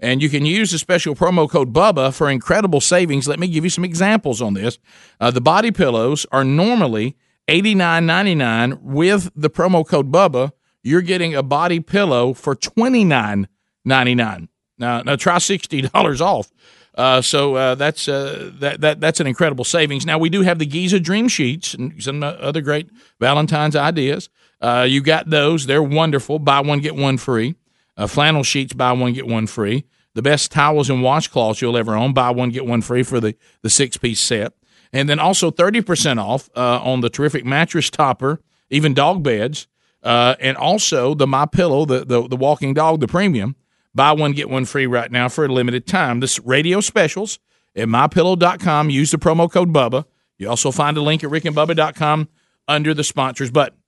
And 0.00 0.22
you 0.22 0.30
can 0.30 0.46
use 0.46 0.70
the 0.72 0.78
special 0.78 1.14
promo 1.14 1.48
code 1.48 1.74
BUBBA 1.74 2.14
for 2.14 2.30
incredible 2.30 2.80
savings. 2.80 3.28
Let 3.28 3.38
me 3.38 3.48
give 3.48 3.64
you 3.64 3.70
some 3.70 3.84
examples 3.84 4.40
on 4.40 4.54
this. 4.54 4.78
Uh, 5.20 5.30
the 5.30 5.42
body 5.42 5.70
pillows 5.70 6.26
are 6.32 6.42
normally 6.42 7.16
$89.99. 7.48 8.80
With 8.80 9.30
the 9.36 9.50
promo 9.50 9.86
code 9.86 10.10
BUBBA, 10.10 10.52
you're 10.82 11.02
getting 11.02 11.34
a 11.34 11.42
body 11.42 11.80
pillow 11.80 12.32
for 12.32 12.56
$29.99. 12.56 14.48
Now, 14.78 15.02
now 15.02 15.16
try 15.16 15.36
$60 15.36 16.20
off. 16.22 16.50
Uh, 16.94 17.20
so 17.20 17.54
uh, 17.54 17.74
that's 17.76 18.08
uh, 18.08 18.50
that, 18.54 18.80
that 18.80 19.00
that's 19.00 19.20
an 19.20 19.26
incredible 19.26 19.64
savings. 19.64 20.04
Now 20.04 20.18
we 20.18 20.28
do 20.28 20.42
have 20.42 20.58
the 20.58 20.66
Giza 20.66 20.98
Dream 20.98 21.28
Sheets 21.28 21.72
and 21.72 22.02
some 22.02 22.22
uh, 22.22 22.32
other 22.32 22.60
great 22.60 22.90
Valentine's 23.20 23.76
ideas. 23.76 24.28
Uh, 24.60 24.86
you 24.88 25.00
got 25.00 25.30
those; 25.30 25.66
they're 25.66 25.82
wonderful. 25.82 26.40
Buy 26.40 26.60
one 26.60 26.80
get 26.80 26.96
one 26.96 27.16
free. 27.16 27.54
Uh, 27.96 28.06
flannel 28.06 28.42
sheets, 28.42 28.72
buy 28.72 28.92
one 28.92 29.12
get 29.12 29.26
one 29.26 29.46
free. 29.46 29.84
The 30.14 30.22
best 30.22 30.50
towels 30.50 30.90
and 30.90 31.00
washcloths 31.00 31.60
you'll 31.60 31.76
ever 31.76 31.94
own, 31.94 32.12
buy 32.12 32.30
one 32.30 32.50
get 32.50 32.66
one 32.66 32.82
free 32.82 33.02
for 33.02 33.20
the 33.20 33.34
the 33.62 33.70
six 33.70 33.96
piece 33.96 34.20
set. 34.20 34.52
And 34.92 35.08
then 35.08 35.18
also 35.18 35.50
thirty 35.50 35.80
percent 35.80 36.18
off 36.18 36.50
uh, 36.56 36.80
on 36.82 37.00
the 37.00 37.10
terrific 37.10 37.44
mattress 37.44 37.90
topper, 37.90 38.40
even 38.70 38.94
dog 38.94 39.22
beds, 39.22 39.68
uh, 40.02 40.34
and 40.40 40.56
also 40.56 41.14
the 41.14 41.26
My 41.26 41.46
Pillow, 41.46 41.84
the, 41.84 42.04
the 42.04 42.26
the 42.26 42.36
walking 42.36 42.74
dog, 42.74 43.00
the 43.00 43.08
premium. 43.08 43.56
Buy 43.94 44.12
one 44.12 44.32
get 44.32 44.48
one 44.48 44.64
free 44.64 44.86
right 44.86 45.10
now 45.10 45.28
for 45.28 45.44
a 45.44 45.48
limited 45.48 45.86
time. 45.86 46.20
This 46.20 46.38
radio 46.40 46.80
specials 46.80 47.38
at 47.74 47.88
mypillow.com. 47.88 48.90
Use 48.90 49.10
the 49.10 49.18
promo 49.18 49.50
code 49.50 49.72
Bubba. 49.72 50.04
You 50.38 50.48
also 50.48 50.70
find 50.70 50.96
a 50.96 51.02
link 51.02 51.22
at 51.22 51.30
rickandbubba.com 51.30 52.28
under 52.66 52.94
the 52.94 53.04
sponsors 53.04 53.50
button. 53.50 53.78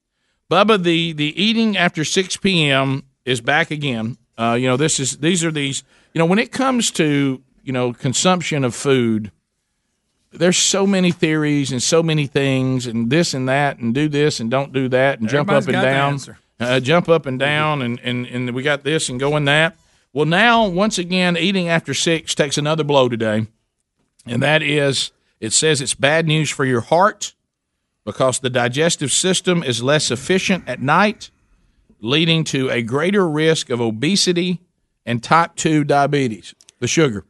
Bubba, 0.51 0.83
the 0.83 1.13
the 1.13 1.41
eating 1.43 1.77
after 1.77 2.05
six 2.05 2.37
p.m. 2.37 3.05
is 3.25 3.41
back 3.41 3.71
again. 3.71 4.17
Uh, 4.39 4.57
you 4.59 4.67
know, 4.67 4.77
this 4.77 4.99
is 4.99 5.19
these 5.19 5.45
are 5.45 5.51
these. 5.51 5.83
You 6.15 6.19
know, 6.19 6.27
when 6.27 6.39
it 6.39 6.53
comes 6.53 6.91
to 6.93 7.43
you 7.63 7.73
know 7.73 7.93
consumption 7.93 8.65
of 8.65 8.75
food, 8.75 9.31
there's 10.33 10.57
so 10.57 10.87
many 10.87 11.11
theories 11.13 11.71
and 11.73 11.83
so 11.83 12.03
many 12.03 12.27
things 12.27 12.87
and 12.87 13.11
this 13.11 13.35
and 13.35 13.49
that 13.49 13.79
and 13.79 13.95
do 13.95 14.09
this 14.09 14.41
and 14.41 14.51
don't 14.51 14.73
do 14.73 14.89
that 14.89 15.21
and 15.21 15.29
jump 15.29 15.51
up 15.51 15.65
and 15.65 15.73
down, 15.73 16.19
uh, 16.61 16.81
jump 16.81 17.09
up 17.09 17.27
and 17.27 17.39
down 17.39 17.83
and, 17.83 18.01
and 18.01 18.27
and 18.27 18.55
we 18.55 18.63
got 18.63 18.83
this 18.83 19.09
and 19.09 19.21
going 19.21 19.45
that. 19.45 19.77
Well, 20.13 20.27
now 20.27 20.67
once 20.67 20.99
again, 20.99 21.37
eating 21.37 21.69
after 21.69 21.95
six 21.95 22.35
takes 22.35 22.59
another 22.59 22.85
blow 22.85 23.09
today, 23.09 23.47
and 24.27 24.43
that 24.43 24.63
is 24.63 25.13
it 25.41 25.53
says 25.53 25.81
it's 25.81 25.95
bad 25.95 26.27
news 26.27 26.51
for 26.51 26.65
your 26.65 26.81
heart 26.83 27.35
because 28.05 28.41
the 28.41 28.51
digestive 28.51 29.13
system 29.13 29.63
is 29.63 29.83
less 29.83 30.11
efficient 30.11 30.69
at 30.69 30.81
night, 30.81 31.31
leading 32.03 32.45
to 32.45 32.69
a 32.69 32.83
greater 32.83 33.27
risk 33.27 33.71
of 33.71 33.81
obesity 33.81 34.61
and 35.07 35.23
type 35.23 35.55
2 35.57 35.85
diabetes, 35.85 36.55
the 36.81 36.87
sugar. 36.89 37.25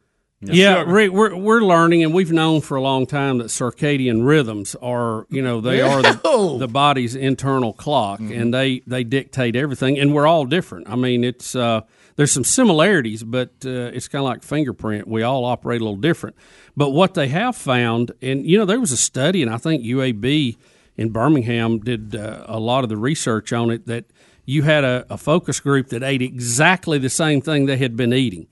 Yeah, 0.45 0.83
Rick, 0.85 1.11
we're 1.11 1.35
we're 1.37 1.61
learning, 1.61 2.03
and 2.03 2.13
we've 2.13 2.31
known 2.31 2.59
for 2.59 2.75
a 2.75 2.81
long 2.81 3.05
time 3.05 3.37
that 3.37 3.47
circadian 3.47 4.25
rhythms 4.25 4.75
are, 4.81 5.25
you 5.29 5.41
know, 5.41 5.61
they 5.61 5.79
are 5.79 6.01
the, 6.01 6.57
the 6.59 6.67
body's 6.67 7.15
internal 7.15 7.71
clock, 7.71 8.19
and 8.19 8.53
they 8.53 8.81
they 8.85 9.05
dictate 9.05 9.55
everything, 9.55 9.97
and 9.97 10.13
we're 10.13 10.27
all 10.27 10.45
different. 10.45 10.89
I 10.89 10.97
mean, 10.97 11.23
it's 11.23 11.55
uh, 11.55 11.81
there's 12.17 12.31
some 12.31 12.43
similarities, 12.43 13.23
but 13.23 13.51
uh, 13.65 13.91
it's 13.93 14.07
kind 14.07 14.21
of 14.21 14.25
like 14.25 14.43
fingerprint. 14.43 15.07
We 15.07 15.23
all 15.23 15.45
operate 15.45 15.79
a 15.79 15.83
little 15.83 15.99
different. 15.99 16.35
But 16.75 16.89
what 16.89 17.13
they 17.13 17.29
have 17.29 17.55
found, 17.55 18.11
and 18.21 18.45
you 18.45 18.57
know, 18.57 18.65
there 18.65 18.79
was 18.79 18.91
a 18.91 18.97
study, 18.97 19.41
and 19.41 19.53
I 19.53 19.57
think 19.57 19.83
UAB 19.83 20.57
in 20.95 21.09
Birmingham 21.09 21.79
did 21.79 22.15
uh, 22.15 22.43
a 22.47 22.59
lot 22.59 22.83
of 22.83 22.89
the 22.89 22.97
research 22.97 23.53
on 23.53 23.71
it 23.71 23.87
that 23.87 24.05
you 24.45 24.63
had 24.63 24.83
a, 24.83 25.05
a 25.09 25.17
focus 25.17 25.59
group 25.59 25.89
that 25.89 26.03
ate 26.03 26.21
exactly 26.21 26.97
the 26.97 27.09
same 27.09 27.41
thing 27.41 27.65
they 27.65 27.77
had 27.77 27.95
been 27.95 28.13
eating. 28.13 28.47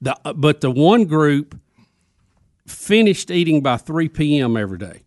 The, 0.00 0.16
uh, 0.24 0.32
but 0.32 0.60
the 0.60 0.70
one 0.70 1.04
group 1.04 1.58
finished 2.66 3.30
eating 3.30 3.62
by 3.62 3.76
3 3.76 4.08
p.m. 4.08 4.56
every 4.56 4.78
day. 4.78 5.02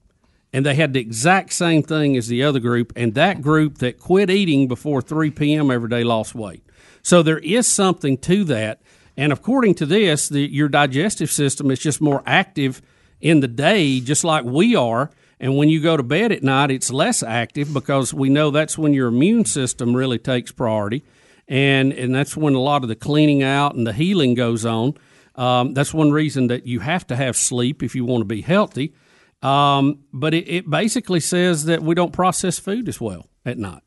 And 0.51 0.65
they 0.65 0.75
had 0.75 0.93
the 0.93 0.99
exact 0.99 1.53
same 1.53 1.83
thing 1.83 2.17
as 2.17 2.27
the 2.27 2.41
other 2.43 2.59
group. 2.59 2.91
And 2.95 3.13
that 3.13 3.41
group 3.41 3.77
that 3.79 3.99
quit 3.99 4.29
eating 4.29 4.67
before 4.67 5.01
3 5.01 5.29
p.m. 5.31 5.69
every 5.69 5.89
day 5.89 6.03
lost 6.03 6.33
weight. 6.33 6.63
So 7.01 7.21
there 7.21 7.39
is 7.39 7.67
something 7.67 8.17
to 8.19 8.43
that. 8.45 8.81
And 9.15 9.31
according 9.31 9.75
to 9.75 9.85
this, 9.85 10.29
the, 10.29 10.41
your 10.41 10.69
digestive 10.69 11.29
system 11.29 11.69
is 11.69 11.79
just 11.79 12.01
more 12.01 12.23
active 12.25 12.81
in 13.21 13.41
the 13.41 13.47
day, 13.47 13.99
just 13.99 14.23
like 14.23 14.45
we 14.45 14.75
are. 14.75 15.11
And 15.39 15.55
when 15.55 15.69
you 15.69 15.81
go 15.81 15.95
to 15.95 16.03
bed 16.03 16.31
at 16.31 16.43
night, 16.43 16.69
it's 16.71 16.91
less 16.91 17.23
active 17.23 17.73
because 17.73 18.13
we 18.13 18.29
know 18.29 18.51
that's 18.51 18.77
when 18.77 18.93
your 18.93 19.07
immune 19.07 19.45
system 19.45 19.95
really 19.95 20.17
takes 20.19 20.51
priority. 20.51 21.03
And, 21.47 21.93
and 21.93 22.13
that's 22.13 22.35
when 22.35 22.53
a 22.55 22.59
lot 22.59 22.83
of 22.83 22.89
the 22.89 22.95
cleaning 22.95 23.41
out 23.41 23.73
and 23.75 23.87
the 23.87 23.93
healing 23.93 24.33
goes 24.35 24.65
on. 24.65 24.95
Um, 25.35 25.73
that's 25.73 25.93
one 25.93 26.11
reason 26.11 26.47
that 26.47 26.67
you 26.67 26.81
have 26.81 27.07
to 27.07 27.15
have 27.15 27.37
sleep 27.37 27.81
if 27.81 27.95
you 27.95 28.03
want 28.05 28.21
to 28.21 28.25
be 28.25 28.41
healthy. 28.41 28.93
Um, 29.41 29.99
but 30.11 30.33
it, 30.33 30.49
it 30.49 30.69
basically 30.69 31.21
says 31.21 31.65
that 31.65 31.81
we 31.81 31.95
don't 31.95 32.11
process 32.11 32.59
food 32.59 32.89
as 32.89 32.99
well 32.99 33.29
at 33.45 33.57
night. 33.57 33.81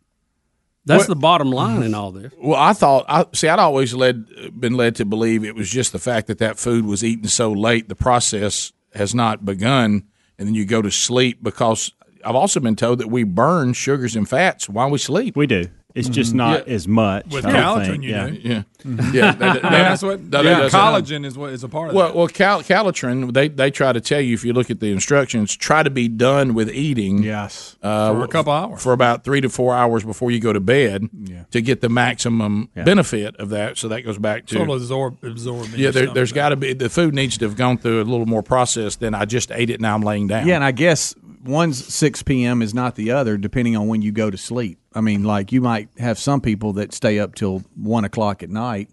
That's 0.86 1.02
What- 1.02 1.08
the 1.08 1.16
bottom 1.16 1.50
line 1.50 1.82
in 1.82 1.94
all 1.94 2.10
this. 2.10 2.32
Well, 2.38 2.58
I 2.58 2.72
thought 2.72 3.04
I 3.08 3.26
see. 3.34 3.46
I'd 3.48 3.58
always 3.58 3.94
led 3.94 4.58
been 4.58 4.74
led 4.74 4.96
to 4.96 5.04
believe 5.04 5.44
it 5.44 5.54
was 5.54 5.70
just 5.70 5.92
the 5.92 5.98
fact 5.98 6.26
that 6.26 6.38
that 6.38 6.58
food 6.58 6.86
was 6.86 7.04
eaten 7.04 7.28
so 7.28 7.52
late. 7.52 7.88
The 7.88 7.94
process 7.94 8.72
has 8.94 9.14
not 9.14 9.44
begun, 9.44 10.04
and 10.42 10.48
then 10.48 10.56
you 10.56 10.64
go 10.64 10.82
to 10.82 10.90
sleep 10.90 11.38
because 11.40 11.92
I've 12.24 12.34
also 12.34 12.58
been 12.58 12.74
told 12.74 12.98
that 12.98 13.06
we 13.08 13.22
burn 13.22 13.74
sugars 13.74 14.16
and 14.16 14.28
fats 14.28 14.68
while 14.68 14.90
we 14.90 14.98
sleep. 14.98 15.36
We 15.36 15.46
do. 15.46 15.66
It's 15.94 16.08
just 16.08 16.34
not 16.34 16.68
as 16.68 16.88
much. 16.88 17.26
With 17.30 17.44
I 17.46 17.52
don't 17.52 17.80
Calitrin, 17.82 18.02
you 18.02 18.10
yeah. 18.10 18.26
do. 18.28 18.34
Yeah, 18.42 18.62
Mhm. 18.84 19.12
yeah. 19.14 19.32
that- 19.32 19.38
that- 19.62 19.62
that's 19.62 20.02
what. 20.02 20.30
that- 20.30 20.44
yeah, 20.44 20.60
that- 20.60 20.72
that- 20.72 21.04
collagen 21.04 21.24
is 21.26 21.36
what 21.36 21.52
is 21.52 21.62
a 21.64 21.68
part 21.68 21.90
of 21.90 21.94
Well, 21.94 22.06
that. 22.08 22.16
well, 22.16 22.28
cal- 22.28 22.62
Calitrin, 22.62 23.32
they 23.32 23.48
they 23.48 23.70
try 23.70 23.92
to 23.92 24.00
tell 24.00 24.20
you 24.20 24.34
if 24.34 24.44
you 24.44 24.52
look 24.52 24.70
at 24.70 24.80
the 24.80 24.90
instructions, 24.90 25.54
try 25.56 25.82
to 25.82 25.90
be 25.90 26.08
done 26.08 26.54
with 26.54 26.70
eating. 26.70 27.22
Yes, 27.22 27.76
uh, 27.82 28.12
For 28.14 28.24
a 28.24 28.28
couple 28.28 28.52
hours. 28.52 28.82
for 28.82 28.92
about 28.92 29.24
three 29.24 29.40
to 29.40 29.48
four 29.48 29.74
hours 29.74 30.04
before 30.04 30.30
you 30.30 30.40
go 30.40 30.52
to 30.52 30.60
bed, 30.60 31.08
to 31.50 31.60
get 31.60 31.80
the 31.80 31.88
maximum 31.88 32.68
benefit 32.74 33.36
of 33.36 33.50
that. 33.50 33.76
So 33.78 33.88
that 33.88 34.02
goes 34.02 34.18
back 34.18 34.46
to 34.46 34.54
So 34.56 34.62
it'll 34.62 34.76
absorb, 34.76 35.16
absorb. 35.22 35.68
yeah. 35.76 35.90
there, 35.90 36.06
there's 36.12 36.32
got 36.32 36.50
to 36.50 36.56
be 36.56 36.72
the 36.72 36.88
food 36.88 37.14
needs 37.14 37.36
to 37.38 37.44
have 37.44 37.56
gone 37.56 37.78
through 37.78 38.00
a 38.02 38.04
little 38.04 38.26
more 38.26 38.42
process 38.42 38.96
than 38.96 39.14
I 39.14 39.24
just 39.24 39.50
ate 39.52 39.70
it. 39.70 39.80
Now 39.80 39.94
I'm 39.94 40.02
laying 40.02 40.26
down. 40.26 40.46
Yeah, 40.46 40.54
and 40.56 40.64
I 40.64 40.72
guess 40.72 41.14
one's 41.44 41.84
six 41.92 42.22
p.m. 42.22 42.62
is 42.62 42.72
not 42.74 42.94
the 42.94 43.10
other, 43.10 43.36
depending 43.36 43.76
on 43.76 43.88
when 43.88 44.00
you 44.02 44.12
go 44.12 44.30
to 44.30 44.36
sleep. 44.38 44.78
I 44.94 45.00
mean, 45.00 45.24
like 45.24 45.52
you 45.52 45.60
might 45.60 45.88
have 45.98 46.18
some 46.18 46.40
people 46.40 46.72
that 46.74 46.92
stay 46.92 47.18
up 47.18 47.34
till 47.34 47.62
one 47.76 48.04
o'clock 48.04 48.42
at 48.42 48.50
night, 48.50 48.88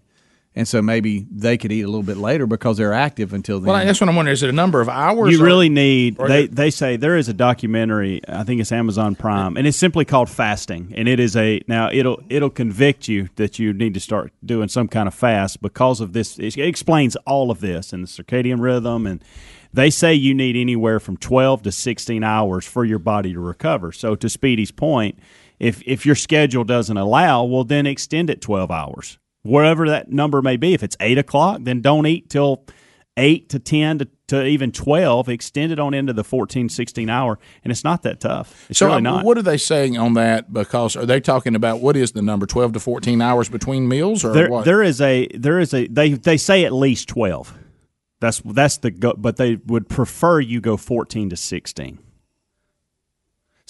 and 0.56 0.66
so 0.66 0.82
maybe 0.82 1.26
they 1.30 1.56
could 1.56 1.70
eat 1.70 1.82
a 1.82 1.86
little 1.86 2.02
bit 2.02 2.16
later 2.16 2.46
because 2.46 2.76
they're 2.76 2.92
active 2.92 3.32
until 3.32 3.60
then. 3.60 3.72
Well, 3.72 3.84
that's 3.84 4.00
what 4.00 4.08
I'm 4.10 4.16
wondering. 4.16 4.32
Is 4.32 4.42
it 4.42 4.48
a 4.48 4.52
number 4.52 4.80
of 4.80 4.88
hours? 4.88 5.32
You 5.32 5.40
or- 5.40 5.44
really 5.46 5.68
need. 5.68 6.16
or 6.18 6.26
They 6.28 6.44
it- 6.44 6.56
they 6.56 6.70
say 6.70 6.96
there 6.96 7.16
is 7.16 7.28
a 7.28 7.32
documentary. 7.34 8.20
I 8.28 8.42
think 8.42 8.60
it's 8.60 8.72
Amazon 8.72 9.14
Prime, 9.14 9.56
and 9.56 9.66
it's 9.66 9.78
simply 9.78 10.04
called 10.04 10.28
fasting. 10.28 10.92
And 10.96 11.08
it 11.08 11.20
is 11.20 11.36
a 11.36 11.60
now 11.68 11.88
it'll 11.92 12.20
it'll 12.28 12.50
convict 12.50 13.06
you 13.08 13.28
that 13.36 13.58
you 13.58 13.72
need 13.72 13.94
to 13.94 14.00
start 14.00 14.32
doing 14.44 14.68
some 14.68 14.88
kind 14.88 15.06
of 15.06 15.14
fast 15.14 15.62
because 15.62 16.00
of 16.00 16.12
this. 16.12 16.38
It 16.38 16.56
explains 16.58 17.14
all 17.26 17.50
of 17.50 17.60
this 17.60 17.92
and 17.92 18.02
the 18.04 18.08
circadian 18.08 18.60
rhythm, 18.60 19.06
and 19.06 19.22
they 19.72 19.88
say 19.88 20.12
you 20.12 20.34
need 20.34 20.56
anywhere 20.56 20.98
from 20.98 21.16
twelve 21.16 21.62
to 21.62 21.70
sixteen 21.70 22.24
hours 22.24 22.66
for 22.66 22.84
your 22.84 22.98
body 22.98 23.32
to 23.32 23.38
recover. 23.38 23.92
So 23.92 24.16
to 24.16 24.28
Speedy's 24.28 24.72
point, 24.72 25.16
if 25.60 25.82
if 25.86 26.04
your 26.04 26.16
schedule 26.16 26.64
doesn't 26.64 26.96
allow, 26.96 27.44
well 27.44 27.64
then 27.64 27.86
extend 27.86 28.30
it 28.30 28.40
twelve 28.40 28.70
hours, 28.70 29.18
wherever 29.42 29.88
that 29.88 30.10
number 30.10 30.42
may 30.42 30.56
be. 30.56 30.74
If 30.74 30.82
it's 30.82 30.96
eight 30.98 31.18
o'clock, 31.18 31.60
then 31.62 31.80
don't 31.80 32.06
eat 32.06 32.28
till 32.28 32.64
eight 33.16 33.48
to 33.50 33.58
10 33.58 33.98
to, 33.98 34.08
to 34.28 34.46
even 34.46 34.70
12 34.70 35.28
extend 35.28 35.72
it 35.72 35.78
on 35.80 35.92
into 35.92 36.12
the 36.12 36.22
14 36.22 36.68
16 36.68 37.10
hour 37.10 37.38
and 37.64 37.70
it's 37.70 37.82
not 37.82 38.02
that 38.02 38.20
tough 38.20 38.66
it's 38.70 38.78
so 38.78 38.86
really 38.86 38.98
um, 38.98 39.02
not 39.02 39.24
what 39.24 39.36
are 39.36 39.42
they 39.42 39.56
saying 39.56 39.98
on 39.98 40.14
that? 40.14 40.52
Because 40.52 40.96
are 40.96 41.04
they 41.04 41.20
talking 41.20 41.54
about 41.54 41.80
what 41.80 41.96
is 41.96 42.12
the 42.12 42.22
number 42.22 42.46
twelve 42.46 42.72
to 42.72 42.80
fourteen 42.80 43.20
hours 43.20 43.48
between 43.48 43.88
meals 43.88 44.24
or 44.24 44.32
there, 44.32 44.48
what? 44.48 44.64
there 44.64 44.82
is 44.82 45.00
a 45.00 45.26
there 45.34 45.58
is 45.58 45.74
a 45.74 45.88
they 45.88 46.12
they 46.12 46.36
say 46.36 46.64
at 46.64 46.72
least 46.72 47.08
12 47.08 47.52
that's 48.20 48.40
that's 48.44 48.78
the 48.78 48.90
go, 48.90 49.14
but 49.16 49.36
they 49.36 49.56
would 49.66 49.88
prefer 49.88 50.40
you 50.40 50.60
go 50.60 50.76
14 50.76 51.30
to 51.30 51.36
16 51.36 51.98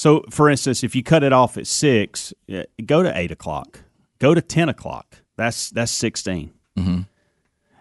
so 0.00 0.24
for 0.30 0.48
instance 0.48 0.82
if 0.82 0.94
you 0.96 1.02
cut 1.02 1.22
it 1.22 1.32
off 1.40 1.56
at 1.58 1.66
6 1.66 2.34
eh, 2.48 2.64
go 2.86 3.02
to 3.02 3.10
8 3.16 3.30
o'clock. 3.30 3.80
Go 4.18 4.34
to 4.34 4.42
10 4.42 4.68
o'clock. 4.68 5.06
That's 5.36 5.70
that's 5.70 5.92
16 5.92 6.50
Mhm. 6.78 7.06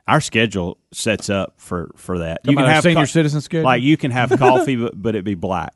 our 0.08 0.22
schedule 0.22 0.78
sets 0.92 1.30
up 1.30 1.54
for 1.58 1.92
for 1.96 2.20
that. 2.20 2.38
You 2.44 2.56
can 2.58 2.66
have 2.66 2.84
senior 2.84 3.06
citizen 3.06 3.42
schedule? 3.42 3.66
like 3.72 3.82
you 3.84 3.96
can 3.98 4.12
have 4.12 4.30
coffee 4.48 4.76
but, 4.76 5.02
but 5.02 5.16
it 5.16 5.24
be 5.24 5.36
black. 5.36 5.76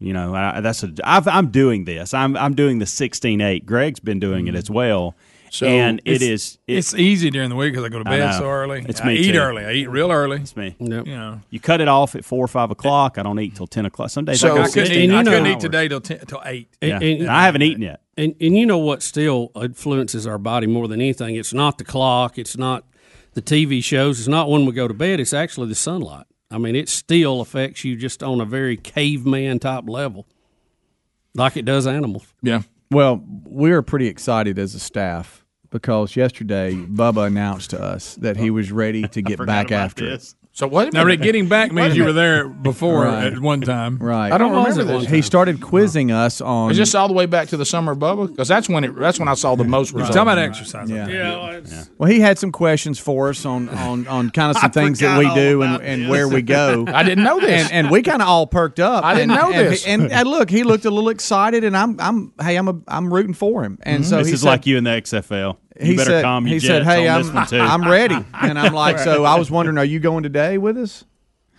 You 0.00 0.12
know 0.12 0.34
I, 0.34 0.60
that's 0.60 0.82
a 0.84 0.90
I've, 1.04 1.26
i'm 1.26 1.48
doing 1.50 1.84
this. 1.84 2.12
I'm 2.14 2.36
i'm 2.36 2.54
doing 2.54 2.78
the 2.78 2.84
16-8 2.86 3.64
greg's 3.64 4.00
been 4.00 4.20
doing 4.20 4.46
it 4.46 4.54
as 4.54 4.70
well 4.70 5.14
So 5.50 5.66
and 5.66 6.00
it's- 6.04 6.58
it- 6.66 6.76
it's 6.76 6.94
easy 6.94 7.30
during 7.30 7.48
the 7.50 7.56
week 7.56 7.72
because 7.72 7.84
I 7.84 7.88
go 7.88 7.98
to 7.98 8.04
bed 8.04 8.32
so 8.38 8.44
early. 8.48 8.84
It's 8.88 9.00
I 9.00 9.06
me 9.06 9.14
eat 9.16 9.32
too. 9.32 9.38
early. 9.38 9.64
I 9.64 9.72
eat 9.72 9.88
real 9.88 10.10
early. 10.10 10.38
It's 10.38 10.56
me. 10.56 10.76
You 10.78 10.88
know. 11.04 11.40
You 11.50 11.60
cut 11.60 11.80
it 11.80 11.88
off 11.88 12.14
at 12.14 12.24
four 12.24 12.44
or 12.44 12.48
five 12.48 12.70
o'clock. 12.70 13.18
I 13.18 13.22
don't 13.22 13.38
eat 13.40 13.54
till 13.56 13.66
ten 13.66 13.86
o'clock. 13.86 14.10
Some 14.10 14.24
days 14.24 14.40
So 14.40 14.48
I, 14.48 14.52
I 14.62 14.66
go 14.66 14.72
couldn't, 14.72 14.92
eat, 14.92 15.10
I 15.10 15.24
couldn't 15.24 15.46
hours. 15.46 15.54
eat 15.56 15.60
today 15.60 15.88
till 15.88 16.00
ten, 16.00 16.18
till 16.26 16.42
eight. 16.44 16.68
Yeah. 16.82 17.00
And 17.00 17.28
I 17.28 17.44
haven't 17.44 17.62
eaten 17.62 17.82
yet. 17.82 18.00
And, 18.16 18.34
and 18.40 18.56
you 18.56 18.66
know 18.66 18.78
what 18.78 19.02
still 19.02 19.52
influences 19.60 20.26
our 20.26 20.38
body 20.38 20.66
more 20.66 20.88
than 20.88 21.00
anything? 21.00 21.36
It's 21.36 21.52
not 21.54 21.78
the 21.78 21.84
clock. 21.84 22.36
It's 22.38 22.56
not 22.56 22.84
the 23.34 23.42
TV 23.42 23.82
shows. 23.84 24.18
It's 24.18 24.26
not 24.28 24.50
when 24.50 24.66
we 24.66 24.72
go 24.72 24.88
to 24.88 24.94
bed. 24.94 25.20
It's 25.20 25.32
actually 25.32 25.68
the 25.68 25.74
sunlight. 25.76 26.26
I 26.50 26.58
mean, 26.58 26.74
it 26.74 26.88
still 26.88 27.40
affects 27.40 27.84
you 27.84 27.94
just 27.94 28.22
on 28.22 28.40
a 28.40 28.44
very 28.44 28.76
caveman 28.76 29.58
type 29.58 29.84
level, 29.86 30.26
like 31.34 31.56
it 31.56 31.64
does 31.64 31.86
animals. 31.86 32.26
Yeah. 32.42 32.62
Well, 32.90 33.22
we 33.44 33.72
are 33.72 33.82
pretty 33.82 34.06
excited 34.06 34.58
as 34.58 34.74
a 34.74 34.80
staff 34.80 35.44
because 35.70 36.16
yesterday 36.16 36.74
Bubba 36.74 37.26
announced 37.26 37.70
to 37.70 37.82
us 37.82 38.14
that 38.16 38.36
he 38.36 38.50
was 38.50 38.72
ready 38.72 39.06
to 39.08 39.20
get 39.22 39.44
back 39.44 39.70
after 39.70 40.06
it. 40.06 40.34
So 40.58 40.66
what? 40.66 40.92
Now, 40.92 41.04
Rick, 41.04 41.22
getting 41.22 41.46
back 41.46 41.70
means 41.70 41.96
you 41.96 42.02
were 42.02 42.12
there 42.12 42.48
before 42.48 43.04
Right. 43.04 43.32
at 43.32 43.38
one 43.38 43.60
time. 43.60 43.96
Right. 43.98 44.32
I 44.32 44.38
don't 44.38 44.50
remember 44.50 44.82
this. 44.82 45.08
He 45.08 45.22
started 45.22 45.60
quizzing 45.60 46.10
us 46.10 46.40
on. 46.40 46.72
Is 46.72 46.76
this 46.76 46.96
all 46.96 47.06
the 47.06 47.14
way 47.14 47.26
back 47.26 47.46
to 47.50 47.56
the 47.56 47.64
summer 47.64 47.92
of 47.92 47.98
Bubba? 47.98 48.26
Because 48.26 48.48
that's 48.48 48.68
when 48.68 48.82
it. 48.82 48.96
That's 48.96 49.20
when 49.20 49.28
I 49.28 49.34
saw 49.34 49.54
the 49.54 49.62
most 49.62 49.92
results. 49.92 50.16
Talking 50.16 50.32
about 50.32 50.38
exercise. 50.38 50.90
Yeah. 50.90 51.60
Well, 51.96 52.10
he 52.10 52.18
had 52.18 52.40
some 52.40 52.50
questions 52.50 52.98
for 52.98 53.28
us 53.28 53.46
on 53.46 53.68
on, 53.68 54.08
on 54.08 54.30
kind 54.30 54.50
of 54.50 54.60
some 54.60 54.70
things 54.72 54.98
that 54.98 55.16
we 55.16 55.32
do 55.32 55.62
and, 55.62 55.76
about 55.76 55.86
and 55.86 56.08
where 56.08 56.26
we 56.26 56.42
go. 56.42 56.86
I 56.88 57.04
didn't 57.04 57.22
know 57.22 57.38
this. 57.38 57.70
and, 57.70 57.72
and 57.72 57.90
we 57.92 58.02
kind 58.02 58.20
of 58.20 58.26
all 58.26 58.48
perked 58.48 58.80
up. 58.80 59.04
I 59.04 59.14
didn't 59.14 59.30
and, 59.30 59.40
know 59.40 59.52
and- 59.52 59.68
this. 59.68 59.86
And, 59.86 60.10
and 60.10 60.28
look, 60.28 60.50
he 60.50 60.64
looked 60.64 60.86
a 60.86 60.90
little 60.90 61.10
excited, 61.10 61.62
and 61.62 61.76
I'm 61.76 62.00
I'm 62.00 62.32
hey 62.42 62.56
I'm 62.56 62.66
a, 62.66 62.80
I'm 62.88 63.14
rooting 63.14 63.34
for 63.34 63.62
him. 63.62 63.78
And 63.82 64.02
mm-hmm. 64.02 64.10
so 64.10 64.18
this 64.18 64.26
he 64.26 64.32
is 64.32 64.40
said, 64.40 64.48
like 64.48 64.66
you 64.66 64.76
in 64.76 64.82
the 64.82 64.90
XFL. 64.90 65.56
You 65.80 65.86
he 65.92 65.96
better 65.96 66.10
said 66.10 66.24
calm 66.24 66.46
your 66.46 66.54
he 66.54 66.60
said 66.60 66.82
hey 66.84 67.06
on 67.08 67.16
I'm 67.16 67.22
this 67.26 67.32
one 67.34 67.46
too. 67.46 67.58
I'm 67.60 67.88
ready, 67.88 68.16
and 68.34 68.58
I'm 68.58 68.72
like 68.74 68.98
so 68.98 69.24
I 69.34 69.38
was 69.38 69.50
wondering, 69.50 69.78
are 69.78 69.84
you 69.84 70.00
going 70.00 70.22
today 70.22 70.58
with 70.58 70.76
us? 70.76 71.04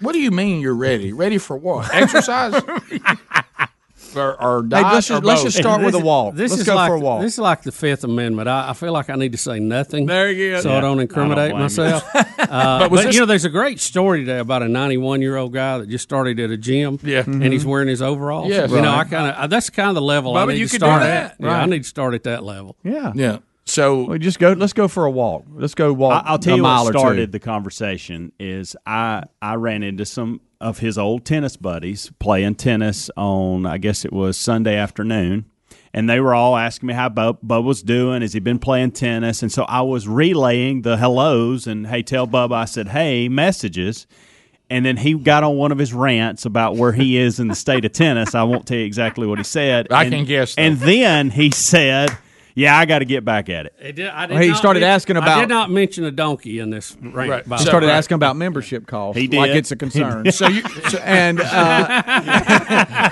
What 0.01 0.13
do 0.13 0.20
you 0.20 0.32
mean 0.32 0.61
you're 0.61 0.74
ready? 0.76 1.11
Ready 1.13 1.38
for 1.38 1.57
what? 1.57 1.93
Exercise? 1.93 2.53
or, 4.15 4.41
or 4.41 4.63
Hey, 4.63 4.82
let's 4.82 5.07
just- 5.07 5.11
or 5.11 5.26
let's 5.26 5.43
just 5.43 5.57
start 5.57 5.84
with 5.84 5.93
a 5.93 5.99
walk. 5.99 6.36
This 6.36 6.51
Let's 6.51 6.61
is 6.61 6.67
go 6.67 6.76
like, 6.76 6.89
for 6.89 6.95
a 6.95 6.99
walk. 6.99 7.22
This 7.22 7.34
is 7.34 7.39
like 7.39 7.61
the 7.63 7.72
Fifth 7.72 8.03
Amendment. 8.03 8.47
I, 8.47 8.70
I 8.70 8.74
feel 8.74 8.91
like 8.93 9.09
I 9.09 9.15
need 9.15 9.34
to 9.34 9.38
say 9.38 9.59
nothing. 9.59 10.05
There 10.05 10.32
you 10.32 10.51
go. 10.51 10.61
So 10.61 10.70
Yeah. 10.70 10.78
I 10.78 10.82
don't 10.82 10.99
I 10.99 11.03
incriminate 11.03 11.51
don't 11.51 11.59
myself. 11.59 12.03
you. 12.13 12.20
uh, 12.39 12.80
But 12.80 12.89
but 12.89 13.03
this- 13.03 13.13
you 13.15 13.20
know, 13.22 13.26
there's 13.26 13.45
a 13.45 13.49
great 13.49 13.80
story 13.80 14.22
today 14.22 14.39
about 14.39 14.63
a 14.63 14.67
91 14.70 15.22
year 15.22 15.36
old 15.36 15.53
guy 15.53 15.78
that 15.80 15.89
just 15.89 16.03
started 16.03 16.39
at 16.39 16.49
a 16.49 16.57
gym. 16.57 16.97
Yeah. 17.03 17.24
and 17.26 17.43
he's 17.53 17.65
wearing 17.65 17.88
his 17.88 18.01
overalls. 18.01 18.49
Yes. 18.49 18.72
you 18.72 18.82
know, 18.82 18.91
I 18.91 19.03
kind 19.03 19.36
of 19.36 19.49
that's 19.49 19.70
kind 19.70 19.89
of 19.89 19.95
the 19.95 20.01
level 20.01 20.36
I 20.38 20.45
need 20.45 20.57
you 20.59 20.65
to 20.67 20.72
could 20.72 20.80
do 20.80 20.86
start 20.86 21.01
that. 21.03 21.32
at. 21.32 21.36
Yeah, 21.39 21.61
I 21.61 21.65
need 21.65 21.84
to 21.84 21.89
start 21.89 22.13
at 22.13 22.24
that 22.24 22.43
level. 22.43 22.78
Yeah, 22.84 23.11
yeah. 23.15 23.39
So 23.70 24.03
we 24.05 24.20
just 24.20 24.39
go. 24.39 24.53
Let's 24.53 24.74
go 24.74 24.88
for 24.88 25.05
a 25.05 25.11
walk. 25.11 25.45
Let's 25.53 25.76
go 25.76 25.93
walk. 25.93 26.24
I- 26.26 26.30
I'll 26.32 26.39
tell 26.39 26.53
a 26.53 26.57
you 26.57 26.63
mile 26.63 26.84
what 26.86 26.89
or 26.89 26.93
two. 26.93 26.99
started 26.99 27.32
the 27.32 27.39
conversation 27.39 28.32
is 28.39 28.76
I 28.86 29.24
I 29.41 29.55
ran 29.55 29.84
into 29.84 30.05
some 30.05 30.41
of 30.59 30.80
his 30.80 30.97
old 30.97 31.24
tennis 31.26 31.55
buddies 31.55 32.11
playing 32.20 32.55
tennis 32.55 33.09
on 33.15 33.65
I 33.65 33.78
guess 33.78 34.05
it 34.05 34.11
was 34.13 34.38
Sunday 34.38 34.76
afternoon. 34.76 35.45
And 35.91 36.07
they 36.07 36.20
were 36.20 36.36
all 36.36 36.55
asking 36.55 36.86
me 36.88 36.93
how 36.93 37.09
Bub, 37.09 37.39
Bub 37.41 37.65
was 37.65 37.82
doing. 37.82 38.22
Has 38.22 38.34
he 38.34 38.39
been 38.39 38.59
playing 38.59 38.91
tennis? 38.91 39.41
And 39.41 39.51
so 39.51 39.63
I 39.63 39.82
was 39.82 40.07
relaying 40.07 40.84
the 40.84 40.97
hellos 40.97 41.65
and 41.65 41.88
hey, 41.88 42.03
tell 42.03 42.28
Bub 42.28 42.51
I 42.53 42.65
said, 42.65 42.89
hey, 42.89 43.28
messages. 43.28 44.05
And 44.70 44.86
then 44.86 44.97
he 44.97 45.15
got 45.15 45.43
on 45.43 45.57
one 45.57 45.72
of 45.72 45.80
his 45.80 45.91
rants 45.91 46.45
about 46.45 46.76
where 46.76 46.91
he 46.91 47.17
is 47.17 47.39
in 47.39 47.47
the 47.47 47.55
state 47.55 47.86
of 47.86 47.91
tennis. 47.91 48.36
I 48.36 48.43
won't 48.43 48.67
tell 48.67 48.78
you 48.78 48.86
exactly 48.86 49.26
what 49.26 49.39
he 49.39 49.43
said. 49.43 49.88
I 49.91 50.03
And- 50.03 50.13
can 50.13 50.26
guess, 50.26 50.53
though. 50.53 50.61
And 50.61 50.78
then 50.78 51.32
he 51.32 51.49
said, 51.49 52.15
Yeah, 52.56 52.78
I 52.78 52.86
got 52.86 53.00
to 53.00 53.06
get 53.06 53.24
back 53.24 53.47
at 53.50 53.68
it. 53.68 53.76
It 53.80 53.95
did, 53.95 54.08
I 54.10 54.26
did 54.26 54.34
Well, 54.34 54.43
he 54.43 54.50
not 54.50 54.58
started 54.58 54.80
mention- 54.82 54.93
asking 54.95 55.18
I 55.18 55.20
about- 55.20 55.39
did 55.41 55.50
not 55.50 55.72
mention 55.72 56.04
a 56.04 56.12
donkey 56.12 56.60
in 56.60 56.70
this 56.70 56.95
rant. 57.02 57.16
Right. 57.30 57.47
by 57.47 57.58
He 57.58 57.64
started 57.66 57.88
way. 57.88 57.93
asking 57.93 58.16
about 58.16 58.36
membership 58.36 58.86
costs. 58.88 59.20
He 59.20 59.28
did. 59.28 59.38
like 59.38 59.52
it's 59.52 59.72
a 59.72 59.76
concern. 59.76 60.32
So 60.32 60.47
you, 60.47 60.62
so, 60.89 60.97
and 61.00 61.39
uh, 61.39 61.45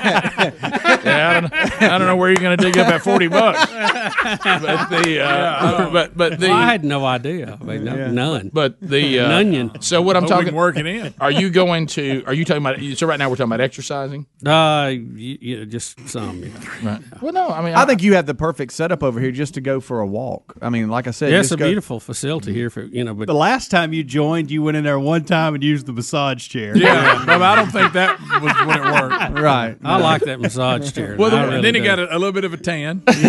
yeah, 0.08 1.34
I 1.36 1.40
don't, 1.42 1.54
I 1.84 1.98
don't 1.98 2.08
know 2.08 2.16
where 2.16 2.30
you're 2.30 2.36
going 2.42 2.58
to 2.58 2.64
dig 2.64 2.78
up 2.78 2.88
that 2.88 3.02
forty 3.02 3.28
bucks. 3.28 3.60
But 3.72 4.90
the, 5.04 5.22
uh, 5.24 5.90
but 5.92 6.18
but 6.18 6.40
the, 6.40 6.48
Well, 6.50 6.58
I 6.58 6.66
had 6.66 6.84
no 6.84 7.06
idea. 7.06 7.58
I 7.60 7.64
mean, 7.64 7.84
no- 7.86 8.12
none. 8.12 8.50
But 8.54 8.78
the 8.82 9.20
uh, 9.20 9.30
Nunion. 9.30 9.82
So 9.84 10.02
what 10.02 10.16
I'm 10.18 10.24
Hope 10.24 10.30
we 10.30 10.34
talking 10.36 10.48
can 10.48 10.56
work 10.56 10.78
in. 10.78 11.14
Are 11.20 11.32
you 11.32 11.50
going 11.50 11.88
to? 11.88 12.24
Are 12.26 12.34
you 12.34 12.46
talking 12.46 12.66
about? 12.66 12.80
So 12.98 13.08
right 13.08 13.18
now 13.20 13.30
we're 13.30 13.36
talking 13.36 13.52
about 13.52 13.62
exercising. 13.62 14.26
Uh, 14.46 14.92
y- 14.92 15.38
yeah, 15.42 15.64
just 15.66 16.08
some. 16.10 16.44
Yeah. 16.44 16.50
Right. 16.84 17.02
Well, 17.22 17.34
no, 17.34 17.50
I 17.50 17.62
mean, 17.64 17.74
I 17.76 17.86
think 17.86 18.02
you 18.04 18.16
have 18.16 18.26
the 18.26 18.36
perfect 18.36 18.74
setup 18.74 19.04
over 19.04 19.20
here 19.20 19.32
just 19.38 19.54
to 19.54 19.62
go 19.62 19.80
for 19.80 20.02
a 20.02 20.06
walk. 20.08 20.56
I 20.62 20.70
mean, 20.70 20.90
like 20.90 21.08
I 21.08 21.12
said, 21.12 21.32
Yeah, 21.32 21.40
it's 21.40 21.52
a 21.52 21.58
go- 21.58 21.66
beautiful 21.68 22.00
facility 22.02 22.54
here 22.54 22.70
for 22.70 22.82
you 22.84 23.04
know. 23.06 23.14
But 23.14 23.28
The 23.28 23.34
last 23.34 23.72
time 23.72 23.94
you 23.94 24.04
joined, 24.04 24.52
you 24.52 24.62
went 24.64 24.76
in 24.76 24.84
there 24.84 25.00
one 25.00 25.24
time 25.24 25.54
and 25.56 25.64
used 25.64 25.86
the 25.86 25.94
massage 25.94 26.48
chair. 26.50 26.76
Yeah, 26.76 27.24
but 27.26 27.42
I 27.42 27.56
don't 27.56 27.72
think 27.72 27.94
that 27.94 28.20
was 28.42 28.54
when 28.68 28.78
it 28.80 29.02
worked. 29.02 29.40
Right. 29.40 29.78
I 29.84 29.98
like 29.98 30.24
that 30.24 30.42
massage 30.42 30.92
chair. 30.92 31.16
Well, 31.18 31.28
I 31.34 31.40
then, 31.40 31.50
really 31.50 31.62
then 31.62 31.76
he 31.76 31.82
do. 31.82 31.86
got 31.86 32.00
a, 32.00 32.12
a 32.14 32.18
little 32.18 32.34
bit 32.34 32.44
of 32.44 32.54
a 32.54 32.58
tan. 32.58 33.04
He 33.18 33.22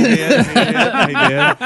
did. 1.14 1.56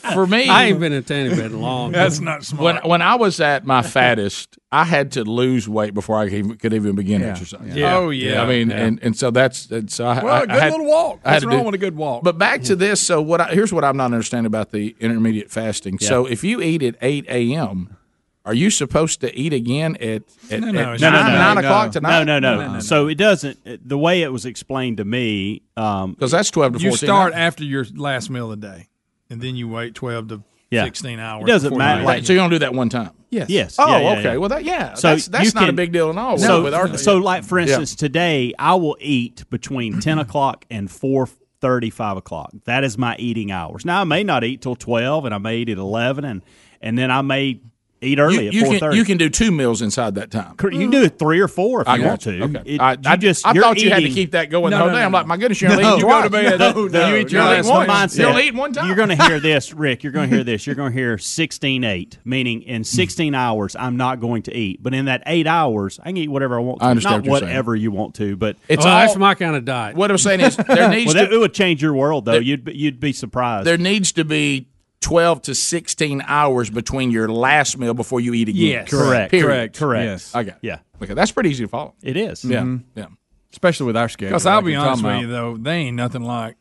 For 0.14 0.26
me, 0.26 0.48
I 0.48 0.64
ain't 0.66 0.80
been 0.80 0.92
in 0.92 1.02
tanning 1.04 1.36
bed 1.36 1.52
in 1.52 1.60
long. 1.60 1.92
That's 1.92 2.20
not 2.20 2.44
smart. 2.44 2.62
When 2.62 2.76
when 2.90 3.02
I 3.02 3.14
was 3.16 3.40
at 3.40 3.64
my 3.66 3.82
fattest, 3.82 4.58
I 4.74 4.84
had 4.84 5.12
to 5.12 5.24
lose 5.24 5.68
weight 5.68 5.92
before 5.92 6.18
I 6.18 6.30
could 6.30 6.72
even, 6.72 6.94
begin 6.96 7.20
Yeah. 7.20 7.26
exercising. 7.28 7.76
Yeah. 7.76 7.94
Oh, 7.98 8.08
yeah. 8.08 8.42
I 8.42 8.46
mean, 8.46 8.70
Yeah. 8.70 8.76
and, 8.84 8.98
and 9.02 9.14
so 9.16 9.30
that's 9.30 9.70
and 9.70 9.90
so 9.90 10.06
I, 10.06 10.24
Well, 10.24 10.32
I, 10.34 10.38
a 10.38 10.46
good 10.46 10.50
I 10.50 10.60
had, 10.60 10.70
little 10.72 10.86
walk. 10.86 11.20
I 11.24 11.28
had 11.28 11.34
What's 11.34 11.42
to 11.42 11.48
wrong 11.48 11.58
do- 11.58 11.64
with 11.66 11.74
a 11.74 11.78
good 11.78 11.96
walk? 11.96 12.22
But 12.24 12.38
back 12.38 12.62
to 12.62 12.74
this. 12.76 13.00
So 13.00 13.20
what? 13.20 13.40
I, 13.42 13.48
here's 13.52 13.72
what 13.72 13.84
I'm 13.84 13.98
not 13.98 14.06
understanding 14.06 14.46
about 14.46 14.70
the 14.72 14.96
intermediate 14.98 15.50
fasting. 15.50 15.98
So 15.98 16.24
if 16.24 16.42
you 16.42 16.60
eat 16.62 16.82
at 16.82 16.96
8 17.02 17.26
a.m. 17.28 17.96
Are 18.44 18.54
you 18.54 18.70
supposed 18.70 19.20
to 19.20 19.32
eat 19.38 19.52
again 19.52 19.94
at, 20.00 20.24
at, 20.50 20.58
No, 20.60 20.72
no, 20.72 20.80
at 20.80 20.94
it's 20.94 21.02
nine, 21.02 21.12
not. 21.12 21.54
nine 21.54 21.58
o'clock 21.58 21.86
No, 21.86 21.92
tonight? 21.92 22.24
no, 22.24 22.38
no, 22.40 22.72
no. 22.72 22.80
So 22.80 23.06
it 23.06 23.14
doesn't. 23.14 23.86
The 23.88 23.96
way 23.96 24.22
it 24.22 24.32
was 24.32 24.44
explained 24.46 24.96
to 24.96 25.04
me, 25.04 25.62
um, 25.76 26.14
because 26.14 26.32
that's 26.32 26.50
twelve 26.50 26.72
to 26.72 26.80
You 26.80 26.96
start 26.96 27.34
after 27.34 27.62
your 27.62 27.84
last 27.94 28.30
meal 28.30 28.50
of 28.50 28.60
the 28.60 28.66
day, 28.66 28.88
and 29.30 29.40
then 29.40 29.54
you 29.54 29.68
wait 29.68 29.94
twelve 29.94 30.26
to 30.30 30.42
Yeah. 30.72 30.84
sixteen 30.84 31.18
hours. 31.20 31.44
It 31.44 31.46
doesn't 31.46 31.76
matter. 31.76 32.00
you 32.02 32.06
Right, 32.08 32.26
so 32.26 32.32
you 32.32 32.38
don't 32.38 32.50
do 32.50 32.58
that 32.60 32.74
one 32.74 32.88
time. 32.88 33.10
Yes. 33.30 33.48
Yes. 33.48 33.76
Oh, 33.78 33.86
Yeah, 33.88 33.98
yeah, 34.00 34.10
okay. 34.12 34.22
yeah. 34.32 34.36
Well, 34.36 34.48
that 34.50 34.64
yeah. 34.64 34.94
So 34.94 35.08
that's 35.08 35.28
that's 35.28 35.54
you 35.54 35.60
not 35.60 35.68
a 35.68 35.72
big 35.72 35.92
deal 35.92 36.10
at 36.10 36.18
all. 36.18 36.36
So, 36.38 36.62
with 36.64 36.74
our, 36.74 36.96
so 36.98 37.18
like 37.18 37.44
for 37.44 37.58
Yeah. 37.58 37.66
instance, 37.66 37.94
today 37.94 38.52
I 38.58 38.74
will 38.74 38.96
eat 39.00 39.48
between 39.50 40.00
ten 40.00 40.18
o'clock 40.24 40.64
and 40.70 40.90
four 40.90 41.28
thirty, 41.60 41.90
five 41.90 42.16
o'clock. 42.16 42.50
That 42.64 42.84
is 42.84 42.98
my 42.98 43.16
eating 43.16 43.52
hours. 43.52 43.84
Now 43.84 44.00
I 44.00 44.04
may 44.04 44.24
not 44.24 44.44
eat 44.44 44.60
till 44.62 44.74
twelve, 44.76 45.24
and 45.24 45.34
I 45.34 45.38
may 45.38 45.58
eat 45.58 45.68
at 45.68 45.78
eleven, 45.78 46.24
and 46.24 46.42
and 46.80 46.98
then 46.98 47.10
I 47.10 47.22
may 47.22 47.60
eat 48.02 48.18
early 48.18 48.42
you, 48.42 48.48
at 48.48 48.52
you 48.54 48.64
four 48.66 48.78
can 48.78 48.92
you 48.92 49.04
can 49.04 49.18
do 49.18 49.28
two 49.30 49.50
meals 49.50 49.82
inside 49.82 50.14
that 50.16 50.30
time. 50.30 50.54
You 50.62 50.70
can 50.70 50.90
do 50.90 51.02
it 51.02 51.18
three 51.18 51.40
or 51.40 51.48
four 51.48 51.82
if 51.82 51.88
I 51.88 51.96
you 51.96 52.02
got 52.02 52.08
want 52.08 52.26
you. 52.26 52.32
to. 52.38 52.44
Okay. 52.58 52.74
It- 52.74 52.80
I, 52.80 52.92
you 52.92 52.98
I 53.06 53.16
just 53.16 53.46
I 53.46 53.52
you're 53.52 53.62
thought 53.62 53.80
you 53.80 53.90
had 53.90 54.02
to 54.02 54.08
keep 54.10 54.32
that 54.32 54.50
going 54.50 54.70
No, 54.70 54.76
the 54.76 54.78
whole 54.78 54.86
no, 54.88 54.92
day. 54.94 55.00
no, 55.00 55.06
I'm 55.06 55.12
no. 55.12 55.18
like, 55.18 55.26
my 55.26 55.36
goodness, 55.36 55.60
you're 55.60 55.70
No, 55.70 55.76
only 55.76 55.88
eating 55.88 55.98
you 55.98 56.04
twice. 56.04 56.22
go 56.22 56.28
to 56.28 56.30
bed. 56.30 56.58
No, 56.58 56.72
No, 56.72 56.86
no, 56.88 57.08
you 57.08 57.16
eat 57.16 57.32
your 57.32 57.42
no, 57.42 57.46
last 57.48 57.56
that's 57.56 57.68
one. 57.68 57.86
my 57.86 57.94
mindset. 58.06 58.18
You 58.18 58.24
only 58.26 58.46
eat 58.48 58.54
one 58.54 58.72
time. 58.72 58.86
You're 58.86 58.96
going 58.96 59.08
to 59.16 59.22
hear 59.26 59.40
this, 59.40 59.72
Rick. 59.72 60.02
You're 60.02 60.12
going 60.12 60.28
to 60.30 60.34
hear 60.36 60.44
this. 60.52 60.66
You're 60.66 60.74
going 60.76 60.92
to 60.92 60.98
hear 60.98 61.18
16 61.18 61.84
8, 61.84 62.18
meaning 62.24 62.62
in 62.62 62.84
16 62.84 63.34
hours, 63.34 63.76
I'm 63.76 63.96
not 63.96 64.20
going 64.20 64.42
to 64.44 64.54
eat. 64.56 64.82
But 64.82 64.94
in 64.94 65.04
that 65.06 65.22
eight 65.26 65.46
hours, 65.46 65.98
I 66.02 66.06
can 66.06 66.16
eat 66.16 66.28
whatever 66.28 66.56
I 66.56 66.60
want 66.60 66.80
to. 66.80 66.86
I 66.86 66.90
understand 66.90 67.24
Not 67.24 67.30
what 67.30 67.40
you're 67.42 67.46
saying. 67.48 67.50
whatever 67.56 67.76
you 67.76 67.90
want 67.92 68.14
to, 68.16 68.36
but 68.36 68.56
It's 68.68 68.84
well, 68.84 68.94
all- 68.94 69.00
that's 69.06 69.16
my 69.16 69.34
kind 69.34 69.56
of 69.56 69.64
diet. 69.64 69.96
What 69.96 70.10
I'm 70.10 70.18
saying 70.18 70.40
is, 70.40 70.56
there 70.56 70.88
needs 70.90 71.14
well, 71.14 71.24
to 71.24 71.30
that, 71.30 71.32
it 71.32 71.38
would 71.38 71.54
change 71.54 71.82
your 71.82 71.94
world, 71.94 72.24
though. 72.24 72.32
There- 72.32 72.42
you'd, 72.42 72.64
be- 72.64 72.76
you'd 72.76 73.00
be 73.00 73.12
surprised. 73.12 73.66
there 73.66 73.78
needs 73.78 74.12
to 74.12 74.24
be 74.24 74.68
12 75.02 75.42
to 75.42 75.54
16 75.54 76.22
hours 76.26 76.70
between 76.70 77.10
your 77.10 77.28
last 77.28 77.76
meal 77.76 77.92
before 77.94 78.20
you 78.20 78.32
eat 78.32 78.48
again. 78.48 78.62
Yes. 78.62 78.90
Correct. 78.90 79.30
Period. 79.30 79.46
Correct. 79.46 79.76
Correct. 79.78 80.04
Yes. 80.04 80.34
I 80.34 80.44
got. 80.44 80.54
it. 80.54 80.60
Yeah. 80.62 80.78
Okay, 81.02 81.12
that's 81.14 81.30
pretty 81.32 81.50
easy 81.50 81.64
to 81.64 81.68
follow. 81.68 81.94
It 82.02 82.16
is. 82.16 82.44
Yeah. 82.44 82.62
Mhm. 82.62 82.84
Yeah. 82.94 83.06
especially 83.52 83.84
with 83.86 83.96
our 83.98 84.08
schedule. 84.08 84.30
Because 84.30 84.46
I'll 84.46 84.56
like 84.56 84.64
be 84.64 84.74
honest 84.76 85.04
with 85.04 85.20
you 85.20 85.26
though, 85.26 85.56
they 85.58 85.72
ain't 85.74 85.96
nothing 85.96 86.22
like. 86.22 86.56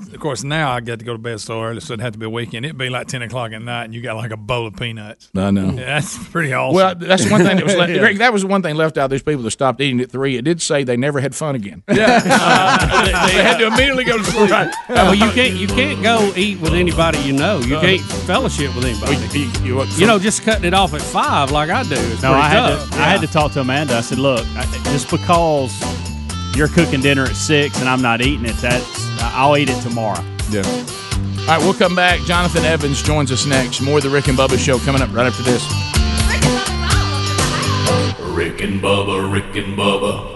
Of 0.00 0.18
course, 0.20 0.42
now 0.42 0.70
I 0.72 0.80
got 0.80 1.00
to 1.00 1.04
go 1.04 1.12
to 1.12 1.18
bed 1.18 1.38
so 1.42 1.62
early, 1.62 1.80
so 1.80 1.92
it'd 1.92 2.00
have 2.02 2.14
to 2.14 2.18
be 2.18 2.24
a 2.24 2.30
weekend. 2.30 2.64
It'd 2.64 2.78
be 2.78 2.88
like 2.88 3.08
ten 3.08 3.20
o'clock 3.20 3.52
at 3.52 3.60
night, 3.60 3.84
and 3.84 3.94
you 3.94 4.00
got 4.00 4.16
like 4.16 4.30
a 4.30 4.38
bowl 4.38 4.66
of 4.66 4.74
peanuts. 4.74 5.28
I 5.36 5.50
know. 5.50 5.66
Yeah, 5.66 6.00
that's 6.00 6.28
pretty 6.30 6.54
awesome. 6.54 6.74
Well, 6.76 6.94
that's 6.94 7.30
one 7.30 7.42
thing 7.44 7.56
that 7.58 7.64
was 7.66 7.74
left. 7.76 7.92
Yeah. 7.92 7.98
Greg, 7.98 8.16
that 8.18 8.32
was 8.32 8.40
the 8.40 8.48
one 8.48 8.62
thing 8.62 8.74
left 8.74 8.96
out. 8.96 9.10
These 9.10 9.22
people 9.22 9.42
that 9.42 9.50
stopped 9.50 9.82
eating 9.82 10.00
at 10.00 10.10
three. 10.10 10.38
It 10.38 10.42
did 10.46 10.62
say 10.62 10.82
they 10.82 10.96
never 10.96 11.20
had 11.20 11.34
fun 11.34 11.56
again. 11.56 11.82
Yeah. 11.92 12.22
Uh, 12.24 13.04
they, 13.04 13.12
they 13.36 13.42
had 13.42 13.58
to 13.58 13.66
immediately 13.66 14.04
go 14.04 14.16
to 14.16 14.24
sleep. 14.24 14.50
Uh, 14.50 14.70
well, 14.88 15.14
you 15.14 15.30
can't 15.32 15.54
you 15.56 15.66
can't 15.66 16.02
go 16.02 16.32
eat 16.36 16.58
with 16.60 16.72
anybody 16.72 17.18
you 17.18 17.34
know. 17.34 17.58
You 17.58 17.78
can't 17.78 18.00
fellowship 18.00 18.74
with 18.74 18.86
anybody. 18.86 19.16
You, 19.38 19.76
you- 19.76 19.84
You 19.98 20.06
know, 20.06 20.18
just 20.18 20.42
cutting 20.42 20.64
it 20.64 20.72
off 20.72 20.94
at 20.94 21.02
five 21.02 21.50
like 21.50 21.68
I 21.68 21.82
do. 21.82 21.96
Is 21.96 22.22
No, 22.22 22.32
pretty 22.32 22.46
I 22.46 22.48
had, 22.48 22.68
tough. 22.70 22.90
to, 22.92 22.96
I 22.96 23.02
had 23.04 23.20
to 23.20 23.26
talk 23.26 23.52
to 23.52 23.60
Amanda. 23.60 23.98
I 23.98 24.00
said, 24.00 24.18
look, 24.18 24.46
I, 24.56 24.64
just 24.84 25.10
because 25.10 25.70
you're 26.54 26.68
cooking 26.68 27.00
dinner 27.00 27.24
at 27.24 27.36
six 27.36 27.80
and 27.80 27.88
I'm 27.88 28.02
not 28.02 28.20
eating 28.20 28.46
it, 28.46 28.56
that's 28.56 29.02
I'll 29.20 29.56
eat 29.56 29.70
it 29.70 29.80
tomorrow. 29.82 30.22
Yeah. 30.50 30.62
All 31.42 31.48
right, 31.48 31.58
we'll 31.58 31.74
come 31.74 31.96
back. 31.96 32.20
Jonathan 32.20 32.64
Evans 32.64 33.02
joins 33.02 33.32
us 33.32 33.46
next. 33.46 33.80
More 33.80 33.98
of 33.98 34.04
the 34.04 34.10
Rick 34.10 34.28
and 34.28 34.38
Bubba 34.38 34.58
show 34.58 34.78
coming 34.78 35.02
up 35.02 35.12
right 35.12 35.26
after 35.26 35.42
this. 35.42 35.62
Rick 38.32 38.62
and 38.62 38.80
Bubba, 38.80 39.32
Rick 39.32 39.56
and 39.56 39.76
Bubba. 39.76 40.32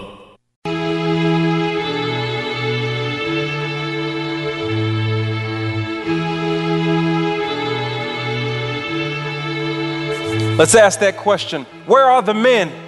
Let's 10.57 10.73
ask 10.73 10.99
that 11.01 11.17
question 11.17 11.63
Where 11.85 12.05
are 12.05 12.21
the 12.21 12.33
men? 12.33 12.86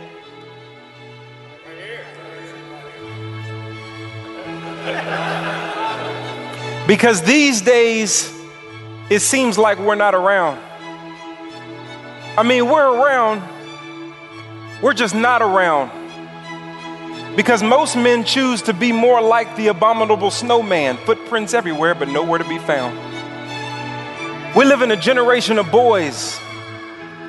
Because 6.88 7.22
these 7.22 7.62
days, 7.62 8.34
it 9.10 9.20
seems 9.22 9.58
like 9.58 9.78
we're 9.80 9.96
not 9.96 10.16
around. 10.16 10.60
I 12.38 12.44
mean, 12.44 12.70
we're 12.70 13.02
around, 13.02 13.44
we're 14.82 14.94
just 14.94 15.14
not 15.14 15.42
around. 15.42 15.92
Because 17.36 17.62
most 17.62 17.96
men 17.96 18.24
choose 18.24 18.62
to 18.64 18.74
be 18.74 18.92
more 18.92 19.22
like 19.22 19.56
the 19.56 19.68
abominable 19.68 20.32
snowman, 20.32 20.98
footprints 20.98 21.54
everywhere, 21.54 21.96
but 21.96 22.08
nowhere 22.08 22.40
to 22.40 22.48
be 22.48 22.58
found. 22.58 22.98
We 24.56 24.66
live 24.66 24.82
in 24.82 24.92
a 24.92 24.98
generation 24.98 25.60
of 25.60 25.72
boys 25.72 26.40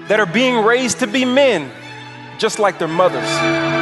that 0.09 0.19
are 0.19 0.27
being 0.27 0.65
raised 0.65 1.01
to 1.01 1.07
be 1.07 1.25
men, 1.25 1.71
just 2.39 2.59
like 2.59 2.79
their 2.79 2.89
mothers. 2.89 3.80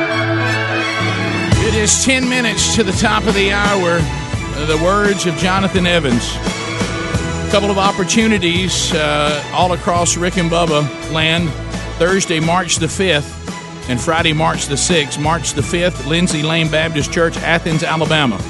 It 1.69 1.75
is 1.75 2.03
10 2.03 2.27
minutes 2.27 2.75
to 2.77 2.83
the 2.83 2.93
top 2.93 3.27
of 3.27 3.35
the 3.35 3.53
hour. 3.53 3.99
Uh, 4.01 4.65
The 4.65 4.83
words 4.83 5.27
of 5.27 5.37
Jonathan 5.37 5.87
Evans. 5.87 6.35
A 6.35 7.49
couple 7.51 7.71
of 7.71 7.77
opportunities 7.77 8.91
uh, 8.95 9.45
all 9.53 9.73
across 9.73 10.17
Rick 10.17 10.39
and 10.39 10.51
Bubba 10.51 10.83
land. 11.13 11.51
Thursday, 11.99 12.41
March 12.41 12.77
the 12.77 12.87
5th, 12.87 13.91
and 13.91 14.01
Friday, 14.01 14.33
March 14.33 14.65
the 14.65 14.77
6th. 14.77 15.21
March 15.23 15.53
the 15.53 15.61
5th, 15.61 16.07
Lindsay 16.07 16.43
Lane 16.43 16.71
Baptist 16.71 17.13
Church, 17.13 17.37
Athens, 17.37 17.83
Alabama. 17.83 18.41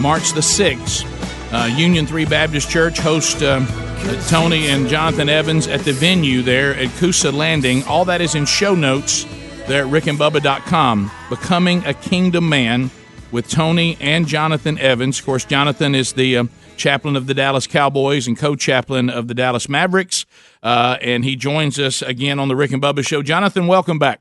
March 0.00 0.32
the 0.32 0.40
6th, 0.40 1.04
uh, 1.52 1.66
Union 1.66 2.06
3 2.06 2.24
Baptist 2.24 2.68
Church 2.68 2.98
host 2.98 3.40
um, 3.44 3.68
Tony 4.26 4.66
and 4.66 4.88
Jonathan 4.88 5.28
Evans 5.28 5.68
at 5.68 5.82
the 5.84 5.92
venue 5.92 6.42
there 6.42 6.74
at 6.74 6.90
Coosa 6.96 7.30
Landing. 7.30 7.84
All 7.84 8.04
that 8.06 8.20
is 8.20 8.34
in 8.34 8.46
show 8.46 8.74
notes 8.74 9.26
there 9.66 9.86
at 9.86 9.92
rickandbubba.com. 9.92 11.10
Becoming 11.30 11.84
a 11.86 11.94
Kingdom 11.94 12.48
Man 12.48 12.90
with 13.32 13.48
Tony 13.48 13.96
and 14.00 14.26
Jonathan 14.26 14.78
Evans. 14.78 15.18
Of 15.18 15.26
course, 15.26 15.44
Jonathan 15.44 15.94
is 15.94 16.12
the 16.12 16.38
uh, 16.38 16.44
chaplain 16.76 17.16
of 17.16 17.26
the 17.26 17.34
Dallas 17.34 17.66
Cowboys 17.66 18.26
and 18.26 18.38
co 18.38 18.56
chaplain 18.56 19.10
of 19.10 19.28
the 19.28 19.34
Dallas 19.34 19.68
Mavericks. 19.68 20.26
Uh, 20.62 20.98
and 21.00 21.24
he 21.24 21.36
joins 21.36 21.78
us 21.78 22.02
again 22.02 22.38
on 22.38 22.48
the 22.48 22.56
Rick 22.56 22.72
and 22.72 22.82
Bubba 22.82 23.06
show. 23.06 23.22
Jonathan, 23.22 23.66
welcome 23.66 23.98
back. 23.98 24.20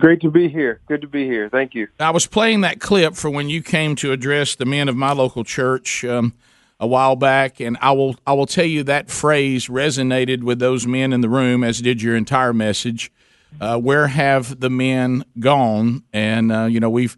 Great 0.00 0.20
to 0.20 0.30
be 0.30 0.48
here. 0.48 0.80
Good 0.86 1.02
to 1.02 1.06
be 1.06 1.24
here. 1.24 1.48
Thank 1.48 1.74
you. 1.74 1.88
I 2.00 2.10
was 2.10 2.26
playing 2.26 2.62
that 2.62 2.80
clip 2.80 3.14
for 3.14 3.30
when 3.30 3.48
you 3.48 3.62
came 3.62 3.94
to 3.96 4.12
address 4.12 4.56
the 4.56 4.64
men 4.64 4.88
of 4.88 4.96
my 4.96 5.12
local 5.12 5.44
church 5.44 6.04
um, 6.04 6.34
a 6.80 6.86
while 6.86 7.16
back, 7.16 7.60
and 7.60 7.76
I 7.80 7.92
will 7.92 8.16
I 8.26 8.32
will 8.32 8.46
tell 8.46 8.64
you 8.64 8.82
that 8.84 9.08
phrase 9.08 9.68
resonated 9.68 10.42
with 10.42 10.58
those 10.58 10.86
men 10.86 11.12
in 11.12 11.20
the 11.20 11.28
room, 11.28 11.62
as 11.62 11.80
did 11.80 12.02
your 12.02 12.16
entire 12.16 12.52
message. 12.52 13.12
Uh, 13.60 13.78
where 13.78 14.08
have 14.08 14.60
the 14.60 14.70
men 14.70 15.24
gone? 15.38 16.02
And 16.12 16.52
uh, 16.52 16.64
you 16.64 16.80
know 16.80 16.90
we've 16.90 17.16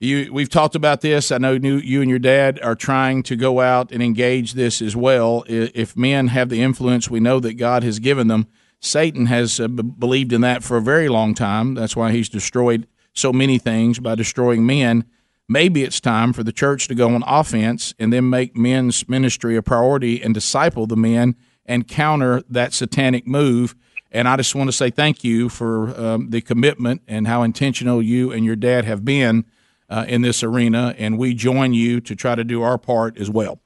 you 0.00 0.32
we've 0.32 0.48
talked 0.48 0.74
about 0.74 1.00
this. 1.00 1.32
I 1.32 1.38
know 1.38 1.52
you, 1.52 2.00
and 2.00 2.10
your 2.10 2.18
dad 2.18 2.60
are 2.62 2.76
trying 2.76 3.22
to 3.24 3.36
go 3.36 3.60
out 3.60 3.90
and 3.90 4.02
engage 4.02 4.52
this 4.52 4.80
as 4.80 4.94
well. 4.94 5.44
If 5.48 5.96
men 5.96 6.28
have 6.28 6.50
the 6.50 6.62
influence 6.62 7.10
we 7.10 7.20
know 7.20 7.40
that 7.40 7.54
God 7.54 7.82
has 7.82 7.98
given 7.98 8.28
them, 8.28 8.46
Satan 8.80 9.26
has 9.26 9.58
uh, 9.58 9.66
believed 9.68 10.32
in 10.32 10.40
that 10.42 10.62
for 10.62 10.76
a 10.76 10.82
very 10.82 11.08
long 11.08 11.34
time. 11.34 11.74
That's 11.74 11.96
why 11.96 12.12
he's 12.12 12.28
destroyed 12.28 12.86
so 13.12 13.32
many 13.32 13.58
things 13.58 13.98
by 13.98 14.14
destroying 14.14 14.64
men. 14.64 15.04
maybe 15.48 15.82
it's 15.82 15.98
time 16.00 16.32
for 16.32 16.42
the 16.44 16.52
church 16.52 16.86
to 16.88 16.94
go 16.94 17.14
on 17.14 17.24
offense 17.26 17.94
and 17.98 18.12
then 18.12 18.28
make 18.28 18.54
men's 18.54 19.08
ministry 19.08 19.56
a 19.56 19.62
priority 19.62 20.22
and 20.22 20.34
disciple 20.34 20.86
the 20.86 20.96
men 20.96 21.34
and 21.64 21.88
counter 21.88 22.42
that 22.48 22.72
satanic 22.72 23.26
move. 23.26 23.74
And 24.10 24.26
I 24.26 24.36
just 24.36 24.54
want 24.54 24.68
to 24.68 24.72
say 24.72 24.90
thank 24.90 25.22
you 25.22 25.48
for 25.48 25.98
um, 26.00 26.30
the 26.30 26.40
commitment 26.40 27.02
and 27.06 27.26
how 27.26 27.42
intentional 27.42 28.02
you 28.02 28.32
and 28.32 28.44
your 28.44 28.56
dad 28.56 28.84
have 28.84 29.04
been 29.04 29.44
uh, 29.90 30.04
in 30.08 30.22
this 30.22 30.42
arena. 30.42 30.94
And 30.98 31.18
we 31.18 31.34
join 31.34 31.74
you 31.74 32.00
to 32.00 32.16
try 32.16 32.34
to 32.34 32.44
do 32.44 32.62
our 32.62 32.78
part 32.78 33.18
as 33.18 33.28
well. 33.28 33.60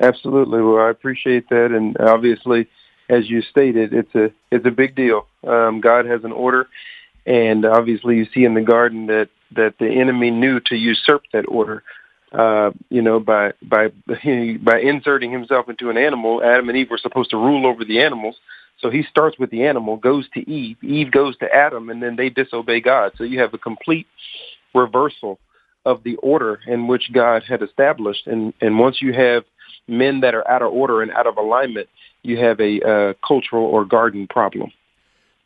Absolutely. 0.00 0.60
Well, 0.60 0.78
I 0.78 0.90
appreciate 0.90 1.48
that, 1.48 1.72
and 1.72 1.96
obviously, 1.98 2.68
as 3.08 3.30
you 3.30 3.40
stated, 3.42 3.94
it's 3.94 4.14
a 4.14 4.30
it's 4.50 4.66
a 4.66 4.70
big 4.70 4.94
deal. 4.94 5.26
Um, 5.46 5.80
God 5.80 6.04
has 6.06 6.22
an 6.24 6.32
order, 6.32 6.68
and 7.24 7.64
obviously, 7.64 8.16
you 8.16 8.26
see 8.34 8.44
in 8.44 8.54
the 8.54 8.60
garden 8.60 9.06
that 9.06 9.30
that 9.52 9.74
the 9.78 9.88
enemy 9.88 10.30
knew 10.30 10.60
to 10.66 10.76
usurp 10.76 11.22
that 11.32 11.46
order. 11.48 11.82
Uh, 12.32 12.72
you 12.90 13.00
know, 13.00 13.20
by 13.20 13.52
by 13.62 13.88
by 14.60 14.80
inserting 14.80 15.32
himself 15.32 15.68
into 15.68 15.88
an 15.88 15.96
animal, 15.96 16.42
Adam 16.44 16.68
and 16.68 16.76
Eve 16.76 16.90
were 16.90 16.98
supposed 16.98 17.30
to 17.30 17.38
rule 17.38 17.66
over 17.66 17.84
the 17.84 18.00
animals. 18.00 18.36
So 18.78 18.90
he 18.90 19.02
starts 19.04 19.38
with 19.38 19.50
the 19.50 19.64
animal, 19.64 19.96
goes 19.96 20.28
to 20.34 20.50
Eve, 20.50 20.76
Eve 20.82 21.10
goes 21.10 21.36
to 21.38 21.52
Adam, 21.52 21.88
and 21.88 22.02
then 22.02 22.16
they 22.16 22.28
disobey 22.28 22.80
God. 22.80 23.12
So 23.16 23.24
you 23.24 23.40
have 23.40 23.54
a 23.54 23.58
complete 23.58 24.06
reversal 24.74 25.38
of 25.86 26.02
the 26.02 26.16
order 26.16 26.60
in 26.66 26.86
which 26.86 27.12
God 27.12 27.44
had 27.48 27.62
established. 27.62 28.26
And 28.26 28.52
and 28.60 28.78
once 28.78 29.00
you 29.00 29.12
have 29.14 29.44
men 29.88 30.20
that 30.20 30.34
are 30.34 30.46
out 30.48 30.62
of 30.62 30.72
order 30.72 31.00
and 31.00 31.10
out 31.12 31.26
of 31.26 31.36
alignment, 31.38 31.88
you 32.22 32.38
have 32.38 32.60
a 32.60 32.80
uh, 32.82 33.14
cultural 33.26 33.64
or 33.64 33.84
garden 33.84 34.26
problem. 34.26 34.72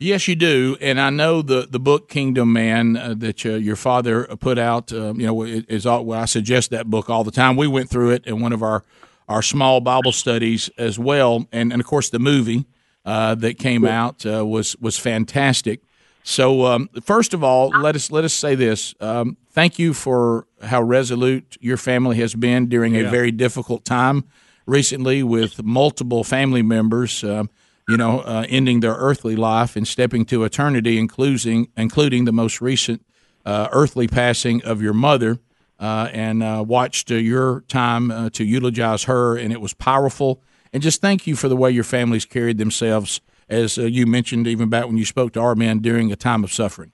Yes, 0.03 0.27
you 0.27 0.35
do, 0.35 0.79
and 0.81 0.99
I 0.99 1.11
know 1.11 1.43
the 1.43 1.69
the 1.71 1.79
book 1.79 2.09
Kingdom 2.09 2.55
Man 2.55 2.97
uh, 2.97 3.15
that 3.19 3.45
uh, 3.45 3.51
your 3.51 3.77
father 3.77 4.25
put 4.39 4.59
out. 4.59 4.93
Um, 4.95 5.21
you 5.21 5.27
know, 5.27 5.43
is 5.43 5.85
all, 5.85 6.07
well, 6.07 6.23
I 6.23 6.25
suggest 6.25 6.71
that 6.71 6.89
book 6.89 7.11
all 7.11 7.23
the 7.23 7.31
time. 7.31 7.55
We 7.55 7.69
went 7.69 7.91
through 7.91 8.11
it 8.13 8.27
in 8.27 8.41
one 8.41 8.55
of 8.55 8.63
our 8.63 8.83
our 9.29 9.43
small 9.43 9.81
Bible 9.83 10.13
studies 10.13 10.71
as 10.79 10.99
well, 10.99 11.47
and 11.53 11.71
and 11.71 11.81
of 11.81 11.87
course 11.87 12.09
the 12.09 12.19
movie 12.19 12.65
uh, 13.11 13.35
that 13.35 13.59
came 13.59 13.85
out 13.85 14.25
uh, 14.25 14.45
was 14.47 14.77
was 14.81 14.97
fantastic. 14.99 15.81
So 16.23 16.67
um, 16.67 16.89
first 17.03 17.35
of 17.35 17.43
all, 17.43 17.73
let 17.87 17.95
us 17.97 18.11
let 18.11 18.25
us 18.25 18.33
say 18.33 18.55
this: 18.57 18.95
um, 19.01 19.37
thank 19.53 19.79
you 19.79 19.95
for 19.95 20.47
how 20.63 20.83
resolute 20.83 21.57
your 21.61 21.77
family 21.77 22.17
has 22.17 22.35
been 22.35 22.69
during 22.69 22.95
a 22.97 23.01
Yeah. 23.01 23.11
very 23.11 23.33
difficult 23.33 23.85
time 23.85 24.25
recently 24.67 25.23
with 25.23 25.63
multiple 25.63 26.25
family 26.25 26.63
members. 26.63 27.25
Um, 27.25 27.49
you 27.89 27.97
know, 27.97 28.21
uh, 28.21 28.45
ending 28.49 28.81
their 28.81 28.95
earthly 28.95 29.35
life 29.35 29.75
and 29.79 29.89
stepping 29.89 30.25
to 30.27 30.45
eternity, 30.45 30.97
including 30.97 31.69
including 31.77 32.27
the 32.27 32.33
most 32.33 32.61
recent 32.61 33.01
uh, 33.45 33.67
earthly 33.73 34.07
passing 34.07 34.63
of 34.65 34.81
your 34.81 34.95
mother, 34.95 35.39
uh, 35.81 36.09
and 36.13 36.43
uh, 36.43 36.63
watched 36.65 37.11
uh, 37.11 37.15
your 37.15 37.63
time 37.67 38.11
uh, 38.13 38.31
to 38.31 38.45
eulogize 38.45 39.05
her, 39.05 39.37
and 39.37 39.53
it 39.53 39.61
was 39.61 39.75
powerful. 39.75 40.41
And 40.73 40.83
just 40.83 41.01
thank 41.01 41.27
you 41.27 41.37
for 41.37 41.49
the 41.49 41.57
way 41.57 41.71
your 41.71 41.85
families 41.85 42.25
carried 42.25 42.59
themselves, 42.59 43.21
as 43.49 43.79
uh, 43.79 43.83
you 43.83 44.07
mentioned, 44.07 44.47
even 44.47 44.69
back 44.69 44.87
when 44.87 44.97
you 44.97 45.05
spoke 45.05 45.33
to 45.33 45.41
our 45.41 45.55
men 45.55 45.81
during 45.81 46.13
a 46.13 46.17
time 46.17 46.45
of 46.45 46.53
suffering. 46.53 46.93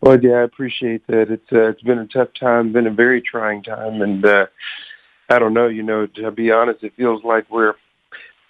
Well, 0.00 0.18
yeah, 0.20 0.32
I 0.38 0.42
appreciate 0.42 1.06
that. 1.06 1.30
It's 1.30 1.52
uh, 1.52 1.68
it's 1.68 1.82
been 1.82 1.98
a 1.98 2.06
tough 2.06 2.28
time, 2.38 2.72
been 2.72 2.88
a 2.88 2.92
very 2.92 3.22
trying 3.22 3.62
time, 3.62 4.02
and 4.02 4.24
uh, 4.24 4.46
I 5.30 5.38
don't 5.38 5.54
know. 5.54 5.68
You 5.68 5.84
know, 5.84 6.06
to 6.06 6.30
be 6.32 6.50
honest, 6.50 6.82
it 6.82 6.92
feels 6.96 7.22
like 7.22 7.48
we're 7.48 7.74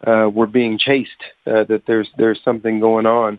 uh, 0.06 0.30
we're 0.32 0.46
being 0.46 0.78
chased. 0.78 1.10
Uh, 1.46 1.64
that 1.64 1.82
there's 1.86 2.08
there's 2.16 2.40
something 2.42 2.80
going 2.80 3.04
on, 3.04 3.38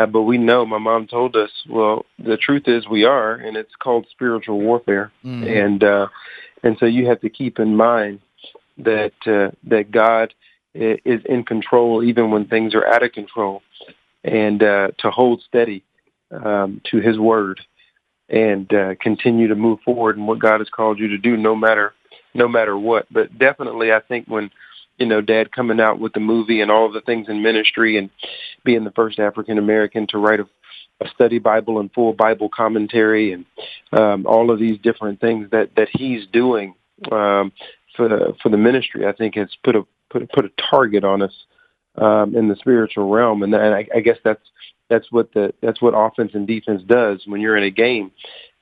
uh, 0.00 0.06
but 0.06 0.22
we 0.22 0.36
know. 0.36 0.66
My 0.66 0.78
mom 0.78 1.06
told 1.06 1.36
us. 1.36 1.50
Well, 1.70 2.04
the 2.18 2.36
truth 2.36 2.64
is 2.66 2.88
we 2.88 3.04
are, 3.04 3.34
and 3.34 3.56
it's 3.56 3.76
called 3.76 4.06
spiritual 4.10 4.58
warfare, 4.58 5.12
Mhm. 5.24 5.64
and 5.64 5.84
uh, 5.84 6.08
and 6.64 6.76
so 6.78 6.86
you 6.86 7.06
have 7.06 7.20
to 7.20 7.30
keep 7.30 7.60
in 7.60 7.76
mind 7.76 8.18
that 8.78 9.12
uh, 9.26 9.50
that 9.64 9.90
God 9.90 10.34
is 10.74 11.20
in 11.26 11.44
control 11.44 12.02
even 12.02 12.30
when 12.30 12.46
things 12.46 12.74
are 12.74 12.86
out 12.86 13.02
of 13.02 13.12
control, 13.12 13.62
and 14.24 14.62
uh, 14.62 14.88
to 14.98 15.10
hold 15.10 15.42
steady 15.42 15.84
um, 16.30 16.80
to 16.90 16.98
His 16.98 17.18
word 17.18 17.60
and 18.28 18.72
uh, 18.72 18.94
continue 19.00 19.48
to 19.48 19.54
move 19.54 19.80
forward 19.84 20.16
in 20.16 20.26
what 20.26 20.38
God 20.38 20.60
has 20.60 20.68
called 20.68 20.98
you 20.98 21.08
to 21.08 21.18
do, 21.18 21.36
no 21.36 21.54
matter 21.54 21.92
no 22.34 22.48
matter 22.48 22.76
what. 22.76 23.06
But 23.12 23.38
definitely, 23.38 23.92
I 23.92 24.00
think 24.00 24.26
when 24.26 24.50
you 24.98 25.06
know 25.06 25.20
Dad 25.20 25.52
coming 25.52 25.80
out 25.80 26.00
with 26.00 26.12
the 26.12 26.20
movie 26.20 26.60
and 26.60 26.70
all 26.70 26.86
of 26.86 26.92
the 26.92 27.00
things 27.00 27.28
in 27.28 27.42
ministry 27.42 27.96
and 27.96 28.10
being 28.64 28.84
the 28.84 28.90
first 28.92 29.18
African 29.18 29.58
American 29.58 30.06
to 30.08 30.18
write 30.18 30.40
a, 30.40 30.48
a 31.00 31.08
study 31.08 31.38
Bible 31.38 31.80
and 31.80 31.92
full 31.92 32.12
Bible 32.12 32.48
commentary 32.48 33.32
and 33.32 33.44
um, 33.92 34.26
all 34.26 34.50
of 34.50 34.58
these 34.58 34.78
different 34.78 35.20
things 35.20 35.50
that 35.50 35.74
that 35.76 35.88
he's 35.92 36.26
doing 36.32 36.74
um, 37.12 37.52
for 37.96 38.08
the 38.08 38.34
for 38.42 38.48
the 38.48 38.56
ministry, 38.56 39.06
I 39.06 39.12
think 39.12 39.36
has 39.36 39.48
put 39.62 39.76
a 39.76 39.86
put 40.10 40.30
put 40.32 40.44
a 40.44 40.50
target 40.70 41.04
on 41.04 41.22
us 41.22 41.32
um, 41.96 42.36
in 42.36 42.48
the 42.48 42.56
spiritual 42.56 43.08
realm, 43.08 43.42
and, 43.42 43.54
and 43.54 43.74
I, 43.74 43.86
I 43.94 44.00
guess 44.00 44.18
that's 44.24 44.42
that's 44.88 45.10
what 45.10 45.32
the 45.32 45.54
that's 45.62 45.80
what 45.80 45.94
offense 45.96 46.32
and 46.34 46.46
defense 46.46 46.82
does 46.86 47.22
when 47.26 47.40
you're 47.40 47.56
in 47.56 47.64
a 47.64 47.70
game. 47.70 48.12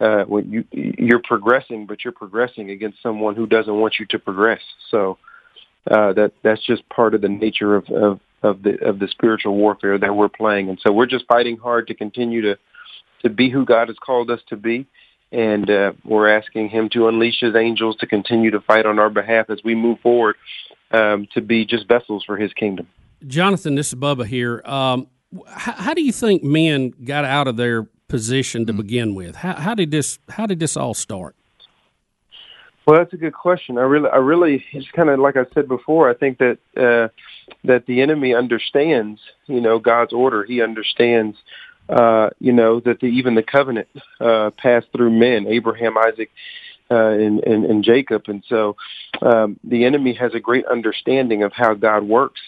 Uh, 0.01 0.25
when 0.25 0.51
you 0.51 0.65
you're 0.73 1.23
progressing, 1.23 1.87
but 1.87 2.05
you're 2.05 2.13
progressing 2.13 2.71
against 2.71 3.01
someone 3.03 3.37
who 3.37 3.47
doesn't 3.47 3.79
want 3.79 3.95
you 4.01 4.07
to 4.07 4.19
progress. 4.19 4.61
So 4.91 5.19
uh, 5.91 6.13
that 6.15 6.33
that's 6.43 6.65
just 6.67 6.89
part 6.89 7.15
of 7.15 7.21
the 7.21 7.29
nature 7.29 7.77
of, 7.77 7.89
of 7.89 8.21
of 8.43 8.63
the 8.63 8.83
of 8.85 8.99
the 8.99 9.09
spiritual 9.09 9.57
warfare 9.57 9.99
that 9.99 10.15
we're 10.15 10.29
playing, 10.29 10.69
and 10.69 10.79
so 10.85 10.93
we're 10.93 11.07
just 11.07 11.27
fighting 11.27 11.57
hard 11.57 11.87
to 11.89 11.95
continue 11.95 12.43
to 12.43 12.59
to 13.23 13.31
be 13.31 13.49
who 13.49 13.65
God 13.65 13.89
has 13.89 13.97
called 14.05 14.31
us 14.31 14.41
to 14.49 14.57
be. 14.57 14.87
And 15.33 15.69
uh, 15.71 15.93
we're 16.05 16.29
asking 16.29 16.69
Him 16.69 16.91
to 16.91 17.09
unleash 17.09 17.41
His 17.41 17.57
angels 17.57 17.97
to 17.97 18.07
continue 18.07 18.51
to 18.51 18.61
fight 18.61 18.87
on 18.87 18.99
our 18.99 19.11
behalf 19.11 19.51
as 19.51 19.59
we 19.65 19.75
move 19.75 19.99
forward 20.01 20.37
um, 20.91 21.27
to 21.35 21.41
be 21.41 21.65
just 21.65 21.89
vessels 21.89 22.23
for 22.25 22.37
His 22.37 22.53
kingdom. 22.53 22.87
Jonathan, 23.27 23.75
this 23.75 23.89
is 23.89 23.95
Bubba 23.95 24.27
here. 24.27 24.63
Um, 24.65 25.07
how, 25.47 25.73
how 25.73 25.95
do 25.95 26.03
you 26.03 26.13
think 26.13 26.43
men 26.43 26.93
got 27.05 27.25
out 27.25 27.49
of 27.49 27.57
their 27.57 27.85
position 28.09 28.67
to 28.67 28.73
begin 28.75 29.15
with? 29.15 29.37
How, 29.37 29.55
how 29.55 29.75
did 29.75 29.91
this 29.91 30.19
How 30.29 30.47
did 30.47 30.61
this 30.61 30.77
all 30.77 30.93
start? 30.95 31.35
Well, 32.87 32.99
that's 32.99 33.13
a 33.13 33.17
good 33.17 33.33
question. 33.33 33.79
I 33.79 33.83
really, 33.83 34.09
I 34.11 34.17
really, 34.17 34.65
it's 34.73 34.91
kind 34.91 35.09
of 35.09 35.21
like 35.21 35.37
I 35.37 35.45
said 35.55 35.69
before. 35.69 36.11
I 36.11 36.15
think 36.15 36.39
that 36.39 36.59
uh, 36.77 37.09
that 37.65 37.87
the 37.87 38.03
enemy 38.03 38.35
understands, 38.35 39.21
you 39.47 39.61
know, 39.61 39.79
God's 39.79 40.13
order. 40.13 40.45
He 40.45 40.61
understands, 40.61 41.37
uh, 41.89 42.31
you 42.39 42.53
know, 42.53 42.81
that 42.81 43.01
the, 43.01 43.07
even 43.07 43.35
the 43.35 43.43
covenant 43.43 43.89
uh, 44.21 44.51
passed 44.57 44.87
through 44.93 45.11
men, 45.11 45.47
Abraham, 45.47 45.97
Isaac, 45.99 46.31
uh, 46.91 47.09
and, 47.09 47.43
and, 47.45 47.65
and 47.65 47.85
Jacob, 47.85 48.25
and 48.27 48.43
so 48.49 48.77
um, 49.23 49.59
the 49.65 49.85
enemy 49.85 50.13
has 50.15 50.35
a 50.35 50.41
great 50.41 50.67
understanding 50.67 51.43
of 51.43 51.53
how 51.53 51.75
God 51.75 52.05
works. 52.05 52.41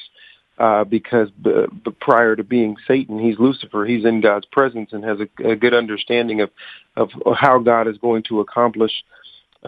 Uh, 0.57 0.85
because 0.85 1.29
b- 1.43 1.67
b- 1.85 1.91
prior 2.01 2.37
to 2.37 2.45
being 2.45 2.77
Satan, 2.87 3.19
he's 3.19 3.41
Lucifer. 3.41 3.85
He's 3.85 4.05
in 4.05 4.21
God's 4.21 4.47
presence 4.47 4.93
and 4.93 5.03
has 5.03 5.19
a, 5.19 5.49
a 5.49 5.57
good 5.57 5.75
understanding 5.75 6.43
of, 6.43 6.51
of 6.95 7.11
how 7.37 7.59
God 7.59 7.89
is 7.89 7.99
going 7.99 8.23
to 8.29 8.39
accomplish 8.39 8.93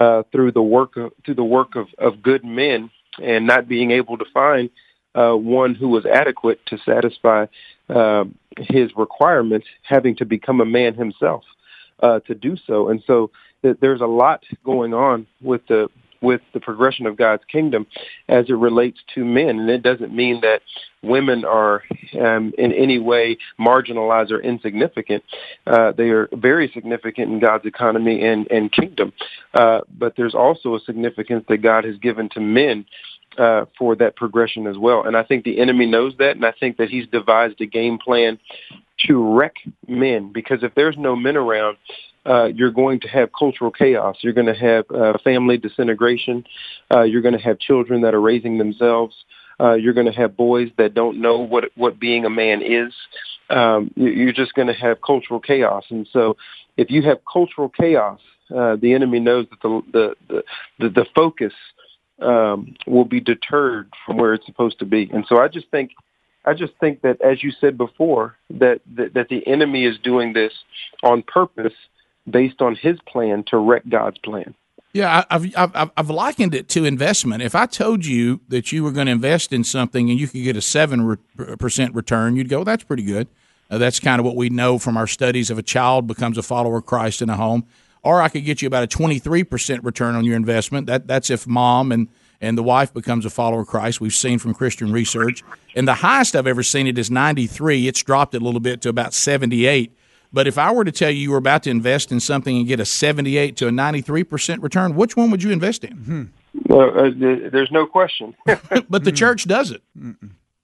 uh, 0.00 0.22
through 0.30 0.52
the 0.52 0.62
work 0.62 0.96
of, 0.96 1.12
through 1.24 1.34
the 1.34 1.42
work 1.42 1.74
of, 1.74 1.88
of 1.98 2.22
good 2.22 2.44
men 2.44 2.88
and 3.20 3.46
not 3.46 3.66
being 3.66 3.90
able 3.90 4.18
to 4.18 4.24
find 4.32 4.70
uh, 5.16 5.34
one 5.34 5.74
who 5.74 5.88
was 5.88 6.04
adequate 6.06 6.60
to 6.66 6.78
satisfy 6.84 7.46
uh, 7.88 8.24
his 8.58 8.90
requirements, 8.96 9.66
having 9.82 10.16
to 10.16 10.24
become 10.24 10.60
a 10.60 10.64
man 10.64 10.94
himself 10.94 11.44
uh, 12.00 12.20
to 12.20 12.34
do 12.34 12.56
so. 12.66 12.88
And 12.88 13.02
so 13.06 13.30
th- 13.62 13.78
there's 13.80 14.00
a 14.00 14.06
lot 14.06 14.42
going 14.64 14.94
on 14.94 15.26
with 15.40 15.66
the 15.68 15.88
with 16.22 16.40
the 16.54 16.60
progression 16.60 17.06
of 17.06 17.16
God's 17.16 17.44
kingdom 17.44 17.86
as 18.28 18.46
it 18.48 18.54
relates 18.54 18.98
to 19.14 19.24
men, 19.24 19.60
and 19.60 19.70
it 19.70 19.82
doesn't 19.82 20.14
mean 20.14 20.40
that 20.40 20.62
women 21.02 21.44
are 21.44 21.82
um, 22.18 22.52
in 22.58 22.72
any 22.72 22.98
way 22.98 23.36
marginalized 23.60 24.30
or 24.30 24.40
insignificant. 24.40 25.22
Uh, 25.66 25.92
they 25.92 26.08
are 26.10 26.28
very 26.32 26.70
significant 26.72 27.30
in 27.30 27.38
God's 27.38 27.66
economy 27.66 28.24
and, 28.24 28.50
and 28.50 28.72
kingdom. 28.72 29.12
Uh, 29.54 29.82
but 29.98 30.14
there's 30.16 30.34
also 30.34 30.74
a 30.74 30.80
significance 30.80 31.44
that 31.48 31.58
God 31.58 31.84
has 31.84 31.96
given 31.98 32.28
to 32.30 32.40
men 32.40 32.86
uh, 33.38 33.66
for 33.78 33.94
that 33.96 34.16
progression 34.16 34.66
as 34.66 34.78
well. 34.78 35.04
And 35.06 35.16
I 35.16 35.22
think 35.22 35.44
the 35.44 35.58
enemy 35.60 35.86
knows 35.86 36.14
that, 36.18 36.36
and 36.36 36.44
I 36.44 36.52
think 36.58 36.78
that 36.78 36.88
he's 36.88 37.06
devised 37.08 37.60
a 37.60 37.66
game 37.66 37.98
plan 37.98 38.38
to 39.06 39.36
wreck 39.36 39.54
men 39.86 40.32
because 40.32 40.62
if 40.62 40.74
there's 40.74 40.96
no 40.96 41.14
men 41.14 41.36
around, 41.36 41.76
uh, 42.24 42.46
you're 42.46 42.72
going 42.72 42.98
to 43.00 43.08
have 43.08 43.30
cultural 43.38 43.70
chaos. 43.70 44.16
You're 44.20 44.32
going 44.32 44.46
to 44.52 44.54
have 44.54 44.84
uh, 44.90 45.18
family 45.22 45.58
disintegration. 45.58 46.44
Uh, 46.92 47.02
you're 47.02 47.22
going 47.22 47.36
to 47.36 47.42
have 47.44 47.58
children 47.58 48.00
that 48.02 48.14
are 48.14 48.20
raising 48.20 48.58
themselves. 48.58 49.14
Uh, 49.60 49.74
you're 49.74 49.94
going 49.94 50.06
to 50.06 50.12
have 50.12 50.36
boys 50.36 50.70
that 50.76 50.92
don't 50.94 51.20
know 51.20 51.38
what 51.38 51.70
what 51.76 51.98
being 51.98 52.24
a 52.24 52.30
man 52.30 52.62
is. 52.62 52.92
Um, 53.48 53.90
you- 53.94 54.10
you're 54.10 54.32
just 54.32 54.54
going 54.54 54.68
to 54.68 54.74
have 54.74 55.00
cultural 55.02 55.40
chaos. 55.40 55.84
And 55.88 56.06
so, 56.12 56.36
if 56.76 56.90
you 56.90 57.02
have 57.02 57.18
cultural 57.32 57.68
chaos, 57.68 58.20
uh, 58.54 58.76
the 58.76 58.92
enemy 58.92 59.20
knows 59.20 59.46
that 59.50 59.60
the 59.62 59.82
the 59.92 60.16
the, 60.28 60.44
the, 60.78 60.88
the 60.90 61.06
focus 61.14 61.52
um, 62.20 62.74
will 62.86 63.04
be 63.04 63.20
deterred 63.20 63.92
from 64.04 64.16
where 64.16 64.34
it's 64.34 64.46
supposed 64.46 64.78
to 64.80 64.84
be. 64.86 65.10
And 65.12 65.24
so, 65.28 65.38
I 65.38 65.48
just 65.48 65.68
think 65.70 65.92
I 66.44 66.54
just 66.54 66.72
think 66.78 67.02
that, 67.02 67.20
as 67.20 67.42
you 67.42 67.52
said 67.60 67.76
before, 67.76 68.36
that 68.50 68.80
that, 68.94 69.14
that 69.14 69.28
the 69.28 69.46
enemy 69.46 69.84
is 69.84 69.98
doing 69.98 70.32
this 70.32 70.52
on 71.02 71.22
purpose 71.22 71.74
based 72.28 72.60
on 72.62 72.74
his 72.74 72.98
plan 73.06 73.44
to 73.48 73.56
wreck 73.58 73.82
God's 73.88 74.18
plan. 74.18 74.54
Yeah, 74.92 75.24
I've 75.28 75.54
I've- 75.56 75.90
I've 75.96 76.08
likened 76.10 76.54
it 76.54 76.68
to 76.70 76.84
investment. 76.86 77.42
If 77.42 77.54
I 77.54 77.66
told 77.66 78.06
you 78.06 78.40
that 78.48 78.72
you 78.72 78.82
were 78.82 78.92
going 78.92 79.06
to 79.06 79.12
invest 79.12 79.52
in 79.52 79.62
something 79.62 80.08
and 80.10 80.18
you 80.18 80.26
could 80.26 80.42
get 80.42 80.56
a 80.56 80.62
seven 80.62 81.18
percent 81.58 81.94
return, 81.94 82.34
you'd 82.36 82.48
go, 82.48 82.64
"That's 82.64 82.82
pretty 82.84 83.02
good." 83.02 83.28
Uh, 83.70 83.78
that's 83.78 84.00
kind 84.00 84.20
of 84.20 84.24
what 84.24 84.36
we 84.36 84.48
know 84.48 84.78
from 84.78 84.96
our 84.96 85.06
studies. 85.08 85.50
If 85.50 85.58
a 85.58 85.62
child 85.62 86.06
becomes 86.06 86.38
a 86.38 86.42
follower 86.42 86.78
of 86.78 86.86
Christ 86.86 87.20
in 87.20 87.28
a 87.28 87.36
home, 87.36 87.66
or 88.06 88.22
I 88.22 88.28
could 88.28 88.44
get 88.44 88.62
you 88.62 88.66
about 88.66 88.84
a 88.84 88.86
twenty 88.86 89.18
three 89.18 89.44
percent 89.44 89.84
return 89.84 90.14
on 90.14 90.24
your 90.24 90.36
investment. 90.36 90.86
That 90.86 91.06
that's 91.06 91.30
if 91.30 91.46
mom 91.46 91.92
and 91.92 92.08
and 92.40 92.56
the 92.56 92.62
wife 92.62 92.92
becomes 92.92 93.24
a 93.24 93.30
follower 93.30 93.62
of 93.62 93.66
Christ. 93.66 94.00
We've 94.00 94.14
seen 94.14 94.38
from 94.38 94.54
Christian 94.54 94.92
research, 94.92 95.42
and 95.74 95.88
the 95.88 95.94
highest 95.94 96.36
I've 96.36 96.46
ever 96.46 96.62
seen 96.62 96.86
it 96.86 96.98
is 96.98 97.10
ninety 97.10 97.46
three. 97.46 97.88
It's 97.88 98.02
dropped 98.02 98.34
a 98.34 98.40
little 98.40 98.60
bit 98.60 98.80
to 98.82 98.88
about 98.88 99.12
seventy 99.12 99.66
eight. 99.66 99.92
But 100.32 100.46
if 100.46 100.58
I 100.58 100.72
were 100.72 100.84
to 100.84 100.92
tell 100.92 101.10
you 101.10 101.18
you 101.18 101.30
were 101.30 101.38
about 101.38 101.62
to 101.64 101.70
invest 101.70 102.12
in 102.12 102.20
something 102.20 102.56
and 102.56 102.66
get 102.66 102.80
a 102.80 102.84
78 102.84 103.56
to 103.58 103.68
a 103.68 103.70
93% 103.70 104.62
return, 104.62 104.94
which 104.94 105.16
one 105.16 105.30
would 105.30 105.42
you 105.42 105.50
invest 105.50 105.84
in? 105.84 106.32
Uh, 106.68 106.78
uh, 106.78 107.10
there's 107.16 107.70
no 107.70 107.86
question. 107.86 108.34
but 108.44 109.04
the 109.04 109.12
church 109.12 109.46
does 109.46 109.70
it. 109.70 109.82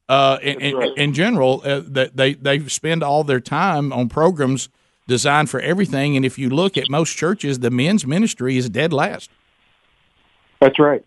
Uh, 0.08 0.38
in, 0.42 0.60
in, 0.60 0.82
in 0.98 1.14
general, 1.14 1.62
uh, 1.64 1.80
that 1.86 2.16
they, 2.16 2.34
they 2.34 2.58
spend 2.68 3.02
all 3.02 3.24
their 3.24 3.40
time 3.40 3.92
on 3.92 4.08
programs 4.08 4.68
designed 5.06 5.50
for 5.50 5.60
everything. 5.60 6.16
And 6.16 6.24
if 6.24 6.38
you 6.38 6.50
look 6.50 6.76
at 6.76 6.88
most 6.88 7.16
churches, 7.16 7.58
the 7.58 7.70
men's 7.70 8.06
ministry 8.06 8.56
is 8.56 8.68
dead 8.68 8.92
last. 8.92 9.30
That's 10.60 10.78
right. 10.78 11.04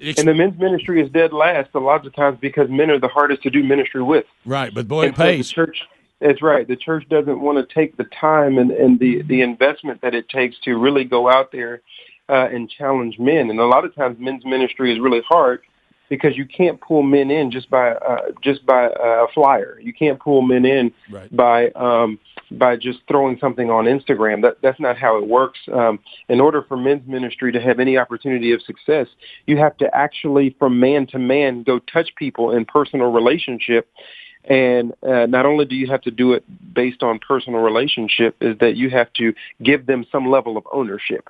and 0.00 0.28
the 0.28 0.34
men's 0.34 0.58
ministry 0.58 1.02
is 1.02 1.10
dead 1.10 1.32
last 1.32 1.70
a 1.74 1.78
lot 1.78 2.06
of 2.06 2.14
times 2.14 2.38
because 2.40 2.68
men 2.68 2.90
are 2.90 2.98
the 2.98 3.08
hardest 3.08 3.42
to 3.44 3.50
do 3.50 3.62
ministry 3.62 4.02
with. 4.02 4.26
Right, 4.44 4.72
but 4.74 4.86
boy, 4.88 5.04
it 5.04 5.06
And 5.08 5.16
so 5.16 5.22
the 5.22 5.32
pays. 5.36 5.50
church, 5.50 5.82
that's 6.20 6.42
right. 6.42 6.68
The 6.68 6.76
church 6.76 7.08
doesn't 7.08 7.40
want 7.40 7.66
to 7.66 7.74
take 7.74 7.96
the 7.96 8.04
time 8.04 8.58
and, 8.58 8.70
and 8.70 8.98
the, 8.98 9.22
the 9.22 9.40
investment 9.40 10.00
that 10.02 10.14
it 10.14 10.28
takes 10.28 10.58
to 10.60 10.76
really 10.76 11.04
go 11.04 11.28
out 11.30 11.52
there 11.52 11.80
uh, 12.28 12.48
and 12.52 12.70
challenge 12.70 13.18
men. 13.18 13.50
And 13.50 13.58
a 13.58 13.66
lot 13.66 13.84
of 13.84 13.94
times, 13.94 14.18
men's 14.18 14.44
ministry 14.44 14.92
is 14.92 15.00
really 15.00 15.22
hard 15.28 15.62
because 16.08 16.36
you 16.36 16.44
can't 16.44 16.80
pull 16.80 17.02
men 17.02 17.30
in 17.30 17.50
just 17.50 17.70
by 17.70 17.92
uh, 17.92 18.30
just 18.42 18.64
by 18.66 18.86
uh, 18.86 19.24
a 19.24 19.26
flyer. 19.34 19.78
You 19.80 19.94
can't 19.94 20.20
pull 20.20 20.42
men 20.42 20.64
in 20.64 20.92
by 21.32 21.70
um, 21.70 22.18
by 22.58 22.76
just 22.76 23.00
throwing 23.08 23.38
something 23.38 23.70
on 23.70 23.84
Instagram. 23.84 24.42
That 24.42 24.58
that's 24.62 24.80
not 24.80 24.96
how 24.96 25.18
it 25.18 25.26
works. 25.26 25.58
Um, 25.72 25.98
in 26.28 26.40
order 26.40 26.62
for 26.62 26.76
men's 26.76 27.06
ministry 27.06 27.52
to 27.52 27.60
have 27.60 27.80
any 27.80 27.98
opportunity 27.98 28.52
of 28.52 28.62
success, 28.62 29.08
you 29.46 29.56
have 29.58 29.76
to 29.78 29.94
actually, 29.94 30.54
from 30.58 30.80
man 30.80 31.06
to 31.08 31.18
man, 31.18 31.62
go 31.62 31.78
touch 31.78 32.14
people 32.16 32.52
in 32.52 32.64
personal 32.64 33.12
relationship. 33.12 33.88
And 34.44 34.92
uh, 35.04 35.26
not 35.26 35.46
only 35.46 35.66
do 35.66 35.76
you 35.76 35.86
have 35.86 36.00
to 36.02 36.10
do 36.10 36.32
it 36.32 36.44
based 36.74 37.04
on 37.04 37.20
personal 37.20 37.60
relationship, 37.60 38.36
is 38.40 38.58
that 38.58 38.74
you 38.74 38.90
have 38.90 39.12
to 39.14 39.34
give 39.62 39.86
them 39.86 40.04
some 40.10 40.28
level 40.28 40.56
of 40.56 40.66
ownership 40.72 41.28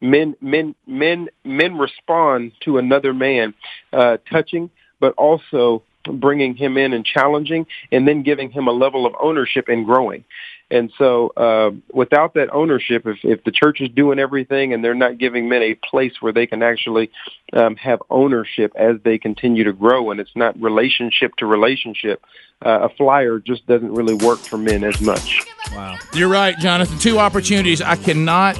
men 0.00 0.36
men 0.40 0.74
men 0.86 1.28
men 1.44 1.78
respond 1.78 2.52
to 2.60 2.78
another 2.78 3.14
man 3.14 3.54
uh, 3.92 4.18
touching, 4.30 4.70
but 5.00 5.14
also 5.14 5.82
bringing 6.12 6.54
him 6.54 6.76
in 6.76 6.92
and 6.92 7.04
challenging, 7.04 7.66
and 7.90 8.06
then 8.06 8.22
giving 8.22 8.50
him 8.50 8.68
a 8.68 8.72
level 8.72 9.06
of 9.06 9.14
ownership 9.20 9.68
and 9.68 9.84
growing. 9.84 10.24
And 10.68 10.92
so, 10.98 11.28
uh, 11.36 11.70
without 11.92 12.34
that 12.34 12.52
ownership, 12.52 13.06
if, 13.06 13.18
if 13.22 13.44
the 13.44 13.52
church 13.52 13.80
is 13.80 13.88
doing 13.90 14.18
everything 14.18 14.72
and 14.72 14.84
they're 14.84 14.94
not 14.94 15.16
giving 15.16 15.48
men 15.48 15.62
a 15.62 15.74
place 15.74 16.14
where 16.20 16.32
they 16.32 16.46
can 16.46 16.62
actually 16.62 17.10
um, 17.52 17.76
have 17.76 18.02
ownership 18.10 18.72
as 18.74 18.96
they 19.04 19.16
continue 19.16 19.62
to 19.64 19.72
grow, 19.72 20.10
and 20.10 20.18
it's 20.18 20.34
not 20.34 20.60
relationship 20.60 21.36
to 21.36 21.46
relationship, 21.46 22.24
uh, 22.64 22.80
a 22.82 22.88
flyer 22.88 23.38
just 23.38 23.64
doesn't 23.68 23.92
really 23.94 24.14
work 24.14 24.40
for 24.40 24.58
men 24.58 24.82
as 24.82 25.00
much. 25.00 25.46
Wow. 25.70 25.98
You're 26.14 26.28
right, 26.28 26.58
Jonathan. 26.58 26.98
Two 26.98 27.20
opportunities. 27.20 27.80
I 27.80 27.94
cannot 27.94 28.56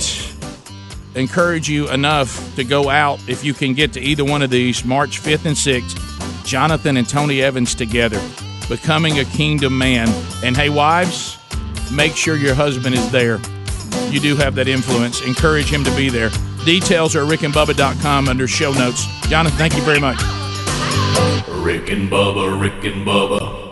encourage 1.16 1.68
you 1.68 1.88
enough 1.90 2.54
to 2.54 2.62
go 2.62 2.88
out 2.88 3.18
if 3.28 3.42
you 3.42 3.54
can 3.54 3.74
get 3.74 3.94
to 3.94 4.00
either 4.00 4.24
one 4.24 4.42
of 4.42 4.50
these 4.50 4.84
March 4.84 5.20
5th 5.20 5.46
and 5.46 5.56
6th. 5.56 6.44
Jonathan 6.46 6.96
and 6.96 7.08
Tony 7.08 7.42
Evans 7.42 7.74
together, 7.74 8.22
becoming 8.68 9.18
a 9.18 9.24
kingdom 9.24 9.76
man. 9.76 10.08
And 10.44 10.56
hey, 10.56 10.68
wives, 10.68 11.36
make 11.92 12.16
sure 12.16 12.36
your 12.36 12.54
husband 12.54 12.94
is 12.94 13.10
there. 13.10 13.38
You 14.10 14.20
do 14.20 14.36
have 14.36 14.54
that 14.54 14.68
influence. 14.68 15.20
Encourage 15.22 15.72
him 15.72 15.84
to 15.84 15.94
be 15.96 16.08
there. 16.08 16.30
Details 16.64 17.14
are 17.16 17.22
at 17.24 17.28
rickandbubba.com 17.28 18.28
under 18.28 18.46
show 18.48 18.72
notes. 18.72 19.06
Jonathan, 19.28 19.58
thank 19.58 19.76
you 19.76 19.82
very 19.82 20.00
much. 20.00 20.20
Rick 21.48 21.90
and 21.90 22.10
Bubba, 22.10 22.60
Rick 22.60 22.84
and 22.84 23.06
Bubba. 23.06 23.64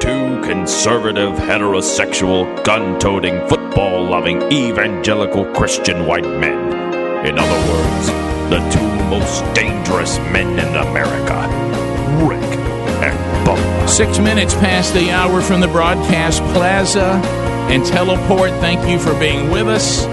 Two 0.00 0.40
conservative, 0.42 1.34
heterosexual, 1.34 2.64
gun 2.64 2.98
toting, 2.98 3.46
football 3.48 4.04
loving, 4.04 4.42
evangelical 4.52 5.44
Christian 5.52 6.06
white 6.06 6.24
men. 6.24 7.26
In 7.26 7.38
other 7.38 7.72
words, 7.72 8.06
the 8.50 8.60
two 8.70 9.04
most 9.10 9.42
dangerous 9.54 10.18
men 10.18 10.58
in 10.58 10.76
America 10.76 11.34
Rick 12.24 12.40
and 12.40 12.50
Bubba. 12.52 12.65
Six 13.86 14.18
minutes 14.18 14.54
past 14.54 14.92
the 14.92 15.10
hour 15.10 15.40
from 15.40 15.60
the 15.60 15.68
broadcast 15.68 16.42
plaza 16.52 17.20
and 17.70 17.84
teleport. 17.86 18.50
Thank 18.60 18.86
you 18.88 18.98
for 18.98 19.18
being 19.18 19.50
with 19.50 19.68
us. 19.68 20.04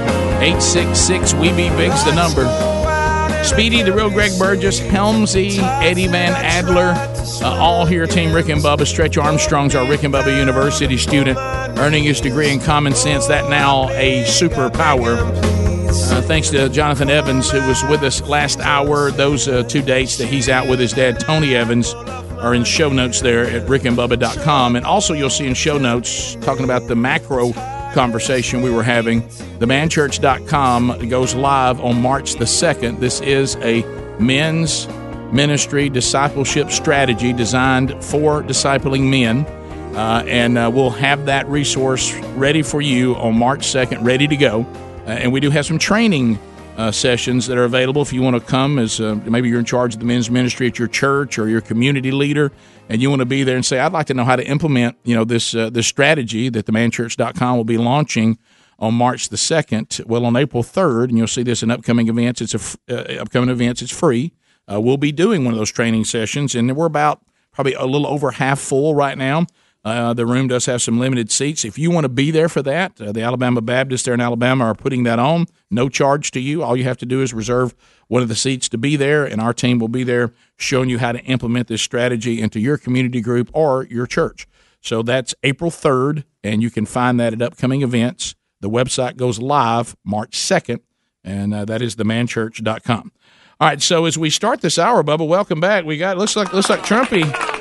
866 0.41 1.33
We 1.33 1.49
Be 1.49 1.69
Big's 1.69 2.03
the 2.05 2.13
number. 2.15 2.45
Speedy, 3.43 3.81
the 3.81 3.91
real 3.91 4.09
Greg 4.09 4.31
Burgess, 4.39 4.79
Helmsy, 4.79 5.59
Eddie 5.81 6.07
Van 6.07 6.31
Adler, 6.31 6.93
uh, 7.43 7.57
all 7.59 7.85
here, 7.85 8.07
Team 8.07 8.33
Rick 8.33 8.47
and 8.47 8.61
Bubba. 8.61 8.87
Stretch 8.87 9.17
Armstrong's 9.17 9.75
our 9.75 9.85
Rick 9.85 10.03
and 10.03 10.13
Bubba 10.13 10.37
University 10.37 10.95
student, 10.97 11.37
earning 11.77 12.03
his 12.03 12.21
degree 12.21 12.51
in 12.51 12.59
common 12.61 12.93
sense. 12.93 13.27
That 13.27 13.49
now 13.49 13.89
a 13.89 14.23
superpower. 14.23 15.17
Uh, 15.93 16.21
thanks 16.21 16.49
to 16.49 16.69
Jonathan 16.69 17.09
Evans, 17.09 17.51
who 17.51 17.61
was 17.67 17.83
with 17.83 18.01
us 18.01 18.21
last 18.21 18.59
hour. 18.61 19.11
Those 19.11 19.47
uh, 19.47 19.63
two 19.63 19.81
dates 19.81 20.17
that 20.17 20.27
he's 20.27 20.47
out 20.47 20.67
with 20.69 20.79
his 20.79 20.93
dad, 20.93 21.19
Tony 21.19 21.55
Evans, 21.55 21.93
are 22.43 22.53
in 22.53 22.65
show 22.65 22.89
notes 22.89 23.21
there 23.21 23.45
at 23.45 23.67
rickandbubba.com. 23.67 24.75
And 24.75 24.85
also, 24.85 25.13
you'll 25.13 25.29
see 25.29 25.47
in 25.47 25.53
show 25.53 25.77
notes 25.77 26.35
talking 26.41 26.65
about 26.65 26.87
the 26.87 26.95
macro 26.95 27.53
conversation 27.93 28.61
we 28.61 28.69
were 28.69 28.83
having. 28.83 29.21
Themanchurch.com 29.59 31.07
goes 31.07 31.35
live 31.35 31.79
on 31.79 32.01
March 32.01 32.33
the 32.33 32.45
2nd. 32.45 32.99
This 32.99 33.21
is 33.21 33.55
a 33.57 33.83
men's 34.19 34.89
ministry 35.31 35.89
discipleship 35.89 36.69
strategy 36.69 37.31
designed 37.31 37.91
for 38.03 38.43
discipling 38.43 39.09
men. 39.09 39.45
Uh, 39.95 40.23
and 40.27 40.57
uh, 40.57 40.69
we'll 40.73 40.89
have 40.89 41.25
that 41.27 41.47
resource 41.47 42.13
ready 42.35 42.61
for 42.61 42.81
you 42.81 43.15
on 43.15 43.37
March 43.37 43.61
2nd, 43.61 44.03
ready 44.03 44.27
to 44.27 44.35
go. 44.35 44.61
Uh, 45.05 45.11
and 45.11 45.31
we 45.31 45.39
do 45.39 45.49
have 45.49 45.65
some 45.65 45.79
training 45.79 46.37
uh, 46.77 46.91
sessions 46.91 47.47
that 47.47 47.57
are 47.57 47.65
available. 47.65 48.01
If 48.01 48.13
you 48.13 48.21
want 48.21 48.35
to 48.35 48.41
come 48.41 48.79
as 48.79 48.99
uh, 48.99 49.15
maybe 49.25 49.49
you're 49.49 49.59
in 49.59 49.65
charge 49.65 49.93
of 49.93 49.99
the 49.99 50.05
men's 50.05 50.29
ministry 50.29 50.67
at 50.67 50.79
your 50.79 50.87
church 50.87 51.37
or 51.37 51.47
your 51.47 51.61
community 51.61 52.11
leader 52.11 52.51
and 52.89 53.01
you 53.01 53.09
want 53.09 53.21
to 53.21 53.25
be 53.25 53.43
there 53.43 53.55
and 53.55 53.65
say 53.65 53.79
i'd 53.79 53.93
like 53.93 54.07
to 54.07 54.13
know 54.13 54.25
how 54.25 54.35
to 54.35 54.45
implement 54.45 54.97
you 55.03 55.15
know 55.15 55.23
this 55.23 55.55
uh, 55.55 55.69
this 55.69 55.87
strategy 55.87 56.49
that 56.49 56.65
themanchurch.com 56.65 57.57
will 57.57 57.63
be 57.63 57.77
launching 57.77 58.37
on 58.79 58.93
march 58.93 59.29
the 59.29 59.35
2nd 59.35 60.05
well 60.05 60.25
on 60.25 60.35
april 60.35 60.63
3rd 60.63 61.09
and 61.09 61.17
you'll 61.17 61.27
see 61.27 61.43
this 61.43 61.63
in 61.63 61.71
upcoming 61.71 62.07
events. 62.07 62.41
It's 62.41 62.77
a 62.89 63.19
uh, 63.19 63.21
upcoming 63.21 63.49
events. 63.49 63.81
It's 63.81 63.91
free. 63.91 64.33
Uh, 64.71 64.79
we'll 64.81 64.97
be 64.97 65.11
doing 65.11 65.43
one 65.45 65.53
of 65.53 65.59
those 65.59 65.71
training 65.71 66.05
sessions 66.05 66.55
and 66.55 66.75
we're 66.75 66.85
about 66.85 67.21
probably 67.51 67.73
a 67.73 67.85
little 67.85 68.07
over 68.07 68.31
half 68.31 68.59
full 68.59 68.95
right 68.95 69.17
now 69.17 69.45
uh, 69.85 70.13
the 70.13 70.25
room 70.25 70.47
does 70.47 70.65
have 70.65 70.81
some 70.81 70.97
limited 70.97 71.29
seats. 71.29 71.65
If 71.65 71.77
you 71.77 71.91
want 71.91 72.05
to 72.05 72.09
be 72.09 72.31
there 72.31 72.47
for 72.47 72.61
that, 72.61 72.99
uh, 73.01 73.11
the 73.11 73.21
Alabama 73.21 73.61
Baptists 73.61 74.03
there 74.03 74.13
in 74.13 74.21
Alabama 74.21 74.65
are 74.65 74.75
putting 74.75 75.03
that 75.03 75.19
on. 75.19 75.45
No 75.69 75.89
charge 75.89 76.31
to 76.31 76.39
you. 76.39 76.63
All 76.63 76.77
you 76.77 76.85
have 76.85 76.97
to 76.99 77.05
do 77.05 77.21
is 77.21 77.33
reserve 77.33 77.75
one 78.07 78.21
of 78.21 78.29
the 78.29 78.35
seats 78.35 78.69
to 78.69 78.77
be 78.77 78.95
there, 78.95 79.25
and 79.25 79.41
our 79.41 79.53
team 79.53 79.79
will 79.79 79.89
be 79.89 80.03
there 80.03 80.31
showing 80.55 80.89
you 80.89 80.99
how 80.99 81.11
to 81.11 81.19
implement 81.25 81.67
this 81.67 81.81
strategy 81.81 82.39
into 82.39 82.59
your 82.59 82.77
community 82.77 83.19
group 83.19 83.49
or 83.53 83.85
your 83.85 84.07
church. 84.07 84.47
So 84.79 85.01
that's 85.01 85.35
April 85.43 85.71
3rd, 85.71 86.23
and 86.43 86.61
you 86.61 86.69
can 86.69 86.85
find 86.85 87.19
that 87.19 87.33
at 87.33 87.41
upcoming 87.41 87.81
events. 87.81 88.35
The 88.61 88.69
website 88.69 89.17
goes 89.17 89.39
live 89.39 89.97
March 90.05 90.37
2nd, 90.37 90.79
and 91.25 91.53
uh, 91.53 91.65
that 91.65 91.81
is 91.81 91.97
themanchurch.com. 91.97 93.11
All 93.59 93.67
right, 93.67 93.81
so 93.81 94.05
as 94.05 94.17
we 94.17 94.29
start 94.29 94.61
this 94.61 94.79
hour, 94.79 95.03
Bubba, 95.03 95.27
welcome 95.27 95.59
back. 95.59 95.83
We 95.83 95.97
got 95.97 96.17
looks 96.17 96.35
like 96.35 96.53
looks 96.53 96.69
like 96.69 96.81
Trumpy. 96.81 97.52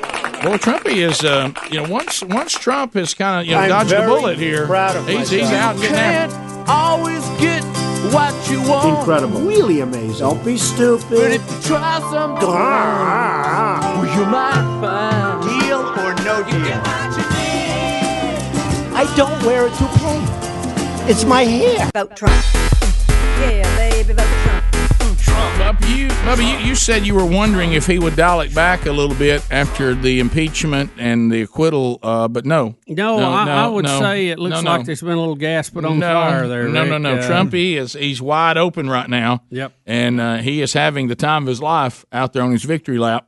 Well, 0.43 0.57
Trumpy 0.59 0.97
is, 0.97 1.23
uh, 1.23 1.53
you 1.71 1.81
know, 1.81 1.89
once 1.89 2.21
once 2.21 2.51
Trump 2.51 2.95
has 2.95 3.13
kind 3.13 3.39
of 3.39 3.45
you 3.47 3.53
know 3.53 3.61
I'm 3.61 3.69
dodged 3.69 3.91
the 3.91 3.95
very 3.95 4.07
bullet 4.07 4.37
here, 4.37 4.65
proud 4.67 4.97
of 4.97 5.07
he's 5.07 5.29
he's 5.29 5.43
myself. 5.43 5.77
out 5.77 5.81
getting 5.81 5.95
after. 5.95 6.35
Can't 6.35 6.69
always 6.69 7.23
get 7.39 7.63
what 8.13 8.49
you 8.51 8.61
want. 8.69 8.99
Incredible. 8.99 9.39
Really 9.39 9.79
amazing. 9.79 10.19
Don't 10.19 10.43
be 10.43 10.57
stupid. 10.57 11.09
But 11.09 11.31
if 11.31 11.41
you 11.49 11.61
try 11.61 11.99
something, 12.11 12.45
well, 12.49 14.05
you 14.17 14.25
might 14.25 14.79
find 14.81 15.43
deal 15.43 15.79
or 15.79 16.13
no 16.25 16.43
deal. 16.43 16.81
I 18.95 19.11
don't 19.15 19.45
wear 19.45 19.67
a 19.67 19.69
toupee. 19.69 21.09
It's 21.09 21.23
my 21.23 21.43
hair. 21.45 21.89
Vote 21.93 22.17
Trump. 22.17 22.35
Yeah, 23.39 23.63
baby, 23.77 24.11
vote 24.13 24.27
Trump. 24.43 24.52
Bubba, 25.43 25.97
you, 25.97 26.07
Bubba, 26.07 26.41
you, 26.61 26.67
you 26.67 26.75
said 26.75 27.05
you 27.05 27.13
were 27.15 27.25
wondering 27.25 27.73
if 27.73 27.85
he 27.85 27.99
would 27.99 28.15
dial 28.15 28.41
it 28.41 28.53
back 28.55 28.85
a 28.85 28.91
little 28.91 29.15
bit 29.15 29.45
after 29.51 29.93
the 29.93 30.19
impeachment 30.19 30.89
and 30.97 31.31
the 31.31 31.41
acquittal, 31.43 31.99
uh, 32.01 32.27
but 32.27 32.45
no. 32.45 32.75
No, 32.87 33.19
I, 33.19 33.47
I 33.47 33.67
would 33.67 33.85
no. 33.85 33.99
say 33.99 34.29
it 34.29 34.39
looks 34.39 34.55
No, 34.55 34.61
no. 34.61 34.71
like 34.71 34.85
there's 34.85 35.01
been 35.01 35.11
a 35.11 35.19
little 35.19 35.35
gas 35.35 35.69
put 35.69 35.85
on 35.85 35.99
no, 35.99 36.13
fire 36.13 36.47
there. 36.47 36.67
No, 36.67 36.85
no, 36.85 36.91
Rick. 36.93 37.01
no. 37.01 37.15
Uh, 37.15 37.21
Trumpy 37.29 37.73
is 37.75 37.93
he's 37.93 38.21
wide 38.21 38.57
open 38.57 38.89
right 38.89 39.09
now. 39.09 39.43
Yep. 39.49 39.73
And 39.85 40.19
uh, 40.21 40.37
he 40.37 40.61
is 40.61 40.73
having 40.73 41.07
the 41.07 41.15
time 41.15 41.43
of 41.43 41.47
his 41.49 41.61
life 41.61 42.05
out 42.11 42.33
there 42.33 42.43
on 42.43 42.51
his 42.51 42.63
victory 42.63 42.97
lap. 42.97 43.27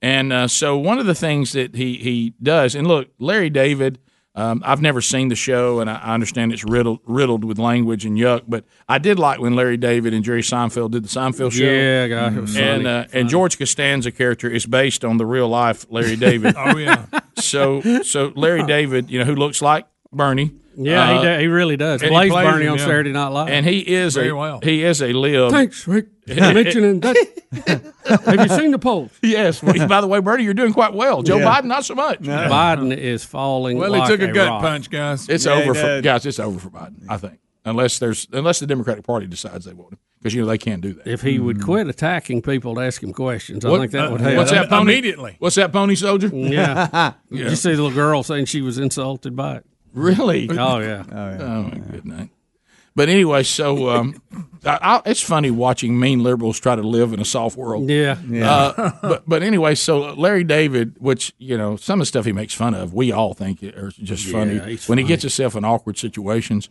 And 0.00 0.32
uh, 0.32 0.48
so 0.48 0.76
one 0.78 0.98
of 0.98 1.06
the 1.06 1.14
things 1.14 1.52
that 1.52 1.74
he 1.74 1.96
he 1.96 2.34
does, 2.42 2.74
and 2.74 2.86
look, 2.86 3.08
Larry 3.18 3.50
David. 3.50 3.98
Um, 4.36 4.62
I've 4.66 4.82
never 4.82 5.00
seen 5.00 5.28
the 5.28 5.34
show, 5.34 5.80
and 5.80 5.88
I 5.88 5.96
I 5.96 6.12
understand 6.14 6.52
it's 6.52 6.62
riddled 6.62 7.00
riddled 7.06 7.42
with 7.42 7.58
language 7.58 8.04
and 8.04 8.18
yuck. 8.18 8.42
But 8.46 8.64
I 8.86 8.98
did 8.98 9.18
like 9.18 9.40
when 9.40 9.56
Larry 9.56 9.78
David 9.78 10.12
and 10.12 10.22
Jerry 10.22 10.42
Seinfeld 10.42 10.90
did 10.90 11.04
the 11.04 11.08
Seinfeld 11.08 11.52
show. 11.52 11.64
Yeah, 11.64 12.28
it 12.28 12.40
was 12.40 12.54
and 12.56 12.86
uh, 12.86 13.06
and 13.14 13.30
George 13.30 13.58
Costanza 13.58 14.12
character 14.12 14.50
is 14.50 14.66
based 14.66 15.04
on 15.06 15.16
the 15.16 15.24
real 15.24 15.48
life 15.48 15.86
Larry 15.90 16.16
David. 16.16 16.54
Oh, 16.66 16.76
yeah. 16.76 17.06
So 17.36 17.80
so 18.02 18.32
Larry 18.34 18.64
David, 18.66 19.10
you 19.10 19.18
know, 19.18 19.24
who 19.24 19.34
looks 19.34 19.62
like 19.62 19.86
Bernie. 20.12 20.52
Yeah, 20.78 21.12
he 21.12 21.18
uh, 21.18 21.22
do- 21.36 21.40
he 21.40 21.46
really 21.46 21.76
does. 21.76 22.02
and 22.02 22.10
Plays 22.10 22.24
he 22.26 22.30
plays 22.30 22.46
Bernie 22.52 22.66
him, 22.66 22.72
on 22.72 22.78
yeah. 22.78 22.84
Saturday 22.84 23.12
Night 23.12 23.28
Live. 23.28 23.48
and 23.48 23.64
he 23.66 23.78
is 23.80 24.14
Very 24.14 24.28
a 24.28 24.36
well. 24.36 24.60
he 24.62 24.84
is 24.84 25.00
a 25.02 25.12
live. 25.12 25.50
Thanks, 25.50 25.86
Rick, 25.88 26.08
for 26.26 26.34
mentioning 26.34 27.00
that. 27.00 27.92
Have 28.24 28.40
you 28.40 28.56
seen 28.56 28.70
the 28.72 28.78
polls? 28.78 29.10
Yes. 29.22 29.62
Well, 29.62 29.88
by 29.88 30.00
the 30.00 30.06
way, 30.06 30.20
Bernie, 30.20 30.44
you're 30.44 30.54
doing 30.54 30.72
quite 30.72 30.92
well. 30.94 31.22
Joe 31.22 31.38
Yeah. 31.38 31.46
Biden, 31.60 31.64
not 31.64 31.84
so 31.84 31.94
much. 31.94 32.20
Biden 32.20 32.96
is 32.96 33.24
falling. 33.24 33.78
Well, 33.78 33.92
he 33.94 34.06
took 34.06 34.20
a 34.20 34.32
gut 34.32 34.48
rock. 34.48 34.62
punch, 34.62 34.90
guys. 34.90 35.28
It's 35.28 35.46
Yeah, 35.46 35.52
over 35.54 35.74
for 35.74 36.00
guys. 36.02 36.26
It's 36.26 36.38
over 36.38 36.58
for 36.58 36.70
Biden. 36.70 37.04
I 37.08 37.16
think 37.16 37.38
unless 37.64 37.98
there's 37.98 38.28
unless 38.32 38.60
the 38.60 38.66
Democratic 38.66 39.04
Party 39.04 39.26
decides 39.26 39.64
they 39.64 39.72
want 39.72 39.94
him 39.94 39.98
because 40.20 40.34
you 40.34 40.42
know 40.42 40.46
they 40.48 40.58
can't 40.58 40.82
do 40.82 40.92
that. 40.94 41.06
If 41.06 41.22
he 41.22 41.38
would 41.38 41.62
quit 41.62 41.88
attacking 41.88 42.42
people 42.42 42.74
to 42.76 42.80
ask 42.82 43.02
him 43.02 43.12
questions, 43.12 43.64
I 43.64 43.70
What- 43.70 43.80
think 43.80 43.92
that 43.92 44.12
would 44.12 44.20
uh, 44.20 44.24
help. 44.24 44.36
What's 44.36 44.50
that 44.50 44.68
pony? 44.68 45.14
What's 45.38 45.56
that 45.56 45.72
pony 45.72 45.94
soldier? 45.94 46.28
Yeah. 46.32 47.12
Yeah. 47.30 47.42
Did 47.44 47.50
you 47.50 47.56
see 47.56 47.70
the 47.74 47.82
little 47.82 47.90
girl 47.96 48.22
saying 48.22 48.44
she 48.46 48.60
was 48.60 48.78
insulted 48.78 49.34
by 49.34 49.56
it? 49.56 49.66
Really? 49.96 50.48
Oh 50.50 50.78
yeah. 50.78 51.04
Oh, 51.10 51.62
my 51.62 51.78
good 51.90 52.04
night. 52.04 52.28
But 52.94 53.08
anyway, 53.10 53.42
so 53.42 53.90
um, 53.90 54.22
I, 54.64 54.78
I, 54.80 55.02
it's 55.10 55.20
funny 55.20 55.50
watching 55.50 55.98
mean 56.00 56.22
liberals 56.22 56.58
try 56.58 56.76
to 56.76 56.82
live 56.82 57.12
in 57.12 57.20
a 57.20 57.24
soft 57.26 57.56
world. 57.56 57.90
Yeah. 57.90 58.16
Yeah. 58.26 58.50
Uh, 58.50 58.90
but 59.02 59.28
but 59.28 59.42
anyway, 59.42 59.74
so 59.74 60.14
Larry 60.14 60.44
David, 60.44 60.96
which 60.98 61.34
you 61.38 61.58
know 61.58 61.76
some 61.76 62.00
of 62.00 62.02
the 62.02 62.06
stuff 62.06 62.24
he 62.24 62.32
makes 62.32 62.54
fun 62.54 62.74
of, 62.74 62.94
we 62.94 63.12
all 63.12 63.34
think 63.34 63.62
are 63.62 63.90
just 63.90 64.26
Yeah, 64.26 64.32
funny 64.32 64.58
he's 64.60 64.88
when 64.88 64.98
he 64.98 65.04
gets 65.04 65.22
himself 65.22 65.56
in 65.56 65.64
awkward 65.64 65.98
situations. 65.98 66.68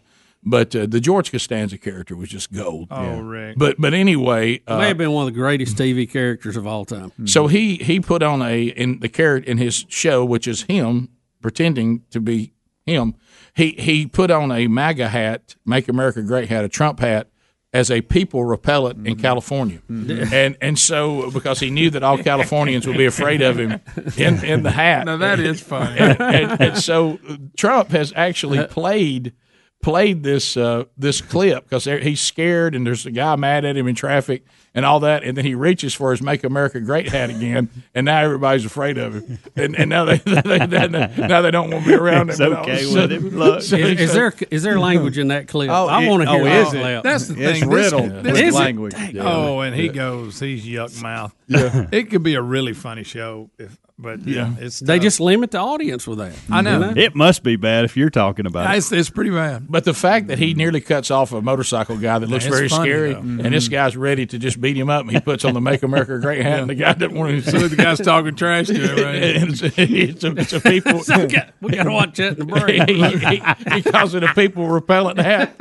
But 0.47 0.76
uh, 0.76 0.85
the 0.85 0.99
George 0.99 1.31
Costanza 1.31 1.77
character 1.80 2.15
was 2.15 2.30
just 2.30 2.52
gold. 2.53 2.89
Oh, 2.91 3.02
Yeah. 3.03 3.19
Rick. 3.23 3.57
But 3.57 3.76
but 3.80 3.93
anyway, 3.95 4.61
uh, 4.68 4.77
May 4.77 4.88
have 4.89 4.97
been 4.97 5.11
one 5.11 5.27
of 5.27 5.34
the 5.34 5.39
greatest 5.39 5.76
TV 5.77 6.07
characters 6.10 6.56
of 6.57 6.65
all 6.68 6.85
time. 6.85 7.11
so 7.26 7.47
he 7.47 7.76
he 7.77 7.99
put 7.99 8.22
on 8.23 8.41
a 8.43 8.64
in 8.65 8.99
the 8.99 9.10
character 9.10 9.49
in 9.49 9.57
his 9.57 9.85
show, 9.89 10.23
which 10.26 10.47
is 10.47 10.64
him 10.64 11.10
pretending 11.41 12.02
to 12.11 12.19
be 12.19 12.52
him. 12.86 13.16
He 13.56 13.72
he 13.72 14.06
put 14.06 14.32
on 14.32 14.52
a 14.52 14.68
MAGA 14.68 15.10
hat, 15.10 15.56
Make 15.66 15.88
America 15.88 16.22
Great 16.22 16.49
hat, 16.49 16.66
a 16.66 16.70
Trump 16.70 16.99
hat, 16.99 17.30
as 17.74 17.90
a 17.90 18.02
people 18.02 18.45
repellent 18.45 19.07
in 19.07 19.18
California, 19.18 19.82
and 19.90 20.57
and 20.62 20.78
so 20.78 21.32
because 21.32 21.60
he 21.60 21.70
knew 21.70 21.90
that 21.90 22.03
all 22.03 22.18
Californians 22.18 22.86
would 22.88 22.98
be 22.98 23.06
afraid 23.06 23.41
of 23.41 23.57
him 23.57 23.80
in 24.18 24.44
in 24.44 24.64
the 24.64 24.72
hat. 24.72 25.06
Now, 25.06 25.18
that 25.18 25.40
is 25.40 25.62
funny. 25.62 25.98
and, 25.99 26.22
and, 26.22 26.62
and 26.62 26.78
so 26.78 27.20
Trump 27.57 27.90
has 27.90 28.14
actually 28.16 28.66
played 28.68 29.34
played 29.82 30.24
this 30.24 30.57
uh, 30.57 30.86
this 30.98 31.22
clip 31.22 31.64
because 31.64 31.86
he's 31.86 32.22
scared 32.22 32.76
and 32.76 32.86
there's 32.88 33.06
a 33.06 33.12
guy 33.12 33.36
mad 33.36 33.66
at 33.66 33.78
him 33.78 33.88
in 33.88 33.95
traffic 33.95 34.45
and 34.76 34.85
all 34.85 34.99
that, 34.99 35.23
and 35.23 35.35
then 35.35 35.45
he 35.45 35.56
reaches 35.56 35.93
for 35.95 36.11
his 36.11 36.22
"Make 36.22 36.43
America 36.43 36.80
Great" 36.80 37.10
hat 37.10 37.30
again, 37.31 37.69
and 37.95 38.06
now 38.06 38.19
everybody's 38.22 38.65
afraid 38.65 38.97
of 38.99 39.15
him, 39.15 39.39
and, 39.56 39.76
and 39.76 39.89
now 39.89 40.06
they, 40.06 40.18
they, 40.26 40.41
they 40.68 40.88
now 41.18 41.41
they 41.41 41.49
don't 41.52 41.72
want 41.72 41.85
to 41.85 41.89
be 41.89 41.95
around 41.95 42.30
It's 42.30 42.39
him. 42.39 42.52
at 42.53 42.57
all. 42.60 42.64
okay 42.65 42.84
So- 42.84 43.02
with 43.02 43.11
him. 43.11 43.30
Look. 43.30 43.61
so- 43.64 43.77
Is, 43.77 43.99
is 43.99 44.14
there 44.14 44.34
is 44.52 44.61
there 44.64 44.80
language 44.80 45.18
in 45.18 45.30
that 45.30 45.47
clip? 45.47 45.69
Oh, 45.72 45.88
I 45.88 46.07
want 46.07 46.23
to 46.23 46.30
hear 46.30 46.41
oh, 46.41 46.43
that 46.45 46.68
is 46.68 46.73
it? 46.73 47.03
That's 47.03 47.27
the 47.30 47.41
It's 47.49 47.60
thing. 47.61 47.69
riddled 47.69 48.11
This, 48.23 48.34
with 48.34 48.41
is 48.41 48.53
language. 48.53 48.93
It. 48.97 49.18
Oh, 49.18 49.61
and 49.61 49.76
he 49.76 49.85
Yeah. 49.88 49.91
goes, 49.93 50.39
he's 50.39 50.65
yuck 50.65 51.02
mouth. 51.02 51.34
Yeah. 51.47 51.85
it 51.91 52.10
could 52.10 52.23
be 52.23 52.34
a 52.34 52.41
really 52.41 52.73
funny 52.73 53.03
show, 53.03 53.52
if, 53.60 53.77
but 53.99 54.26
yeah, 54.27 54.56
it's 54.60 54.80
They 54.80 54.97
just 54.97 55.19
limit 55.19 55.52
the 55.52 55.60
audience 55.60 56.07
with 56.07 56.18
that. 56.18 56.34
I 56.49 56.61
know. 56.61 56.89
You 56.89 57.03
It 57.03 57.14
must 57.15 57.43
be 57.43 57.56
bad 57.56 57.85
if 57.85 57.95
you're 57.95 58.10
talking 58.10 58.47
about 58.47 58.73
it. 58.73 58.77
It's, 58.80 58.91
it's 58.91 59.11
pretty 59.11 59.30
bad. 59.30 59.68
But 59.69 59.84
the 59.85 59.93
fact 59.93 60.27
that 60.27 60.39
he 60.39 60.56
nearly 60.56 60.81
cuts 60.81 61.11
off 61.11 61.31
a 61.34 61.41
motorcycle 61.43 61.97
guy 61.97 62.18
that 62.18 62.27
looks 62.27 62.45
It's 62.47 62.56
very 62.56 62.68
funny, 62.68 62.89
scary, 62.89 63.14
though. 63.14 63.19
and 63.19 63.53
this 63.53 63.65
mm-hmm. 63.65 63.73
guy's 63.73 63.95
ready 63.95 64.26
to 64.26 64.39
just 64.39 64.60
beat 64.66 64.76
him 64.78 64.90
up, 64.90 65.04
and 65.04 65.12
he 65.12 65.20
puts 65.20 65.46
on 65.46 65.54
the 65.54 65.62
"Make 65.62 65.84
America 65.84 66.18
Great" 66.18 66.42
hat, 66.42 66.62
and 66.62 66.68
the 66.68 66.74
guy 66.74 66.94
doesn't 66.94 67.16
want 67.16 67.44
to. 67.44 67.52
So 67.52 67.68
the 67.68 67.76
guy's 67.76 68.00
talking 68.00 68.34
trash 68.34 68.66
to 68.66 68.74
him, 68.74 69.06
right? 69.06 69.16
it's, 69.22 69.62
it's, 69.62 70.24
a, 70.24 70.32
it's 70.32 70.54
a 70.54 70.60
people. 70.60 71.04
we 71.08 71.28
got 71.28 71.50
we 71.62 71.72
got 71.72 71.84
to 71.84 71.92
watch 71.92 72.18
that 72.18 72.40
in 72.40 72.40
the 72.40 72.46
break. 72.46 72.90
he, 72.90 73.04
he, 73.20 73.76
he 73.76 73.84
calls 73.84 74.16
it 74.16 74.24
a 74.24 74.34
people 74.34 74.68
repellent 74.68 75.20
hat. 75.20 75.54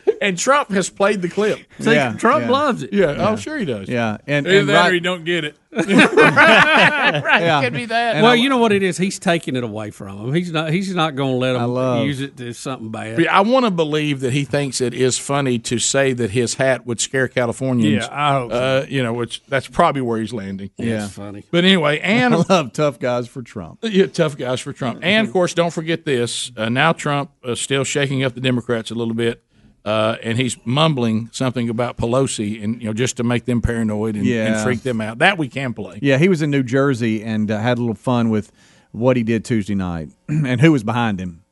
and 0.26 0.38
Trump 0.38 0.70
has 0.70 0.90
played 0.90 1.22
the 1.22 1.28
clip. 1.28 1.60
See, 1.80 1.92
Yeah, 1.94 2.12
Trump 2.14 2.44
yeah. 2.46 2.50
loves 2.50 2.82
it. 2.82 2.92
Yeah, 2.92 3.26
I'm 3.28 3.36
sure 3.36 3.56
he 3.58 3.64
does. 3.64 3.88
Yeah, 3.88 4.18
and, 4.26 4.46
Either 4.46 4.58
and 4.60 4.68
that 4.68 4.74
right- 4.82 4.90
or 4.90 4.94
you 4.94 5.00
don't 5.00 5.24
get 5.24 5.44
it. 5.44 5.56
right, 5.76 7.42
Yeah. 7.42 7.60
could 7.62 7.74
be 7.74 7.84
that. 7.86 8.22
well, 8.22 8.34
you 8.34 8.48
know 8.48 8.56
what 8.58 8.72
it 8.72 8.82
is. 8.82 8.96
He's 8.96 9.18
taking 9.18 9.56
it 9.56 9.64
away 9.64 9.90
from 9.90 10.18
him. 10.18 10.34
He's 10.34 10.50
not. 10.50 10.70
He's 10.70 10.94
not 10.94 11.16
going 11.16 11.32
to 11.32 11.36
let 11.36 11.56
him 11.56 11.70
love- 11.70 12.06
use 12.06 12.20
it 12.20 12.36
to 12.38 12.52
something 12.54 12.90
bad. 12.90 13.18
Yeah, 13.20 13.36
I 13.36 13.42
want 13.42 13.66
to 13.66 13.70
believe 13.70 14.20
that 14.20 14.32
he 14.32 14.44
thinks 14.44 14.80
it 14.80 14.94
is 14.94 15.18
funny 15.18 15.58
to 15.60 15.78
say 15.78 16.12
that 16.14 16.30
his 16.30 16.54
hat 16.54 16.86
would 16.86 17.00
scare 17.00 17.28
Californians. 17.28 18.04
Yeah, 18.06 18.08
I 18.10 18.32
hope 18.32 18.52
so. 18.52 18.56
Uh, 18.58 18.86
you 18.88 19.02
know, 19.02 19.12
which 19.12 19.42
that's 19.48 19.68
probably 19.68 20.00
where 20.02 20.18
he's 20.18 20.32
landing. 20.32 20.70
Yeah. 20.76 20.98
That's 21.00 21.12
funny. 21.12 21.44
But 21.50 21.64
anyway, 21.64 22.00
and 22.02 22.34
I 22.34 22.44
love 22.48 22.72
tough 22.72 22.98
guys 22.98 23.28
for 23.28 23.42
Trump. 23.42 23.80
Yeah, 23.82 24.06
tough 24.06 24.36
guys 24.36 24.60
for 24.60 24.72
Trump. 24.72 25.00
And 25.02 25.26
of 25.26 25.32
course, 25.32 25.52
don't 25.54 25.72
forget 25.72 26.04
this. 26.04 26.50
Uh, 26.56 26.68
now 26.68 26.92
Trump 26.92 27.30
uh, 27.44 27.54
still 27.54 27.84
shaking 27.84 28.24
up 28.24 28.34
the 28.34 28.40
Democrats 28.40 28.90
a 28.90 28.94
little 28.94 29.14
bit, 29.14 29.42
uh, 29.86 30.16
and 30.22 30.36
he's 30.36 30.58
mumbling 30.64 31.30
something 31.32 31.68
about 31.70 31.96
Pelosi, 31.96 32.62
and 32.62 32.82
you 32.82 32.88
know, 32.88 32.92
just 32.92 33.16
to 33.18 33.24
make 33.24 33.44
them 33.44 33.62
paranoid 33.62 34.16
and, 34.16 34.26
and 34.26 34.62
freak 34.64 34.82
them 34.82 35.00
out. 35.00 35.18
That 35.18 35.38
we 35.38 35.48
can 35.48 35.72
play. 35.72 36.00
Yeah, 36.02 36.18
he 36.18 36.28
was 36.28 36.42
in 36.42 36.50
New 36.50 36.64
Jersey 36.64 37.22
and 37.22 37.50
uh, 37.50 37.58
had 37.60 37.78
a 37.78 37.80
little 37.80 37.94
fun 37.94 38.28
with 38.28 38.50
what 38.90 39.16
he 39.16 39.22
did 39.22 39.44
Tuesday 39.44 39.76
night 39.76 40.10
and 40.28 40.60
who 40.60 40.72
was 40.72 40.82
behind 40.82 41.20
him. 41.20 41.44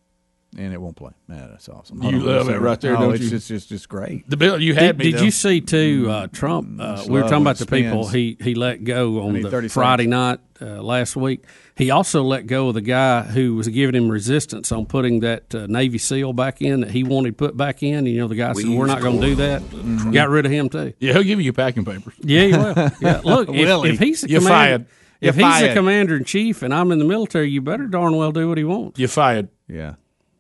And 0.56 0.72
it 0.72 0.81
won't 0.81 0.94
play. 0.97 1.10
Man, 1.26 1.48
that's 1.51 1.68
awesome. 1.68 2.01
You 2.02 2.20
love 2.20 2.48
it 2.48 2.60
right 2.60 2.81
there, 2.81 2.97
Oh, 2.97 3.01
don't 3.01 3.14
it's 3.14 3.24
you? 3.24 3.31
just, 3.31 3.48
just, 3.48 3.68
just 3.70 3.89
great. 3.89 4.28
The 4.31 4.36
bill 4.36 4.60
you 4.62 4.72
Did, 4.74 4.82
had 4.82 4.98
me. 4.98 5.10
did 5.10 5.20
you 5.20 5.31
see 5.32 5.60
too? 5.60 6.06
Uh, 6.09 6.26
Trump. 6.28 6.81
Uh, 6.81 7.02
we 7.09 7.14
were 7.20 7.22
talking 7.22 7.43
about 7.43 7.60
it 7.60 7.66
the 7.68 7.82
people 7.82 8.06
he 8.09 8.36
he 8.40 8.55
let 8.55 8.85
go 8.85 9.22
on 9.22 9.40
the 9.40 9.68
Friday 9.68 10.06
night 10.06 10.39
uh, 10.62 10.81
last 10.81 11.16
week. 11.16 11.44
He 11.76 11.90
also 11.90 12.22
let 12.22 12.47
go 12.47 12.68
of 12.68 12.74
the 12.74 12.81
guy 12.82 13.22
who 13.22 13.56
was 13.56 13.66
giving 13.66 13.97
him 14.01 14.09
resistance 14.09 14.70
on 14.70 14.86
putting 14.86 15.20
that 15.20 15.52
uh, 15.52 15.66
Navy 15.66 15.98
SEAL 15.98 16.35
back 16.35 16.62
in 16.62 16.82
that 16.82 16.93
he 16.93 17.02
wanted 17.02 17.36
put 17.36 17.56
back 17.56 17.82
in. 17.82 18.06
You 18.06 18.18
know, 18.20 18.28
the 18.28 18.36
guy 18.36 18.52
said, 18.52 18.68
"We're 18.68 18.86
not 18.86 19.01
going 19.02 19.20
to 19.20 19.26
do 19.26 19.35
that." 19.35 19.60
Mm-hmm. 19.62 20.12
Got 20.12 20.28
rid 20.28 20.47
of 20.47 20.52
him 20.52 20.68
too. 20.68 20.93
Yeah, 21.01 21.14
he'll 21.14 21.24
give 21.24 21.40
you 21.40 21.52
packing 21.52 21.85
papers. 21.85 22.14
Yeah, 22.20 22.43
he 22.47 22.52
will. 22.52 22.74
Yeah, 23.01 23.20
look, 23.24 23.48
if, 23.48 23.56
he? 23.56 23.89
if 23.90 23.98
he's 23.98 24.20
the 24.20 24.28
You're 24.31 24.40
commander, 24.40 24.85
fired. 24.85 24.86
if 25.20 25.36
You're 25.36 25.47
he's 25.47 25.60
the 25.60 25.66
fired. 25.66 25.74
commander 25.76 26.16
in 26.16 26.24
chief 26.24 26.62
and 26.62 26.72
I'm 26.72 26.93
in 26.93 27.01
the 27.01 27.05
military, 27.05 27.51
you 27.51 27.60
better 27.60 27.89
darn 27.89 28.16
well 28.16 28.31
do 28.31 28.48
what 28.48 28.56
he 28.59 28.62
wants. 28.64 29.01
You're 29.01 29.09
fired. 29.09 29.48
Yeah. 29.66 29.94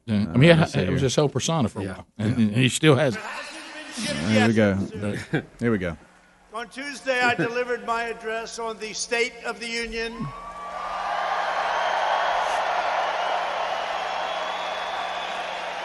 Yeah. 0.06 0.14
Uh, 0.14 0.32
I 0.34 0.36
mean, 0.36 0.58
let's 0.58 0.72
see 0.72 0.80
it 0.80 0.90
was 0.90 1.00
here. 1.00 1.06
his 1.06 1.16
whole 1.16 1.28
persona 1.28 1.68
for 1.68 1.80
a 1.80 1.86
while, 1.86 2.06
and, 2.18 2.36
and 2.36 2.50
he 2.52 2.68
still 2.68 2.96
has. 2.96 3.16
it. 3.16 3.22
Here 4.28 4.48
we 4.48 4.52
go. 4.54 4.74
Here 5.58 5.70
we 5.70 5.78
go. 5.78 5.96
On 6.52 6.68
Tuesday, 6.68 7.20
I 7.20 7.34
delivered 7.34 7.86
my 7.86 8.04
address 8.04 8.58
on 8.58 8.78
the 8.78 8.92
State 8.92 9.32
of 9.44 9.58
the 9.60 9.66
Union. 9.66 10.12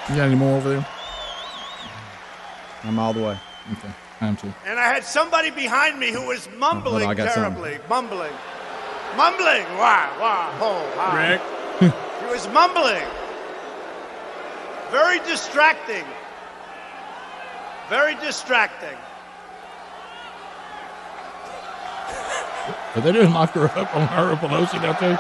You 0.10 0.16
got 0.16 0.26
any 0.26 0.36
more 0.36 0.58
over 0.58 0.70
there? 0.70 0.88
I'm 2.84 2.98
all 2.98 3.14
the 3.14 3.22
way. 3.22 3.40
Okay, 3.74 3.94
I'm 4.22 4.36
too. 4.36 4.52
And 4.66 4.80
I 4.80 4.94
had 4.94 5.04
somebody 5.04 5.52
behind 5.52 6.00
me 6.00 6.12
who 6.12 6.28
was 6.28 6.48
oh, 6.52 6.58
mumbling 6.58 7.08
I 7.08 7.14
got 7.14 7.32
something. 7.32 7.62
terribly. 7.62 7.88
Mumbling. 7.88 8.34
Mumbling. 9.16 9.64
Wah, 9.78 10.10
wah, 10.20 10.52
oh, 10.62 10.92
ha. 10.96 11.16
Rick. 11.16 11.92
He 12.22 12.32
was 12.32 12.48
mumbling. 12.50 13.04
Very 14.92 15.20
distracting. 15.20 16.06
Very 17.90 18.16
distracting. 18.16 18.98
But 22.96 23.02
they 23.04 23.12
didn't 23.12 23.34
lock 23.34 23.52
her 23.52 23.66
up 23.78 23.96
on 23.96 24.08
her 24.08 24.36
Pelosi 24.36 24.82
now 24.82 24.94
too. 24.94 25.16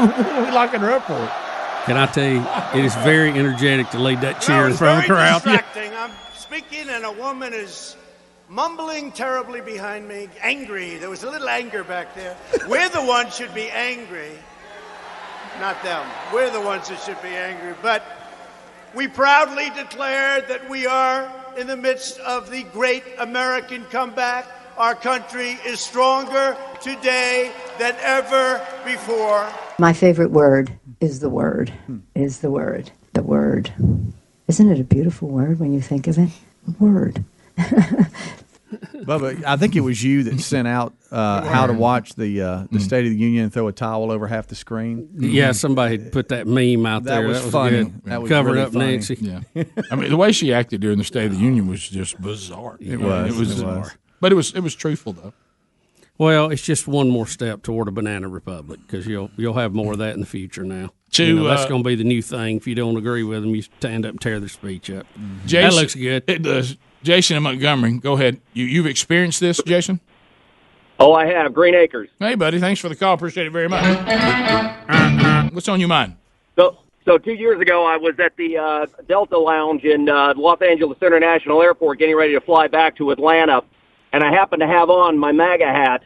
what 0.00 0.26
are 0.26 0.44
we 0.44 0.50
locking 0.50 0.80
her 0.80 0.90
up 0.92 1.04
for? 1.06 1.22
it. 1.22 1.30
Can 1.86 1.96
I 1.96 2.06
tell 2.06 2.28
you, 2.28 2.44
it 2.78 2.84
is 2.84 2.94
very 2.96 3.30
energetic 3.30 3.90
to 3.90 3.98
lead 3.98 4.20
that 4.20 4.34
No, 4.34 4.40
cheer 4.40 4.64
in 4.66 4.70
it's 4.70 4.78
front 4.78 5.04
of 5.04 5.08
the 5.08 5.14
very 5.14 5.28
crowd. 5.28 5.42
distracting. 5.44 5.94
I'm 5.94 6.10
speaking, 6.34 6.88
and 6.90 7.04
a 7.04 7.12
woman 7.12 7.52
is 7.54 7.96
mumbling 8.48 9.12
terribly 9.12 9.60
behind 9.60 10.06
me, 10.08 10.28
angry. 10.42 10.96
There 10.96 11.08
was 11.10 11.22
a 11.24 11.30
little 11.30 11.48
anger 11.48 11.84
back 11.84 12.14
there. 12.14 12.36
We're 12.68 12.88
the 12.90 13.04
ones 13.04 13.34
should 13.34 13.54
be 13.54 13.68
angry, 13.70 14.32
not 15.60 15.82
them. 15.82 16.08
We're 16.32 16.50
the 16.50 16.60
ones 16.60 16.88
that 16.88 17.00
should 17.00 17.20
be 17.22 17.28
angry. 17.28 17.74
But 17.82 18.02
we 18.94 19.06
proudly 19.06 19.70
declare 19.70 20.40
that 20.40 20.68
we 20.68 20.86
are 20.86 21.30
in 21.56 21.66
the 21.66 21.76
midst 21.76 22.18
of 22.20 22.50
the 22.50 22.62
great 22.64 23.04
American 23.18 23.84
comeback. 23.84 24.46
Our 24.78 24.94
country 24.94 25.58
is 25.66 25.78
stronger 25.80 26.56
today 26.80 27.52
than 27.78 27.94
ever 28.00 28.66
before. 28.84 29.46
My 29.78 29.92
favorite 29.92 30.30
word 30.30 30.72
is 31.00 31.20
the 31.20 31.28
word. 31.28 31.72
Is 32.14 32.40
the 32.40 32.50
word. 32.50 32.90
The 33.12 33.22
word. 33.22 33.72
Isn't 34.48 34.70
it 34.70 34.80
a 34.80 34.84
beautiful 34.84 35.28
word 35.28 35.60
when 35.60 35.72
you 35.74 35.82
think 35.82 36.06
of 36.06 36.18
it? 36.18 36.30
Word. 36.78 37.24
Bubba, 38.70 39.42
I 39.44 39.56
think 39.56 39.74
it 39.76 39.80
was 39.80 40.02
you 40.02 40.22
that 40.24 40.40
sent 40.40 40.68
out 40.68 40.94
uh, 41.10 41.42
how 41.44 41.66
to 41.66 41.72
watch 41.72 42.14
the 42.14 42.40
uh, 42.42 42.64
the 42.70 42.80
State 42.80 43.04
of 43.04 43.10
the 43.10 43.18
Union 43.18 43.44
and 43.44 43.52
throw 43.52 43.66
a 43.68 43.72
towel 43.72 44.10
over 44.10 44.26
half 44.26 44.46
the 44.46 44.54
screen. 44.54 45.08
Yeah, 45.18 45.52
somebody 45.52 45.98
had 45.98 46.12
put 46.12 46.28
that 46.28 46.46
meme 46.46 46.86
out 46.86 47.04
That 47.04 47.16
there. 47.20 47.26
was 47.26 47.38
that 47.38 47.44
was 47.46 47.52
funny. 47.52 47.84
Good. 47.84 48.04
That 48.04 48.22
was 48.22 48.28
Covered 48.28 48.52
really 48.52 48.62
up 48.62 48.72
funny. 48.72 48.86
Nancy. 48.92 49.18
Yeah. 49.20 49.64
I 49.90 49.96
mean, 49.96 50.10
the 50.10 50.16
way 50.16 50.32
she 50.32 50.52
acted 50.54 50.80
during 50.80 50.98
the 50.98 51.04
State 51.04 51.26
of 51.26 51.32
the 51.32 51.38
Union 51.38 51.66
was 51.68 51.88
just 51.88 52.20
bizarre. 52.20 52.76
It 52.80 53.00
was, 53.00 53.34
It 53.34 53.38
was. 53.38 53.60
it 53.60 53.66
was. 53.66 53.90
But 54.20 54.32
it 54.32 54.34
was. 54.36 54.54
It 54.54 54.60
was 54.60 54.74
truthful 54.74 55.12
though. 55.14 55.32
Well, 56.18 56.50
it's 56.50 56.62
just 56.62 56.86
one 56.86 57.08
more 57.08 57.26
step 57.26 57.62
toward 57.62 57.88
a 57.88 57.90
banana 57.90 58.28
republic 58.28 58.80
because 58.86 59.06
you'll 59.06 59.30
you'll 59.36 59.54
have 59.54 59.72
more 59.74 59.92
of 59.92 59.98
that 60.00 60.14
in 60.14 60.20
the 60.20 60.26
future 60.26 60.64
now. 60.64 60.90
To, 61.12 61.24
You 61.24 61.34
know, 61.36 61.44
that's 61.44 61.62
uh, 61.62 61.68
going 61.68 61.82
to 61.82 61.86
be 61.88 61.94
the 61.96 62.04
new 62.04 62.22
thing. 62.22 62.58
If 62.58 62.66
you 62.68 62.74
don't 62.74 62.96
agree 62.96 63.22
with 63.24 63.42
them, 63.42 63.54
you 63.54 63.62
stand 63.62 64.04
up 64.06 64.10
and 64.12 64.20
tear 64.20 64.38
their 64.38 64.48
speech 64.50 64.90
up. 64.90 65.06
Jason, 65.46 65.70
that 65.70 65.74
looks 65.74 65.94
good. 65.94 66.22
It 66.28 66.42
does. 66.42 66.76
Jason 67.02 67.36
in 67.36 67.42
Montgomery, 67.42 67.98
go 67.98 68.14
ahead. 68.14 68.40
You 68.52 68.64
you've 68.64 68.86
experienced 68.86 69.40
this, 69.40 69.60
Jason? 69.64 70.00
Oh, 70.98 71.14
I 71.14 71.26
have. 71.26 71.54
Green 71.54 71.74
Acres. 71.74 72.10
Hey, 72.18 72.34
buddy. 72.34 72.58
Thanks 72.58 72.80
for 72.80 72.90
the 72.90 72.96
call. 72.96 73.14
Appreciate 73.14 73.46
it 73.46 73.50
very 73.50 73.68
much. 73.68 73.82
What's 75.52 75.68
on 75.68 75.80
your 75.80 75.88
mind? 75.88 76.16
So, 76.56 76.76
so 77.06 77.16
two 77.16 77.32
years 77.32 77.58
ago, 77.58 77.86
I 77.86 77.96
was 77.96 78.20
at 78.20 78.36
the 78.36 78.58
uh, 78.58 78.86
Delta 79.08 79.38
Lounge 79.38 79.84
in 79.84 80.10
uh, 80.10 80.34
Los 80.36 80.60
Angeles 80.60 80.98
International 81.00 81.62
Airport, 81.62 81.98
getting 81.98 82.16
ready 82.16 82.34
to 82.34 82.40
fly 82.40 82.68
back 82.68 82.96
to 82.96 83.12
Atlanta, 83.12 83.62
and 84.12 84.22
I 84.22 84.30
happened 84.30 84.60
to 84.60 84.66
have 84.66 84.90
on 84.90 85.18
my 85.18 85.32
MAGA 85.32 85.64
hat. 85.66 86.02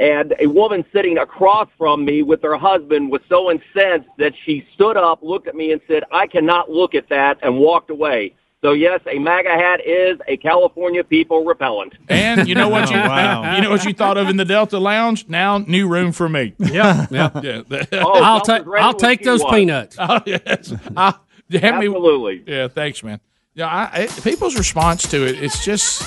And 0.00 0.34
a 0.40 0.46
woman 0.46 0.84
sitting 0.92 1.18
across 1.18 1.68
from 1.78 2.04
me 2.04 2.24
with 2.24 2.42
her 2.42 2.56
husband 2.56 3.12
was 3.12 3.20
so 3.28 3.48
incensed 3.48 4.08
that 4.18 4.32
she 4.44 4.66
stood 4.74 4.96
up, 4.96 5.22
looked 5.22 5.46
at 5.46 5.54
me, 5.54 5.70
and 5.70 5.80
said, 5.86 6.02
"I 6.10 6.26
cannot 6.26 6.68
look 6.68 6.96
at 6.96 7.08
that," 7.10 7.38
and 7.42 7.58
walked 7.58 7.90
away. 7.90 8.34
So 8.62 8.72
yes, 8.72 9.00
a 9.10 9.18
MAGA 9.18 9.50
hat 9.50 9.80
is 9.84 10.18
a 10.28 10.36
California 10.36 11.02
people 11.02 11.44
repellent. 11.44 11.94
And 12.08 12.48
you 12.48 12.54
know 12.54 12.68
what 12.68 12.90
you 12.90 12.96
Oh, 12.96 13.08
wow. 13.08 13.56
you 13.56 13.62
know 13.62 13.70
what 13.70 13.84
you 13.84 13.92
thought 13.92 14.16
of 14.16 14.28
in 14.28 14.36
the 14.36 14.44
Delta 14.44 14.78
Lounge? 14.78 15.26
Now 15.28 15.58
new 15.58 15.88
room 15.88 16.12
for 16.12 16.28
me. 16.28 16.54
Yeah, 16.58 17.06
yeah. 17.10 17.30
yeah. 17.42 17.62
Oh, 17.70 17.84
oh 17.92 18.12
I'll 18.22 18.40
Delta's 18.40 18.64
take 18.66 18.80
I'll 18.80 18.94
take 18.94 19.22
those 19.24 19.42
was. 19.42 19.52
peanuts. 19.52 19.96
Oh 19.98 20.20
yes. 20.24 20.72
I, 20.96 21.14
Absolutely. 21.52 22.44
Yeah, 22.46 22.68
thanks, 22.68 23.02
man. 23.02 23.20
Yeah, 23.54 23.66
I, 23.66 24.02
it, 24.02 24.20
people's 24.24 24.56
response 24.56 25.06
to 25.10 25.26
it, 25.26 25.42
it's 25.42 25.62
just 25.64 26.02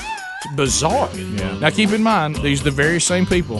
bizarre. 0.55 1.09
Yeah. 1.15 1.59
Now, 1.59 1.69
keep 1.69 1.91
in 1.91 2.01
mind, 2.01 2.37
these 2.37 2.61
are 2.61 2.65
the 2.65 2.71
very 2.71 2.99
same 2.99 3.25
people 3.27 3.59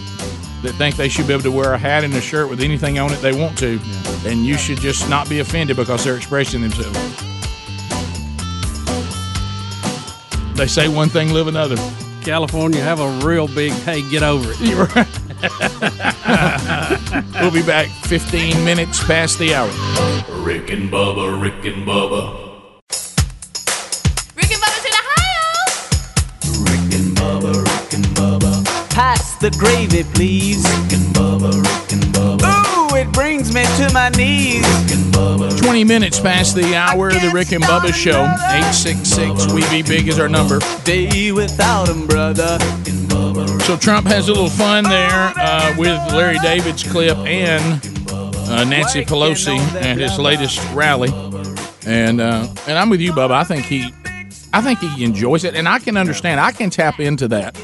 that 0.63 0.73
think 0.77 0.95
they 0.95 1.09
should 1.09 1.27
be 1.27 1.33
able 1.33 1.43
to 1.43 1.51
wear 1.51 1.73
a 1.73 1.77
hat 1.77 2.03
and 2.03 2.11
a 2.15 2.21
shirt 2.21 2.49
with 2.49 2.61
anything 2.61 2.97
on 2.97 3.11
it 3.13 3.17
they 3.17 3.39
want 3.39 3.55
to, 3.59 3.79
and 4.25 4.43
you 4.43 4.57
should 4.57 4.79
just 4.79 5.07
not 5.09 5.29
be 5.29 5.39
offended 5.39 5.75
because 5.75 6.03
they're 6.03 6.17
expressing 6.17 6.61
themselves. 6.61 7.34
They 10.55 10.67
say 10.67 10.87
one 10.87 11.09
thing, 11.09 11.33
live 11.33 11.47
another. 11.47 11.75
California 12.23 12.81
have 12.81 13.01
a 13.01 13.09
real 13.27 13.47
big 13.47 13.73
hey, 13.73 14.01
get 14.09 14.23
over 14.23 14.51
it. 14.53 14.59
You're 14.61 14.85
right. 14.85 15.05
we'll 17.41 17.51
be 17.51 17.61
back 17.61 17.87
15 18.05 18.63
minutes 18.63 19.03
past 19.03 19.37
the 19.37 19.53
hour. 19.53 19.67
Rick 20.43 20.71
and 20.71 20.89
Bubba, 20.89 21.41
Rick 21.41 21.65
and 21.65 21.85
Bubba, 21.85 22.53
Rick 24.37 24.51
and 24.51 24.61
Bubba's 24.63 24.85
in 24.85 24.93
Ohio. 25.03 25.43
Rick 26.63 26.93
and 26.99 27.17
Bubba, 27.17 27.53
Rick 27.61 27.93
and 27.93 28.05
Bubba, 28.15 28.65
Pass 28.91 29.35
the 29.39 29.51
gravy, 29.59 30.03
please. 30.13 30.63
Rick 30.63 30.93
and 30.93 31.13
Bubba, 31.13 31.51
Rick 31.51 31.91
and 31.91 32.03
Bubba, 32.15 32.91
Ooh, 32.91 32.95
it 32.95 33.11
brings 33.11 33.53
me 33.53 33.65
to 33.75 33.91
my 33.93 34.07
knees. 34.09 34.54
Rick 35.75 35.81
and 35.81 35.89
Bubba. 35.89 35.95
20 35.95 35.99
minutes 35.99 36.19
past 36.19 36.55
the 36.55 36.75
hour, 36.75 37.09
of 37.09 37.21
the 37.21 37.31
Rick 37.33 37.51
and 37.51 37.63
Bubba 37.63 37.93
Show. 37.93 38.23
866 38.23 39.51
We 39.51 39.61
Be 39.69 39.81
Big 39.81 40.07
is 40.07 40.19
our 40.19 40.29
number. 40.29 40.59
Day 40.85 41.31
without 41.33 41.89
'em, 41.89 42.07
brother. 42.07 42.57
So 43.63 43.75
Trump 43.75 44.07
has 44.07 44.29
a 44.29 44.31
little 44.31 44.49
fun 44.49 44.85
there 44.85 45.33
uh, 45.35 45.75
with 45.77 45.97
Larry 46.13 46.39
David's 46.39 46.83
clip 46.83 47.17
and 47.17 47.83
uh, 48.09 48.63
Nancy 48.63 49.03
Pelosi 49.03 49.57
at 49.81 49.97
his 49.97 50.17
latest 50.17 50.59
rally, 50.73 51.09
and 51.85 52.21
uh, 52.21 52.47
and 52.67 52.77
I'm 52.77 52.89
with 52.89 53.01
you, 53.01 53.11
Bubba. 53.11 53.31
I 53.31 53.43
think 53.43 53.65
he, 53.65 53.91
I 54.53 54.61
think 54.61 54.79
he 54.79 55.03
enjoys 55.03 55.43
it, 55.43 55.55
and 55.55 55.67
I 55.67 55.79
can 55.79 55.97
understand. 55.97 56.39
I 56.39 56.51
can 56.51 56.69
tap 56.69 56.99
into 56.99 57.27
that. 57.29 57.59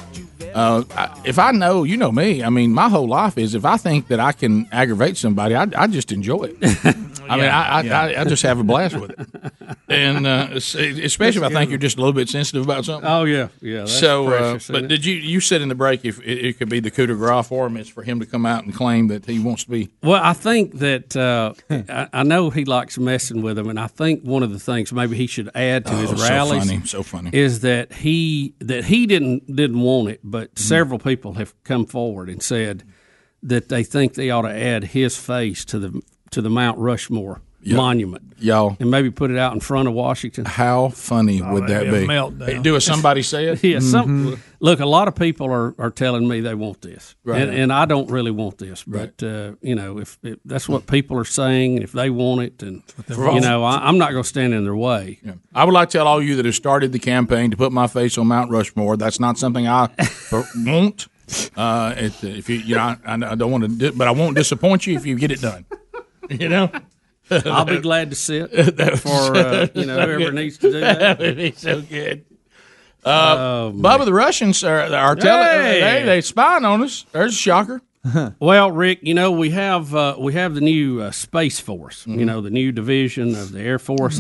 Uh, 0.54 0.84
I, 0.98 1.22
if 1.24 1.40
I 1.40 1.52
know, 1.52 1.84
you 1.84 1.96
know 1.96 2.12
me. 2.12 2.44
I 2.44 2.50
mean, 2.50 2.74
my 2.74 2.90
whole 2.90 3.08
life 3.08 3.38
is 3.38 3.56
if 3.56 3.64
I 3.64 3.78
think 3.78 4.08
that 4.08 4.20
I 4.20 4.34
can 4.34 4.68
aggravate 4.72 5.16
somebody, 5.16 5.56
I, 5.56 5.68
I 5.78 5.88
just 5.88 6.12
enjoy 6.12 6.52
it. 6.60 6.96
I 7.32 7.38
mean, 7.38 7.46
I, 7.46 7.80
I, 7.80 7.88
I, 8.18 8.22
I 8.22 8.24
just 8.26 8.44
have 8.44 8.60
a 8.60 8.64
blast 8.64 8.96
with 8.96 9.12
it, 9.12 9.78
and 9.90 10.28
uh, 10.28 10.48
es- 10.52 10.76
especially 10.76 11.42
if 11.46 11.52
I 11.52 11.54
think 11.54 11.70
you're 11.70 11.80
just 11.80 11.98
a 11.98 12.00
little 12.00 12.14
bit 12.14 12.30
sensitive 12.30 12.64
about 12.64 12.86
something. 12.86 13.10
Oh 13.10 13.24
yeah, 13.24 13.48
yeah. 13.62 13.80
That's 13.80 14.00
so, 14.00 14.28
uh, 14.28 14.30
precious, 14.52 14.68
but 14.68 14.84
it? 14.84 14.88
did 14.88 15.06
you 15.06 15.16
you 15.16 15.40
said 15.40 15.62
in 15.62 15.70
the 15.70 15.76
break 15.76 16.06
if 16.06 16.20
it, 16.20 16.46
it 16.46 16.58
could 16.58 16.70
be 16.70 16.80
the 16.80 16.92
coup 16.92 17.08
de 17.08 17.16
grace 17.16 17.48
for 17.48 17.66
him, 17.68 17.78
it's 17.78 17.90
for 17.90 18.04
him 18.04 18.20
to 18.20 18.26
come 18.26 18.46
out 18.46 18.64
and 18.64 18.74
claim 18.74 19.08
that 19.08 19.26
he 19.26 19.40
wants 19.40 19.64
to 19.64 19.70
be. 19.72 19.90
Well, 20.04 20.22
I 20.24 20.34
think 20.34 20.80
that 20.80 21.16
uh, 21.16 21.54
I, 21.70 22.08
I 22.14 22.24
know 22.24 22.50
he 22.50 22.66
likes 22.66 22.98
messing 22.98 23.42
with 23.42 23.58
him, 23.58 23.70
and 23.70 23.80
I 23.80 23.88
think 23.88 24.22
one 24.24 24.44
of 24.44 24.52
the 24.52 24.60
things 24.60 24.92
maybe 24.94 25.16
he 25.16 25.28
should 25.28 25.50
add 25.56 25.86
to 25.86 25.94
Oh, 25.94 25.98
his 25.98 26.10
so 26.10 26.46
funny, 26.46 26.86
so 26.86 27.04
funny. 27.04 27.30
is 27.34 27.62
that 27.62 27.94
he 27.94 28.54
that 28.60 28.86
he 28.86 29.06
didn't 29.06 29.56
didn't 29.56 29.80
want 29.82 30.10
it, 30.10 30.20
but 30.24 30.50
Mm-hmm. 30.52 30.68
several 30.68 31.00
people 31.00 31.34
have 31.34 31.54
come 31.64 31.86
forward 31.86 32.30
and 32.30 32.42
said 32.44 32.84
that 33.44 33.70
they 33.70 33.84
think 33.84 34.14
they 34.16 34.30
ought 34.30 34.42
to 34.44 34.54
add 34.54 34.84
his 34.84 35.16
face 35.18 35.64
to 35.66 35.80
the 35.80 36.02
to 36.32 36.42
the 36.42 36.50
Mount 36.50 36.78
Rushmore 36.80 37.42
Yeah. 37.64 37.76
monument, 37.78 38.24
Y'all, 38.40 38.76
and 38.80 38.90
maybe 38.90 39.12
put 39.12 39.30
it 39.30 39.38
out 39.38 39.54
in 39.54 39.60
front 39.60 39.88
of 39.88 39.94
Washington. 39.94 40.46
how 40.46 40.90
funny 40.90 41.42
would 41.44 41.68
that 41.68 41.84
be 41.84 41.92
be? 41.92 42.08
meltdown. 42.08 42.64
Do 42.64 42.76
a 42.76 42.82
somebody 42.82 43.22
say 43.34 43.46
it? 43.50 43.64
Yeah, 43.64 43.80
some 43.80 44.42
look. 44.60 44.80
A 44.80 44.86
lot 44.86 45.08
of 45.08 45.14
people 45.14 45.46
are, 45.52 45.76
are 45.78 45.92
telling 45.92 46.28
me 46.28 46.42
they 46.42 46.56
want 46.56 46.82
this, 46.82 47.16
Right. 47.24 47.42
and, 47.42 47.52
and 47.54 47.72
I 47.72 47.86
don't 47.86 48.10
really 48.10 48.32
want 48.32 48.58
this. 48.58 48.84
But 48.84 49.22
uh, 49.22 49.52
you 49.62 49.76
know, 49.76 50.00
if, 50.00 50.18
if 50.24 50.40
that's 50.44 50.68
what 50.68 50.88
people 50.88 51.20
are 51.20 51.26
saying, 51.26 51.84
if 51.84 51.92
they 51.92 52.10
want 52.10 52.42
it, 52.42 52.64
and 52.64 52.82
you 53.10 53.42
know, 53.42 53.64
I, 53.64 53.88
I'm 53.88 54.00
not 54.00 54.10
going 54.12 54.24
to 54.24 54.30
stand 54.30 54.54
in 54.56 54.64
their 54.64 54.76
way. 54.76 55.20
Yeah. 55.24 55.34
I 55.54 55.64
would 55.66 55.74
like 55.76 55.90
to 55.90 55.98
tell 56.00 56.08
all 56.08 56.22
you 56.24 56.36
that 56.38 56.46
have 56.46 56.56
started 56.56 56.92
the 56.94 57.00
campaign 57.00 57.52
to 57.52 57.58
put 57.58 57.72
my 57.72 57.86
face 57.86 58.18
on 58.18 58.26
Mount 58.28 58.50
Rushmore. 58.50 58.98
That's 58.98 59.20
not 59.20 59.38
something 59.38 59.68
I 59.68 59.88
per- 60.32 60.48
want. 60.56 61.08
Uh, 61.56 61.94
it, 61.96 62.24
if 62.24 62.50
you, 62.50 62.56
you 62.58 62.76
know, 62.76 62.96
I, 63.06 63.14
I 63.14 63.36
don't 63.36 63.52
want 63.52 63.64
to, 63.66 63.70
di- 63.70 63.96
but 63.96 64.08
I 64.08 64.12
won't 64.12 64.36
disappoint 64.36 64.88
you 64.88 64.96
if 64.96 65.06
you 65.06 65.16
get 65.16 65.32
it 65.32 65.42
done. 65.42 65.64
You 66.30 66.50
know, 66.50 66.72
I'll 67.30 67.66
be 67.66 67.80
glad 67.80 68.10
to 68.12 68.16
sit 68.16 68.52
for 69.00 69.36
uh, 69.36 69.68
you 69.74 69.86
know 69.86 69.96
whoever 70.06 70.32
needs 70.32 70.58
to 70.60 70.72
do 70.72 70.80
that. 70.80 71.00
That 71.18 71.20
would 71.20 71.38
be 71.38 71.52
so 71.54 71.82
good. 71.82 72.26
Uh, 73.04 73.36
Oh, 73.38 73.74
Bubba, 73.76 74.06
the 74.06 74.14
Russians 74.14 74.64
are, 74.64 74.82
are 74.82 75.16
telling 75.16 75.48
Hey! 75.48 75.80
they 75.82 76.06
they 76.06 76.22
spying 76.22 76.66
on 76.66 76.84
us. 76.84 77.06
There's 77.12 77.34
a 77.34 77.38
shocker. 77.38 77.82
Well, 78.40 78.72
Rick, 78.72 79.00
you 79.04 79.14
know 79.14 79.32
we 79.32 79.52
have 79.52 79.94
uh, 79.94 80.16
we 80.20 80.34
have 80.34 80.56
the 80.56 80.62
new 80.62 81.02
uh, 81.02 81.12
Space 81.12 81.60
Force. 81.60 82.02
Mm-hmm. 82.02 82.20
You 82.20 82.26
know 82.26 82.42
the 82.42 82.50
new 82.50 82.72
division 82.72 83.36
of 83.36 83.52
the 83.52 83.62
Air 83.62 83.78
Force. 83.80 84.20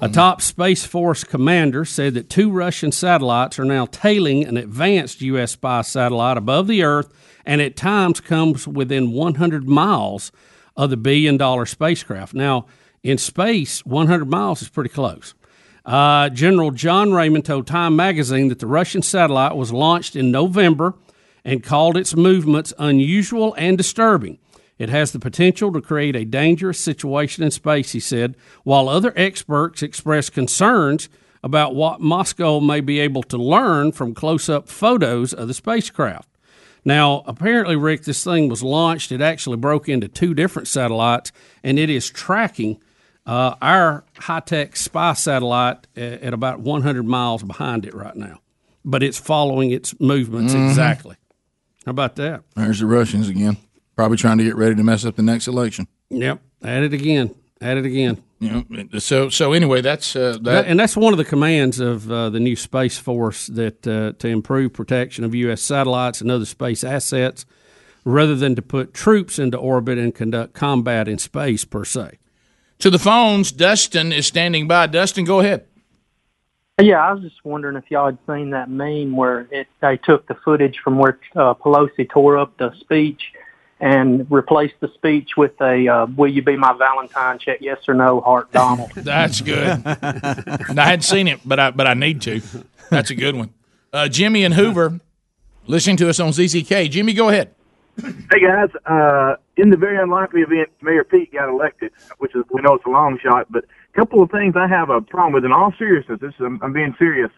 A 0.00 0.08
top 0.08 0.42
Space 0.42 0.84
Force 0.84 1.22
commander 1.22 1.84
said 1.84 2.14
that 2.14 2.28
two 2.28 2.50
Russian 2.50 2.90
satellites 2.90 3.60
are 3.60 3.64
now 3.64 3.86
tailing 3.86 4.44
an 4.44 4.56
advanced 4.56 5.20
U.S. 5.22 5.52
spy 5.52 5.82
satellite 5.82 6.36
above 6.36 6.66
the 6.66 6.82
Earth, 6.82 7.12
and 7.46 7.60
at 7.60 7.76
times 7.76 8.20
comes 8.20 8.66
within 8.66 9.12
100 9.12 9.68
miles 9.68 10.32
of 10.76 10.90
the 10.90 10.96
billion-dollar 10.96 11.66
spacecraft. 11.66 12.34
Now, 12.34 12.66
in 13.02 13.18
space, 13.18 13.84
100 13.84 14.28
miles 14.28 14.62
is 14.62 14.68
pretty 14.68 14.90
close. 14.90 15.34
Uh, 15.84 16.28
General 16.28 16.70
John 16.70 17.12
Raymond 17.12 17.44
told 17.44 17.66
Time 17.66 17.96
magazine 17.96 18.48
that 18.48 18.60
the 18.60 18.66
Russian 18.66 19.02
satellite 19.02 19.56
was 19.56 19.72
launched 19.72 20.14
in 20.14 20.30
November 20.30 20.94
and 21.44 21.62
called 21.62 21.96
its 21.96 22.14
movements 22.14 22.72
unusual 22.78 23.54
and 23.58 23.76
disturbing. 23.76 24.38
It 24.78 24.88
has 24.88 25.12
the 25.12 25.18
potential 25.18 25.72
to 25.72 25.80
create 25.80 26.16
a 26.16 26.24
dangerous 26.24 26.78
situation 26.80 27.42
in 27.42 27.50
space, 27.50 27.92
he 27.92 28.00
said, 28.00 28.36
while 28.64 28.88
other 28.88 29.12
experts 29.16 29.82
expressed 29.82 30.32
concerns 30.32 31.08
about 31.42 31.74
what 31.74 32.00
Moscow 32.00 32.60
may 32.60 32.80
be 32.80 33.00
able 33.00 33.22
to 33.24 33.36
learn 33.36 33.92
from 33.92 34.14
close 34.14 34.48
up 34.48 34.68
photos 34.68 35.32
of 35.32 35.48
the 35.48 35.54
spacecraft. 35.54 36.28
Now, 36.84 37.22
apparently, 37.26 37.76
Rick, 37.76 38.04
this 38.04 38.24
thing 38.24 38.48
was 38.48 38.62
launched. 38.62 39.12
It 39.12 39.20
actually 39.20 39.56
broke 39.56 39.88
into 39.88 40.08
two 40.08 40.34
different 40.34 40.68
satellites, 40.68 41.30
and 41.62 41.78
it 41.78 41.88
is 41.90 42.10
tracking 42.10 42.80
uh, 43.24 43.54
our 43.62 44.04
high 44.18 44.40
tech 44.40 44.74
spy 44.76 45.12
satellite 45.12 45.86
at, 45.96 46.22
at 46.22 46.34
about 46.34 46.58
100 46.60 47.04
miles 47.04 47.42
behind 47.44 47.86
it 47.86 47.94
right 47.94 48.16
now. 48.16 48.40
But 48.84 49.04
it's 49.04 49.16
following 49.18 49.70
its 49.70 49.94
movements 50.00 50.54
Mhm. 50.54 50.68
exactly. 50.70 51.14
How 51.86 51.90
about 51.90 52.16
that? 52.16 52.42
There's 52.56 52.80
the 52.80 52.86
Russians 52.86 53.28
again, 53.28 53.58
probably 53.94 54.16
trying 54.16 54.38
to 54.38 54.44
get 54.44 54.56
ready 54.56 54.74
to 54.74 54.82
mess 54.82 55.04
up 55.04 55.14
the 55.14 55.22
next 55.22 55.46
election. 55.46 55.86
Yep. 56.10 56.40
At 56.62 56.82
it 56.82 56.92
again. 56.92 57.32
At 57.60 57.76
it 57.76 57.84
again. 57.86 58.20
You 58.42 58.64
know, 58.70 58.98
so 58.98 59.28
so 59.28 59.52
anyway, 59.52 59.80
that's 59.82 60.16
uh, 60.16 60.32
that. 60.32 60.42
That- 60.42 60.66
and 60.66 60.80
that's 60.80 60.96
one 60.96 61.12
of 61.12 61.16
the 61.18 61.24
commands 61.24 61.78
of 61.78 62.10
uh, 62.10 62.28
the 62.30 62.40
new 62.40 62.56
Space 62.56 62.98
Force 62.98 63.46
that 63.46 63.86
uh, 63.86 64.12
to 64.18 64.28
improve 64.28 64.72
protection 64.72 65.24
of 65.24 65.34
U.S. 65.34 65.62
satellites 65.62 66.20
and 66.20 66.30
other 66.30 66.44
space 66.44 66.82
assets, 66.82 67.46
rather 68.04 68.34
than 68.34 68.56
to 68.56 68.62
put 68.62 68.92
troops 68.92 69.38
into 69.38 69.56
orbit 69.56 69.96
and 69.98 70.12
conduct 70.14 70.54
combat 70.54 71.06
in 71.06 71.18
space 71.18 71.64
per 71.64 71.84
se. 71.84 72.18
to 72.80 72.90
the 72.90 72.98
phones, 72.98 73.52
Dustin 73.52 74.12
is 74.12 74.26
standing 74.26 74.66
by. 74.66 74.88
Dustin, 74.88 75.24
go 75.24 75.38
ahead. 75.40 75.66
Yeah, 76.80 77.06
I 77.06 77.12
was 77.12 77.22
just 77.22 77.44
wondering 77.44 77.76
if 77.76 77.84
y'all 77.90 78.06
had 78.06 78.18
seen 78.26 78.50
that 78.50 78.68
meme 78.68 79.14
where 79.14 79.46
it, 79.52 79.68
they 79.80 79.98
took 79.98 80.26
the 80.26 80.34
footage 80.34 80.78
from 80.82 80.98
where 80.98 81.18
uh, 81.36 81.54
Pelosi 81.54 82.08
tore 82.10 82.38
up 82.38 82.56
the 82.56 82.72
speech 82.80 83.32
and 83.82 84.30
replace 84.30 84.70
the 84.78 84.88
speech 84.94 85.30
with 85.36 85.60
a 85.60 85.88
uh, 85.88 86.06
"Will 86.16 86.30
you 86.30 86.40
be 86.40 86.56
my 86.56 86.72
Valentine?" 86.72 87.38
Check 87.38 87.58
yes 87.60 87.78
or 87.88 87.94
no, 87.94 88.20
Heart 88.20 88.52
Donald. 88.52 88.92
That's 88.96 89.40
good. 89.42 89.82
and 89.84 90.80
I 90.80 90.84
hadn't 90.84 91.02
seen 91.02 91.28
it, 91.28 91.40
but 91.44 91.58
I 91.58 91.70
but 91.72 91.86
I 91.86 91.94
need 91.94 92.22
to. 92.22 92.40
That's 92.88 93.10
a 93.10 93.14
good 93.14 93.34
one. 93.34 93.52
Uh, 93.92 94.08
Jimmy 94.08 94.44
and 94.44 94.54
Hoover, 94.54 95.00
listening 95.66 95.96
to 95.98 96.08
us 96.08 96.20
on 96.20 96.30
ZZK. 96.30 96.90
Jimmy, 96.90 97.12
go 97.12 97.28
ahead. 97.28 97.54
Hey 98.00 98.40
guys, 98.40 98.70
uh, 98.86 99.36
in 99.56 99.68
the 99.68 99.76
very 99.76 99.98
unlikely 99.98 100.40
event 100.40 100.70
Mayor 100.80 101.04
Pete 101.04 101.32
got 101.32 101.50
elected, 101.50 101.92
which 102.18 102.34
is 102.34 102.44
we 102.50 102.62
know 102.62 102.74
it's 102.74 102.86
a 102.86 102.90
long 102.90 103.18
shot, 103.22 103.48
but 103.50 103.64
a 103.64 103.98
couple 103.98 104.22
of 104.22 104.30
things 104.30 104.54
I 104.56 104.68
have 104.68 104.90
a 104.90 105.02
problem 105.02 105.34
with. 105.34 105.44
In 105.44 105.52
all 105.52 105.74
seriousness, 105.76 106.20
this 106.20 106.32
is, 106.34 106.40
I'm, 106.40 106.58
I'm 106.62 106.72
being 106.72 106.94
serious. 106.98 107.30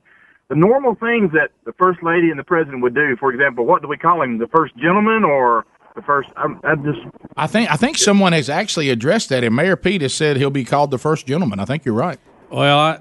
The 0.48 0.54
normal 0.54 0.94
things 0.94 1.32
that 1.32 1.50
the 1.64 1.72
first 1.72 2.02
lady 2.02 2.28
and 2.30 2.38
the 2.38 2.44
president 2.44 2.82
would 2.82 2.94
do, 2.94 3.16
for 3.16 3.32
example, 3.32 3.64
what 3.64 3.80
do 3.80 3.88
we 3.88 3.96
call 3.96 4.22
him? 4.22 4.38
The 4.38 4.46
first 4.46 4.76
gentleman 4.76 5.24
or 5.24 5.64
the 5.94 6.02
first? 6.02 6.28
I'm, 6.36 6.60
I 6.64 6.74
just 6.76 6.98
I 7.36 7.46
think 7.46 7.70
I 7.70 7.76
think 7.76 7.96
someone 7.98 8.32
has 8.32 8.48
actually 8.50 8.90
addressed 8.90 9.28
that, 9.30 9.44
and 9.44 9.54
Mayor 9.54 9.76
Pete 9.76 10.02
has 10.02 10.14
said 10.14 10.36
he'll 10.36 10.50
be 10.50 10.64
called 10.64 10.90
the 10.90 10.98
first 10.98 11.26
gentleman. 11.26 11.60
I 11.60 11.64
think 11.64 11.84
you're 11.84 11.94
right. 11.94 12.18
Well, 12.50 12.78
I, 12.78 12.98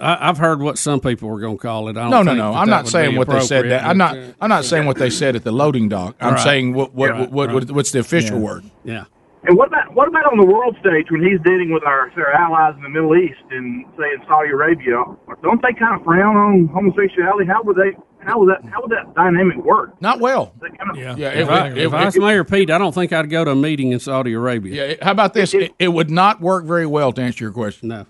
I 0.00 0.28
I've 0.28 0.38
heard 0.38 0.60
what 0.60 0.78
some 0.78 1.00
people 1.00 1.28
were 1.28 1.40
going 1.40 1.56
to 1.56 1.62
call 1.62 1.88
it. 1.88 1.96
I 1.96 2.02
don't 2.02 2.10
no, 2.10 2.22
no, 2.22 2.34
no. 2.34 2.52
That 2.52 2.58
I'm 2.58 2.66
that 2.68 2.76
not 2.76 2.88
saying 2.88 3.16
what 3.16 3.28
they 3.28 3.40
said. 3.40 3.70
That 3.70 3.84
I'm 3.84 3.98
not. 3.98 4.16
I'm 4.40 4.48
not 4.48 4.64
saying 4.64 4.86
what 4.86 4.96
they 4.96 5.10
said 5.10 5.36
at 5.36 5.44
the 5.44 5.52
loading 5.52 5.88
dock. 5.88 6.16
I'm 6.20 6.34
Right. 6.34 6.42
saying 6.42 6.74
what 6.74 6.94
what, 6.94 7.10
Yeah, 7.10 7.20
what, 7.20 7.30
what, 7.32 7.52
right. 7.52 7.70
what's 7.70 7.92
the 7.92 8.00
official 8.00 8.38
Yeah. 8.38 8.44
word? 8.44 8.64
Yeah. 8.84 9.04
And 9.44 9.56
what 9.56 9.68
about 9.68 9.94
what 9.94 10.08
about 10.08 10.30
on 10.32 10.38
the 10.38 10.44
world 10.46 10.76
stage 10.80 11.06
when 11.10 11.22
he's 11.22 11.40
dealing 11.44 11.72
with 11.72 11.84
our, 11.84 12.10
our 12.16 12.32
allies 12.32 12.74
in 12.76 12.82
the 12.82 12.88
Middle 12.88 13.16
East 13.16 13.40
and 13.50 13.84
say 13.96 14.10
in 14.14 14.20
Saudi 14.26 14.50
Arabia? 14.50 15.02
Don't 15.42 15.62
they 15.62 15.72
kind 15.78 15.94
of 15.98 16.04
frown 16.04 16.36
on 16.36 16.66
homosexuality? 16.68 17.46
How 17.46 17.62
would 17.62 17.76
they? 17.76 17.96
How 18.20 18.38
would 18.38 18.48
that? 18.50 18.64
How 18.70 18.80
would 18.82 18.90
that 18.90 19.14
dynamic 19.14 19.56
work? 19.58 20.00
Not 20.02 20.20
well. 20.20 20.52
Yeah. 20.94 21.14
Yeah, 21.16 21.28
If, 21.30 21.48
I, 21.48 21.68
if 21.70 21.92
I 21.94 22.04
was 22.06 22.16
Mayor 22.18 22.44
Pete, 22.44 22.70
I 22.70 22.76
don't 22.78 22.92
think 22.94 23.12
I'd 23.12 23.30
go 23.30 23.44
to 23.44 23.52
a 23.52 23.56
meeting 23.56 23.92
in 23.92 24.00
Saudi 24.00 24.32
Arabia. 24.32 24.88
Yeah. 24.88 24.94
How 25.04 25.12
about 25.12 25.34
this? 25.34 25.54
It, 25.54 25.72
it 25.78 25.88
would 25.88 26.10
not 26.10 26.40
work 26.40 26.64
very 26.64 26.86
well 26.86 27.12
to 27.12 27.22
answer 27.22 27.44
your 27.44 27.52
question. 27.52 27.88
No. 27.88 28.06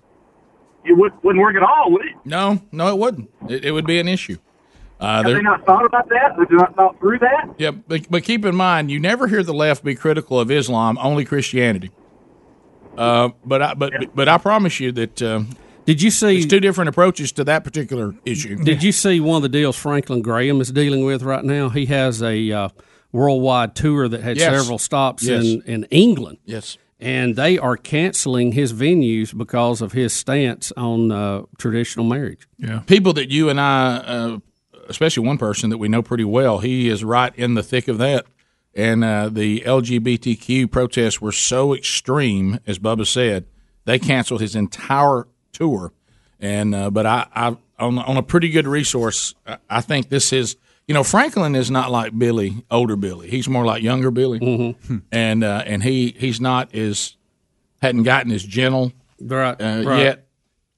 It 0.85 0.97
would, 0.97 1.13
wouldn't 1.23 1.43
work 1.43 1.55
at 1.57 1.63
all, 1.63 1.93
would 1.93 2.07
it? 2.07 2.15
No, 2.25 2.63
no, 2.73 2.89
it 2.89 2.97
wouldn't. 2.99 3.31
It, 3.49 3.67
it 3.67 3.73
would 3.73 3.87
be 3.87 3.99
an 3.99 4.09
issue. 4.09 4.39
Uh, 4.99 5.17
Have 5.17 5.27
there- 5.27 5.35
they 5.37 5.43
not 5.43 5.65
thought 5.67 5.85
about 5.85 6.09
that? 6.09 6.35
Have 6.39 6.49
they 6.49 6.57
not 6.57 6.75
thought 6.75 6.99
through 6.99 7.19
that? 7.19 7.55
Yeah, 7.59 7.73
but, 7.73 8.11
but 8.11 8.25
keep 8.25 8.45
in 8.45 8.57
mind, 8.57 8.91
you 8.91 8.99
never 8.99 9.27
hear 9.29 9.43
the 9.43 9.53
left 9.55 9.85
be 9.85 9.95
critical 9.95 10.41
of 10.41 10.51
Islam, 10.51 10.97
only 11.01 11.25
Christianity. 11.25 11.91
Uh, 12.97 13.29
but 13.45 13.63
I, 13.63 13.75
but 13.75 13.93
but 14.15 14.29
I 14.29 14.39
promise 14.39 14.81
you 14.81 14.91
that. 14.93 15.23
Uh, 15.23 15.43
Did 15.89 16.03
you 16.03 16.11
see? 16.11 16.35
There's 16.35 16.45
two 16.47 16.61
different 16.61 16.91
approaches 16.91 17.33
to 17.33 17.45
that 17.45 17.65
particular 17.65 18.15
issue. 18.27 18.57
Did 18.57 18.83
you 18.83 18.93
see 18.93 19.21
one 19.21 19.37
of 19.37 19.43
the 19.43 19.49
deals 19.49 19.75
Franklin 19.75 20.21
Graham 20.21 20.61
is 20.61 20.71
dealing 20.71 21.03
with 21.07 21.23
right 21.23 21.43
now? 21.43 21.71
He 21.71 21.87
has 21.87 22.23
a 22.23 22.53
uh, 22.53 22.69
worldwide 23.11 23.75
tour 23.75 24.07
that 24.07 24.21
had 24.21 24.37
Yes. 24.37 24.55
several 24.61 24.77
stops 24.79 25.23
Yes. 25.23 25.43
in, 25.47 25.63
in 25.63 25.85
England. 25.85 26.41
Yes. 26.45 26.77
And 27.01 27.37
they 27.37 27.57
are 27.57 27.79
canceling 27.79 28.53
his 28.53 28.75
venues 28.75 29.35
because 29.35 29.81
of 29.81 29.93
his 29.93 30.13
stance 30.13 30.73
on 30.77 31.11
uh, 31.11 31.45
traditional 31.57 32.05
marriage. 32.05 32.47
Yeah. 32.59 32.81
People 32.81 33.15
that 33.15 33.31
you 33.31 33.49
and 33.49 33.59
I, 33.59 33.97
uh, 33.97 34.39
especially 34.91 35.27
one 35.27 35.39
person 35.39 35.71
that 35.71 35.79
we 35.79 35.89
know 35.89 36.03
pretty 36.03 36.25
well, 36.25 36.59
he 36.59 36.91
is 36.91 37.03
right 37.03 37.33
in 37.35 37.55
the 37.55 37.63
thick 37.63 37.89
of 37.89 37.97
that. 37.97 38.27
And 38.75 39.03
uh, 39.03 39.31
the 39.31 39.61
LGBTQ 39.61 40.71
protests 40.71 41.19
were 41.19 41.33
so 41.33 41.73
extreme, 41.73 42.59
as 42.67 42.79
Bubba 42.79 43.07
said, 43.07 43.47
they 43.87 43.99
canceled 43.99 44.43
his 44.43 44.55
entire 44.55 45.27
tour. 45.59 45.93
And 46.41 46.75
uh, 46.75 46.91
but 46.91 47.05
I, 47.05 47.27
I 47.35 47.57
on 47.79 47.99
on 47.99 48.17
a 48.17 48.23
pretty 48.23 48.49
good 48.51 48.67
resource, 48.67 49.35
I- 49.47 49.59
I 49.69 49.81
think 49.81 50.09
this 50.09 50.33
is 50.33 50.57
you 50.87 50.95
know 50.95 51.03
Franklin 51.03 51.55
is 51.57 51.71
not 51.71 51.91
like 51.91 52.17
Billy, 52.17 52.65
older 52.71 52.97
Billy. 52.97 53.29
He's 53.29 53.49
more 53.49 53.65
like 53.65 53.83
younger 53.83 54.11
Billy, 54.11 54.77
and 55.13 55.45
uh, 55.45 55.63
and 55.67 55.83
he 55.83 56.15
he's 56.17 56.41
not 56.41 56.75
as 56.75 57.17
hadn't 57.83 58.05
gotten 58.05 58.31
as 58.33 58.43
gentle 58.45 58.93
right, 59.21 59.61
uh, 59.61 59.83
right. 59.85 59.99
yet. 60.03 60.25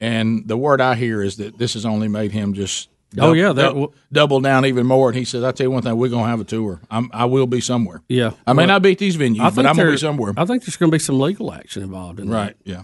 And 0.01 0.49
the 0.49 0.57
word 0.57 0.81
I 0.81 0.95
hear 0.95 1.23
is 1.23 1.37
that 1.37 1.59
this 1.59 1.75
has 1.75 1.85
only 1.85 2.09
made 2.09 2.33
him 2.33 2.55
just 2.55 2.89
Oh, 3.19 3.33
yeah, 3.33 3.53
that 3.53 3.69
w- 3.71 3.93
double 4.13 4.41
down 4.41 4.65
even 4.67 4.87
more. 4.87 5.09
And 5.09 5.19
he 5.19 5.25
says, 5.25 5.43
"I 5.43 5.51
tell 5.53 5.65
you 5.67 5.71
one 5.73 5.83
thing, 5.83 5.97
we're 5.97 6.09
gonna 6.11 6.29
have 6.29 6.41
a 6.41 6.45
tour. 6.45 6.81
I'm, 6.91 7.11
I 7.13 7.25
will 7.25 7.47
be 7.49 7.61
somewhere. 7.61 8.03
Yeah. 8.09 8.31
I 8.47 8.53
may 8.53 8.61
Well, 8.63 8.69
not 8.69 8.83
be 8.83 8.93
at 8.93 8.99
these 8.99 9.17
venues, 9.17 9.55
but 9.55 9.67
I'm 9.67 9.77
gonna 9.77 9.91
be 9.91 9.97
somewhere. 9.97 10.33
I 10.37 10.45
think 10.47 10.65
there's 10.65 10.77
going 10.77 10.91
to 10.91 10.95
be 10.95 11.01
some 11.01 11.19
legal 11.19 11.53
action 11.53 11.83
involved 11.83 12.21
in 12.21 12.31
that. 12.31 12.35
Right? 12.37 12.57
Yeah. 12.65 12.83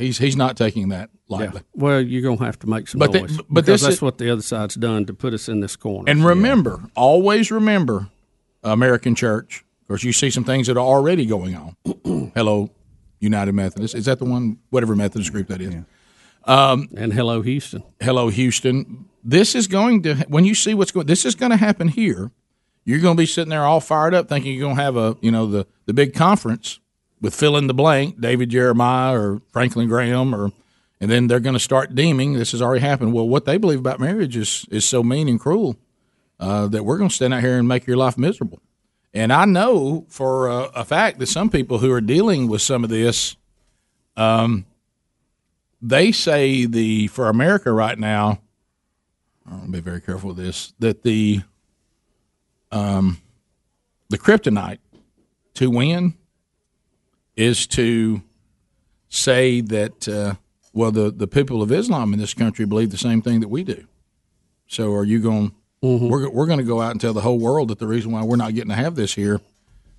He's 0.00 0.18
he's 0.18 0.36
not 0.36 0.56
taking 0.56 0.88
that 0.88 1.10
lightly. 1.28 1.60
Well, 1.74 2.00
you're 2.00 2.22
going 2.22 2.38
to 2.38 2.44
have 2.44 2.58
to 2.60 2.66
make 2.68 2.88
some 2.88 2.98
But 2.98 3.12
the- 3.12 3.20
noise. 3.20 3.36
but 3.36 3.46
because 3.48 3.66
this 3.66 3.82
that's 3.82 3.94
is- 3.96 4.02
what 4.02 4.18
the 4.18 4.30
other 4.30 4.42
side's 4.42 4.74
done 4.74 5.04
to 5.06 5.14
put 5.14 5.34
us 5.34 5.48
in 5.48 5.60
this 5.60 5.76
corner. 5.76 6.10
And 6.10 6.24
remember, 6.24 6.82
always 6.96 7.50
remember, 7.50 8.08
American 8.64 9.14
Church. 9.14 9.64
Of 9.82 9.88
course, 9.88 10.04
you 10.04 10.12
see 10.12 10.30
some 10.30 10.44
things 10.44 10.66
that 10.68 10.76
are 10.76 10.80
already 10.86 11.26
going 11.26 11.54
on. 11.56 11.76
Hello, 12.34 12.70
United 13.18 13.52
Methodist. 13.52 13.94
Is 13.94 14.06
that 14.06 14.18
the 14.18 14.24
one? 14.24 14.58
Whatever 14.70 14.96
Methodist 14.96 15.32
group 15.32 15.48
that 15.48 15.60
is. 15.60 15.74
Um, 16.46 16.88
and 16.96 17.12
hello, 17.12 17.42
Houston. 17.42 17.82
Hello, 18.00 18.28
Houston. 18.30 19.04
This 19.22 19.54
is 19.54 19.66
going 19.66 20.02
to 20.04 20.14
when 20.28 20.46
you 20.46 20.54
see 20.54 20.72
what's 20.72 20.90
going. 20.90 21.06
This 21.06 21.26
is 21.26 21.34
going 21.34 21.50
to 21.50 21.56
happen 21.58 21.88
here. 21.88 22.30
You're 22.86 23.00
going 23.00 23.14
to 23.16 23.20
be 23.20 23.26
sitting 23.26 23.50
there 23.50 23.64
all 23.64 23.80
fired 23.80 24.14
up, 24.14 24.28
thinking 24.28 24.54
you're 24.54 24.64
going 24.64 24.76
to 24.76 24.82
have 24.82 24.96
a 24.96 25.16
you 25.20 25.30
know 25.30 25.46
the 25.46 25.66
the 25.84 25.92
big 25.92 26.14
conference 26.14 26.80
with 27.20 27.34
fill 27.34 27.56
in 27.56 27.66
the 27.66 27.74
blank, 27.74 28.20
David 28.20 28.50
Jeremiah 28.50 29.18
or 29.18 29.42
Franklin 29.52 29.88
Graham, 29.88 30.34
or 30.34 30.52
and 31.00 31.10
then 31.10 31.26
they're 31.26 31.40
going 31.40 31.54
to 31.54 31.60
start 31.60 31.94
deeming 31.94 32.34
this 32.34 32.52
has 32.52 32.60
already 32.60 32.80
happened. 32.80 33.12
Well, 33.12 33.28
what 33.28 33.46
they 33.46 33.56
believe 33.56 33.78
about 33.78 34.00
marriage 34.00 34.36
is 34.36 34.66
is 34.70 34.84
so 34.84 35.02
mean 35.02 35.28
and 35.28 35.40
cruel 35.40 35.76
uh, 36.38 36.68
that 36.68 36.84
we're 36.84 36.98
going 36.98 37.10
to 37.10 37.14
stand 37.14 37.34
out 37.34 37.42
here 37.42 37.58
and 37.58 37.68
make 37.68 37.86
your 37.86 37.96
life 37.96 38.18
miserable. 38.18 38.60
And 39.12 39.32
I 39.32 39.44
know 39.44 40.06
for 40.08 40.48
a, 40.48 40.58
a 40.74 40.84
fact 40.84 41.18
that 41.18 41.26
some 41.26 41.50
people 41.50 41.78
who 41.78 41.90
are 41.92 42.00
dealing 42.00 42.48
with 42.48 42.62
some 42.62 42.84
of 42.84 42.90
this, 42.90 43.36
um, 44.16 44.66
they 45.82 46.12
say 46.12 46.66
the 46.66 47.08
for 47.08 47.28
America 47.28 47.72
right 47.72 47.98
now. 47.98 48.40
I'll 49.50 49.68
be 49.68 49.80
very 49.80 50.00
careful 50.00 50.28
with 50.28 50.36
this. 50.36 50.74
That 50.78 51.02
the 51.02 51.40
um, 52.70 53.20
the 54.10 54.18
kryptonite 54.18 54.78
to 55.54 55.70
win 55.70 56.14
is 57.40 57.66
to 57.66 58.22
say 59.08 59.60
that 59.62 60.06
uh, 60.08 60.34
well 60.72 60.92
the 60.92 61.10
the 61.10 61.26
people 61.26 61.62
of 61.62 61.72
Islam 61.72 62.12
in 62.12 62.18
this 62.20 62.34
country 62.34 62.64
believe 62.66 62.90
the 62.90 62.98
same 62.98 63.22
thing 63.22 63.40
that 63.40 63.48
we 63.48 63.64
do. 63.64 63.86
So 64.66 64.92
are 64.94 65.04
you 65.04 65.20
going? 65.20 65.52
We're 65.82 66.28
we're 66.28 66.46
going 66.46 66.58
to 66.58 66.64
go 66.64 66.82
out 66.82 66.90
and 66.90 67.00
tell 67.00 67.14
the 67.14 67.22
whole 67.22 67.38
world 67.38 67.68
that 67.68 67.78
the 67.78 67.86
reason 67.86 68.12
why 68.12 68.22
we're 68.22 68.36
not 68.36 68.54
getting 68.54 68.68
to 68.68 68.76
have 68.76 68.94
this 68.96 69.14
here 69.14 69.40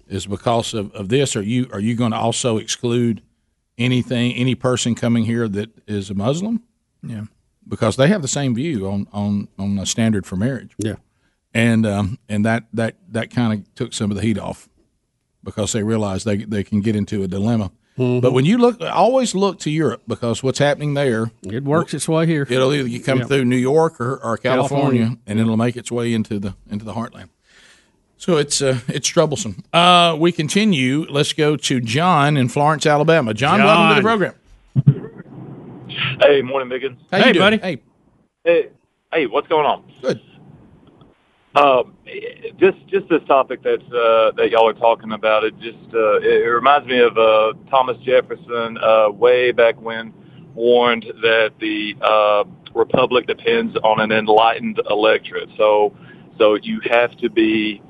is 0.08 0.28
because 0.28 0.76
of, 0.76 0.92
of 0.94 1.10
this. 1.10 1.36
Are 1.36 1.42
you 1.42 1.68
are 1.74 1.80
you 1.80 1.96
going 1.96 2.12
to 2.12 2.18
also 2.18 2.58
exclude 2.58 3.24
anything 3.80 4.34
any 4.34 4.54
person 4.54 4.94
coming 4.94 5.26
here 5.26 5.48
that 5.48 5.70
is 5.88 6.12
a 6.12 6.14
Muslim? 6.14 6.62
Yeah. 7.02 7.24
because 7.68 7.96
they 7.96 8.08
have 8.10 8.22
the 8.22 8.28
same 8.28 8.54
view 8.54 8.88
on 8.88 9.08
on 9.12 9.48
on 9.58 9.80
a 9.80 9.88
standard 9.88 10.28
for 10.28 10.36
marriage. 10.36 10.76
Yeah, 10.78 10.98
and 11.56 11.86
um, 11.88 12.20
and 12.30 12.46
that 12.46 12.66
that 12.74 12.98
that 13.10 13.32
kind 13.32 13.52
of 13.54 13.74
took 13.74 13.94
some 13.94 14.12
of 14.12 14.18
the 14.18 14.22
heat 14.24 14.38
off 14.38 14.70
because 15.44 15.72
they 15.74 15.84
realize 15.84 16.24
they 16.24 16.38
they 16.38 16.64
can 16.64 16.82
get 16.82 16.96
into 16.96 17.24
a 17.24 17.28
dilemma. 17.28 17.72
Mhm. 17.98 18.22
But 18.22 18.32
when 18.32 18.46
you 18.46 18.58
look, 18.58 18.80
always 18.82 19.36
look 19.36 19.60
to 19.60 19.70
Europe 19.70 20.02
because 20.08 20.42
what's 20.42 20.60
happening 20.60 20.94
there, 20.94 21.30
it 21.44 21.64
works 21.64 21.94
its 21.94 22.08
way 22.08 22.26
here. 22.26 22.48
It'll 22.50 22.74
either 22.74 22.88
you 22.88 23.02
come 23.02 23.20
Yeah. 23.20 23.26
through 23.26 23.46
New 23.46 23.58
York 23.58 24.00
or, 24.00 24.16
or 24.24 24.38
California, 24.38 25.02
California. 25.02 25.18
and 25.28 25.40
it'll 25.40 25.58
make 25.58 25.76
its 25.76 25.92
way 25.92 26.14
into 26.14 26.40
the 26.40 26.56
into 26.70 26.86
the 26.86 26.94
heartland. 26.94 27.30
So 28.18 28.38
it's 28.38 28.62
uh, 28.62 28.80
it's 28.88 29.08
troublesome. 29.10 29.64
Uh, 29.74 30.16
we 30.18 30.32
continue. 30.32 31.06
Let's 31.10 31.34
go 31.34 31.58
to 31.58 31.82
John 31.82 32.38
in 32.38 32.48
Florence, 32.50 32.86
Alabama. 32.86 33.34
John, 33.34 33.60
welcome 33.62 33.90
to 33.90 34.02
the 34.02 34.08
program. 34.08 34.34
Hey, 36.22 36.42
morning, 36.42 36.70
Biggins. 36.70 36.98
How 37.12 37.26
you 37.28 37.34
doing? 37.34 37.60
Hey, 37.60 37.82
Hey, 38.44 38.70
hey, 39.14 39.28
what's 39.28 39.48
going 39.48 39.66
on? 39.66 39.84
Good. 40.02 40.22
Um, 41.54 41.98
just 42.60 42.78
just 42.88 43.10
this 43.10 43.22
topic 43.28 43.62
that 43.64 43.82
uh, 43.92 44.32
that 44.38 44.52
y'all 44.52 44.70
are 44.70 44.74
talking 44.74 45.12
about. 45.12 45.44
It 45.44 45.60
just 45.60 45.94
uh, 45.94 46.22
it, 46.22 46.48
reminds 46.48 46.88
me 46.88 47.00
of 47.00 47.18
uh, 47.18 47.54
Thomas 47.70 47.98
Jefferson 48.06 48.78
uh, 48.78 49.10
way 49.10 49.52
back 49.52 49.80
when 49.82 50.14
warned 50.56 51.06
that 51.22 51.52
the 51.60 51.96
uh, 52.02 52.46
republic 52.74 53.28
depends 53.28 53.76
on 53.84 54.00
an 54.00 54.14
enlightened 54.14 54.82
electorate. 54.90 55.50
So 55.58 55.94
so 56.38 56.56
you 56.56 56.80
have 56.90 57.18
to 57.18 57.30
be 57.30 57.82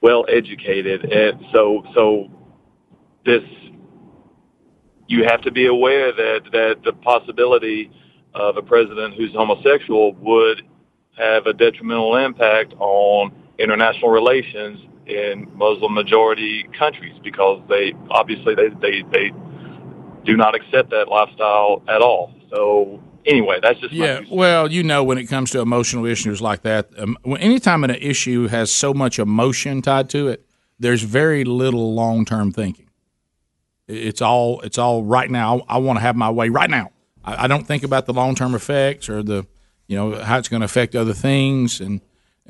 well 0.00 0.26
educated, 0.28 1.04
and 1.04 1.40
so 1.52 1.84
so 1.94 2.28
this 3.24 3.44
you 5.06 5.22
have 5.22 5.42
to 5.42 5.52
be 5.52 5.66
aware 5.66 6.12
that 6.12 6.40
that 6.50 6.82
the 6.84 6.94
possibility 6.94 7.92
of 8.34 8.56
a 8.56 8.62
president 8.62 9.14
who's 9.14 9.32
homosexual 9.34 10.14
would 10.14 10.67
have 11.18 11.46
a 11.46 11.52
detrimental 11.52 12.16
impact 12.16 12.74
on 12.78 13.32
international 13.58 14.10
relations 14.10 14.80
in 15.06 15.50
Muslim 15.54 15.94
majority 15.94 16.68
countries 16.78 17.14
because 17.22 17.62
they 17.68 17.94
obviously 18.10 18.54
they 18.54 18.68
they, 18.80 19.02
they 19.10 19.32
do 20.24 20.36
not 20.36 20.54
accept 20.54 20.90
that 20.90 21.08
lifestyle 21.08 21.82
at 21.88 22.02
all. 22.02 22.34
So 22.50 23.02
anyway, 23.24 23.58
that's 23.62 23.80
just 23.80 23.94
my 23.94 24.06
Yeah, 24.06 24.20
well, 24.30 24.70
you 24.70 24.82
know, 24.82 25.02
when 25.02 25.18
it 25.18 25.26
comes 25.26 25.50
to 25.52 25.60
emotional 25.60 26.06
issues 26.06 26.40
like 26.40 26.62
that, 26.62 26.90
um, 26.98 27.16
anytime 27.38 27.84
an 27.84 27.90
issue 27.90 28.48
has 28.48 28.70
so 28.70 28.92
much 28.92 29.18
emotion 29.18 29.82
tied 29.82 30.10
to 30.10 30.28
it, 30.28 30.44
there's 30.78 31.02
very 31.02 31.44
little 31.44 31.94
long 31.94 32.24
term 32.24 32.52
thinking. 32.52 32.88
It's 33.86 34.20
all 34.20 34.60
it's 34.60 34.78
all 34.78 35.02
right 35.02 35.30
now. 35.30 35.62
I 35.68 35.78
want 35.78 35.98
to 35.98 36.02
have 36.02 36.14
my 36.16 36.30
way 36.30 36.50
right 36.50 36.70
now. 36.70 36.90
I, 37.24 37.44
I 37.44 37.46
don't 37.46 37.66
think 37.66 37.82
about 37.82 38.06
the 38.06 38.12
long 38.12 38.34
term 38.34 38.54
effects 38.54 39.08
or 39.08 39.22
the 39.22 39.46
you 39.88 39.96
know 39.96 40.14
how 40.22 40.38
it's 40.38 40.48
going 40.48 40.60
to 40.60 40.66
affect 40.66 40.94
other 40.94 41.14
things 41.14 41.80
and. 41.80 42.00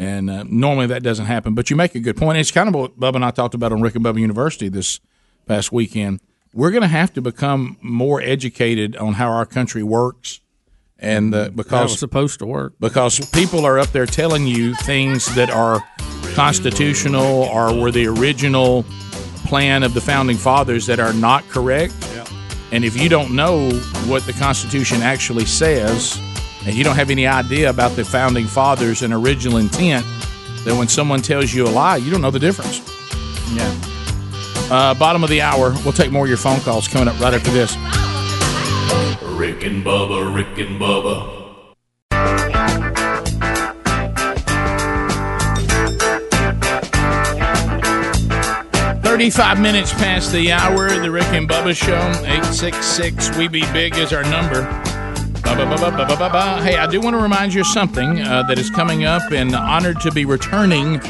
And 0.00 0.30
uh, 0.30 0.44
normally 0.44 0.86
that 0.86 1.02
doesn't 1.02 1.26
happen, 1.26 1.54
but 1.54 1.70
you 1.70 1.74
make 1.74 1.96
a 1.96 1.98
good 1.98 2.16
point. 2.16 2.38
It's 2.38 2.52
kind 2.52 2.68
of 2.68 2.74
what 2.76 3.00
Bubba 3.00 3.16
and 3.16 3.24
I 3.24 3.32
talked 3.32 3.54
about 3.54 3.72
on 3.72 3.80
Rick 3.80 3.96
and 3.96 4.04
Bubba 4.04 4.20
University 4.20 4.68
this 4.68 5.00
past 5.46 5.72
weekend. 5.72 6.20
We're 6.54 6.70
going 6.70 6.82
to 6.82 6.86
have 6.86 7.12
to 7.14 7.20
become 7.20 7.78
more 7.80 8.22
educated 8.22 8.94
on 8.94 9.14
how 9.14 9.28
our 9.28 9.44
country 9.44 9.82
works, 9.82 10.40
and 11.00 11.34
uh, 11.34 11.48
because 11.48 11.90
it's 11.90 11.98
supposed 11.98 12.38
to 12.38 12.46
work. 12.46 12.74
because 12.78 13.18
people 13.30 13.64
are 13.66 13.76
up 13.76 13.88
there 13.88 14.06
telling 14.06 14.46
you 14.46 14.72
things 14.76 15.34
that 15.34 15.50
are 15.50 15.80
constitutional 16.36 17.42
or 17.52 17.74
were 17.74 17.90
the 17.90 18.06
original 18.06 18.84
plan 19.46 19.82
of 19.82 19.94
the 19.94 20.00
founding 20.00 20.36
fathers 20.36 20.86
that 20.86 21.00
are 21.00 21.12
not 21.12 21.42
correct. 21.48 21.92
And 22.70 22.84
if 22.84 22.96
you 22.96 23.08
don't 23.08 23.34
know 23.34 23.70
what 24.06 24.22
the 24.26 24.32
Constitution 24.34 25.02
actually 25.02 25.46
says, 25.46 26.20
and 26.68 26.76
you 26.76 26.84
don't 26.84 26.96
have 26.96 27.08
any 27.08 27.26
idea 27.26 27.70
about 27.70 27.96
the 27.96 28.04
founding 28.04 28.46
fathers 28.46 29.00
and 29.00 29.14
original 29.14 29.56
intent, 29.56 30.04
then 30.64 30.76
when 30.76 30.86
someone 30.86 31.22
tells 31.22 31.54
you 31.54 31.66
a 31.66 31.70
lie, 31.70 31.96
you 31.96 32.10
don't 32.10 32.20
know 32.20 32.30
the 32.30 32.38
difference. 32.38 32.80
Yeah. 33.54 33.74
Uh, 34.70 34.92
bottom 34.92 35.24
of 35.24 35.30
the 35.30 35.40
hour, 35.40 35.72
we'll 35.82 35.94
take 35.94 36.12
more 36.12 36.24
of 36.24 36.28
your 36.28 36.36
phone 36.36 36.60
calls 36.60 36.86
coming 36.86 37.08
up 37.08 37.18
right 37.20 37.32
after 37.32 37.50
this. 37.50 37.74
Rick 39.38 39.64
and 39.64 39.82
Bubba, 39.82 40.34
Rick 40.34 40.58
and 40.58 40.78
Bubba. 40.78 41.36
35 49.02 49.58
minutes 49.58 49.94
past 49.94 50.32
the 50.32 50.52
hour, 50.52 50.90
the 50.90 51.10
Rick 51.10 51.24
and 51.28 51.48
Bubba 51.48 51.74
Show. 51.74 51.96
866 52.26 53.38
We 53.38 53.48
Be 53.48 53.62
Big 53.72 53.96
is 53.96 54.12
our 54.12 54.22
number. 54.24 54.87
Hey, 56.62 56.76
I 56.76 56.86
do 56.86 57.00
want 57.00 57.14
to 57.14 57.22
remind 57.22 57.54
you 57.54 57.62
of 57.62 57.66
something 57.66 58.20
uh, 58.20 58.42
that 58.44 58.58
is 58.58 58.68
coming 58.68 59.04
up 59.04 59.32
and 59.32 59.54
honored 59.54 59.98
to 60.02 60.10
be 60.10 60.26
returning 60.26 61.00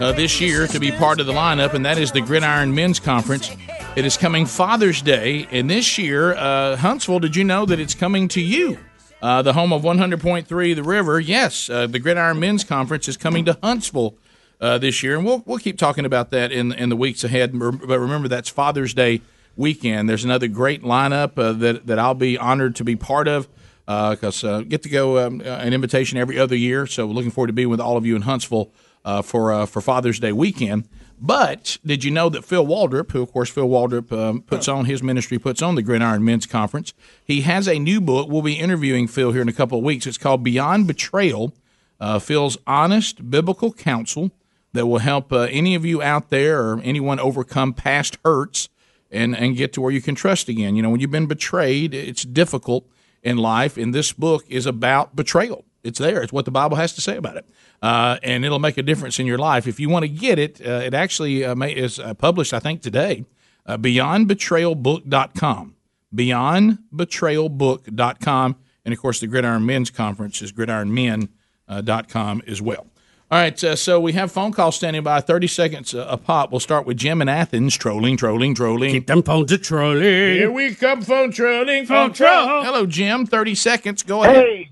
uh, 0.00 0.12
this 0.12 0.40
year 0.40 0.68
to 0.68 0.78
be 0.78 0.92
part 0.92 1.18
of 1.18 1.26
the 1.26 1.32
lineup, 1.32 1.74
and 1.74 1.84
that 1.84 1.98
is 1.98 2.12
the 2.12 2.20
Gridiron 2.20 2.72
Men's 2.72 3.00
Conference. 3.00 3.50
It 3.96 4.04
is 4.04 4.16
coming 4.16 4.46
Father's 4.46 5.02
Day, 5.02 5.48
and 5.50 5.68
this 5.68 5.98
year, 5.98 6.34
uh, 6.34 6.76
Huntsville, 6.76 7.18
did 7.18 7.34
you 7.34 7.42
know 7.42 7.66
that 7.66 7.80
it's 7.80 7.94
coming 7.94 8.28
to 8.28 8.40
you? 8.40 8.78
Uh, 9.20 9.42
the 9.42 9.54
home 9.54 9.72
of 9.72 9.82
100.3 9.82 10.76
The 10.76 10.82
River. 10.84 11.18
Yes, 11.18 11.68
uh, 11.68 11.88
the 11.88 11.98
Gridiron 11.98 12.38
Men's 12.38 12.62
Conference 12.62 13.08
is 13.08 13.16
coming 13.16 13.44
to 13.44 13.58
Huntsville 13.60 14.14
uh, 14.60 14.78
this 14.78 15.02
year, 15.02 15.16
and 15.16 15.24
we'll 15.24 15.42
we'll 15.46 15.58
keep 15.58 15.76
talking 15.76 16.04
about 16.04 16.30
that 16.30 16.52
in 16.52 16.72
in 16.72 16.90
the 16.90 16.96
weeks 16.96 17.24
ahead. 17.24 17.58
But 17.58 17.98
remember, 17.98 18.28
that's 18.28 18.48
Father's 18.48 18.94
Day 18.94 19.20
weekend. 19.56 20.08
There's 20.08 20.24
another 20.24 20.48
great 20.48 20.82
lineup 20.82 21.34
that 21.34 21.86
that 21.86 21.98
I'll 21.98 22.14
be 22.14 22.38
honored 22.38 22.76
to 22.76 22.84
be 22.84 22.94
part 22.94 23.26
of 23.26 23.48
because 23.90 24.44
uh, 24.44 24.60
get 24.60 24.82
to 24.82 24.88
go 24.88 25.18
um, 25.18 25.40
uh, 25.40 25.44
an 25.44 25.72
invitation 25.72 26.16
every 26.16 26.38
other 26.38 26.54
year. 26.54 26.86
So 26.86 27.06
looking 27.06 27.30
forward 27.30 27.48
to 27.48 27.52
being 27.52 27.68
with 27.68 27.80
all 27.80 27.96
of 27.96 28.06
you 28.06 28.14
in 28.14 28.22
Huntsville 28.22 28.70
uh, 29.04 29.22
for 29.22 29.52
uh, 29.52 29.66
for 29.66 29.80
Father's 29.80 30.20
Day 30.20 30.32
weekend. 30.32 30.88
But 31.22 31.76
did 31.84 32.04
you 32.04 32.10
know 32.10 32.28
that 32.30 32.44
Phil 32.44 32.64
Waldrop, 32.64 33.10
who 33.10 33.20
of 33.20 33.32
course 33.32 33.50
Phil 33.50 33.68
Waldrop 33.68 34.10
um, 34.12 34.42
puts 34.42 34.68
on 34.68 34.84
his 34.86 35.02
ministry, 35.02 35.38
puts 35.38 35.60
on 35.60 35.74
the 35.74 35.82
Gridiron 35.82 36.24
Men's 36.24 36.46
Conference, 36.46 36.94
he 37.24 37.42
has 37.42 37.68
a 37.68 37.78
new 37.78 38.00
book. 38.00 38.28
We'll 38.28 38.42
be 38.42 38.54
interviewing 38.54 39.06
Phil 39.08 39.32
here 39.32 39.42
in 39.42 39.48
a 39.48 39.52
couple 39.52 39.78
of 39.78 39.84
weeks. 39.84 40.06
It's 40.06 40.18
called 40.18 40.42
Beyond 40.42 40.86
Betrayal. 40.86 41.52
Uh, 41.98 42.18
Phil's 42.18 42.56
honest 42.66 43.28
biblical 43.30 43.72
counsel 43.72 44.30
that 44.72 44.86
will 44.86 45.00
help 45.00 45.32
uh, 45.32 45.48
any 45.50 45.74
of 45.74 45.84
you 45.84 46.00
out 46.00 46.30
there 46.30 46.62
or 46.62 46.80
anyone 46.80 47.20
overcome 47.20 47.74
past 47.74 48.16
hurts 48.24 48.68
and, 49.10 49.36
and 49.36 49.56
get 49.56 49.72
to 49.74 49.80
where 49.82 49.90
you 49.90 50.00
can 50.00 50.14
trust 50.14 50.48
again. 50.48 50.76
You 50.76 50.82
know, 50.82 50.90
when 50.90 51.00
you've 51.00 51.10
been 51.10 51.26
betrayed, 51.26 51.92
it's 51.92 52.22
difficult 52.22 52.86
in 53.22 53.36
life, 53.36 53.76
and 53.76 53.94
this 53.94 54.12
book 54.12 54.44
is 54.48 54.66
about 54.66 55.16
betrayal. 55.16 55.64
It's 55.82 55.98
there. 55.98 56.22
It's 56.22 56.32
what 56.32 56.44
the 56.44 56.50
Bible 56.50 56.76
has 56.76 56.92
to 56.94 57.00
say 57.00 57.16
about 57.16 57.36
it, 57.36 57.46
uh, 57.80 58.18
and 58.22 58.44
it'll 58.44 58.58
make 58.58 58.76
a 58.76 58.82
difference 58.82 59.18
in 59.18 59.24
your 59.26 59.38
life. 59.38 59.66
If 59.66 59.80
you 59.80 59.88
want 59.88 60.02
to 60.04 60.08
get 60.08 60.38
it, 60.38 60.60
uh, 60.64 60.82
it 60.84 60.92
actually 60.92 61.42
uh, 61.44 61.54
may, 61.54 61.72
is 61.72 61.98
uh, 61.98 62.12
published, 62.14 62.52
I 62.52 62.58
think, 62.58 62.82
today. 62.82 63.24
Uh, 63.64 63.78
BeyondBetrayalBook.com. 63.78 65.76
BeyondBetrayalBook.com, 66.14 68.56
and 68.84 68.92
of 68.92 69.00
course, 69.00 69.20
the 69.20 69.26
Gridiron 69.26 69.64
Men's 69.64 69.88
Conference 69.90 70.42
is 70.42 70.52
GridironMen.com 70.52 72.42
as 72.46 72.60
well. 72.60 72.89
All 73.32 73.38
right, 73.38 73.62
uh, 73.62 73.76
so 73.76 74.00
we 74.00 74.12
have 74.14 74.32
phone 74.32 74.50
calls 74.50 74.74
standing 74.74 75.04
by, 75.04 75.20
30 75.20 75.46
seconds 75.46 75.94
uh, 75.94 76.04
a 76.10 76.16
pop. 76.16 76.50
We'll 76.50 76.58
start 76.58 76.84
with 76.84 76.96
Jim 76.96 77.22
in 77.22 77.28
Athens, 77.28 77.76
trolling, 77.76 78.16
trolling, 78.16 78.56
trolling. 78.56 78.90
Keep 78.90 79.06
them 79.06 79.22
phones 79.22 79.52
a 79.52 79.58
trolling. 79.58 80.02
Here 80.02 80.50
we 80.50 80.74
come, 80.74 81.00
phone 81.02 81.30
trolling, 81.30 81.86
phone 81.86 82.08
Phone 82.08 82.12
troll. 82.12 82.44
troll. 82.46 82.64
Hello, 82.64 82.86
Jim, 82.86 83.26
30 83.26 83.54
seconds. 83.54 84.02
Go 84.02 84.24
ahead. 84.24 84.34
Hey, 84.34 84.70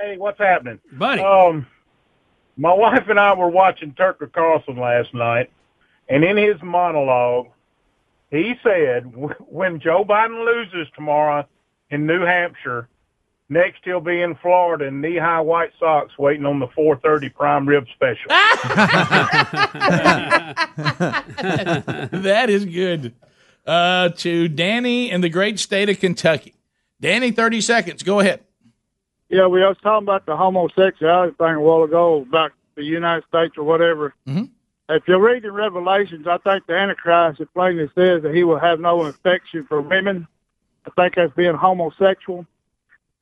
hey, 0.00 0.16
what's 0.16 0.38
happening, 0.38 0.78
buddy? 0.92 1.22
Um, 1.22 1.66
my 2.56 2.72
wife 2.72 3.08
and 3.08 3.18
I 3.18 3.34
were 3.34 3.48
watching 3.48 3.92
Tucker 3.94 4.28
Carlson 4.28 4.76
last 4.76 5.12
night, 5.12 5.50
and 6.08 6.22
in 6.22 6.36
his 6.36 6.62
monologue, 6.62 7.48
he 8.30 8.54
said, 8.62 9.12
"When 9.48 9.80
Joe 9.80 10.04
Biden 10.04 10.44
loses 10.46 10.86
tomorrow 10.94 11.48
in 11.90 12.06
New 12.06 12.20
Hampshire, 12.20 12.88
next 13.48 13.80
he'll 13.84 14.00
be 14.00 14.20
in 14.20 14.34
Florida 14.36 14.86
in 14.86 15.00
knee-high 15.00 15.40
white 15.40 15.70
socks, 15.78 16.16
waiting 16.18 16.46
on 16.46 16.58
the 16.58 16.68
4:30 16.68 17.34
prime 17.34 17.66
rib 17.66 17.86
special." 17.94 18.28
that 22.22 22.46
is 22.48 22.64
good. 22.64 23.14
Uh, 23.66 24.08
to 24.10 24.48
Danny 24.48 25.10
in 25.10 25.20
the 25.20 25.28
great 25.28 25.58
state 25.58 25.88
of 25.90 26.00
Kentucky. 26.00 26.54
Danny, 27.00 27.30
30 27.30 27.60
seconds. 27.60 28.02
Go 28.02 28.20
ahead. 28.20 28.40
Yeah, 29.28 29.46
we 29.46 29.60
was 29.60 29.76
talking 29.82 30.06
about 30.06 30.24
the 30.24 30.36
homosexuality 30.36 31.36
thing 31.36 31.54
a 31.54 31.60
while 31.60 31.82
ago 31.82 32.22
about 32.22 32.52
the 32.76 32.82
United 32.82 33.24
States 33.28 33.58
or 33.58 33.64
whatever. 33.64 34.14
Mm-hmm. 34.26 34.44
If 34.88 35.06
you 35.06 35.18
read 35.18 35.44
in 35.44 35.52
Revelations, 35.52 36.26
I 36.26 36.38
think 36.38 36.66
the 36.66 36.74
Antichrist 36.74 37.40
it 37.40 37.52
plainly 37.52 37.90
says 37.94 38.22
that 38.22 38.34
he 38.34 38.42
will 38.42 38.58
have 38.58 38.80
no 38.80 39.02
affection 39.02 39.66
for 39.68 39.82
women. 39.82 40.26
I 40.86 40.90
think 40.96 41.16
that's 41.16 41.34
being 41.34 41.54
homosexual. 41.54 42.46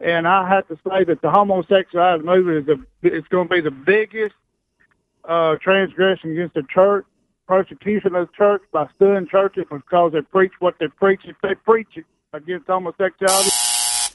And 0.01 0.28
I 0.28 0.48
have 0.48 0.68
to 0.68 0.77
say 0.89 1.05
that 1.05 1.23
the 1.23 1.31
homosexuality 1.31 2.24
movement 2.24 2.68
is 2.68 2.78
it's 3.02 3.28
going 3.28 3.48
to 3.48 3.55
be 3.55 3.60
the 3.60 3.70
biggest 3.70 4.35
uh, 5.24 5.56
transgression 5.56 6.32
against 6.32 6.55
the 6.55 6.64
church, 6.64 7.06
persecution 7.48 8.14
of 8.14 8.28
the 8.28 8.32
church 8.36 8.62
by 8.73 8.89
suing 8.98 9.27
churches 9.27 9.64
because 9.70 10.12
they 10.12 10.20
preach 10.20 10.52
what 10.59 10.74
they 10.78 10.89
preach. 10.89 11.20
If 11.24 11.36
they 11.43 11.55
preach 11.55 11.89
it 11.97 12.05
against 12.32 12.66
homosexuality. 12.66 13.51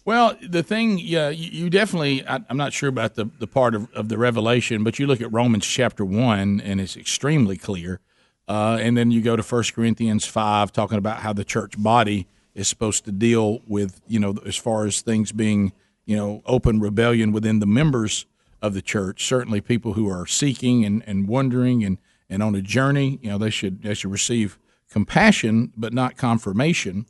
Well, 0.03 0.35
the 0.41 0.63
thing, 0.63 0.97
yeah, 0.99 1.29
you, 1.29 1.49
you 1.51 1.69
definitely, 1.69 2.25
I, 2.27 2.39
I'm 2.49 2.57
not 2.57 2.73
sure 2.73 2.89
about 2.89 3.15
the, 3.15 3.29
the 3.39 3.47
part 3.47 3.75
of, 3.75 3.91
of 3.93 4.09
the 4.09 4.17
revelation, 4.17 4.83
but 4.83 4.97
you 4.97 5.05
look 5.05 5.21
at 5.21 5.31
Romans 5.31 5.65
chapter 5.65 6.03
1, 6.03 6.61
and 6.61 6.81
it's 6.81 6.97
extremely 6.97 7.55
clear. 7.55 7.99
Uh, 8.47 8.77
and 8.81 8.97
then 8.97 9.11
you 9.11 9.21
go 9.21 9.35
to 9.35 9.43
1 9.43 9.63
Corinthians 9.75 10.25
5, 10.25 10.71
talking 10.71 10.97
about 10.97 11.19
how 11.19 11.33
the 11.33 11.43
church 11.43 11.81
body 11.81 12.27
is 12.53 12.67
supposed 12.67 13.05
to 13.05 13.11
deal 13.11 13.61
with, 13.67 14.01
you 14.07 14.19
know, 14.19 14.35
as 14.45 14.55
far 14.55 14.85
as 14.85 15.01
things 15.01 15.31
being, 15.31 15.71
you 16.05 16.15
know, 16.15 16.41
open 16.45 16.79
rebellion 16.79 17.31
within 17.31 17.59
the 17.59 17.65
members 17.65 18.25
of 18.61 18.73
the 18.73 18.81
church. 18.81 19.25
Certainly 19.25 19.61
people 19.61 19.93
who 19.93 20.09
are 20.09 20.25
seeking 20.25 20.85
and, 20.85 21.03
and 21.07 21.27
wondering 21.27 21.83
and, 21.83 21.97
and 22.29 22.43
on 22.43 22.55
a 22.55 22.61
journey, 22.61 23.19
you 23.21 23.29
know, 23.29 23.37
they 23.37 23.49
should, 23.49 23.83
they 23.83 23.93
should 23.93 24.11
receive 24.11 24.57
compassion, 24.89 25.71
but 25.75 25.93
not 25.93 26.17
confirmation. 26.17 27.05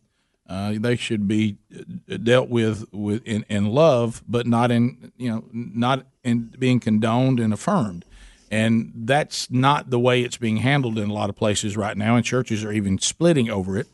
Uh, 0.48 0.74
they 0.78 0.98
should 0.98 1.28
be 1.28 1.58
uh, 1.74 2.18
dealt 2.18 2.50
with 2.50 2.86
with 2.92 3.26
in, 3.26 3.46
in 3.48 3.68
love, 3.68 4.22
but 4.28 4.46
not 4.46 4.70
in 4.70 5.14
you 5.16 5.30
know 5.30 5.46
not 5.54 6.06
in 6.26 6.54
being 6.60 6.80
condoned 6.80 7.40
and 7.40 7.54
affirmed. 7.54 8.04
And 8.52 8.92
that's 8.94 9.50
not 9.50 9.92
the 9.92 10.00
way 10.00 10.24
it's 10.24 10.36
being 10.36 10.58
handled 10.58 10.98
in 10.98 11.10
a 11.10 11.14
lot 11.14 11.30
of 11.30 11.38
places 11.38 11.78
right 11.78 11.96
now, 11.96 12.18
and 12.18 12.26
churches 12.26 12.66
are 12.66 12.74
even 12.74 13.00
splitting 13.00 13.50
over 13.50 13.78
it. 13.78 13.88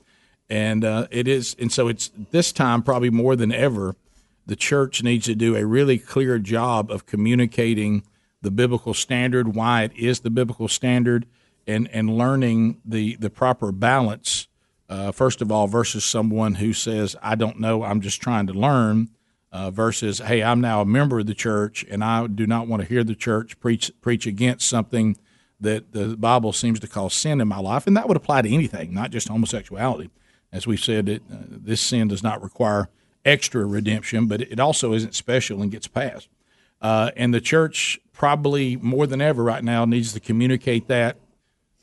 And 0.49 0.85
uh, 0.85 1.07
it 1.11 1.27
is, 1.27 1.55
and 1.59 1.71
so 1.71 1.87
it's 1.87 2.11
this 2.31 2.51
time 2.51 2.81
probably 2.81 3.09
more 3.09 3.35
than 3.35 3.51
ever, 3.51 3.95
the 4.45 4.55
church 4.55 5.03
needs 5.03 5.25
to 5.25 5.35
do 5.35 5.55
a 5.55 5.65
really 5.65 5.97
clear 5.97 6.39
job 6.39 6.89
of 6.89 7.05
communicating 7.05 8.03
the 8.41 8.51
biblical 8.51 8.93
standard, 8.93 9.55
why 9.55 9.83
it 9.83 9.91
is 9.97 10.21
the 10.21 10.29
biblical 10.29 10.67
standard, 10.67 11.25
and 11.65 11.89
and 11.91 12.17
learning 12.17 12.79
the 12.85 13.15
the 13.17 13.29
proper 13.29 13.71
balance 13.71 14.47
Uh, 14.89 15.11
first 15.11 15.41
of 15.41 15.51
all, 15.51 15.67
versus 15.67 16.05
someone 16.05 16.55
who 16.55 16.71
says, 16.71 17.13
"I 17.21 17.35
don't 17.35 17.59
know, 17.59 17.83
I'm 17.83 17.99
just 17.99 18.21
trying 18.21 18.47
to 18.47 18.53
learn," 18.53 19.09
uh, 19.51 19.69
versus, 19.69 20.19
"Hey, 20.19 20.41
I'm 20.41 20.61
now 20.61 20.79
a 20.79 20.85
member 20.85 21.19
of 21.19 21.25
the 21.25 21.33
church, 21.33 21.85
and 21.91 22.01
I 22.01 22.25
do 22.27 22.47
not 22.47 22.69
want 22.69 22.81
to 22.81 22.87
hear 22.87 23.03
the 23.03 23.13
church 23.13 23.59
preach 23.59 23.91
preach 23.99 24.25
against 24.25 24.65
something 24.69 25.17
that 25.59 25.91
the 25.91 26.15
Bible 26.15 26.53
seems 26.53 26.79
to 26.79 26.87
call 26.87 27.09
sin 27.09 27.41
in 27.41 27.49
my 27.49 27.59
life," 27.59 27.85
and 27.85 27.97
that 27.97 28.07
would 28.07 28.15
apply 28.15 28.43
to 28.43 28.49
anything, 28.49 28.93
not 28.93 29.11
just 29.11 29.27
homosexuality. 29.27 30.09
As 30.51 30.65
we've 30.65 30.83
said, 30.83 31.09
it, 31.09 31.23
uh, 31.31 31.37
this 31.49 31.81
sin 31.81 32.07
does 32.07 32.23
not 32.23 32.41
require 32.41 32.89
extra 33.25 33.65
redemption, 33.65 34.27
but 34.27 34.41
it 34.41 34.59
also 34.59 34.93
isn't 34.93 35.13
special 35.13 35.61
and 35.61 35.71
gets 35.71 35.87
passed. 35.87 36.29
Uh, 36.81 37.11
and 37.15 37.33
the 37.33 37.41
church 37.41 37.99
probably 38.13 38.75
more 38.77 39.05
than 39.07 39.21
ever 39.21 39.43
right 39.43 39.63
now 39.63 39.85
needs 39.85 40.13
to 40.13 40.19
communicate 40.19 40.87
that 40.87 41.17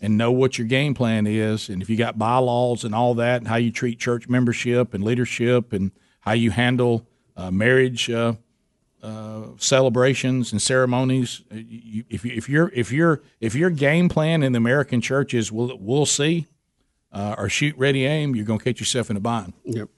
and 0.01 0.19
know 0.19 0.33
what 0.33 0.59
your 0.59 0.67
game 0.67 0.95
plan 0.95 1.27
is. 1.27 1.69
And 1.69 1.83
if 1.83 1.89
you 1.89 1.97
got 1.97 2.19
bylaws 2.19 2.85
and 2.85 2.95
all 2.95 3.15
that, 3.15 3.39
and 3.39 3.49
how 3.49 3.57
you 3.57 3.71
treat 3.71 3.99
church 3.99 4.29
membership 4.29 4.95
and 4.95 5.05
leadership, 5.05 5.73
and 5.73 5.93
how 6.21 6.33
you 6.33 6.51
handle 6.51 7.07
uh, 7.37 7.51
marriage 7.51 8.11
uh, 8.11 8.35
uh, 9.03 9.43
celebrations 9.59 10.53
and 10.53 10.61
ceremonies, 10.61 11.43
uh, 11.53 11.57
you, 11.57 12.05
if, 12.09 12.25
you, 12.25 12.33
if 12.35 12.49
your 12.49 12.71
if 12.75 12.93
your 12.93 13.23
if 13.41 13.55
your 13.55 13.71
game 13.71 14.09
plan 14.09 14.43
in 14.43 14.53
the 14.53 14.59
American 14.59 15.01
church 15.01 15.35
is 15.35 15.53
we'll, 15.53 15.77
we'll 15.79 16.07
see 16.07 16.47
uh, 17.15 17.37
or 17.39 17.49
shoot 17.49 17.77
ready 17.79 18.05
aim, 18.05 18.35
you're 18.35 18.45
going 18.45 18.59
to 18.59 18.65
catch 18.65 18.81
yourself 18.81 19.09
in 19.09 19.17
a 19.17 19.21
bind. 19.21 19.55
Yep. 19.65 19.89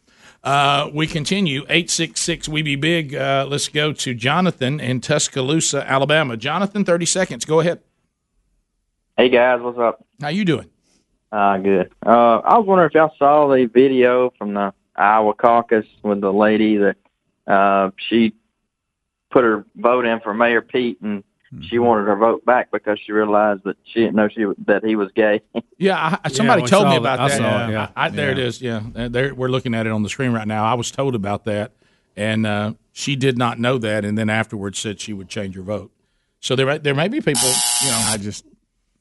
Uh, 0.45 0.91
we 0.93 1.07
continue. 1.07 1.63
866 1.63 2.49
We 2.49 2.63
Be 2.63 2.77
Big. 2.77 3.15
Uh, 3.15 3.47
let's 3.49 3.69
go 3.69 3.93
to 3.93 4.15
Jonathan 4.15 4.79
in 4.79 5.01
Tuscaloosa, 5.01 5.89
Alabama. 5.91 6.37
Jonathan, 6.37 6.85
30 6.85 7.07
seconds. 7.07 7.45
Go 7.45 7.61
ahead. 7.61 7.81
Hey 9.17 9.31
guys, 9.31 9.61
what's 9.63 9.79
up? 9.79 10.05
How 10.21 10.29
you 10.29 10.45
doing? 10.45 10.69
Uh, 11.33 11.57
good. 11.57 11.91
Uh, 12.05 12.39
I 12.45 12.59
was 12.59 12.67
wondering 12.67 12.91
if 12.91 12.95
y'all 12.95 13.15
saw 13.19 13.49
the 13.49 13.65
video 13.65 14.31
from 14.39 14.55
the 14.55 14.75
Iowa 14.95 15.35
caucus 15.35 15.87
with 16.03 16.21
the 16.21 16.33
lady 16.33 16.77
that 16.77 16.97
uh, 17.47 17.91
she 17.97 18.35
put 19.31 19.43
her 19.43 19.65
vote 19.75 20.05
in 20.05 20.21
for 20.21 20.35
Mayor 20.35 20.61
Pete, 20.61 21.01
and 21.01 21.25
she 21.69 21.79
wanted 21.79 22.07
her 22.07 22.17
vote 22.17 22.45
back 22.45 22.71
because 22.73 22.99
she 23.05 23.13
realized 23.13 23.63
that 23.65 23.77
she 23.85 24.01
didn't 24.01 24.17
know 24.17 24.29
she 24.29 24.45
that 24.67 24.85
he 24.85 24.97
was 24.97 25.11
gay. 25.15 25.41
Yeah, 25.79 26.19
I, 26.25 26.29
somebody 26.31 26.63
we 26.63 26.69
told 26.69 26.85
saw 26.85 26.89
me 26.89 26.95
that. 26.95 27.01
about 27.01 27.21
I 27.21 27.29
that. 27.29 27.37
saw 27.37 27.69
it, 27.69 27.73
yeah. 27.73 27.89
I, 27.95 28.07
I, 28.07 28.09
there 28.09 28.31
it 28.31 28.39
is. 28.39 28.63
Yeah. 28.63 28.79
is. 28.79 28.85
Yeah, 28.95 29.05
Uh, 29.05 29.09
there, 29.09 29.35
we're 29.35 29.49
looking 29.49 29.75
at 29.75 29.87
it 29.87 29.93
on 29.93 30.03
the 30.03 30.09
screen 30.09 30.33
right 30.33 30.49
now. 30.49 30.65
I 30.65 30.73
was 30.73 30.91
told 30.91 31.15
about 31.15 31.45
that, 31.45 31.73
and 32.17 32.47
uh, 32.47 32.73
she 32.93 33.15
did 33.15 33.37
not 33.37 33.59
know 33.61 33.77
that, 33.79 34.05
and 34.07 34.17
then 34.17 34.31
afterwards 34.31 34.79
said 34.79 35.01
she 35.01 35.13
would 35.13 35.29
change 35.29 35.55
her 35.55 35.61
vote. 35.63 35.91
So 36.41 36.57
there, 36.57 36.79
there 36.79 36.95
may 36.95 37.09
be 37.09 37.21
people. 37.21 37.51
You 37.83 37.91
know, 37.91 38.05
I 38.07 38.17
just 38.17 38.47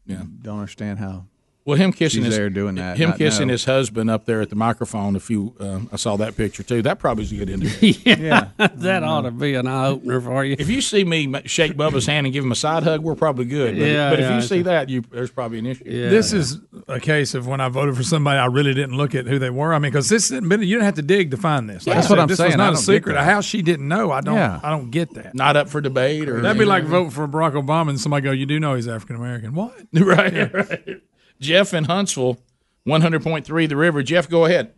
yeah 0.05 0.23
don't 0.41 0.59
understand 0.59 0.99
how. 0.99 1.25
Well, 1.65 1.77
him 1.77 1.91
kissing 1.91 2.21
she's 2.21 2.27
his 2.27 2.37
there 2.37 2.51
doing 2.51 2.75
that. 2.75 2.95
him 2.95 3.13
kissing 3.13 3.47
know. 3.47 3.53
his 3.53 3.65
husband 3.65 4.07
up 4.07 4.25
there 4.25 4.39
at 4.39 4.51
the 4.51 4.55
microphone. 4.55 5.15
If 5.15 5.31
you, 5.31 5.55
um, 5.59 5.89
I 5.91 5.95
saw 5.95 6.15
that 6.17 6.37
picture 6.37 6.61
too. 6.61 6.83
That 6.83 6.99
probably 6.99 7.23
is 7.23 7.31
a 7.31 7.37
good 7.37 7.49
indicator. 7.49 8.01
yeah, 8.07 8.49
yeah, 8.59 8.67
that 8.75 9.03
ought 9.03 9.21
to 9.21 9.31
be 9.31 9.55
an 9.55 9.65
eye 9.65 9.87
opener 9.87 10.21
for 10.21 10.45
you. 10.45 10.55
If 10.59 10.69
you 10.69 10.79
see 10.79 11.03
me 11.03 11.33
shake 11.45 11.73
Bubba's 11.73 12.05
hand 12.05 12.27
and 12.27 12.33
give 12.33 12.43
him 12.43 12.51
a 12.51 12.55
side 12.55 12.83
hug, 12.83 13.01
we're 13.01 13.15
probably 13.15 13.45
good. 13.45 13.75
But, 13.75 13.83
Yeah, 13.83 14.11
but 14.11 14.19
if 14.19 14.29
you 14.29 14.35
I 14.35 14.39
see 14.41 14.61
that, 14.61 14.89
you 14.89 15.01
there's 15.09 15.31
probably 15.31 15.57
an 15.57 15.65
issue. 15.65 15.85
Yeah, 15.87 16.09
this 16.09 16.33
is 16.33 16.59
a 16.87 16.99
case 16.99 17.33
of 17.33 17.47
when 17.47 17.59
I 17.59 17.69
voted 17.69 17.97
for 17.97 18.03
somebody, 18.03 18.37
I 18.37 18.45
really 18.45 18.75
didn't 18.75 18.95
look 18.95 19.15
at 19.15 19.25
who 19.25 19.39
they 19.39 19.49
were. 19.49 19.73
I 19.73 19.79
mean, 19.79 19.91
because 19.91 20.07
this 20.07 20.29
didn't, 20.29 20.51
you 20.51 20.75
didn't 20.75 20.83
have 20.85 20.95
to 20.95 21.01
dig 21.01 21.31
to 21.31 21.37
find 21.37 21.67
this. 21.67 21.87
Like 21.87 21.95
That's 21.95 22.07
I 22.07 22.09
what 22.11 22.19
I'm 22.19 22.27
this 22.27 22.37
saying. 22.37 22.51
Was 22.51 22.57
not 22.57 22.73
a 22.73 22.77
secret. 22.77 23.17
How 23.17 23.41
she 23.41 23.63
didn't 23.63 23.87
know, 23.87 24.11
I 24.11 24.21
don't. 24.21 24.35
Yeah. 24.35 24.59
I 24.61 24.69
don't 24.69 24.91
get 24.91 25.15
that. 25.15 25.33
Not 25.33 25.57
up 25.57 25.69
for 25.69 25.81
debate 25.81 26.29
or 26.29 26.41
That'd 26.41 26.59
be 26.59 26.65
like 26.65 26.83
voting 26.83 27.09
for 27.09 27.27
Barack 27.27 27.53
Obama 27.53 27.89
and 27.89 27.99
somebody 27.99 28.23
go, 28.23 28.31
"You 28.31 28.45
do 28.45 28.59
know 28.59 28.75
he's 28.75 28.87
African 28.87 29.15
American." 29.15 29.55
What? 29.55 29.73
right, 29.93 30.53
right. 30.53 31.01
Jeff 31.39 31.73
in 31.73 31.85
Huntsville, 31.85 32.37
one 32.83 33.01
hundred 33.01 33.23
point 33.23 33.45
three, 33.45 33.65
the 33.65 33.75
river. 33.75 34.03
Jeff, 34.03 34.29
go 34.29 34.45
ahead. 34.45 34.71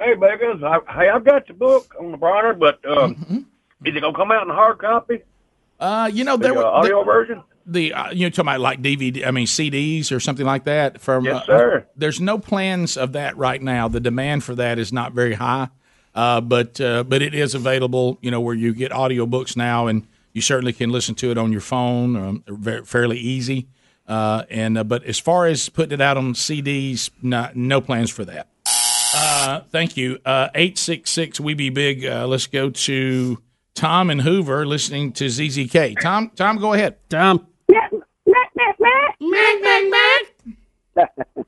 Hey, 0.00 0.14
Beggars, 0.14 0.62
I, 0.62 0.78
hey, 0.92 1.08
I've 1.08 1.24
got 1.24 1.46
the 1.46 1.54
book 1.54 1.94
on 2.00 2.10
the 2.10 2.16
Bronner, 2.16 2.52
but 2.54 2.84
um, 2.84 3.14
Mm-hmm. 3.14 3.36
is 3.86 3.96
it 3.96 4.00
gonna 4.00 4.16
come 4.16 4.30
out 4.32 4.42
in 4.46 4.52
hard 4.52 4.78
copy? 4.78 5.20
Uh, 5.80 6.10
you 6.12 6.24
know, 6.24 6.36
The, 6.36 6.42
there 6.44 6.52
uh, 6.52 6.56
were 6.56 6.66
audio 6.66 6.98
the, 7.00 7.04
version. 7.04 7.42
The 7.66 7.92
uh, 7.94 8.10
you 8.12 8.26
know 8.26 8.30
talking 8.30 8.48
about 8.48 8.60
like 8.60 8.82
DVD, 8.82 9.26
I 9.26 9.30
mean 9.30 9.46
CDs 9.46 10.12
or 10.12 10.20
something 10.20 10.44
like 10.44 10.64
that. 10.64 11.00
From 11.00 11.24
Yes, 11.24 11.42
uh, 11.42 11.46
sir. 11.46 11.86
there's 11.96 12.20
no 12.20 12.38
plans 12.38 12.96
of 12.96 13.12
that 13.12 13.36
right 13.36 13.62
now. 13.62 13.88
The 13.88 14.00
demand 14.00 14.44
for 14.44 14.54
that 14.56 14.78
is 14.78 14.92
not 14.92 15.12
very 15.12 15.34
high, 15.34 15.68
uh, 16.14 16.40
but 16.42 16.80
uh, 16.80 17.04
but 17.04 17.22
it 17.22 17.34
is 17.34 17.54
available. 17.54 18.18
You 18.20 18.30
know 18.30 18.40
where 18.40 18.54
you 18.54 18.74
get 18.74 18.92
audiobooks 18.92 19.56
now, 19.56 19.86
and 19.86 20.06
you 20.34 20.42
certainly 20.42 20.72
can 20.74 20.90
listen 20.90 21.14
to 21.16 21.30
it 21.30 21.38
on 21.38 21.52
your 21.52 21.60
phone, 21.62 22.16
um, 22.16 22.44
very, 22.48 22.84
fairly 22.84 23.18
easy. 23.18 23.68
Uh, 24.06 24.44
and 24.50 24.76
uh, 24.76 24.84
but 24.84 25.04
as 25.04 25.18
far 25.18 25.46
as 25.46 25.68
putting 25.68 25.94
it 25.94 26.00
out 26.00 26.16
on 26.16 26.34
CDs, 26.34 27.10
no, 27.22 27.48
no 27.54 27.80
plans 27.80 28.10
for 28.10 28.24
that. 28.24 28.48
Uh, 29.16 29.60
thank 29.70 29.96
you. 29.96 30.18
Eight 30.26 30.76
six 30.78 31.10
six. 31.10 31.40
We 31.40 31.54
be 31.54 31.70
big. 31.70 32.04
Uh, 32.04 32.26
let's 32.26 32.46
go 32.46 32.70
to 32.70 33.38
Tom 33.74 34.10
and 34.10 34.22
Hoover 34.22 34.66
listening 34.66 35.12
to 35.12 35.26
ZZK. 35.26 36.00
Tom, 36.00 36.30
Tom, 36.36 36.58
go 36.58 36.72
ahead. 36.72 36.96
Tom. 37.08 37.46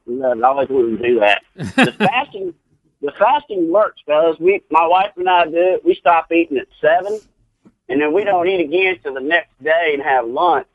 no, 0.07 0.33
I 0.33 0.49
always 0.49 0.69
wouldn't 0.69 1.03
do 1.03 1.21
that. 1.21 1.43
The 1.55 1.93
fasting, 1.99 2.55
the 3.01 3.13
fasting 3.19 3.71
works, 3.71 4.01
fellas. 4.07 4.39
We, 4.41 4.63
my 4.71 4.87
wife 4.87 5.13
and 5.17 5.29
I 5.29 5.45
do 5.45 5.53
it. 5.55 5.85
We 5.85 5.95
stop 5.95 6.31
eating 6.33 6.59
at 6.59 6.67
seven, 6.81 7.19
and 7.89 8.01
then 8.01 8.13
we 8.13 8.25
don't 8.25 8.49
eat 8.49 8.61
again 8.61 8.99
till 9.03 9.15
the 9.15 9.21
next 9.21 9.63
day 9.63 9.93
and 9.95 10.03
have 10.03 10.27
lunch. 10.27 10.67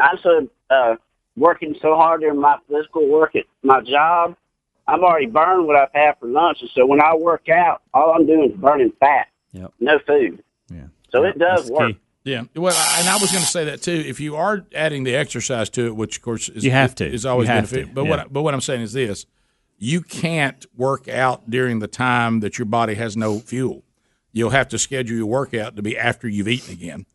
I'm 0.00 0.18
so 0.22 0.48
uh, 0.70 0.96
working 1.36 1.74
so 1.80 1.94
hard 1.94 2.20
during 2.22 2.40
my 2.40 2.56
physical 2.68 3.08
work 3.08 3.36
at 3.36 3.44
my 3.62 3.80
job. 3.82 4.36
I'm 4.88 5.02
already 5.02 5.26
burned 5.26 5.66
what 5.66 5.76
I've 5.76 5.92
had 5.92 6.18
for 6.20 6.26
lunch, 6.28 6.58
and 6.60 6.70
so 6.74 6.86
when 6.86 7.02
I 7.02 7.14
work 7.16 7.48
out, 7.48 7.82
all 7.92 8.12
I'm 8.14 8.26
doing 8.26 8.50
is 8.52 8.56
burning 8.56 8.92
fat. 9.00 9.28
Yep. 9.52 9.72
No 9.80 9.98
food. 10.06 10.42
Yeah. 10.72 10.84
So 11.10 11.24
it 11.24 11.38
does 11.38 11.70
work. 11.70 11.94
Yeah. 12.24 12.42
Well, 12.54 12.74
and 12.98 13.08
I 13.08 13.14
was 13.18 13.30
going 13.30 13.42
to 13.44 13.48
say 13.50 13.64
that 13.66 13.82
too. 13.82 13.92
If 14.06 14.20
you 14.20 14.36
are 14.36 14.64
adding 14.74 15.04
the 15.04 15.14
exercise 15.14 15.70
to 15.70 15.86
it, 15.86 15.96
which 15.96 16.16
of 16.18 16.22
course 16.22 16.48
is, 16.48 16.64
You 16.64 16.72
have 16.72 16.94
to. 16.96 17.06
is 17.06 17.24
always 17.24 17.48
You 17.48 17.54
have 17.54 17.64
beneficial. 17.70 17.88
to, 17.88 17.94
But 17.94 18.04
yeah. 18.04 18.10
what 18.10 18.18
I- 18.20 18.24
but 18.30 18.42
what 18.42 18.54
I'm 18.54 18.60
saying 18.60 18.82
is 18.82 18.92
this: 18.92 19.26
you 19.78 20.00
can't 20.02 20.66
work 20.76 21.08
out 21.08 21.48
during 21.50 21.78
the 21.80 21.86
time 21.88 22.40
that 22.40 22.58
your 22.58 22.66
body 22.66 22.94
has 22.94 23.16
no 23.16 23.38
fuel. 23.38 23.82
You'll 24.32 24.50
have 24.50 24.68
to 24.68 24.78
schedule 24.78 25.16
your 25.16 25.26
workout 25.26 25.76
to 25.76 25.82
be 25.82 25.96
after 25.96 26.28
you've 26.28 26.48
eaten 26.48 26.72
again. 26.72 27.06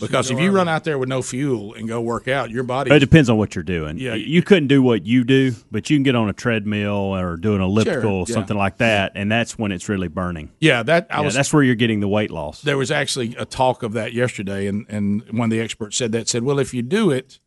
Because 0.00 0.30
you 0.30 0.36
if 0.36 0.42
you 0.42 0.50
run 0.50 0.68
out 0.68 0.82
there 0.84 0.98
with 0.98 1.08
no 1.08 1.22
fuel 1.22 1.74
and 1.74 1.86
go 1.86 2.00
work 2.00 2.26
out, 2.26 2.50
your 2.50 2.64
body 2.64 2.90
It 2.90 2.98
depends 2.98 3.30
on 3.30 3.38
what 3.38 3.54
you're 3.54 3.62
doing. 3.62 3.98
Yeah. 3.98 4.10
Yeah, 4.14 4.26
you 4.26 4.42
couldn't 4.42 4.66
do 4.66 4.82
what 4.82 5.06
you 5.06 5.22
do, 5.22 5.52
but 5.70 5.88
you 5.88 5.96
can 5.96 6.02
get 6.02 6.16
on 6.16 6.28
a 6.28 6.32
treadmill 6.32 7.14
or 7.16 7.36
do 7.36 7.54
an 7.54 7.60
elliptical, 7.60 8.24
yeah. 8.26 8.34
something 8.34 8.56
like 8.56 8.78
that, 8.78 9.12
and 9.14 9.30
that's 9.30 9.56
when 9.58 9.70
it's 9.70 9.88
really 9.88 10.08
burning. 10.08 10.50
Yeah, 10.60 10.82
that 10.82 11.06
I 11.10 11.18
Yeah, 11.18 11.26
was. 11.26 11.34
that's 11.34 11.52
where 11.52 11.62
you're 11.62 11.76
getting 11.76 12.00
the 12.00 12.08
weight 12.08 12.30
loss. 12.32 12.62
There 12.62 12.76
was 12.78 12.90
actually 12.90 13.36
a 13.36 13.44
talk 13.44 13.82
of 13.84 13.92
that 13.92 14.12
yesterday, 14.12 14.66
and, 14.66 14.86
and 14.88 15.22
one 15.30 15.44
of 15.46 15.50
the 15.50 15.60
experts 15.60 15.96
said 15.96 16.10
that 16.12 16.28
said, 16.28 16.42
well, 16.42 16.58
if 16.58 16.74
you 16.74 16.82
do 16.82 17.10
it, 17.10 17.38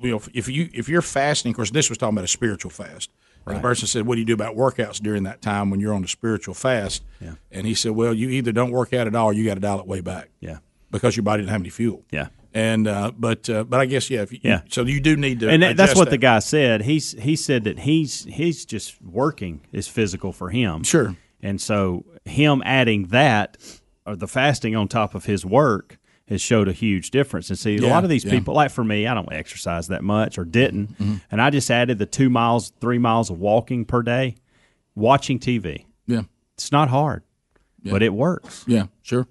you 0.00 0.10
know, 0.10 0.22
if 0.32 0.48
you 0.48 0.68
if 0.72 0.88
you're 0.88 1.02
fasting, 1.02 1.50
of 1.50 1.56
course, 1.56 1.70
this 1.70 1.88
was 1.88 1.98
talking 1.98 2.14
about 2.16 2.24
a 2.24 2.28
spiritual 2.28 2.70
fast. 2.70 3.10
And 3.46 3.56
The 3.56 3.60
person 3.60 3.86
said, 3.86 4.06
"What 4.06 4.14
do 4.14 4.20
you 4.20 4.24
do 4.24 4.32
about 4.32 4.56
workouts 4.56 5.02
during 5.02 5.24
that 5.24 5.42
time 5.42 5.68
when 5.68 5.78
you're 5.78 5.92
on 5.92 6.02
a 6.02 6.08
spiritual 6.08 6.54
fast?" 6.54 7.02
Yeah. 7.20 7.32
And 7.52 7.66
he 7.66 7.74
said, 7.74 7.92
"Well, 7.92 8.14
you 8.14 8.30
either 8.30 8.52
don't 8.52 8.70
work 8.70 8.94
out 8.94 9.06
at 9.06 9.14
all, 9.14 9.26
or 9.26 9.32
you 9.34 9.44
got 9.44 9.54
to 9.54 9.60
dial 9.60 9.80
it 9.80 9.86
way 9.86 10.00
back." 10.00 10.30
Yeah. 10.40 10.58
Because 10.94 11.16
your 11.16 11.24
body 11.24 11.42
didn't 11.42 11.50
have 11.52 11.60
any 11.60 11.70
fuel. 11.70 12.04
Yeah. 12.10 12.28
And 12.54 12.86
uh, 12.86 13.10
but 13.18 13.50
uh, 13.50 13.64
but 13.64 13.80
I 13.80 13.86
guess 13.86 14.08
yeah, 14.10 14.22
if 14.22 14.32
you, 14.32 14.38
Yeah. 14.42 14.60
So 14.70 14.82
you 14.84 15.00
do 15.00 15.16
need 15.16 15.40
to, 15.40 15.50
and 15.50 15.62
that, 15.62 15.76
that's 15.76 15.96
what 15.96 16.04
that. 16.04 16.10
the 16.12 16.18
guy 16.18 16.38
said. 16.38 16.82
He's 16.82 17.12
he 17.20 17.34
said 17.36 17.64
that 17.64 17.80
he's 17.80 18.24
he's 18.24 18.64
just 18.64 19.02
working 19.02 19.60
is 19.72 19.88
physical 19.88 20.32
for 20.32 20.50
him. 20.50 20.84
Sure. 20.84 21.16
And 21.42 21.60
so 21.60 22.04
him 22.24 22.62
adding 22.64 23.08
that 23.08 23.56
or 24.06 24.14
the 24.16 24.28
fasting 24.28 24.76
on 24.76 24.86
top 24.88 25.14
of 25.16 25.24
his 25.24 25.44
work 25.44 25.98
has 26.28 26.40
showed 26.40 26.68
a 26.68 26.72
huge 26.72 27.10
difference. 27.10 27.50
And 27.50 27.58
see, 27.58 27.76
a 27.76 27.86
lot 27.86 28.04
of 28.04 28.08
these 28.10 28.24
yeah. 28.24 28.30
people, 28.30 28.54
like 28.54 28.70
for 28.70 28.84
me, 28.84 29.06
I 29.06 29.14
don't 29.14 29.30
exercise 29.32 29.88
that 29.88 30.02
much 30.04 30.38
or 30.38 30.44
didn't, 30.44 30.96
Mm-hmm. 30.98 31.16
and 31.30 31.42
I 31.42 31.50
just 31.50 31.70
added 31.70 31.98
the 31.98 32.06
two 32.06 32.30
miles, 32.30 32.72
three 32.80 32.98
miles 32.98 33.28
of 33.30 33.38
walking 33.40 33.84
per 33.84 34.02
day, 34.02 34.36
watching 34.94 35.38
TV. 35.38 35.84
Yeah. 36.06 36.22
It's 36.54 36.70
not 36.72 36.88
hard, 36.88 37.24
Yeah. 37.82 37.92
but 37.92 38.02
it 38.02 38.14
works. 38.14 38.64
Yeah, 38.66 38.86
sure. 39.02 39.26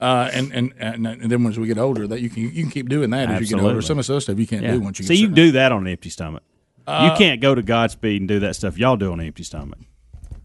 Uh, 0.00 0.28
and, 0.32 0.52
and 0.52 0.74
and 0.78 1.06
and 1.06 1.30
then 1.30 1.42
once 1.42 1.56
we 1.56 1.66
get 1.66 1.78
older, 1.78 2.06
that 2.06 2.20
you 2.20 2.28
can 2.28 2.42
you 2.42 2.62
can 2.62 2.70
keep 2.70 2.88
doing 2.88 3.10
that 3.10 3.30
as 3.30 3.40
you 3.50 3.56
get 3.56 3.64
older. 3.64 3.80
Some 3.80 3.98
of 3.98 4.06
the 4.06 4.20
stuff 4.20 4.38
you 4.38 4.46
can't 4.46 4.62
Yeah. 4.62 4.72
do 4.72 4.80
once 4.80 4.98
you 4.98 5.06
See, 5.06 5.14
get 5.14 5.20
you 5.20 5.26
can 5.28 5.34
do 5.34 5.52
that 5.52 5.72
on 5.72 5.86
an 5.86 5.92
empty 5.92 6.10
stomach. 6.10 6.42
Uh, 6.86 7.10
you 7.10 7.18
can't 7.18 7.40
go 7.40 7.54
to 7.54 7.62
Godspeed 7.62 8.20
and 8.20 8.28
do 8.28 8.38
that 8.40 8.54
stuff 8.56 8.76
y'all 8.78 8.96
do 8.96 9.10
on 9.10 9.20
an 9.20 9.26
empty 9.26 9.42
stomach. 9.42 9.78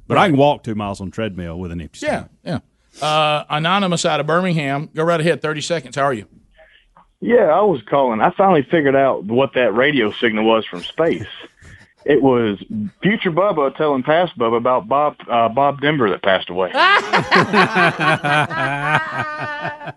But 0.07 0.18
I 0.18 0.28
can 0.30 0.38
walk 0.38 0.64
two 0.64 0.73
miles 0.76 0.99
on 1.02 1.11
treadmill 1.11 1.60
with 1.60 1.72
an 1.72 1.82
empty 1.82 1.99
stomach. 1.99 2.30
Yeah, 2.44 2.60
yeah. 3.02 3.06
Uh, 3.06 3.44
anonymous 3.49 4.06
out 4.06 4.19
of 4.19 4.26
Birmingham. 4.28 4.90
Go 4.95 5.03
right 5.03 5.19
ahead. 5.19 5.41
Thirty 5.41 5.61
seconds. 5.61 5.95
How 5.98 6.03
are 6.03 6.14
you? 6.14 6.28
Yeah, 7.19 7.44
I 7.49 7.61
was 7.61 7.82
calling. 7.84 8.19
I 8.22 8.32
finally 8.32 8.64
figured 8.64 8.95
out 8.95 9.26
what 9.26 9.53
that 9.53 9.76
radio 9.76 10.11
signal 10.14 10.45
was 10.45 10.65
from 10.65 10.82
space. 10.82 11.28
It 12.06 12.22
was 12.22 12.57
future 13.02 13.32
Bubba 13.32 13.76
telling 13.76 14.03
past 14.03 14.38
Bubba 14.38 14.57
about 14.57 14.88
Bob 14.88 15.18
uh, 15.30 15.49
Bob 15.49 15.82
Denver 15.82 16.10
that 16.10 16.23
passed 16.23 16.49
away. 16.49 16.72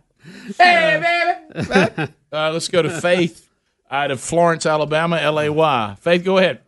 hey, 0.59 1.25
baby. 1.57 2.13
uh, 2.33 2.51
let's 2.53 2.69
go 2.69 2.83
to 2.83 2.91
Faith 2.91 3.49
out 3.91 4.11
of 4.11 4.21
Florence, 4.21 4.67
Alabama. 4.67 5.17
L 5.17 5.41
A 5.41 5.51
Y. 5.51 5.97
Faith, 6.01 6.25
go 6.25 6.39
ahead. 6.39 6.61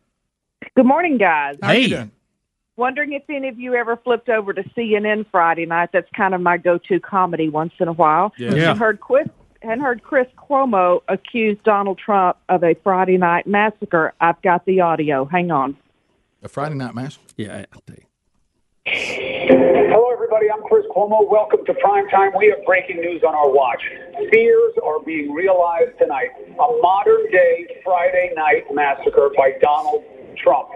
Good 0.75 0.87
morning, 0.87 1.19
guys. 1.19 1.57
How 1.63 1.73
you 1.73 1.89
doing? 1.89 2.11
Wondering 2.77 3.13
if 3.15 3.23
any 3.31 3.49
of 3.49 3.59
you 3.59 3.75
ever 3.75 3.97
flipped 3.97 4.29
over 4.29 4.53
to 4.53 4.63
CNN 4.71 5.25
Friday 5.31 5.65
night. 5.65 5.91
That's 5.93 6.09
kind 6.15 6.35
of 6.35 6.43
my 6.43 6.59
go-to 6.59 7.01
comedy 7.01 7.49
once 7.49 7.73
in 7.81 7.89
a 7.89 7.93
while. 7.93 8.35
Yeah. 8.39 8.55
Yeah. 8.55 8.71
And 8.71 8.79
heard 8.79 9.01
Chris 9.01 9.29
and 9.69 9.81
heard 9.81 10.03
Chris 10.03 10.29
Cuomo 10.37 11.03
accuse 11.09 11.59
Donald 11.65 11.99
Trump 11.99 12.37
of 12.49 12.63
a 12.63 12.75
Friday 12.83 13.19
night 13.19 13.47
massacre. 13.47 14.15
I've 14.21 14.41
got 14.43 14.65
the 14.65 14.81
audio. 14.81 15.25
Hang 15.25 15.51
on. 15.51 15.77
A 16.43 16.49
Friday 16.49 16.77
night 16.77 16.95
massacre? 16.95 17.25
Yeah. 17.37 17.65
I 17.73 17.79
did. 17.87 18.03
Hello, 18.87 20.13
everybody. 20.13 20.47
I'm 20.51 20.63
Chris 20.63 20.85
Cuomo. 20.95 21.29
Welcome 21.29 21.65
to 21.67 21.75
Prime 21.75 22.09
Time. 22.09 22.31
We 22.37 22.47
have 22.49 22.65
breaking 22.65 23.01
news 23.01 23.23
on 23.27 23.35
our 23.35 23.51
watch. 23.51 23.83
Fears 24.31 24.75
are 24.85 25.01
being 25.01 25.33
realized 25.33 25.99
tonight. 25.99 26.31
A 26.49 26.79
modern 26.81 27.31
day 27.33 27.67
Friday 27.85 28.33
night 28.37 28.65
massacre 28.73 29.31
by 29.37 29.53
Donald 29.61 30.05
Trump. 30.37 30.69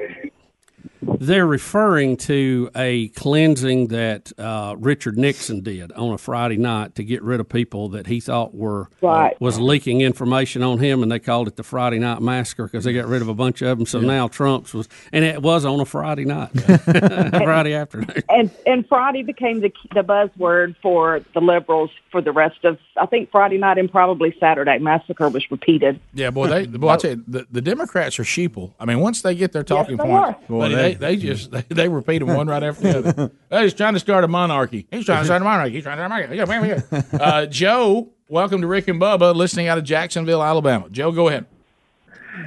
They're 1.03 1.47
referring 1.47 2.17
to 2.19 2.71
a 2.75 3.09
cleansing 3.09 3.89
that 3.89 4.33
uh, 4.39 4.75
Richard 4.79 5.17
Nixon 5.19 5.63
did 5.63 5.93
on 5.93 6.13
a 6.13 6.19
Friday 6.19 6.57
night 6.57 6.95
to 6.97 7.05
get 7.05 7.23
rid 7.23 7.41
of 7.41 7.49
people 7.49 7.89
that 7.91 8.07
he 8.07 8.21
thought 8.21 8.55
were 8.55 8.89
Right. 9.03 9.39
was 9.41 9.59
leaking 9.59 10.01
information 10.03 10.63
on 10.63 10.79
him, 10.79 11.03
and 11.03 11.11
they 11.11 11.19
called 11.19 11.49
it 11.49 11.57
the 11.57 11.63
Friday 11.63 11.99
Night 11.99 12.21
Massacre 12.21 12.65
because 12.65 12.85
they 12.85 12.93
got 12.93 13.07
rid 13.07 13.23
of 13.23 13.29
a 13.29 13.35
bunch 13.35 13.63
of 13.63 13.79
them. 13.79 13.87
So 13.87 14.01
now 14.01 14.29
Trump's 14.29 14.75
was, 14.75 14.89
and 15.13 15.25
it 15.25 15.41
was 15.43 15.65
on 15.65 15.81
a 15.81 15.85
Friday 15.85 16.25
night, 16.25 16.51
Friday 16.85 17.75
afternoon. 17.75 18.23
And 18.29 18.51
and 18.67 18.87
Friday 18.89 19.23
became 19.23 19.61
the 19.61 19.73
the 19.95 20.03
buzzword 20.03 20.77
for 20.83 21.21
the 21.35 21.41
liberals 21.41 21.91
for 22.11 22.21
the 22.21 22.33
rest 22.33 22.65
of 22.65 22.79
I 22.97 23.07
think 23.07 23.31
Friday 23.31 23.59
night 23.59 23.79
and 23.79 23.91
probably 23.91 24.35
Saturday. 24.41 24.79
Massacre 24.79 25.29
was 25.29 25.51
repeated. 25.51 26.01
Yeah, 26.15 26.31
boy, 26.31 26.49
they 26.49 26.67
boy, 26.67 26.89
I 26.89 26.97
tell 26.97 27.11
you, 27.13 27.25
the, 27.27 27.47
the 27.51 27.61
Democrats 27.63 28.19
are 28.19 28.25
sheeple. 28.25 28.73
I 28.81 28.85
mean, 28.85 29.01
once 29.01 29.23
they 29.23 29.35
get 29.35 29.53
their 29.53 29.63
talking 29.63 29.97
they 29.97 30.03
points, 30.05 30.13
are. 30.29 30.33
buddy, 30.49 30.75
Boy, 30.75 30.75
they, 30.75 30.95
they- 31.01 31.17
they 31.17 31.17
just 31.17 31.51
they, 31.51 31.63
they 31.69 31.89
repeat 31.89 32.19
them 32.19 32.29
one 32.29 32.47
right 32.47 32.63
after 32.63 32.83
the 32.93 32.99
other. 33.11 33.31
Hey, 33.51 33.65
he's 33.65 33.75
trying 33.75 33.95
to 33.95 34.01
start 34.01 34.23
a 34.25 34.29
monarchy. 34.29 34.87
He's 34.91 35.05
trying 35.07 35.21
to 35.21 35.25
start 35.25 35.43
a 35.43 35.45
monarchy. 35.45 35.75
He's 35.75 35.83
trying 35.83 35.97
to 35.99 36.05
start 36.05 36.13
a 36.13 36.15
monarchy. 36.15 36.37
Yeah, 36.37 36.45
man, 36.45 36.83
yeah. 37.13 37.19
Uh, 37.21 37.47
Joe, 37.51 38.11
welcome 38.29 38.61
to 38.61 38.67
Rick 38.69 38.87
and 38.89 39.01
Bubba, 39.01 39.35
listening 39.35 39.67
out 39.69 39.77
of 39.79 39.85
Jacksonville, 39.85 40.43
Alabama. 40.43 40.89
Joe, 40.91 41.11
go 41.11 41.29
ahead. 41.29 41.47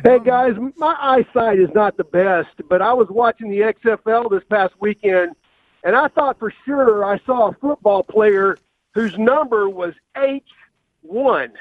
Hey 0.05 0.19
guys, 0.23 0.53
my 0.77 0.95
eyesight 0.99 1.59
is 1.59 1.69
not 1.75 1.97
the 1.97 2.05
best, 2.05 2.49
but 2.69 2.81
I 2.81 2.93
was 2.93 3.07
watching 3.09 3.49
the 3.49 3.59
XFL 3.59 4.29
this 4.29 4.43
past 4.49 4.73
weekend, 4.79 5.35
and 5.83 5.95
I 5.95 6.07
thought 6.07 6.39
for 6.39 6.53
sure 6.65 7.03
I 7.03 7.19
saw 7.25 7.49
a 7.49 7.53
football 7.53 8.01
player 8.03 8.57
whose 8.93 9.17
number 9.17 9.67
was 9.69 9.93
H 10.17 10.43
one. 11.01 11.51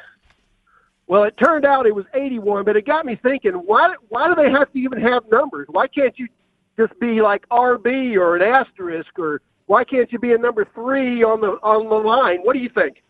Well, 1.09 1.25
it 1.25 1.37
turned 1.37 1.65
out 1.67 1.87
it 1.87 1.95
was 1.95 2.07
eighty 2.15 2.39
one, 2.39 2.65
but 2.65 2.77
it 2.77 2.87
got 2.87 3.05
me 3.05 3.17
thinking: 3.17 3.53
why 3.53 3.95
why 4.09 4.29
do 4.29 4.35
they 4.41 4.51
have 4.51 4.73
to 4.73 4.79
even 4.79 5.01
have 5.01 5.25
numbers? 5.31 5.67
Why 5.69 5.89
can't 5.89 6.17
you 6.19 6.29
just 6.79 6.99
be 7.01 7.21
like 7.23 7.49
RB 7.51 8.17
or 8.17 8.37
an 8.37 8.43
asterisk, 8.43 9.19
or 9.19 9.41
why 9.67 9.85
can't 9.85 10.11
you 10.13 10.19
be 10.19 10.33
a 10.33 10.39
number 10.39 10.67
three 10.75 11.23
on 11.23 11.41
the 11.41 11.59
on 11.63 11.89
the 11.89 11.95
line? 12.09 12.41
What 12.43 12.55
do 12.55 12.59
you 12.61 12.69
think? 12.71 13.03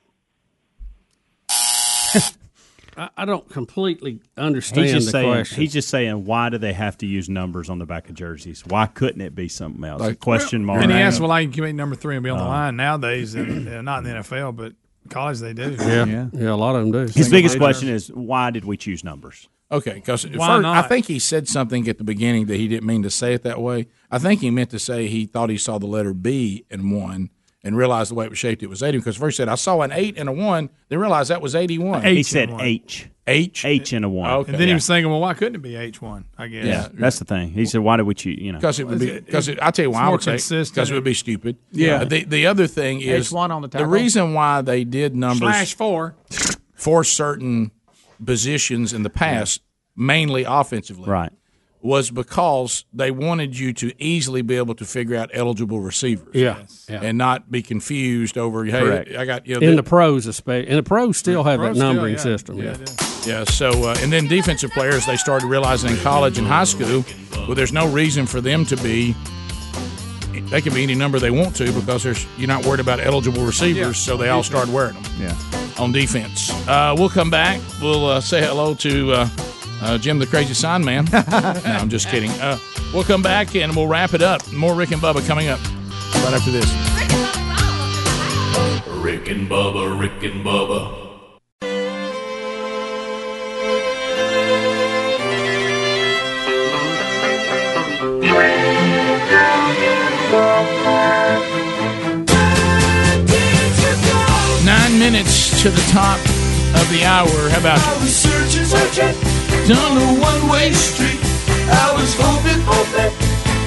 I, 2.94 3.08
I 3.16 3.24
don't 3.24 3.48
completely 3.48 4.20
understand 4.36 4.84
He's 4.84 4.92
just 4.94 5.06
the 5.06 5.12
saying. 5.12 5.32
question. 5.32 5.60
He's 5.62 5.72
just 5.72 5.88
saying, 5.88 6.26
why 6.26 6.50
do 6.50 6.58
they 6.58 6.74
have 6.74 6.98
to 6.98 7.06
use 7.06 7.26
numbers 7.28 7.70
on 7.70 7.78
the 7.78 7.86
back 7.86 8.10
of 8.10 8.14
jerseys? 8.14 8.66
Why 8.66 8.84
couldn't 8.86 9.22
it 9.22 9.34
be 9.34 9.48
something 9.48 9.82
else? 9.82 10.00
Like- 10.02 10.20
question 10.20 10.62
mark. 10.64 10.82
And 10.82 10.92
he 10.92 10.98
asked, 10.98 11.18
"Well, 11.20 11.30
I 11.30 11.46
can 11.46 11.62
make 11.64 11.74
number 11.74 11.96
three 11.96 12.16
and 12.16 12.22
be 12.24 12.28
on 12.28 12.36
the 12.38 12.44
Uh. 12.44 12.48
line 12.48 12.76
nowadays, 12.76 13.34
and, 13.34 13.66
and 13.66 13.84
not 13.86 14.04
in 14.04 14.10
the 14.10 14.16
NFL, 14.18 14.54
but 14.56 14.74
college 15.08 15.38
they 15.38 15.54
do." 15.54 15.74
yeah, 15.80 16.28
yeah, 16.34 16.52
a 16.52 16.54
lot 16.54 16.76
of 16.76 16.82
them 16.82 16.92
do. 16.92 17.10
His 17.12 17.30
biggest 17.30 17.56
question 17.56 17.88
is, 17.88 18.08
why 18.12 18.50
did 18.50 18.66
we 18.66 18.76
choose 18.76 19.02
numbers? 19.02 19.48
Okay, 19.72 19.94
because 19.94 20.26
Why 20.28 20.60
I 20.64 20.82
think 20.82 21.06
he 21.06 21.18
said 21.18 21.48
something 21.48 21.88
at 21.88 21.98
the 21.98 22.04
beginning 22.04 22.46
that 22.46 22.56
he 22.58 22.68
didn't 22.68 22.86
mean 22.86 23.02
to 23.04 23.10
say 23.10 23.32
it 23.32 23.42
that 23.44 23.60
way. 23.60 23.86
I 24.10 24.18
think 24.18 24.40
he 24.42 24.50
meant 24.50 24.70
to 24.70 24.78
say 24.78 25.06
he 25.08 25.24
thought 25.26 25.48
he 25.50 25.56
saw 25.58 25.78
the 25.78 25.86
letter 25.86 26.12
B 26.12 26.64
in 26.70 26.90
one 26.90 27.30
and 27.64 27.76
realized 27.76 28.10
the 28.10 28.14
way 28.16 28.24
it 28.26 28.30
was 28.30 28.38
shaped 28.38 28.62
it 28.62 28.66
was 28.68 28.82
eighty. 28.82 28.98
Because 28.98 29.16
first 29.16 29.36
he 29.36 29.42
said 29.42 29.48
I 29.48 29.54
saw 29.54 29.80
an 29.80 29.90
eight 29.92 30.18
and 30.18 30.28
a 30.28 30.32
one, 30.32 30.68
then 30.90 30.98
realized 30.98 31.30
that 31.30 31.40
was 31.40 31.54
eighty 31.54 31.78
one. 31.78 32.04
he 32.04 32.22
said 32.22 32.50
H. 32.60 33.08
H. 33.26 33.64
H 33.64 33.92
and 33.92 34.04
a 34.04 34.08
one. 34.08 34.28
Okay. 34.30 34.50
And 34.50 34.60
then 34.60 34.66
he 34.66 34.74
was 34.74 34.84
thinking, 34.86 35.08
"Well, 35.08 35.20
why 35.20 35.32
couldn't 35.34 35.54
it 35.54 35.62
be 35.62 35.76
H 35.76 36.02
one? 36.02 36.24
I 36.36 36.48
guess." 36.48 36.64
Yeah, 36.66 36.88
that's 36.92 37.20
the 37.20 37.24
thing. 37.24 37.52
He 37.52 37.64
said, 37.66 37.80
"Why 37.80 37.96
did 37.96 38.02
we 38.02 38.14
choose?" 38.14 38.36
You 38.40 38.50
know, 38.52 38.58
Because 38.58 38.80
it 38.80 38.86
would 38.88 38.98
be 38.98 39.06
It's- 39.10 39.24
because 39.24 39.48
I 39.48 39.70
tell 39.70 39.84
you 39.84 39.90
why 39.92 40.02
I 40.02 40.08
would 40.08 40.22
say 40.24 40.32
consistent. 40.32 40.74
because 40.74 40.90
it 40.90 40.94
would 40.94 41.04
be 41.04 41.14
stupid. 41.14 41.56
Yeah. 41.70 42.00
Uh, 42.00 42.04
the 42.04 42.24
the 42.24 42.46
other 42.46 42.66
thing 42.66 43.00
is 43.00 43.30
H1 43.32 43.50
on 43.50 43.62
the 43.62 43.68
the 43.68 43.86
reason 43.86 44.34
why 44.34 44.60
they 44.60 44.82
did 44.82 45.14
numbers 45.14 45.38
Slash 45.38 45.74
four. 45.74 46.16
for 46.74 47.04
certain 47.04 47.70
positions 48.24 48.92
in 48.92 49.02
the 49.02 49.10
past, 49.10 49.62
mainly 49.96 50.44
offensively, 50.44 51.08
right? 51.08 51.32
Was 51.80 52.12
because 52.12 52.84
they 52.92 53.10
wanted 53.10 53.58
you 53.58 53.72
to 53.72 53.92
easily 54.00 54.40
be 54.42 54.56
able 54.56 54.76
to 54.76 54.84
figure 54.84 55.16
out 55.16 55.30
eligible 55.34 55.80
receivers, 55.80 56.28
Yeah, 56.32 56.62
yeah. 56.88 57.00
and 57.02 57.18
not 57.18 57.50
be 57.50 57.60
confused 57.60 58.38
over. 58.38 58.64
Hey, 58.64 58.80
Correct. 58.80 59.16
I 59.16 59.24
got 59.24 59.46
you 59.48 59.58
know, 59.58 59.66
in 59.66 59.74
the 59.74 59.82
pros, 59.82 60.26
especially, 60.26 60.68
and 60.68 60.78
the 60.78 60.84
pros 60.84 61.16
still 61.16 61.42
have 61.42 61.58
that 61.58 61.66
Pros 61.66 61.76
still, 61.76 61.92
numbering 61.92 62.14
yeah. 62.14 62.20
system. 62.20 62.58
Yeah, 62.58 62.76
Yeah, 63.26 63.44
so 63.44 63.70
uh, 63.88 63.96
and 64.00 64.12
then 64.12 64.28
defensive 64.28 64.70
players 64.70 65.06
they 65.06 65.16
started 65.16 65.48
realizing 65.48 65.90
in 65.90 65.96
college 65.98 66.38
and 66.38 66.46
high 66.46 66.64
school, 66.64 67.04
well, 67.48 67.56
there's 67.56 67.72
no 67.72 67.88
reason 67.90 68.26
for 68.26 68.40
them 68.40 68.64
to 68.66 68.76
be. 68.76 69.16
They 70.46 70.60
can 70.60 70.74
be 70.74 70.82
any 70.82 70.94
number 70.94 71.18
they 71.18 71.30
want 71.30 71.56
to 71.56 71.72
because 71.72 72.02
there's 72.02 72.26
you're 72.36 72.48
not 72.48 72.66
worried 72.66 72.80
about 72.80 73.00
eligible 73.00 73.44
receivers, 73.44 73.98
so 73.98 74.16
they 74.16 74.28
all 74.28 74.42
start 74.42 74.68
wearing 74.68 74.94
them. 74.94 75.04
Yeah. 75.18 75.36
On 75.78 75.90
defense, 75.90 76.50
uh, 76.68 76.94
we'll 76.96 77.08
come 77.08 77.30
back. 77.30 77.60
We'll 77.80 78.04
uh, 78.06 78.20
say 78.20 78.42
hello 78.42 78.74
to 78.74 79.12
uh, 79.12 79.28
uh, 79.80 79.98
Jim 79.98 80.18
the 80.18 80.26
Crazy 80.26 80.54
Sign 80.54 80.84
Man. 80.84 81.06
no, 81.12 81.22
I'm 81.64 81.88
just 81.88 82.08
kidding. 82.08 82.30
Uh, 82.32 82.58
we'll 82.92 83.04
come 83.04 83.22
back 83.22 83.56
and 83.56 83.74
we'll 83.74 83.86
wrap 83.86 84.12
it 84.14 84.22
up. 84.22 84.50
More 84.52 84.74
Rick 84.74 84.92
and 84.92 85.00
Bubba 85.00 85.26
coming 85.26 85.48
up 85.48 85.60
right 86.16 86.34
after 86.34 86.50
this. 86.50 86.70
Rick 89.02 89.28
and 89.28 89.48
Bubba, 89.48 89.98
Rick 89.98 90.22
and 90.22 90.44
Bubba. 90.44 90.98
Nine 90.98 91.11
to 105.62 105.70
the 105.70 105.92
top 105.92 106.18
of 106.74 106.90
the 106.90 107.04
hour. 107.04 107.28
How 107.50 107.60
about 107.60 107.78
I 107.78 108.00
was 108.00 108.16
searching, 108.16 108.64
searching 108.64 109.14
down 109.68 109.96
a 109.96 110.20
one-way 110.20 110.72
street. 110.72 111.20
I 111.70 111.94
was 111.94 112.16
hoping, 112.18 112.60
hoping 112.66 113.12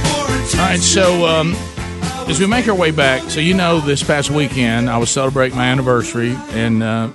for 0.03 0.57
a 0.57 0.61
All 0.61 0.67
right, 0.71 0.79
so 0.81 1.25
um, 1.25 1.53
as 2.29 2.37
we 2.37 2.47
make 2.47 2.67
our 2.67 2.75
way 2.75 2.91
back, 2.91 3.29
so 3.29 3.39
you 3.39 3.53
know, 3.53 3.79
this 3.79 4.03
past 4.03 4.29
weekend 4.29 4.89
I 4.89 4.97
was 4.97 5.09
celebrating 5.09 5.57
my 5.57 5.67
anniversary, 5.67 6.35
and 6.49 6.83
uh, 6.83 7.11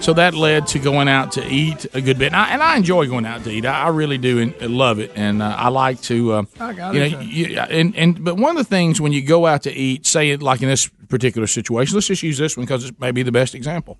so 0.00 0.12
that 0.14 0.34
led 0.34 0.66
to 0.68 0.80
going 0.80 1.06
out 1.06 1.30
to 1.32 1.46
eat 1.46 1.86
a 1.94 2.00
good 2.00 2.18
bit. 2.18 2.32
And 2.32 2.36
I, 2.36 2.48
and 2.50 2.60
I 2.60 2.76
enjoy 2.76 3.06
going 3.06 3.24
out 3.24 3.44
to 3.44 3.50
eat. 3.50 3.66
I, 3.66 3.84
I 3.84 3.88
really 3.90 4.18
do 4.18 4.40
and 4.40 4.76
love 4.76 4.98
it, 4.98 5.12
and 5.14 5.40
uh, 5.40 5.54
I 5.56 5.68
like 5.68 6.00
to, 6.02 6.32
uh, 6.32 6.42
I 6.58 6.72
got 6.72 6.92
you 6.92 7.02
it. 7.02 7.12
know, 7.12 7.20
you, 7.20 7.58
and 7.60 7.94
and 7.94 8.24
but 8.24 8.36
one 8.36 8.56
of 8.56 8.56
the 8.56 8.68
things 8.68 9.00
when 9.00 9.12
you 9.12 9.22
go 9.22 9.46
out 9.46 9.62
to 9.62 9.72
eat, 9.72 10.06
say 10.06 10.30
it 10.30 10.42
like 10.42 10.60
in 10.60 10.68
this 10.68 10.88
particular 11.08 11.46
situation, 11.46 11.94
let's 11.94 12.08
just 12.08 12.22
use 12.22 12.36
this 12.38 12.56
one 12.56 12.66
because 12.66 12.84
it's 12.84 12.98
maybe 12.98 13.22
the 13.22 13.32
best 13.32 13.54
example. 13.54 13.96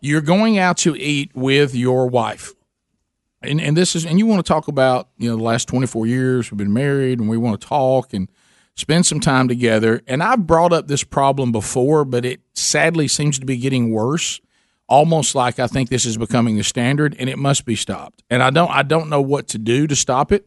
You're 0.00 0.20
going 0.20 0.58
out 0.58 0.76
to 0.78 0.96
eat 0.96 1.30
with 1.34 1.74
your 1.74 2.08
wife. 2.08 2.52
And 3.42 3.60
and 3.60 3.76
this 3.76 3.94
is 3.94 4.04
and 4.04 4.18
you 4.18 4.26
want 4.26 4.44
to 4.44 4.48
talk 4.48 4.68
about 4.68 5.08
you 5.16 5.30
know 5.30 5.36
the 5.36 5.42
last 5.42 5.68
24 5.68 6.06
years 6.06 6.50
we've 6.50 6.58
been 6.58 6.72
married 6.72 7.20
and 7.20 7.28
we 7.28 7.36
want 7.36 7.60
to 7.60 7.66
talk 7.66 8.12
and 8.12 8.28
spend 8.74 9.06
some 9.06 9.20
time 9.20 9.46
together. 9.46 10.02
And 10.08 10.22
i've 10.22 10.46
brought 10.46 10.72
up 10.72 10.88
this 10.88 11.04
problem 11.04 11.52
before 11.52 12.04
but 12.04 12.24
it 12.24 12.40
sadly 12.54 13.06
seems 13.06 13.38
to 13.38 13.46
be 13.46 13.56
getting 13.56 13.92
worse 13.92 14.40
almost 14.88 15.36
like 15.36 15.60
i 15.60 15.68
think 15.68 15.88
this 15.88 16.04
is 16.04 16.16
becoming 16.16 16.56
the 16.56 16.64
standard 16.64 17.14
and 17.20 17.30
it 17.30 17.38
must 17.38 17.64
be 17.64 17.76
stopped. 17.76 18.24
And 18.28 18.42
i 18.42 18.50
don't 18.50 18.70
i 18.72 18.82
don't 18.82 19.08
know 19.08 19.20
what 19.20 19.46
to 19.48 19.58
do 19.58 19.86
to 19.86 19.94
stop 19.94 20.32
it 20.32 20.46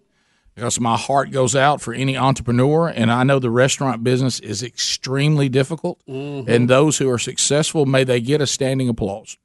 because 0.55 0.79
my 0.79 0.97
heart 0.97 1.31
goes 1.31 1.55
out 1.55 1.81
for 1.81 1.93
any 1.93 2.17
entrepreneur 2.17 2.87
and 2.87 3.11
i 3.11 3.23
know 3.23 3.39
the 3.39 3.49
restaurant 3.49 4.03
business 4.03 4.39
is 4.39 4.63
extremely 4.63 5.49
difficult 5.49 6.01
mm-hmm. 6.07 6.49
and 6.49 6.69
those 6.69 6.97
who 6.97 7.09
are 7.09 7.19
successful 7.19 7.85
may 7.85 8.03
they 8.03 8.19
get 8.19 8.41
a 8.41 8.47
standing 8.47 8.89
applause 8.89 9.37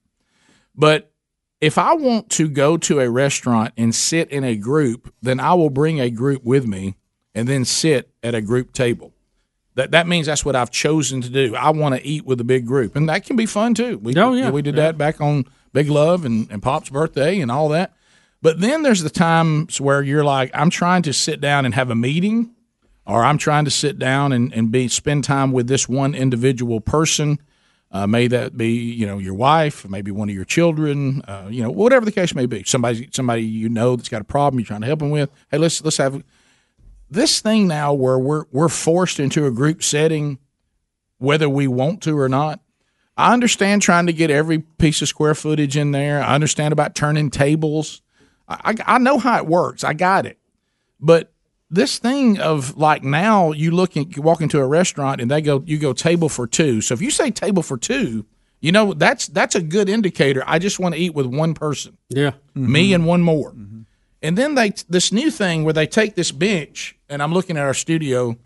but 0.74 1.12
if 1.60 1.78
I 1.78 1.94
want 1.94 2.30
to 2.30 2.48
go 2.48 2.76
to 2.76 3.00
a 3.00 3.10
restaurant 3.10 3.72
and 3.76 3.94
sit 3.94 4.30
in 4.30 4.44
a 4.44 4.56
group, 4.56 5.12
then 5.22 5.40
I 5.40 5.54
will 5.54 5.70
bring 5.70 6.00
a 6.00 6.10
group 6.10 6.44
with 6.44 6.66
me 6.66 6.96
and 7.34 7.48
then 7.48 7.64
sit 7.64 8.10
at 8.22 8.34
a 8.34 8.40
group 8.40 8.72
table. 8.72 9.12
That 9.74 9.90
that 9.90 10.06
means 10.06 10.26
that's 10.26 10.44
what 10.44 10.56
I've 10.56 10.70
chosen 10.70 11.20
to 11.22 11.28
do. 11.28 11.54
I 11.54 11.70
want 11.70 11.94
to 11.94 12.06
eat 12.06 12.24
with 12.24 12.40
a 12.40 12.44
big 12.44 12.66
group, 12.66 12.96
and 12.96 13.08
that 13.10 13.24
can 13.24 13.36
be 13.36 13.44
fun 13.44 13.74
too. 13.74 13.98
We, 13.98 14.16
Oh, 14.16 14.32
yeah. 14.32 14.50
we 14.50 14.62
did 14.62 14.76
that 14.76 14.96
back 14.96 15.20
on 15.20 15.44
Big 15.74 15.90
Love 15.90 16.24
and, 16.24 16.50
and 16.50 16.62
Pop's 16.62 16.88
birthday 16.88 17.40
and 17.40 17.50
all 17.50 17.68
that. 17.70 17.92
But 18.42 18.60
then 18.60 18.82
there's 18.82 19.02
the 19.02 19.10
times 19.10 19.80
where 19.80 20.02
you're 20.02 20.24
like, 20.24 20.50
I'm 20.54 20.70
trying 20.70 21.02
to 21.02 21.12
sit 21.12 21.40
down 21.40 21.64
and 21.64 21.74
have 21.74 21.90
a 21.90 21.94
meeting, 21.94 22.54
or 23.06 23.24
I'm 23.24 23.38
trying 23.38 23.64
to 23.64 23.70
sit 23.70 23.98
down 23.98 24.32
and, 24.32 24.52
and 24.52 24.70
be 24.70 24.88
spend 24.88 25.24
time 25.24 25.52
with 25.52 25.68
this 25.68 25.88
one 25.88 26.14
individual 26.14 26.80
person. 26.80 27.38
Uh, 27.92 28.06
may 28.06 28.26
that 28.26 28.56
be 28.56 28.72
you 28.72 29.06
know 29.06 29.18
your 29.18 29.34
wife, 29.34 29.88
maybe 29.88 30.10
one 30.10 30.28
of 30.28 30.34
your 30.34 30.44
children, 30.44 31.22
uh, 31.22 31.46
you 31.48 31.62
know 31.62 31.70
whatever 31.70 32.04
the 32.04 32.12
case 32.12 32.34
may 32.34 32.44
be. 32.44 32.62
Somebody 32.64 33.08
somebody 33.12 33.42
you 33.42 33.68
know 33.68 33.96
that's 33.96 34.08
got 34.08 34.20
a 34.20 34.24
problem 34.24 34.58
you're 34.58 34.66
trying 34.66 34.80
to 34.80 34.86
help 34.86 34.98
them 34.98 35.10
with. 35.10 35.30
Hey, 35.50 35.58
let's 35.58 35.82
let's 35.82 35.96
have. 35.96 36.22
this 37.08 37.40
thing 37.40 37.68
now 37.68 37.94
where 37.94 38.18
we're 38.18 38.44
we're 38.50 38.68
forced 38.68 39.20
into 39.20 39.46
a 39.46 39.50
group 39.50 39.82
setting, 39.82 40.38
whether 41.18 41.48
we 41.48 41.68
want 41.68 42.02
to 42.02 42.18
or 42.18 42.28
not. 42.28 42.60
I 43.16 43.32
understand 43.32 43.82
trying 43.82 44.06
to 44.06 44.12
get 44.12 44.30
every 44.30 44.58
piece 44.58 45.00
of 45.00 45.08
square 45.08 45.34
footage 45.34 45.76
in 45.76 45.92
there. 45.92 46.22
I 46.22 46.34
understand 46.34 46.72
about 46.72 46.94
turning 46.94 47.30
tables. 47.30 48.02
I, 48.48 48.74
I, 48.86 48.98
know 48.98 49.18
how 49.18 49.38
it 49.38 49.46
works. 49.46 49.82
I 49.82 49.92
got 49.92 50.26
it. 50.26 50.38
But 51.00 51.32
this 51.70 51.98
thing 51.98 52.38
of 52.38 52.76
like 52.76 53.02
now 53.02 53.52
you 53.52 53.70
look 53.72 53.96
and 53.96 54.14
you 54.14 54.22
walk 54.22 54.40
into 54.40 54.60
a 54.60 54.66
restaurant 54.66 55.20
and 55.20 55.30
they 55.30 55.40
go 55.40 55.62
you 55.66 55.78
go 55.78 55.92
table 55.92 56.28
for 56.28 56.46
two. 56.46 56.80
So 56.80 56.94
if 56.94 57.02
you 57.02 57.10
say 57.10 57.30
table 57.30 57.62
for 57.62 57.76
two, 57.76 58.24
you 58.60 58.72
know 58.72 58.94
that's 58.94 59.26
that's 59.26 59.54
a 59.54 59.62
good 59.62 59.88
indicator. 59.88 60.42
I 60.46 60.58
just 60.58 60.78
want 60.78 60.94
to 60.94 61.00
eat 61.00 61.14
with 61.14 61.26
one 61.26 61.54
person. 61.54 61.98
Yeah. 62.08 62.32
Me 62.54 62.86
mm-hmm. 62.86 62.94
and 62.94 63.06
one 63.06 63.22
more. 63.22 63.52
Mm-hmm. 63.52 63.82
And 64.22 64.38
then 64.38 64.54
they 64.54 64.72
this 64.88 65.12
new 65.12 65.30
thing 65.30 65.64
where 65.64 65.74
they 65.74 65.86
take 65.86 66.14
this 66.14 66.30
bench 66.32 66.96
and 67.08 67.22
I'm 67.22 67.32
looking 67.32 67.56
at 67.56 67.64
our 67.64 67.74
studio 67.74 68.36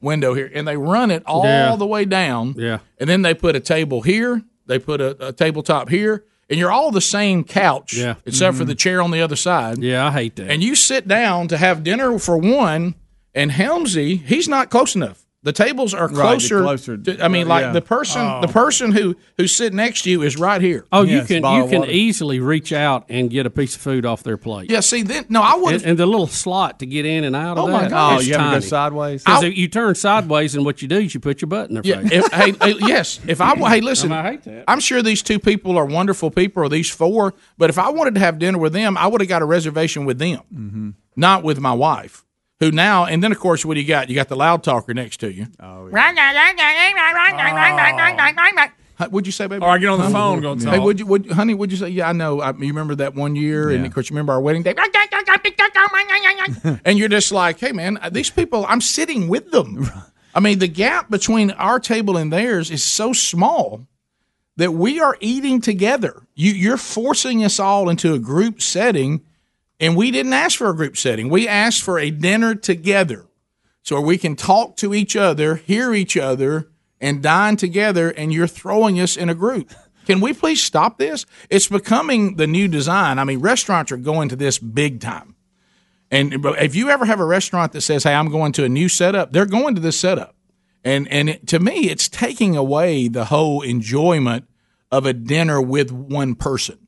window 0.00 0.34
here 0.34 0.50
and 0.54 0.66
they 0.66 0.76
run 0.76 1.10
it 1.10 1.24
all 1.26 1.44
Yeah. 1.44 1.74
the 1.76 1.86
way 1.86 2.04
down. 2.04 2.54
Yeah. 2.56 2.78
And 2.98 3.10
then 3.10 3.22
they 3.22 3.34
put 3.34 3.56
a 3.56 3.60
table 3.60 4.02
here, 4.02 4.42
they 4.66 4.78
put 4.78 5.00
a, 5.00 5.28
a 5.28 5.32
tabletop 5.32 5.88
here, 5.88 6.24
and 6.50 6.58
you're 6.58 6.72
all 6.72 6.90
the 6.90 7.00
same 7.00 7.44
couch, 7.44 7.94
Yeah. 7.94 8.14
except 8.26 8.56
for 8.56 8.64
Mhm. 8.64 8.68
the 8.68 8.74
chair 8.74 9.02
on 9.02 9.10
the 9.10 9.20
other 9.20 9.36
side. 9.36 9.78
Yeah, 9.78 10.06
I 10.06 10.10
hate 10.12 10.36
that. 10.36 10.50
And 10.50 10.62
you 10.62 10.74
sit 10.74 11.06
down 11.06 11.48
to 11.48 11.56
have 11.58 11.84
dinner 11.84 12.18
for 12.18 12.36
one, 12.38 12.94
and 13.34 13.50
Helmsy, 13.50 14.24
he's 14.24 14.48
not 14.48 14.70
close 14.70 14.94
enough. 14.94 15.18
The 15.44 15.52
tables 15.52 15.94
are 15.94 16.08
Right, 16.08 16.30
closer. 16.38 16.62
closer- 16.62 16.96
to, 16.96 17.24
I 17.24 17.28
mean, 17.28 17.46
like 17.46 17.62
yeah. 17.66 17.72
the 17.72 17.80
person, 17.80 18.22
Oh. 18.22 18.40
the 18.40 18.48
person 18.48 18.90
who 18.90 19.14
who's 19.36 19.54
sitting 19.54 19.76
next 19.76 20.02
to 20.02 20.10
you 20.10 20.22
is 20.22 20.36
right 20.36 20.60
here. 20.60 20.84
Oh, 20.90 21.02
you 21.02 21.22
can 21.22 21.44
you 21.44 21.68
can 21.70 21.84
easily 21.88 22.40
reach 22.40 22.72
out 22.72 23.04
and 23.08 23.30
get 23.30 23.46
a 23.46 23.50
piece 23.50 23.76
of 23.76 23.80
food 23.80 24.04
off 24.04 24.24
their 24.24 24.36
plate. 24.36 24.68
Yeah, 24.68 24.80
see, 24.80 25.02
then 25.02 25.26
no, 25.28 25.40
I 25.40 25.54
would. 25.54 25.74
And, 25.74 25.84
and 25.84 25.98
the 25.98 26.06
little 26.06 26.26
slot 26.26 26.80
to 26.80 26.86
get 26.86 27.06
in 27.06 27.22
and 27.22 27.36
out 27.36 27.56
of 27.56 27.64
Oh, 27.64 27.66
that. 27.68 27.82
my 27.84 27.88
gosh. 27.88 28.22
is 28.22 28.26
Oh, 28.26 28.28
you 28.28 28.32
have 28.34 28.40
to 28.40 28.46
go 28.46 28.50
tiny. 28.54 28.64
sideways? 28.66 29.22
'Cause 29.22 29.44
if 29.44 29.56
you 29.56 29.68
turn 29.68 29.94
sideways, 29.94 30.56
and 30.56 30.64
what 30.64 30.82
you 30.82 30.88
do 30.88 30.96
is 30.98 31.14
you 31.14 31.20
put 31.20 31.40
your 31.40 31.48
butt 31.48 31.68
in 31.68 31.74
their 31.74 31.82
Yeah. 31.84 32.00
face. 32.02 32.12
If, 32.12 32.32
hey, 32.32 32.54
hey, 32.60 32.74
yes. 32.80 33.20
If 33.28 33.40
I 33.40 33.54
hey, 33.54 33.80
listen. 33.80 34.10
I 34.18 34.22
hate 34.32 34.42
that. 34.42 34.64
I'm 34.66 34.80
sure 34.80 35.02
these 35.02 35.22
two 35.22 35.38
people 35.38 35.78
are 35.78 35.86
wonderful 35.86 36.32
people, 36.32 36.64
or 36.64 36.68
these 36.68 36.90
four. 36.90 37.34
But 37.56 37.70
if 37.70 37.78
I 37.78 37.90
wanted 37.90 38.14
to 38.14 38.20
have 38.20 38.40
dinner 38.40 38.58
with 38.58 38.72
them, 38.72 38.98
I 38.98 39.06
would 39.06 39.20
have 39.20 39.28
got 39.28 39.42
a 39.42 39.46
reservation 39.46 40.04
with 40.04 40.18
them, 40.18 40.40
Mm-hmm. 40.52 40.88
not 41.14 41.44
with 41.44 41.60
my 41.60 41.72
wife, 41.74 42.24
who 42.60 42.70
now. 42.70 43.04
And 43.04 43.22
then, 43.22 43.32
of 43.32 43.38
course, 43.38 43.64
what 43.64 43.74
do 43.74 43.80
you 43.80 43.86
got? 43.86 44.08
You 44.08 44.14
got 44.14 44.28
the 44.28 44.36
loud 44.36 44.62
talker 44.62 44.94
next 44.94 45.18
to 45.18 45.32
you. 45.32 45.46
Oh, 45.60 45.88
What'd 48.98 49.26
you 49.26 49.32
say, 49.32 49.46
baby? 49.46 49.64
Or 49.64 49.68
I 49.68 49.78
get 49.78 49.90
on 49.90 50.00
the 50.00 50.10
phone, 50.10 50.40
go 50.40 50.56
Hey, 50.56 50.80
would 50.80 50.98
you, 50.98 51.06
would, 51.06 51.30
honey? 51.30 51.54
Would 51.54 51.70
you 51.70 51.76
say? 51.76 51.88
Yeah, 51.88 52.08
I 52.08 52.12
know. 52.12 52.40
I, 52.40 52.50
you 52.50 52.66
remember 52.66 52.96
that 52.96 53.14
one 53.14 53.36
year, 53.36 53.70
and 53.70 53.86
of 53.86 53.94
course, 53.94 54.10
you 54.10 54.14
remember 54.14 54.32
our 54.32 54.40
wedding 54.40 54.64
day. 54.64 54.74
and 56.84 56.98
you're 56.98 57.08
just 57.08 57.30
like, 57.30 57.60
hey, 57.60 57.70
man, 57.70 57.98
these 58.10 58.30
people. 58.30 58.66
I'm 58.68 58.80
sitting 58.80 59.28
with 59.28 59.52
them. 59.52 59.88
I 60.34 60.40
mean, 60.40 60.58
the 60.58 60.68
gap 60.68 61.10
between 61.10 61.52
our 61.52 61.78
table 61.78 62.16
and 62.16 62.32
theirs 62.32 62.72
is 62.72 62.82
so 62.82 63.12
small 63.12 63.86
that 64.56 64.72
we 64.72 65.00
are 65.00 65.16
eating 65.20 65.60
together. 65.60 66.26
You, 66.34 66.52
you're 66.52 66.76
forcing 66.76 67.44
us 67.44 67.60
all 67.60 67.88
into 67.88 68.14
a 68.14 68.18
group 68.18 68.60
setting, 68.60 69.24
and 69.80 69.96
we 69.96 70.10
didn't 70.10 70.32
ask 70.32 70.58
for 70.58 70.68
a 70.68 70.76
group 70.76 70.96
setting. 70.96 71.28
We 71.28 71.46
asked 71.46 71.82
for 71.82 71.98
a 71.98 72.10
dinner 72.10 72.54
together, 72.54 73.26
so 73.82 74.00
we 74.00 74.18
can 74.18 74.36
talk 74.36 74.76
to 74.76 74.94
each 74.94 75.16
other, 75.16 75.56
hear 75.56 75.94
each 75.94 76.16
other, 76.16 76.68
and 77.00 77.22
dine 77.22 77.56
together. 77.56 78.10
And 78.10 78.32
you're 78.32 78.46
throwing 78.46 79.00
us 79.00 79.16
in 79.16 79.28
a 79.28 79.34
group. 79.34 79.72
Can 80.06 80.20
we 80.20 80.32
please 80.32 80.62
stop 80.62 80.98
this? 80.98 81.26
It's 81.50 81.68
becoming 81.68 82.36
the 82.36 82.46
new 82.46 82.66
design. 82.66 83.18
I 83.18 83.24
mean, 83.24 83.40
restaurants 83.40 83.92
are 83.92 83.98
going 83.98 84.30
to 84.30 84.36
this 84.36 84.58
big 84.58 85.00
time. 85.00 85.36
And 86.10 86.46
if 86.58 86.74
you 86.74 86.88
ever 86.88 87.04
have 87.04 87.20
a 87.20 87.26
restaurant 87.26 87.72
that 87.72 87.82
says, 87.82 88.04
"Hey, 88.04 88.14
I'm 88.14 88.30
going 88.30 88.52
to 88.52 88.64
a 88.64 88.68
new 88.68 88.88
setup," 88.88 89.32
they're 89.32 89.44
going 89.44 89.74
to 89.74 89.80
this 89.80 90.00
setup. 90.00 90.34
And 90.82 91.06
and 91.08 91.28
it, 91.28 91.46
to 91.48 91.58
me, 91.58 91.90
it's 91.90 92.08
taking 92.08 92.56
away 92.56 93.08
the 93.08 93.26
whole 93.26 93.60
enjoyment 93.60 94.46
of 94.90 95.04
a 95.04 95.12
dinner 95.12 95.60
with 95.60 95.92
one 95.92 96.34
person. 96.34 96.87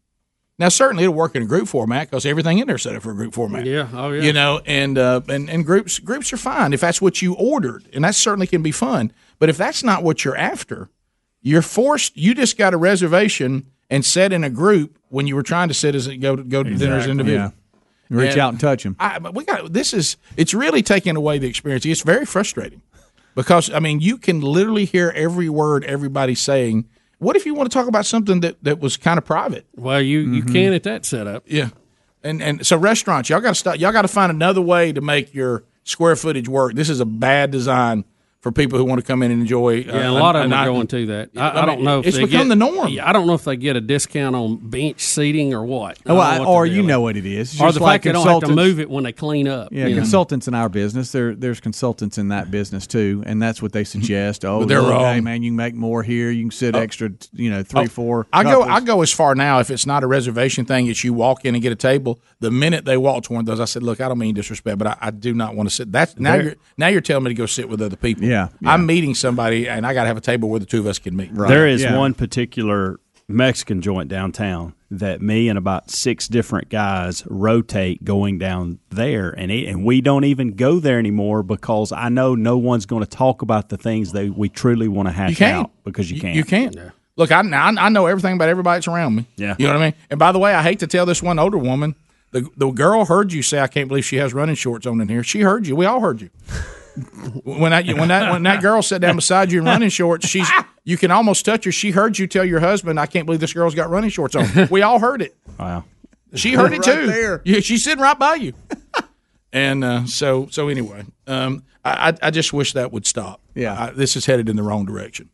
Now, 0.60 0.68
certainly 0.68 1.04
it'll 1.04 1.14
work 1.14 1.34
in 1.34 1.42
a 1.42 1.46
group 1.46 1.68
format 1.68 2.10
because 2.10 2.26
everything 2.26 2.58
in 2.58 2.66
there 2.66 2.76
is 2.76 2.82
set 2.82 2.94
up 2.94 3.02
for 3.02 3.12
a 3.12 3.14
group 3.14 3.32
format. 3.32 3.64
Yeah. 3.64 3.88
Oh 3.94 4.10
yeah. 4.12 4.22
You 4.22 4.34
know, 4.34 4.60
and 4.66 4.98
uh, 4.98 5.22
and 5.26 5.48
and 5.48 5.64
groups 5.64 5.98
groups 5.98 6.34
are 6.34 6.36
fine 6.36 6.74
if 6.74 6.82
that's 6.82 7.00
what 7.00 7.22
you 7.22 7.32
ordered, 7.34 7.88
and 7.94 8.04
that 8.04 8.14
certainly 8.14 8.46
can 8.46 8.62
be 8.62 8.70
fun. 8.70 9.10
But 9.38 9.48
if 9.48 9.56
that's 9.56 9.82
not 9.82 10.02
what 10.02 10.22
you're 10.22 10.36
after, 10.36 10.90
you're 11.40 11.62
forced. 11.62 12.14
You 12.14 12.34
just 12.34 12.58
got 12.58 12.74
a 12.74 12.76
reservation 12.76 13.70
and 13.88 14.04
sat 14.04 14.34
in 14.34 14.44
a 14.44 14.50
group 14.50 14.98
when 15.08 15.26
you 15.26 15.34
were 15.34 15.42
trying 15.42 15.68
to 15.68 15.74
sit 15.74 15.94
as 15.94 16.06
a, 16.06 16.16
go 16.18 16.36
to 16.36 16.42
go 16.42 16.62
to 16.62 16.74
dinner 16.74 16.96
as 16.98 17.06
individual. 17.06 17.54
Yeah. 18.10 18.18
Reach 18.18 18.36
out 18.36 18.52
and 18.52 18.60
touch 18.60 18.84
'em. 18.84 18.96
I, 19.00 19.18
but 19.18 19.34
we 19.34 19.46
got 19.46 19.72
this 19.72 19.94
is 19.94 20.18
it's 20.36 20.52
really 20.52 20.82
taking 20.82 21.16
away 21.16 21.38
the 21.38 21.48
experience. 21.48 21.86
It's 21.86 22.02
very 22.02 22.26
frustrating 22.26 22.82
because 23.34 23.70
I 23.70 23.78
mean 23.78 24.00
you 24.00 24.18
can 24.18 24.42
literally 24.42 24.84
hear 24.84 25.10
every 25.16 25.48
word 25.48 25.84
everybody's 25.84 26.40
saying. 26.40 26.86
What 27.20 27.36
if 27.36 27.46
you 27.46 27.54
want 27.54 27.70
to 27.70 27.74
talk 27.78 27.86
about 27.86 28.04
something 28.06 28.40
that, 28.40 28.56
that 28.64 28.80
was 28.80 28.96
kind 28.96 29.16
of 29.18 29.24
private? 29.24 29.64
Well, 29.76 30.00
you 30.02 30.20
you 30.20 30.42
Mhm. 30.42 30.52
can 30.52 30.72
at 30.72 30.82
that 30.82 31.04
setup. 31.06 31.44
Yeah, 31.46 31.68
and 32.24 32.42
and 32.42 32.66
so 32.66 32.76
restaurants, 32.76 33.28
y'all 33.30 33.40
got 33.40 33.50
to 33.50 33.54
stop. 33.54 33.78
Y'all 33.78 33.92
got 33.92 34.02
to 34.02 34.08
find 34.08 34.30
another 34.32 34.60
way 34.62 34.92
to 34.92 35.00
make 35.00 35.32
your 35.34 35.62
square 35.84 36.16
footage 36.16 36.48
work. 36.48 36.74
This 36.74 36.88
is 36.90 36.98
a 36.98 37.04
bad 37.06 37.50
design 37.50 38.04
for 38.40 38.50
people 38.52 38.78
who 38.78 38.84
want 38.86 38.98
to 39.00 39.06
come 39.06 39.22
in 39.22 39.30
and 39.30 39.42
enjoy. 39.42 39.80
uh, 39.80 39.92
Yeah, 39.92 40.08
a 40.08 40.12
lot 40.12 40.34
of 40.34 40.42
them 40.42 40.52
a 40.52 40.54
are 40.54 40.58
night- 40.60 40.64
going 40.72 40.86
to 40.86 41.06
that. 41.06 41.30
I, 41.36 41.40
I 41.48 41.62
I, 41.62 41.66
don't 41.66 41.82
know 41.82 42.00
if 42.00 42.06
it's 42.06 42.16
they 42.16 42.24
become 42.24 42.48
get, 42.48 42.48
the 42.48 42.56
norm. 42.56 42.98
I 43.02 43.12
don't 43.12 43.26
know 43.26 43.34
if 43.34 43.44
they 43.44 43.56
get 43.56 43.76
a 43.76 43.82
discount 43.82 44.34
on 44.34 44.56
bench 44.56 45.00
seating 45.02 45.52
or 45.52 45.62
what. 45.64 45.98
I 46.06 46.10
Oh, 46.10 46.16
don't 46.16 46.46
I- 46.46 46.50
or 46.50 46.64
you 46.64 46.82
know 46.82 47.02
what 47.02 47.18
it 47.18 47.26
is. 47.26 47.52
It's 47.52 47.60
or 47.60 47.66
just 47.66 47.78
the 47.78 47.84
like 47.84 47.92
fact 47.96 48.04
they 48.04 48.12
don't 48.12 48.26
have 48.26 48.40
to 48.40 48.46
consultants- 48.46 48.56
move 48.70 48.80
it 48.80 48.88
when 48.88 49.04
they 49.04 49.12
clean 49.12 49.46
up. 49.46 49.68
Yeah, 49.72 49.86
you 49.88 49.94
know. 49.94 50.00
consultants 50.00 50.48
in 50.48 50.54
our 50.54 50.70
business, 50.70 51.12
there 51.12 51.34
there's 51.34 51.60
consultants 51.60 52.16
in 52.16 52.28
that 52.28 52.50
business 52.50 52.86
too, 52.86 53.22
and 53.26 53.42
that's 53.42 53.60
what 53.60 53.72
they 53.72 53.84
suggest. 53.84 54.44
Oh, 54.50 54.60
But 54.60 54.68
they're 54.68 54.80
look, 54.80 54.90
wrong. 54.92 55.14
Hey, 55.14 55.20
man, 55.20 55.42
you 55.42 55.50
can 55.50 55.56
make 55.56 55.74
more 55.74 56.02
here. 56.02 56.30
You 56.30 56.44
can 56.44 56.50
sit 56.50 56.74
extra, 56.74 57.10
you 57.34 57.50
know, 57.50 57.62
three, 57.62 57.82
Oh, 57.82 57.86
four. 57.88 58.26
I 58.32 58.42
go. 58.42 58.62
I 58.62 58.80
go 58.80 59.02
as 59.02 59.12
far 59.12 59.34
now. 59.34 59.60
If 59.60 59.70
it's 59.70 59.84
not 59.86 60.02
a 60.02 60.06
reservation 60.06 60.64
thing, 60.64 60.86
it's 60.86 61.04
you 61.04 61.12
walk 61.12 61.44
in 61.44 61.54
and 61.54 61.62
get 61.62 61.72
a 61.72 61.76
table. 61.76 62.20
The 62.40 62.50
minute 62.50 62.86
they 62.86 62.96
walked 62.96 63.26
to 63.26 63.34
one 63.34 63.40
of 63.40 63.46
those, 63.46 63.60
I 63.60 63.66
said, 63.66 63.82
"Look, 63.82 64.00
I 64.00 64.08
don't 64.08 64.18
mean 64.18 64.34
disrespect, 64.34 64.78
but 64.78 64.86
I, 64.86 64.96
I 65.00 65.10
do 65.10 65.34
not 65.34 65.54
want 65.54 65.68
to 65.68 65.74
sit." 65.74 65.92
That's 65.92 66.18
now 66.18 66.32
There- 66.36 66.42
you're 66.42 66.54
now 66.78 66.86
you're 66.88 67.00
telling 67.02 67.24
me 67.24 67.30
to 67.30 67.34
go 67.34 67.46
sit 67.46 67.68
with 67.68 67.82
other 67.82 67.96
people. 67.96 68.24
Yeah, 68.24 68.48
I'm 68.64 68.86
meeting 68.86 69.14
somebody, 69.14 69.68
and 69.68 69.86
I 69.86 69.92
got 69.94 70.02
to 70.04 70.08
have 70.08 70.16
a 70.16 70.22
table 70.22 70.48
where 70.48 70.58
the 70.60 70.66
two 70.66 70.80
of 70.80 70.86
us 70.86 70.98
can 70.98 71.14
meet. 71.16 71.34
There 71.34 71.66
is 71.68 71.84
one 71.86 72.14
particular 72.14 72.98
Mexican 73.28 73.80
joint 73.82 74.08
downtown 74.08 74.74
that 74.90 75.20
me 75.22 75.48
and 75.48 75.56
about 75.56 75.90
six 75.90 76.26
different 76.26 76.68
guys 76.68 77.22
rotate 77.28 78.02
going 78.04 78.38
down 78.38 78.78
there, 78.88 79.30
and 79.30 79.52
it, 79.52 79.68
and 79.68 79.84
we 79.84 80.00
don't 80.00 80.24
even 80.24 80.52
go 80.56 80.80
there 80.80 80.98
anymore 80.98 81.42
because 81.42 81.92
I 81.92 82.08
know 82.08 82.34
no 82.34 82.56
one's 82.58 82.86
going 82.86 83.04
to 83.04 83.08
talk 83.08 83.42
about 83.42 83.68
the 83.68 83.76
things 83.76 84.12
that 84.12 84.34
we 84.36 84.48
truly 84.48 84.88
want 84.88 85.08
to 85.08 85.12
hash 85.12 85.40
out 85.42 85.70
because 85.84 86.10
you 86.10 86.20
can't. 86.20 86.34
You 86.36 86.44
can't. 86.44 86.76
Look, 87.16 87.30
I, 87.32 87.40
I 87.40 87.74
I 87.86 87.88
know 87.90 88.06
everything 88.06 88.34
about 88.34 88.48
everybody 88.48 88.78
that's 88.78 88.88
around 88.88 89.14
me. 89.14 89.26
Yeah. 89.36 89.54
you 89.58 89.66
know 89.66 89.74
what 89.74 89.82
I 89.82 89.84
mean. 89.90 89.94
And 90.08 90.18
by 90.18 90.32
the 90.32 90.38
way, 90.38 90.54
I 90.54 90.62
hate 90.62 90.78
to 90.78 90.86
tell 90.86 91.04
this 91.04 91.22
one 91.22 91.38
older 91.38 91.58
woman. 91.58 91.94
The 92.32 92.48
the 92.56 92.70
girl 92.70 93.04
heard 93.06 93.32
you 93.32 93.42
say, 93.42 93.60
"I 93.60 93.66
can't 93.66 93.88
believe 93.88 94.04
she 94.04 94.16
has 94.16 94.32
running 94.32 94.54
shorts 94.54 94.86
on 94.86 95.00
in 95.00 95.08
here." 95.08 95.22
She 95.24 95.40
heard 95.40 95.66
you. 95.66 95.74
We 95.76 95.84
all 95.86 96.00
heard 96.00 96.20
you. 96.20 96.30
when 97.44 97.70
that 97.70 97.86
when 97.86 98.08
that 98.08 98.30
when 98.32 98.42
that 98.44 98.62
girl 98.62 98.82
sat 98.82 99.00
down 99.00 99.16
beside 99.16 99.50
you 99.52 99.60
in 99.60 99.64
running 99.64 99.88
shorts, 99.90 100.26
she's 100.28 100.48
you 100.84 100.96
can 100.96 101.10
almost 101.10 101.44
touch 101.44 101.64
her. 101.64 101.72
She 101.72 101.90
heard 101.90 102.18
you 102.18 102.26
tell 102.26 102.44
your 102.44 102.60
husband, 102.60 103.00
"I 103.00 103.06
can't 103.06 103.26
believe 103.26 103.40
this 103.40 103.52
girl's 103.52 103.74
got 103.74 103.90
running 103.90 104.10
shorts 104.10 104.34
on." 104.36 104.46
We 104.70 104.82
all 104.82 104.98
heard 104.98 105.22
it. 105.22 105.36
Wow. 105.58 105.84
She 106.34 106.52
heard 106.52 106.72
it 106.72 106.86
Right 106.86 107.00
too. 107.00 107.06
there. 107.08 107.42
Yeah, 107.44 107.60
she's 107.60 107.82
sitting 107.82 108.00
right 108.00 108.16
by 108.18 108.36
you. 108.36 108.52
and 109.52 109.82
uh, 109.84 110.06
so 110.06 110.46
so 110.50 110.68
anyway, 110.68 111.04
um, 111.26 111.64
I 111.84 112.10
I 112.22 112.28
I 112.28 112.30
just 112.30 112.52
wish 112.52 112.72
that 112.74 112.92
would 112.92 113.06
stop. 113.06 113.40
Yeah. 113.54 113.86
I, 113.86 113.90
this 113.90 114.14
is 114.16 114.26
headed 114.26 114.48
in 114.48 114.54
the 114.56 114.62
wrong 114.62 114.84
direction. 114.84 115.30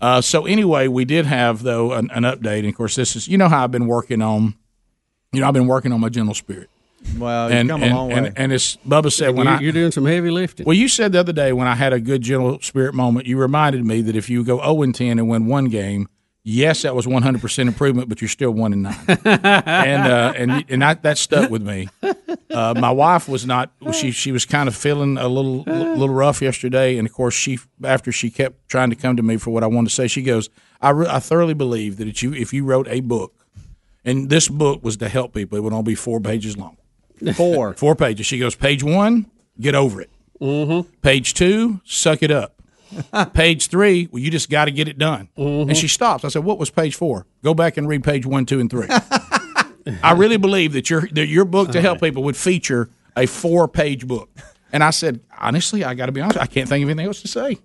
Uh, 0.00 0.20
so 0.20 0.46
anyway, 0.46 0.88
we 0.88 1.04
did 1.04 1.26
have 1.26 1.62
though 1.62 1.92
an, 1.92 2.10
an 2.12 2.22
update, 2.24 2.60
and 2.60 2.68
of 2.68 2.74
course, 2.74 2.96
this 2.96 3.14
is 3.16 3.28
you 3.28 3.36
know 3.38 3.48
how 3.48 3.64
I've 3.64 3.70
been 3.70 3.86
working 3.86 4.22
on. 4.22 4.54
You 5.32 5.40
know, 5.40 5.48
I've 5.48 5.54
been 5.54 5.66
working 5.66 5.92
on 5.92 6.00
my 6.00 6.08
gentle 6.10 6.34
spirit. 6.34 6.68
Well, 7.18 7.50
you've 7.50 7.58
and 7.58 7.68
come 7.68 7.82
a 7.82 7.88
long 7.88 8.08
way. 8.08 8.14
and, 8.14 8.32
and 8.38 8.52
as 8.52 8.78
Bubba 8.86 9.12
said, 9.12 9.34
when 9.34 9.46
you're, 9.46 9.56
I 9.56 9.60
you're 9.60 9.72
doing 9.72 9.90
some 9.90 10.04
heavy 10.04 10.30
lifting. 10.30 10.66
well, 10.66 10.76
you 10.76 10.88
said 10.88 11.12
the 11.12 11.20
other 11.20 11.32
day 11.32 11.52
when 11.52 11.66
I 11.66 11.74
had 11.74 11.92
a 11.92 12.00
good 12.00 12.22
gentle 12.22 12.60
spirit 12.60 12.94
moment, 12.94 13.26
you 13.26 13.38
reminded 13.38 13.84
me 13.84 14.02
that 14.02 14.14
if 14.14 14.30
you 14.30 14.44
go 14.44 14.58
zero 14.58 14.82
and 14.82 14.94
ten 14.94 15.18
and 15.18 15.28
win 15.28 15.46
one 15.46 15.64
game, 15.64 16.08
yes, 16.44 16.82
that 16.82 16.94
was 16.94 17.08
one 17.08 17.22
hundred 17.22 17.40
percent 17.40 17.68
improvement, 17.68 18.08
but 18.08 18.20
you're 18.20 18.28
still 18.28 18.52
one 18.52 18.72
and 18.72 18.82
nine, 18.84 18.96
and 19.08 20.12
uh, 20.12 20.32
and 20.36 20.64
and 20.68 20.82
that, 20.82 21.02
that 21.02 21.18
stuck 21.18 21.50
with 21.50 21.62
me. 21.62 21.88
Uh, 22.50 22.74
my 22.76 22.90
wife 22.90 23.28
was 23.28 23.46
not 23.46 23.72
she 23.92 24.12
she 24.12 24.30
was 24.30 24.44
kind 24.44 24.68
of 24.68 24.76
feeling 24.76 25.18
a 25.18 25.26
little 25.26 25.62
little 25.62 26.14
rough 26.14 26.40
yesterday, 26.40 26.98
and 26.98 27.08
of 27.08 27.12
course 27.12 27.34
she 27.34 27.58
after 27.82 28.12
she 28.12 28.30
kept 28.30 28.68
trying 28.68 28.90
to 28.90 28.96
come 28.96 29.16
to 29.16 29.22
me 29.24 29.38
for 29.38 29.50
what 29.50 29.64
I 29.64 29.66
wanted 29.66 29.88
to 29.88 29.94
say, 29.94 30.06
she 30.06 30.22
goes, 30.22 30.50
I 30.80 30.90
re- 30.90 31.08
I 31.08 31.18
thoroughly 31.18 31.54
believe 31.54 31.96
that 31.96 32.06
if 32.06 32.22
you 32.22 32.32
if 32.32 32.52
you 32.52 32.64
wrote 32.64 32.86
a 32.88 33.00
book, 33.00 33.41
and 34.04 34.28
this 34.30 34.48
book 34.48 34.82
was 34.82 34.96
to 34.98 35.08
help 35.08 35.34
people, 35.34 35.56
it 35.58 35.60
would 35.62 35.72
only 35.72 35.92
be 35.92 35.94
four 35.94 36.20
pages 36.20 36.56
long. 36.56 36.76
Four. 37.34 37.72
Four 37.76 37.94
pages. 37.94 38.26
She 38.26 38.38
goes, 38.38 38.56
page 38.56 38.82
one, 38.82 39.30
get 39.60 39.74
over 39.74 40.00
it. 40.00 40.10
Mm-hmm. 40.40 40.90
Page 41.02 41.34
two, 41.34 41.80
suck 41.84 42.22
it 42.22 42.32
up. 42.32 42.60
page 43.32 43.68
three, 43.68 44.08
well, 44.10 44.20
you 44.20 44.30
just 44.30 44.50
got 44.50 44.64
to 44.64 44.70
get 44.72 44.88
it 44.88 44.98
done. 44.98 45.28
And 45.36 45.76
she 45.76 45.88
stops. 45.88 46.24
I 46.24 46.28
said, 46.28 46.44
what 46.44 46.58
was 46.58 46.68
page 46.68 46.96
four? 46.96 47.26
Go 47.42 47.54
back 47.54 47.76
and 47.76 47.88
read 47.88 48.02
page 48.02 48.26
one, 48.26 48.44
two, 48.44 48.58
and 48.60 48.68
three. 48.68 48.88
I 50.02 50.12
really 50.12 50.36
believe 50.36 50.72
that 50.74 50.90
your 50.90 51.08
that 51.12 51.26
your 51.26 51.44
book 51.44 51.70
to 51.72 51.80
help 51.80 52.00
people 52.00 52.22
would 52.24 52.36
feature 52.36 52.90
a 53.16 53.26
four 53.26 53.68
page 53.68 54.06
book. 54.06 54.30
And 54.72 54.82
I 54.82 54.90
said, 54.90 55.20
honestly, 55.38 55.84
I 55.84 55.94
got 55.94 56.06
to 56.06 56.12
be 56.12 56.20
honest, 56.20 56.38
I 56.38 56.46
can't 56.46 56.68
think 56.68 56.82
of 56.82 56.88
anything 56.88 57.06
else 57.06 57.20
to 57.22 57.28
say. 57.28 57.58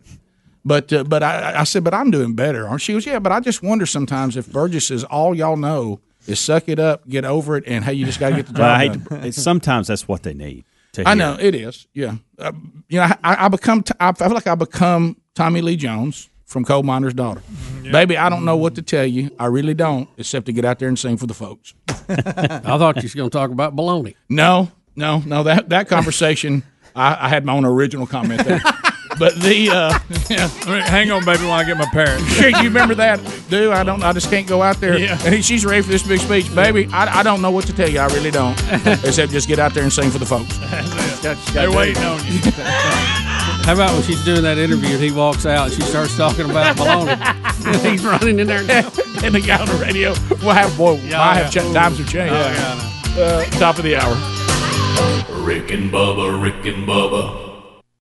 But 0.65 0.91
uh, 0.91 1.03
but 1.03 1.23
I, 1.23 1.61
I 1.61 1.63
said, 1.63 1.83
but 1.83 1.93
I'm 1.93 2.11
doing 2.11 2.35
better, 2.35 2.67
aren't? 2.67 2.81
She 2.81 2.93
goes, 2.93 3.05
yeah, 3.05 3.19
but 3.19 3.31
I 3.31 3.39
just 3.39 3.63
wonder 3.63 3.85
sometimes 3.85 4.35
if 4.35 4.51
Burgess 4.51 4.91
is 4.91 5.03
all 5.03 5.33
y'all 5.35 5.57
know 5.57 6.01
is 6.27 6.39
suck 6.39 6.67
it 6.69 6.79
up, 6.79 7.07
get 7.07 7.25
over 7.25 7.57
it, 7.57 7.63
and 7.67 7.83
hey, 7.85 7.93
you 7.93 8.05
just 8.05 8.19
got 8.19 8.29
to 8.29 8.35
get 8.35 8.47
the 8.47 8.53
Well, 8.59 8.69
I 8.69 8.87
job 8.87 8.95
hate 8.97 9.09
done. 9.09 9.21
to, 9.21 9.31
sometimes 9.33 9.87
that's 9.87 10.07
what 10.07 10.23
they 10.23 10.33
need. 10.33 10.65
To 10.93 11.07
I 11.07 11.13
know 11.13 11.37
it 11.39 11.53
is. 11.55 11.87
Yeah, 11.93 12.15
uh, 12.39 12.51
you 12.89 12.99
know, 12.99 13.03
I, 13.23 13.45
I 13.45 13.47
become. 13.49 13.83
T- 13.83 13.93
I 13.99 14.11
feel 14.13 14.29
like 14.31 14.47
I 14.47 14.55
become 14.55 15.17
Tommy 15.35 15.61
Lee 15.61 15.75
Jones 15.75 16.29
from 16.45 16.63
Coal 16.65 16.81
Miner's 16.83 17.13
Daughter. 17.13 17.41
Baby, 17.83 18.17
I 18.17 18.29
don't 18.29 18.45
know 18.45 18.55
what 18.57 18.75
to 18.75 18.81
tell 18.81 19.05
you. 19.05 19.29
I 19.37 19.45
really 19.47 19.73
don't, 19.73 20.09
except 20.17 20.45
to 20.47 20.53
get 20.53 20.65
out 20.65 20.79
there 20.79 20.87
and 20.87 20.97
sing 20.97 21.17
for 21.17 21.27
the 21.27 21.33
folks. 21.33 21.73
I 21.89 21.93
thought 22.77 22.95
you 22.97 23.03
was 23.03 23.13
going 23.13 23.29
to 23.29 23.37
talk 23.37 23.51
about 23.51 23.75
baloney. 23.75 24.15
No, 24.29 24.71
no, 24.95 25.19
no. 25.25 25.43
That 25.43 25.69
that 25.69 25.87
conversation, 25.89 26.63
I, 26.95 27.25
I 27.27 27.29
had 27.29 27.45
my 27.45 27.53
own 27.53 27.65
original 27.65 28.07
comment 28.07 28.43
there. 28.45 28.61
but 29.19 29.35
the 29.35 29.69
uh, 29.69 29.99
yeah. 30.29 30.47
hang 30.87 31.11
on, 31.11 31.25
baby, 31.25 31.43
while 31.43 31.53
I 31.53 31.63
get 31.63 31.77
my 31.77 31.85
parents. 31.91 32.25
Sure, 32.37 32.49
you 32.49 32.63
remember 32.63 32.93
that, 32.95 33.19
dude? 33.49 33.71
I 33.73 33.83
don't. 33.83 34.03
I 34.03 34.13
just 34.13 34.29
can't 34.29 34.47
go 34.47 34.61
out 34.61 34.77
there. 34.77 34.97
Yeah. 34.97 35.17
And 35.25 35.43
she's 35.43 35.65
ready 35.65 35.81
for 35.81 35.89
this 35.89 36.07
big 36.07 36.19
speech, 36.19 36.53
baby. 36.53 36.87
I, 36.93 37.19
I 37.19 37.23
don't 37.23 37.41
know 37.41 37.49
what 37.51 37.65
to 37.67 37.73
tell 37.73 37.89
you. 37.89 37.99
I 37.99 38.07
really 38.07 38.31
don't, 38.31 38.53
except 39.03 39.31
just 39.31 39.47
get 39.47 39.57
out 39.59 39.73
there 39.73 39.83
and 39.83 39.91
sing 39.91 40.11
for 40.11 40.19
the 40.19 40.25
folks. 40.25 40.57
They're 41.53 41.71
waiting 41.71 42.03
on 42.03 42.19
you. 42.25 42.39
How 43.65 43.73
about 43.73 43.93
when 43.93 44.03
she's 44.03 44.23
doing 44.23 44.43
that 44.43 44.57
interview 44.57 44.89
and 44.95 45.03
he 45.03 45.11
walks 45.11 45.45
out 45.45 45.67
and 45.67 45.73
she 45.75 45.81
starts 45.81 46.15
talking 46.15 46.49
about 46.49 46.77
baloney? 46.77 47.17
and 47.65 47.75
he's 47.87 48.05
running 48.05 48.39
in 48.39 48.47
there. 48.47 48.59
and 48.59 49.33
the 49.35 49.41
guy 49.45 49.59
on 49.59 49.67
the 49.67 49.83
radio 49.83 50.11
will 50.45 50.53
have 50.53 50.75
boy. 50.77 50.93
Yeah, 51.03 51.21
I 51.21 51.35
have 51.35 51.53
yeah. 51.53 51.61
ch- 51.69 51.73
times 51.73 51.97
have 51.97 52.09
changed. 52.09 52.33
Oh, 52.35 53.21
Uh, 53.21 53.43
top 53.59 53.77
of 53.77 53.83
the 53.83 53.95
hour. 53.95 54.13
Rick 55.43 55.71
and 55.71 55.91
Bubba, 55.91 56.41
Rick 56.41 56.65
and 56.73 56.87
Bubba. 56.87 57.46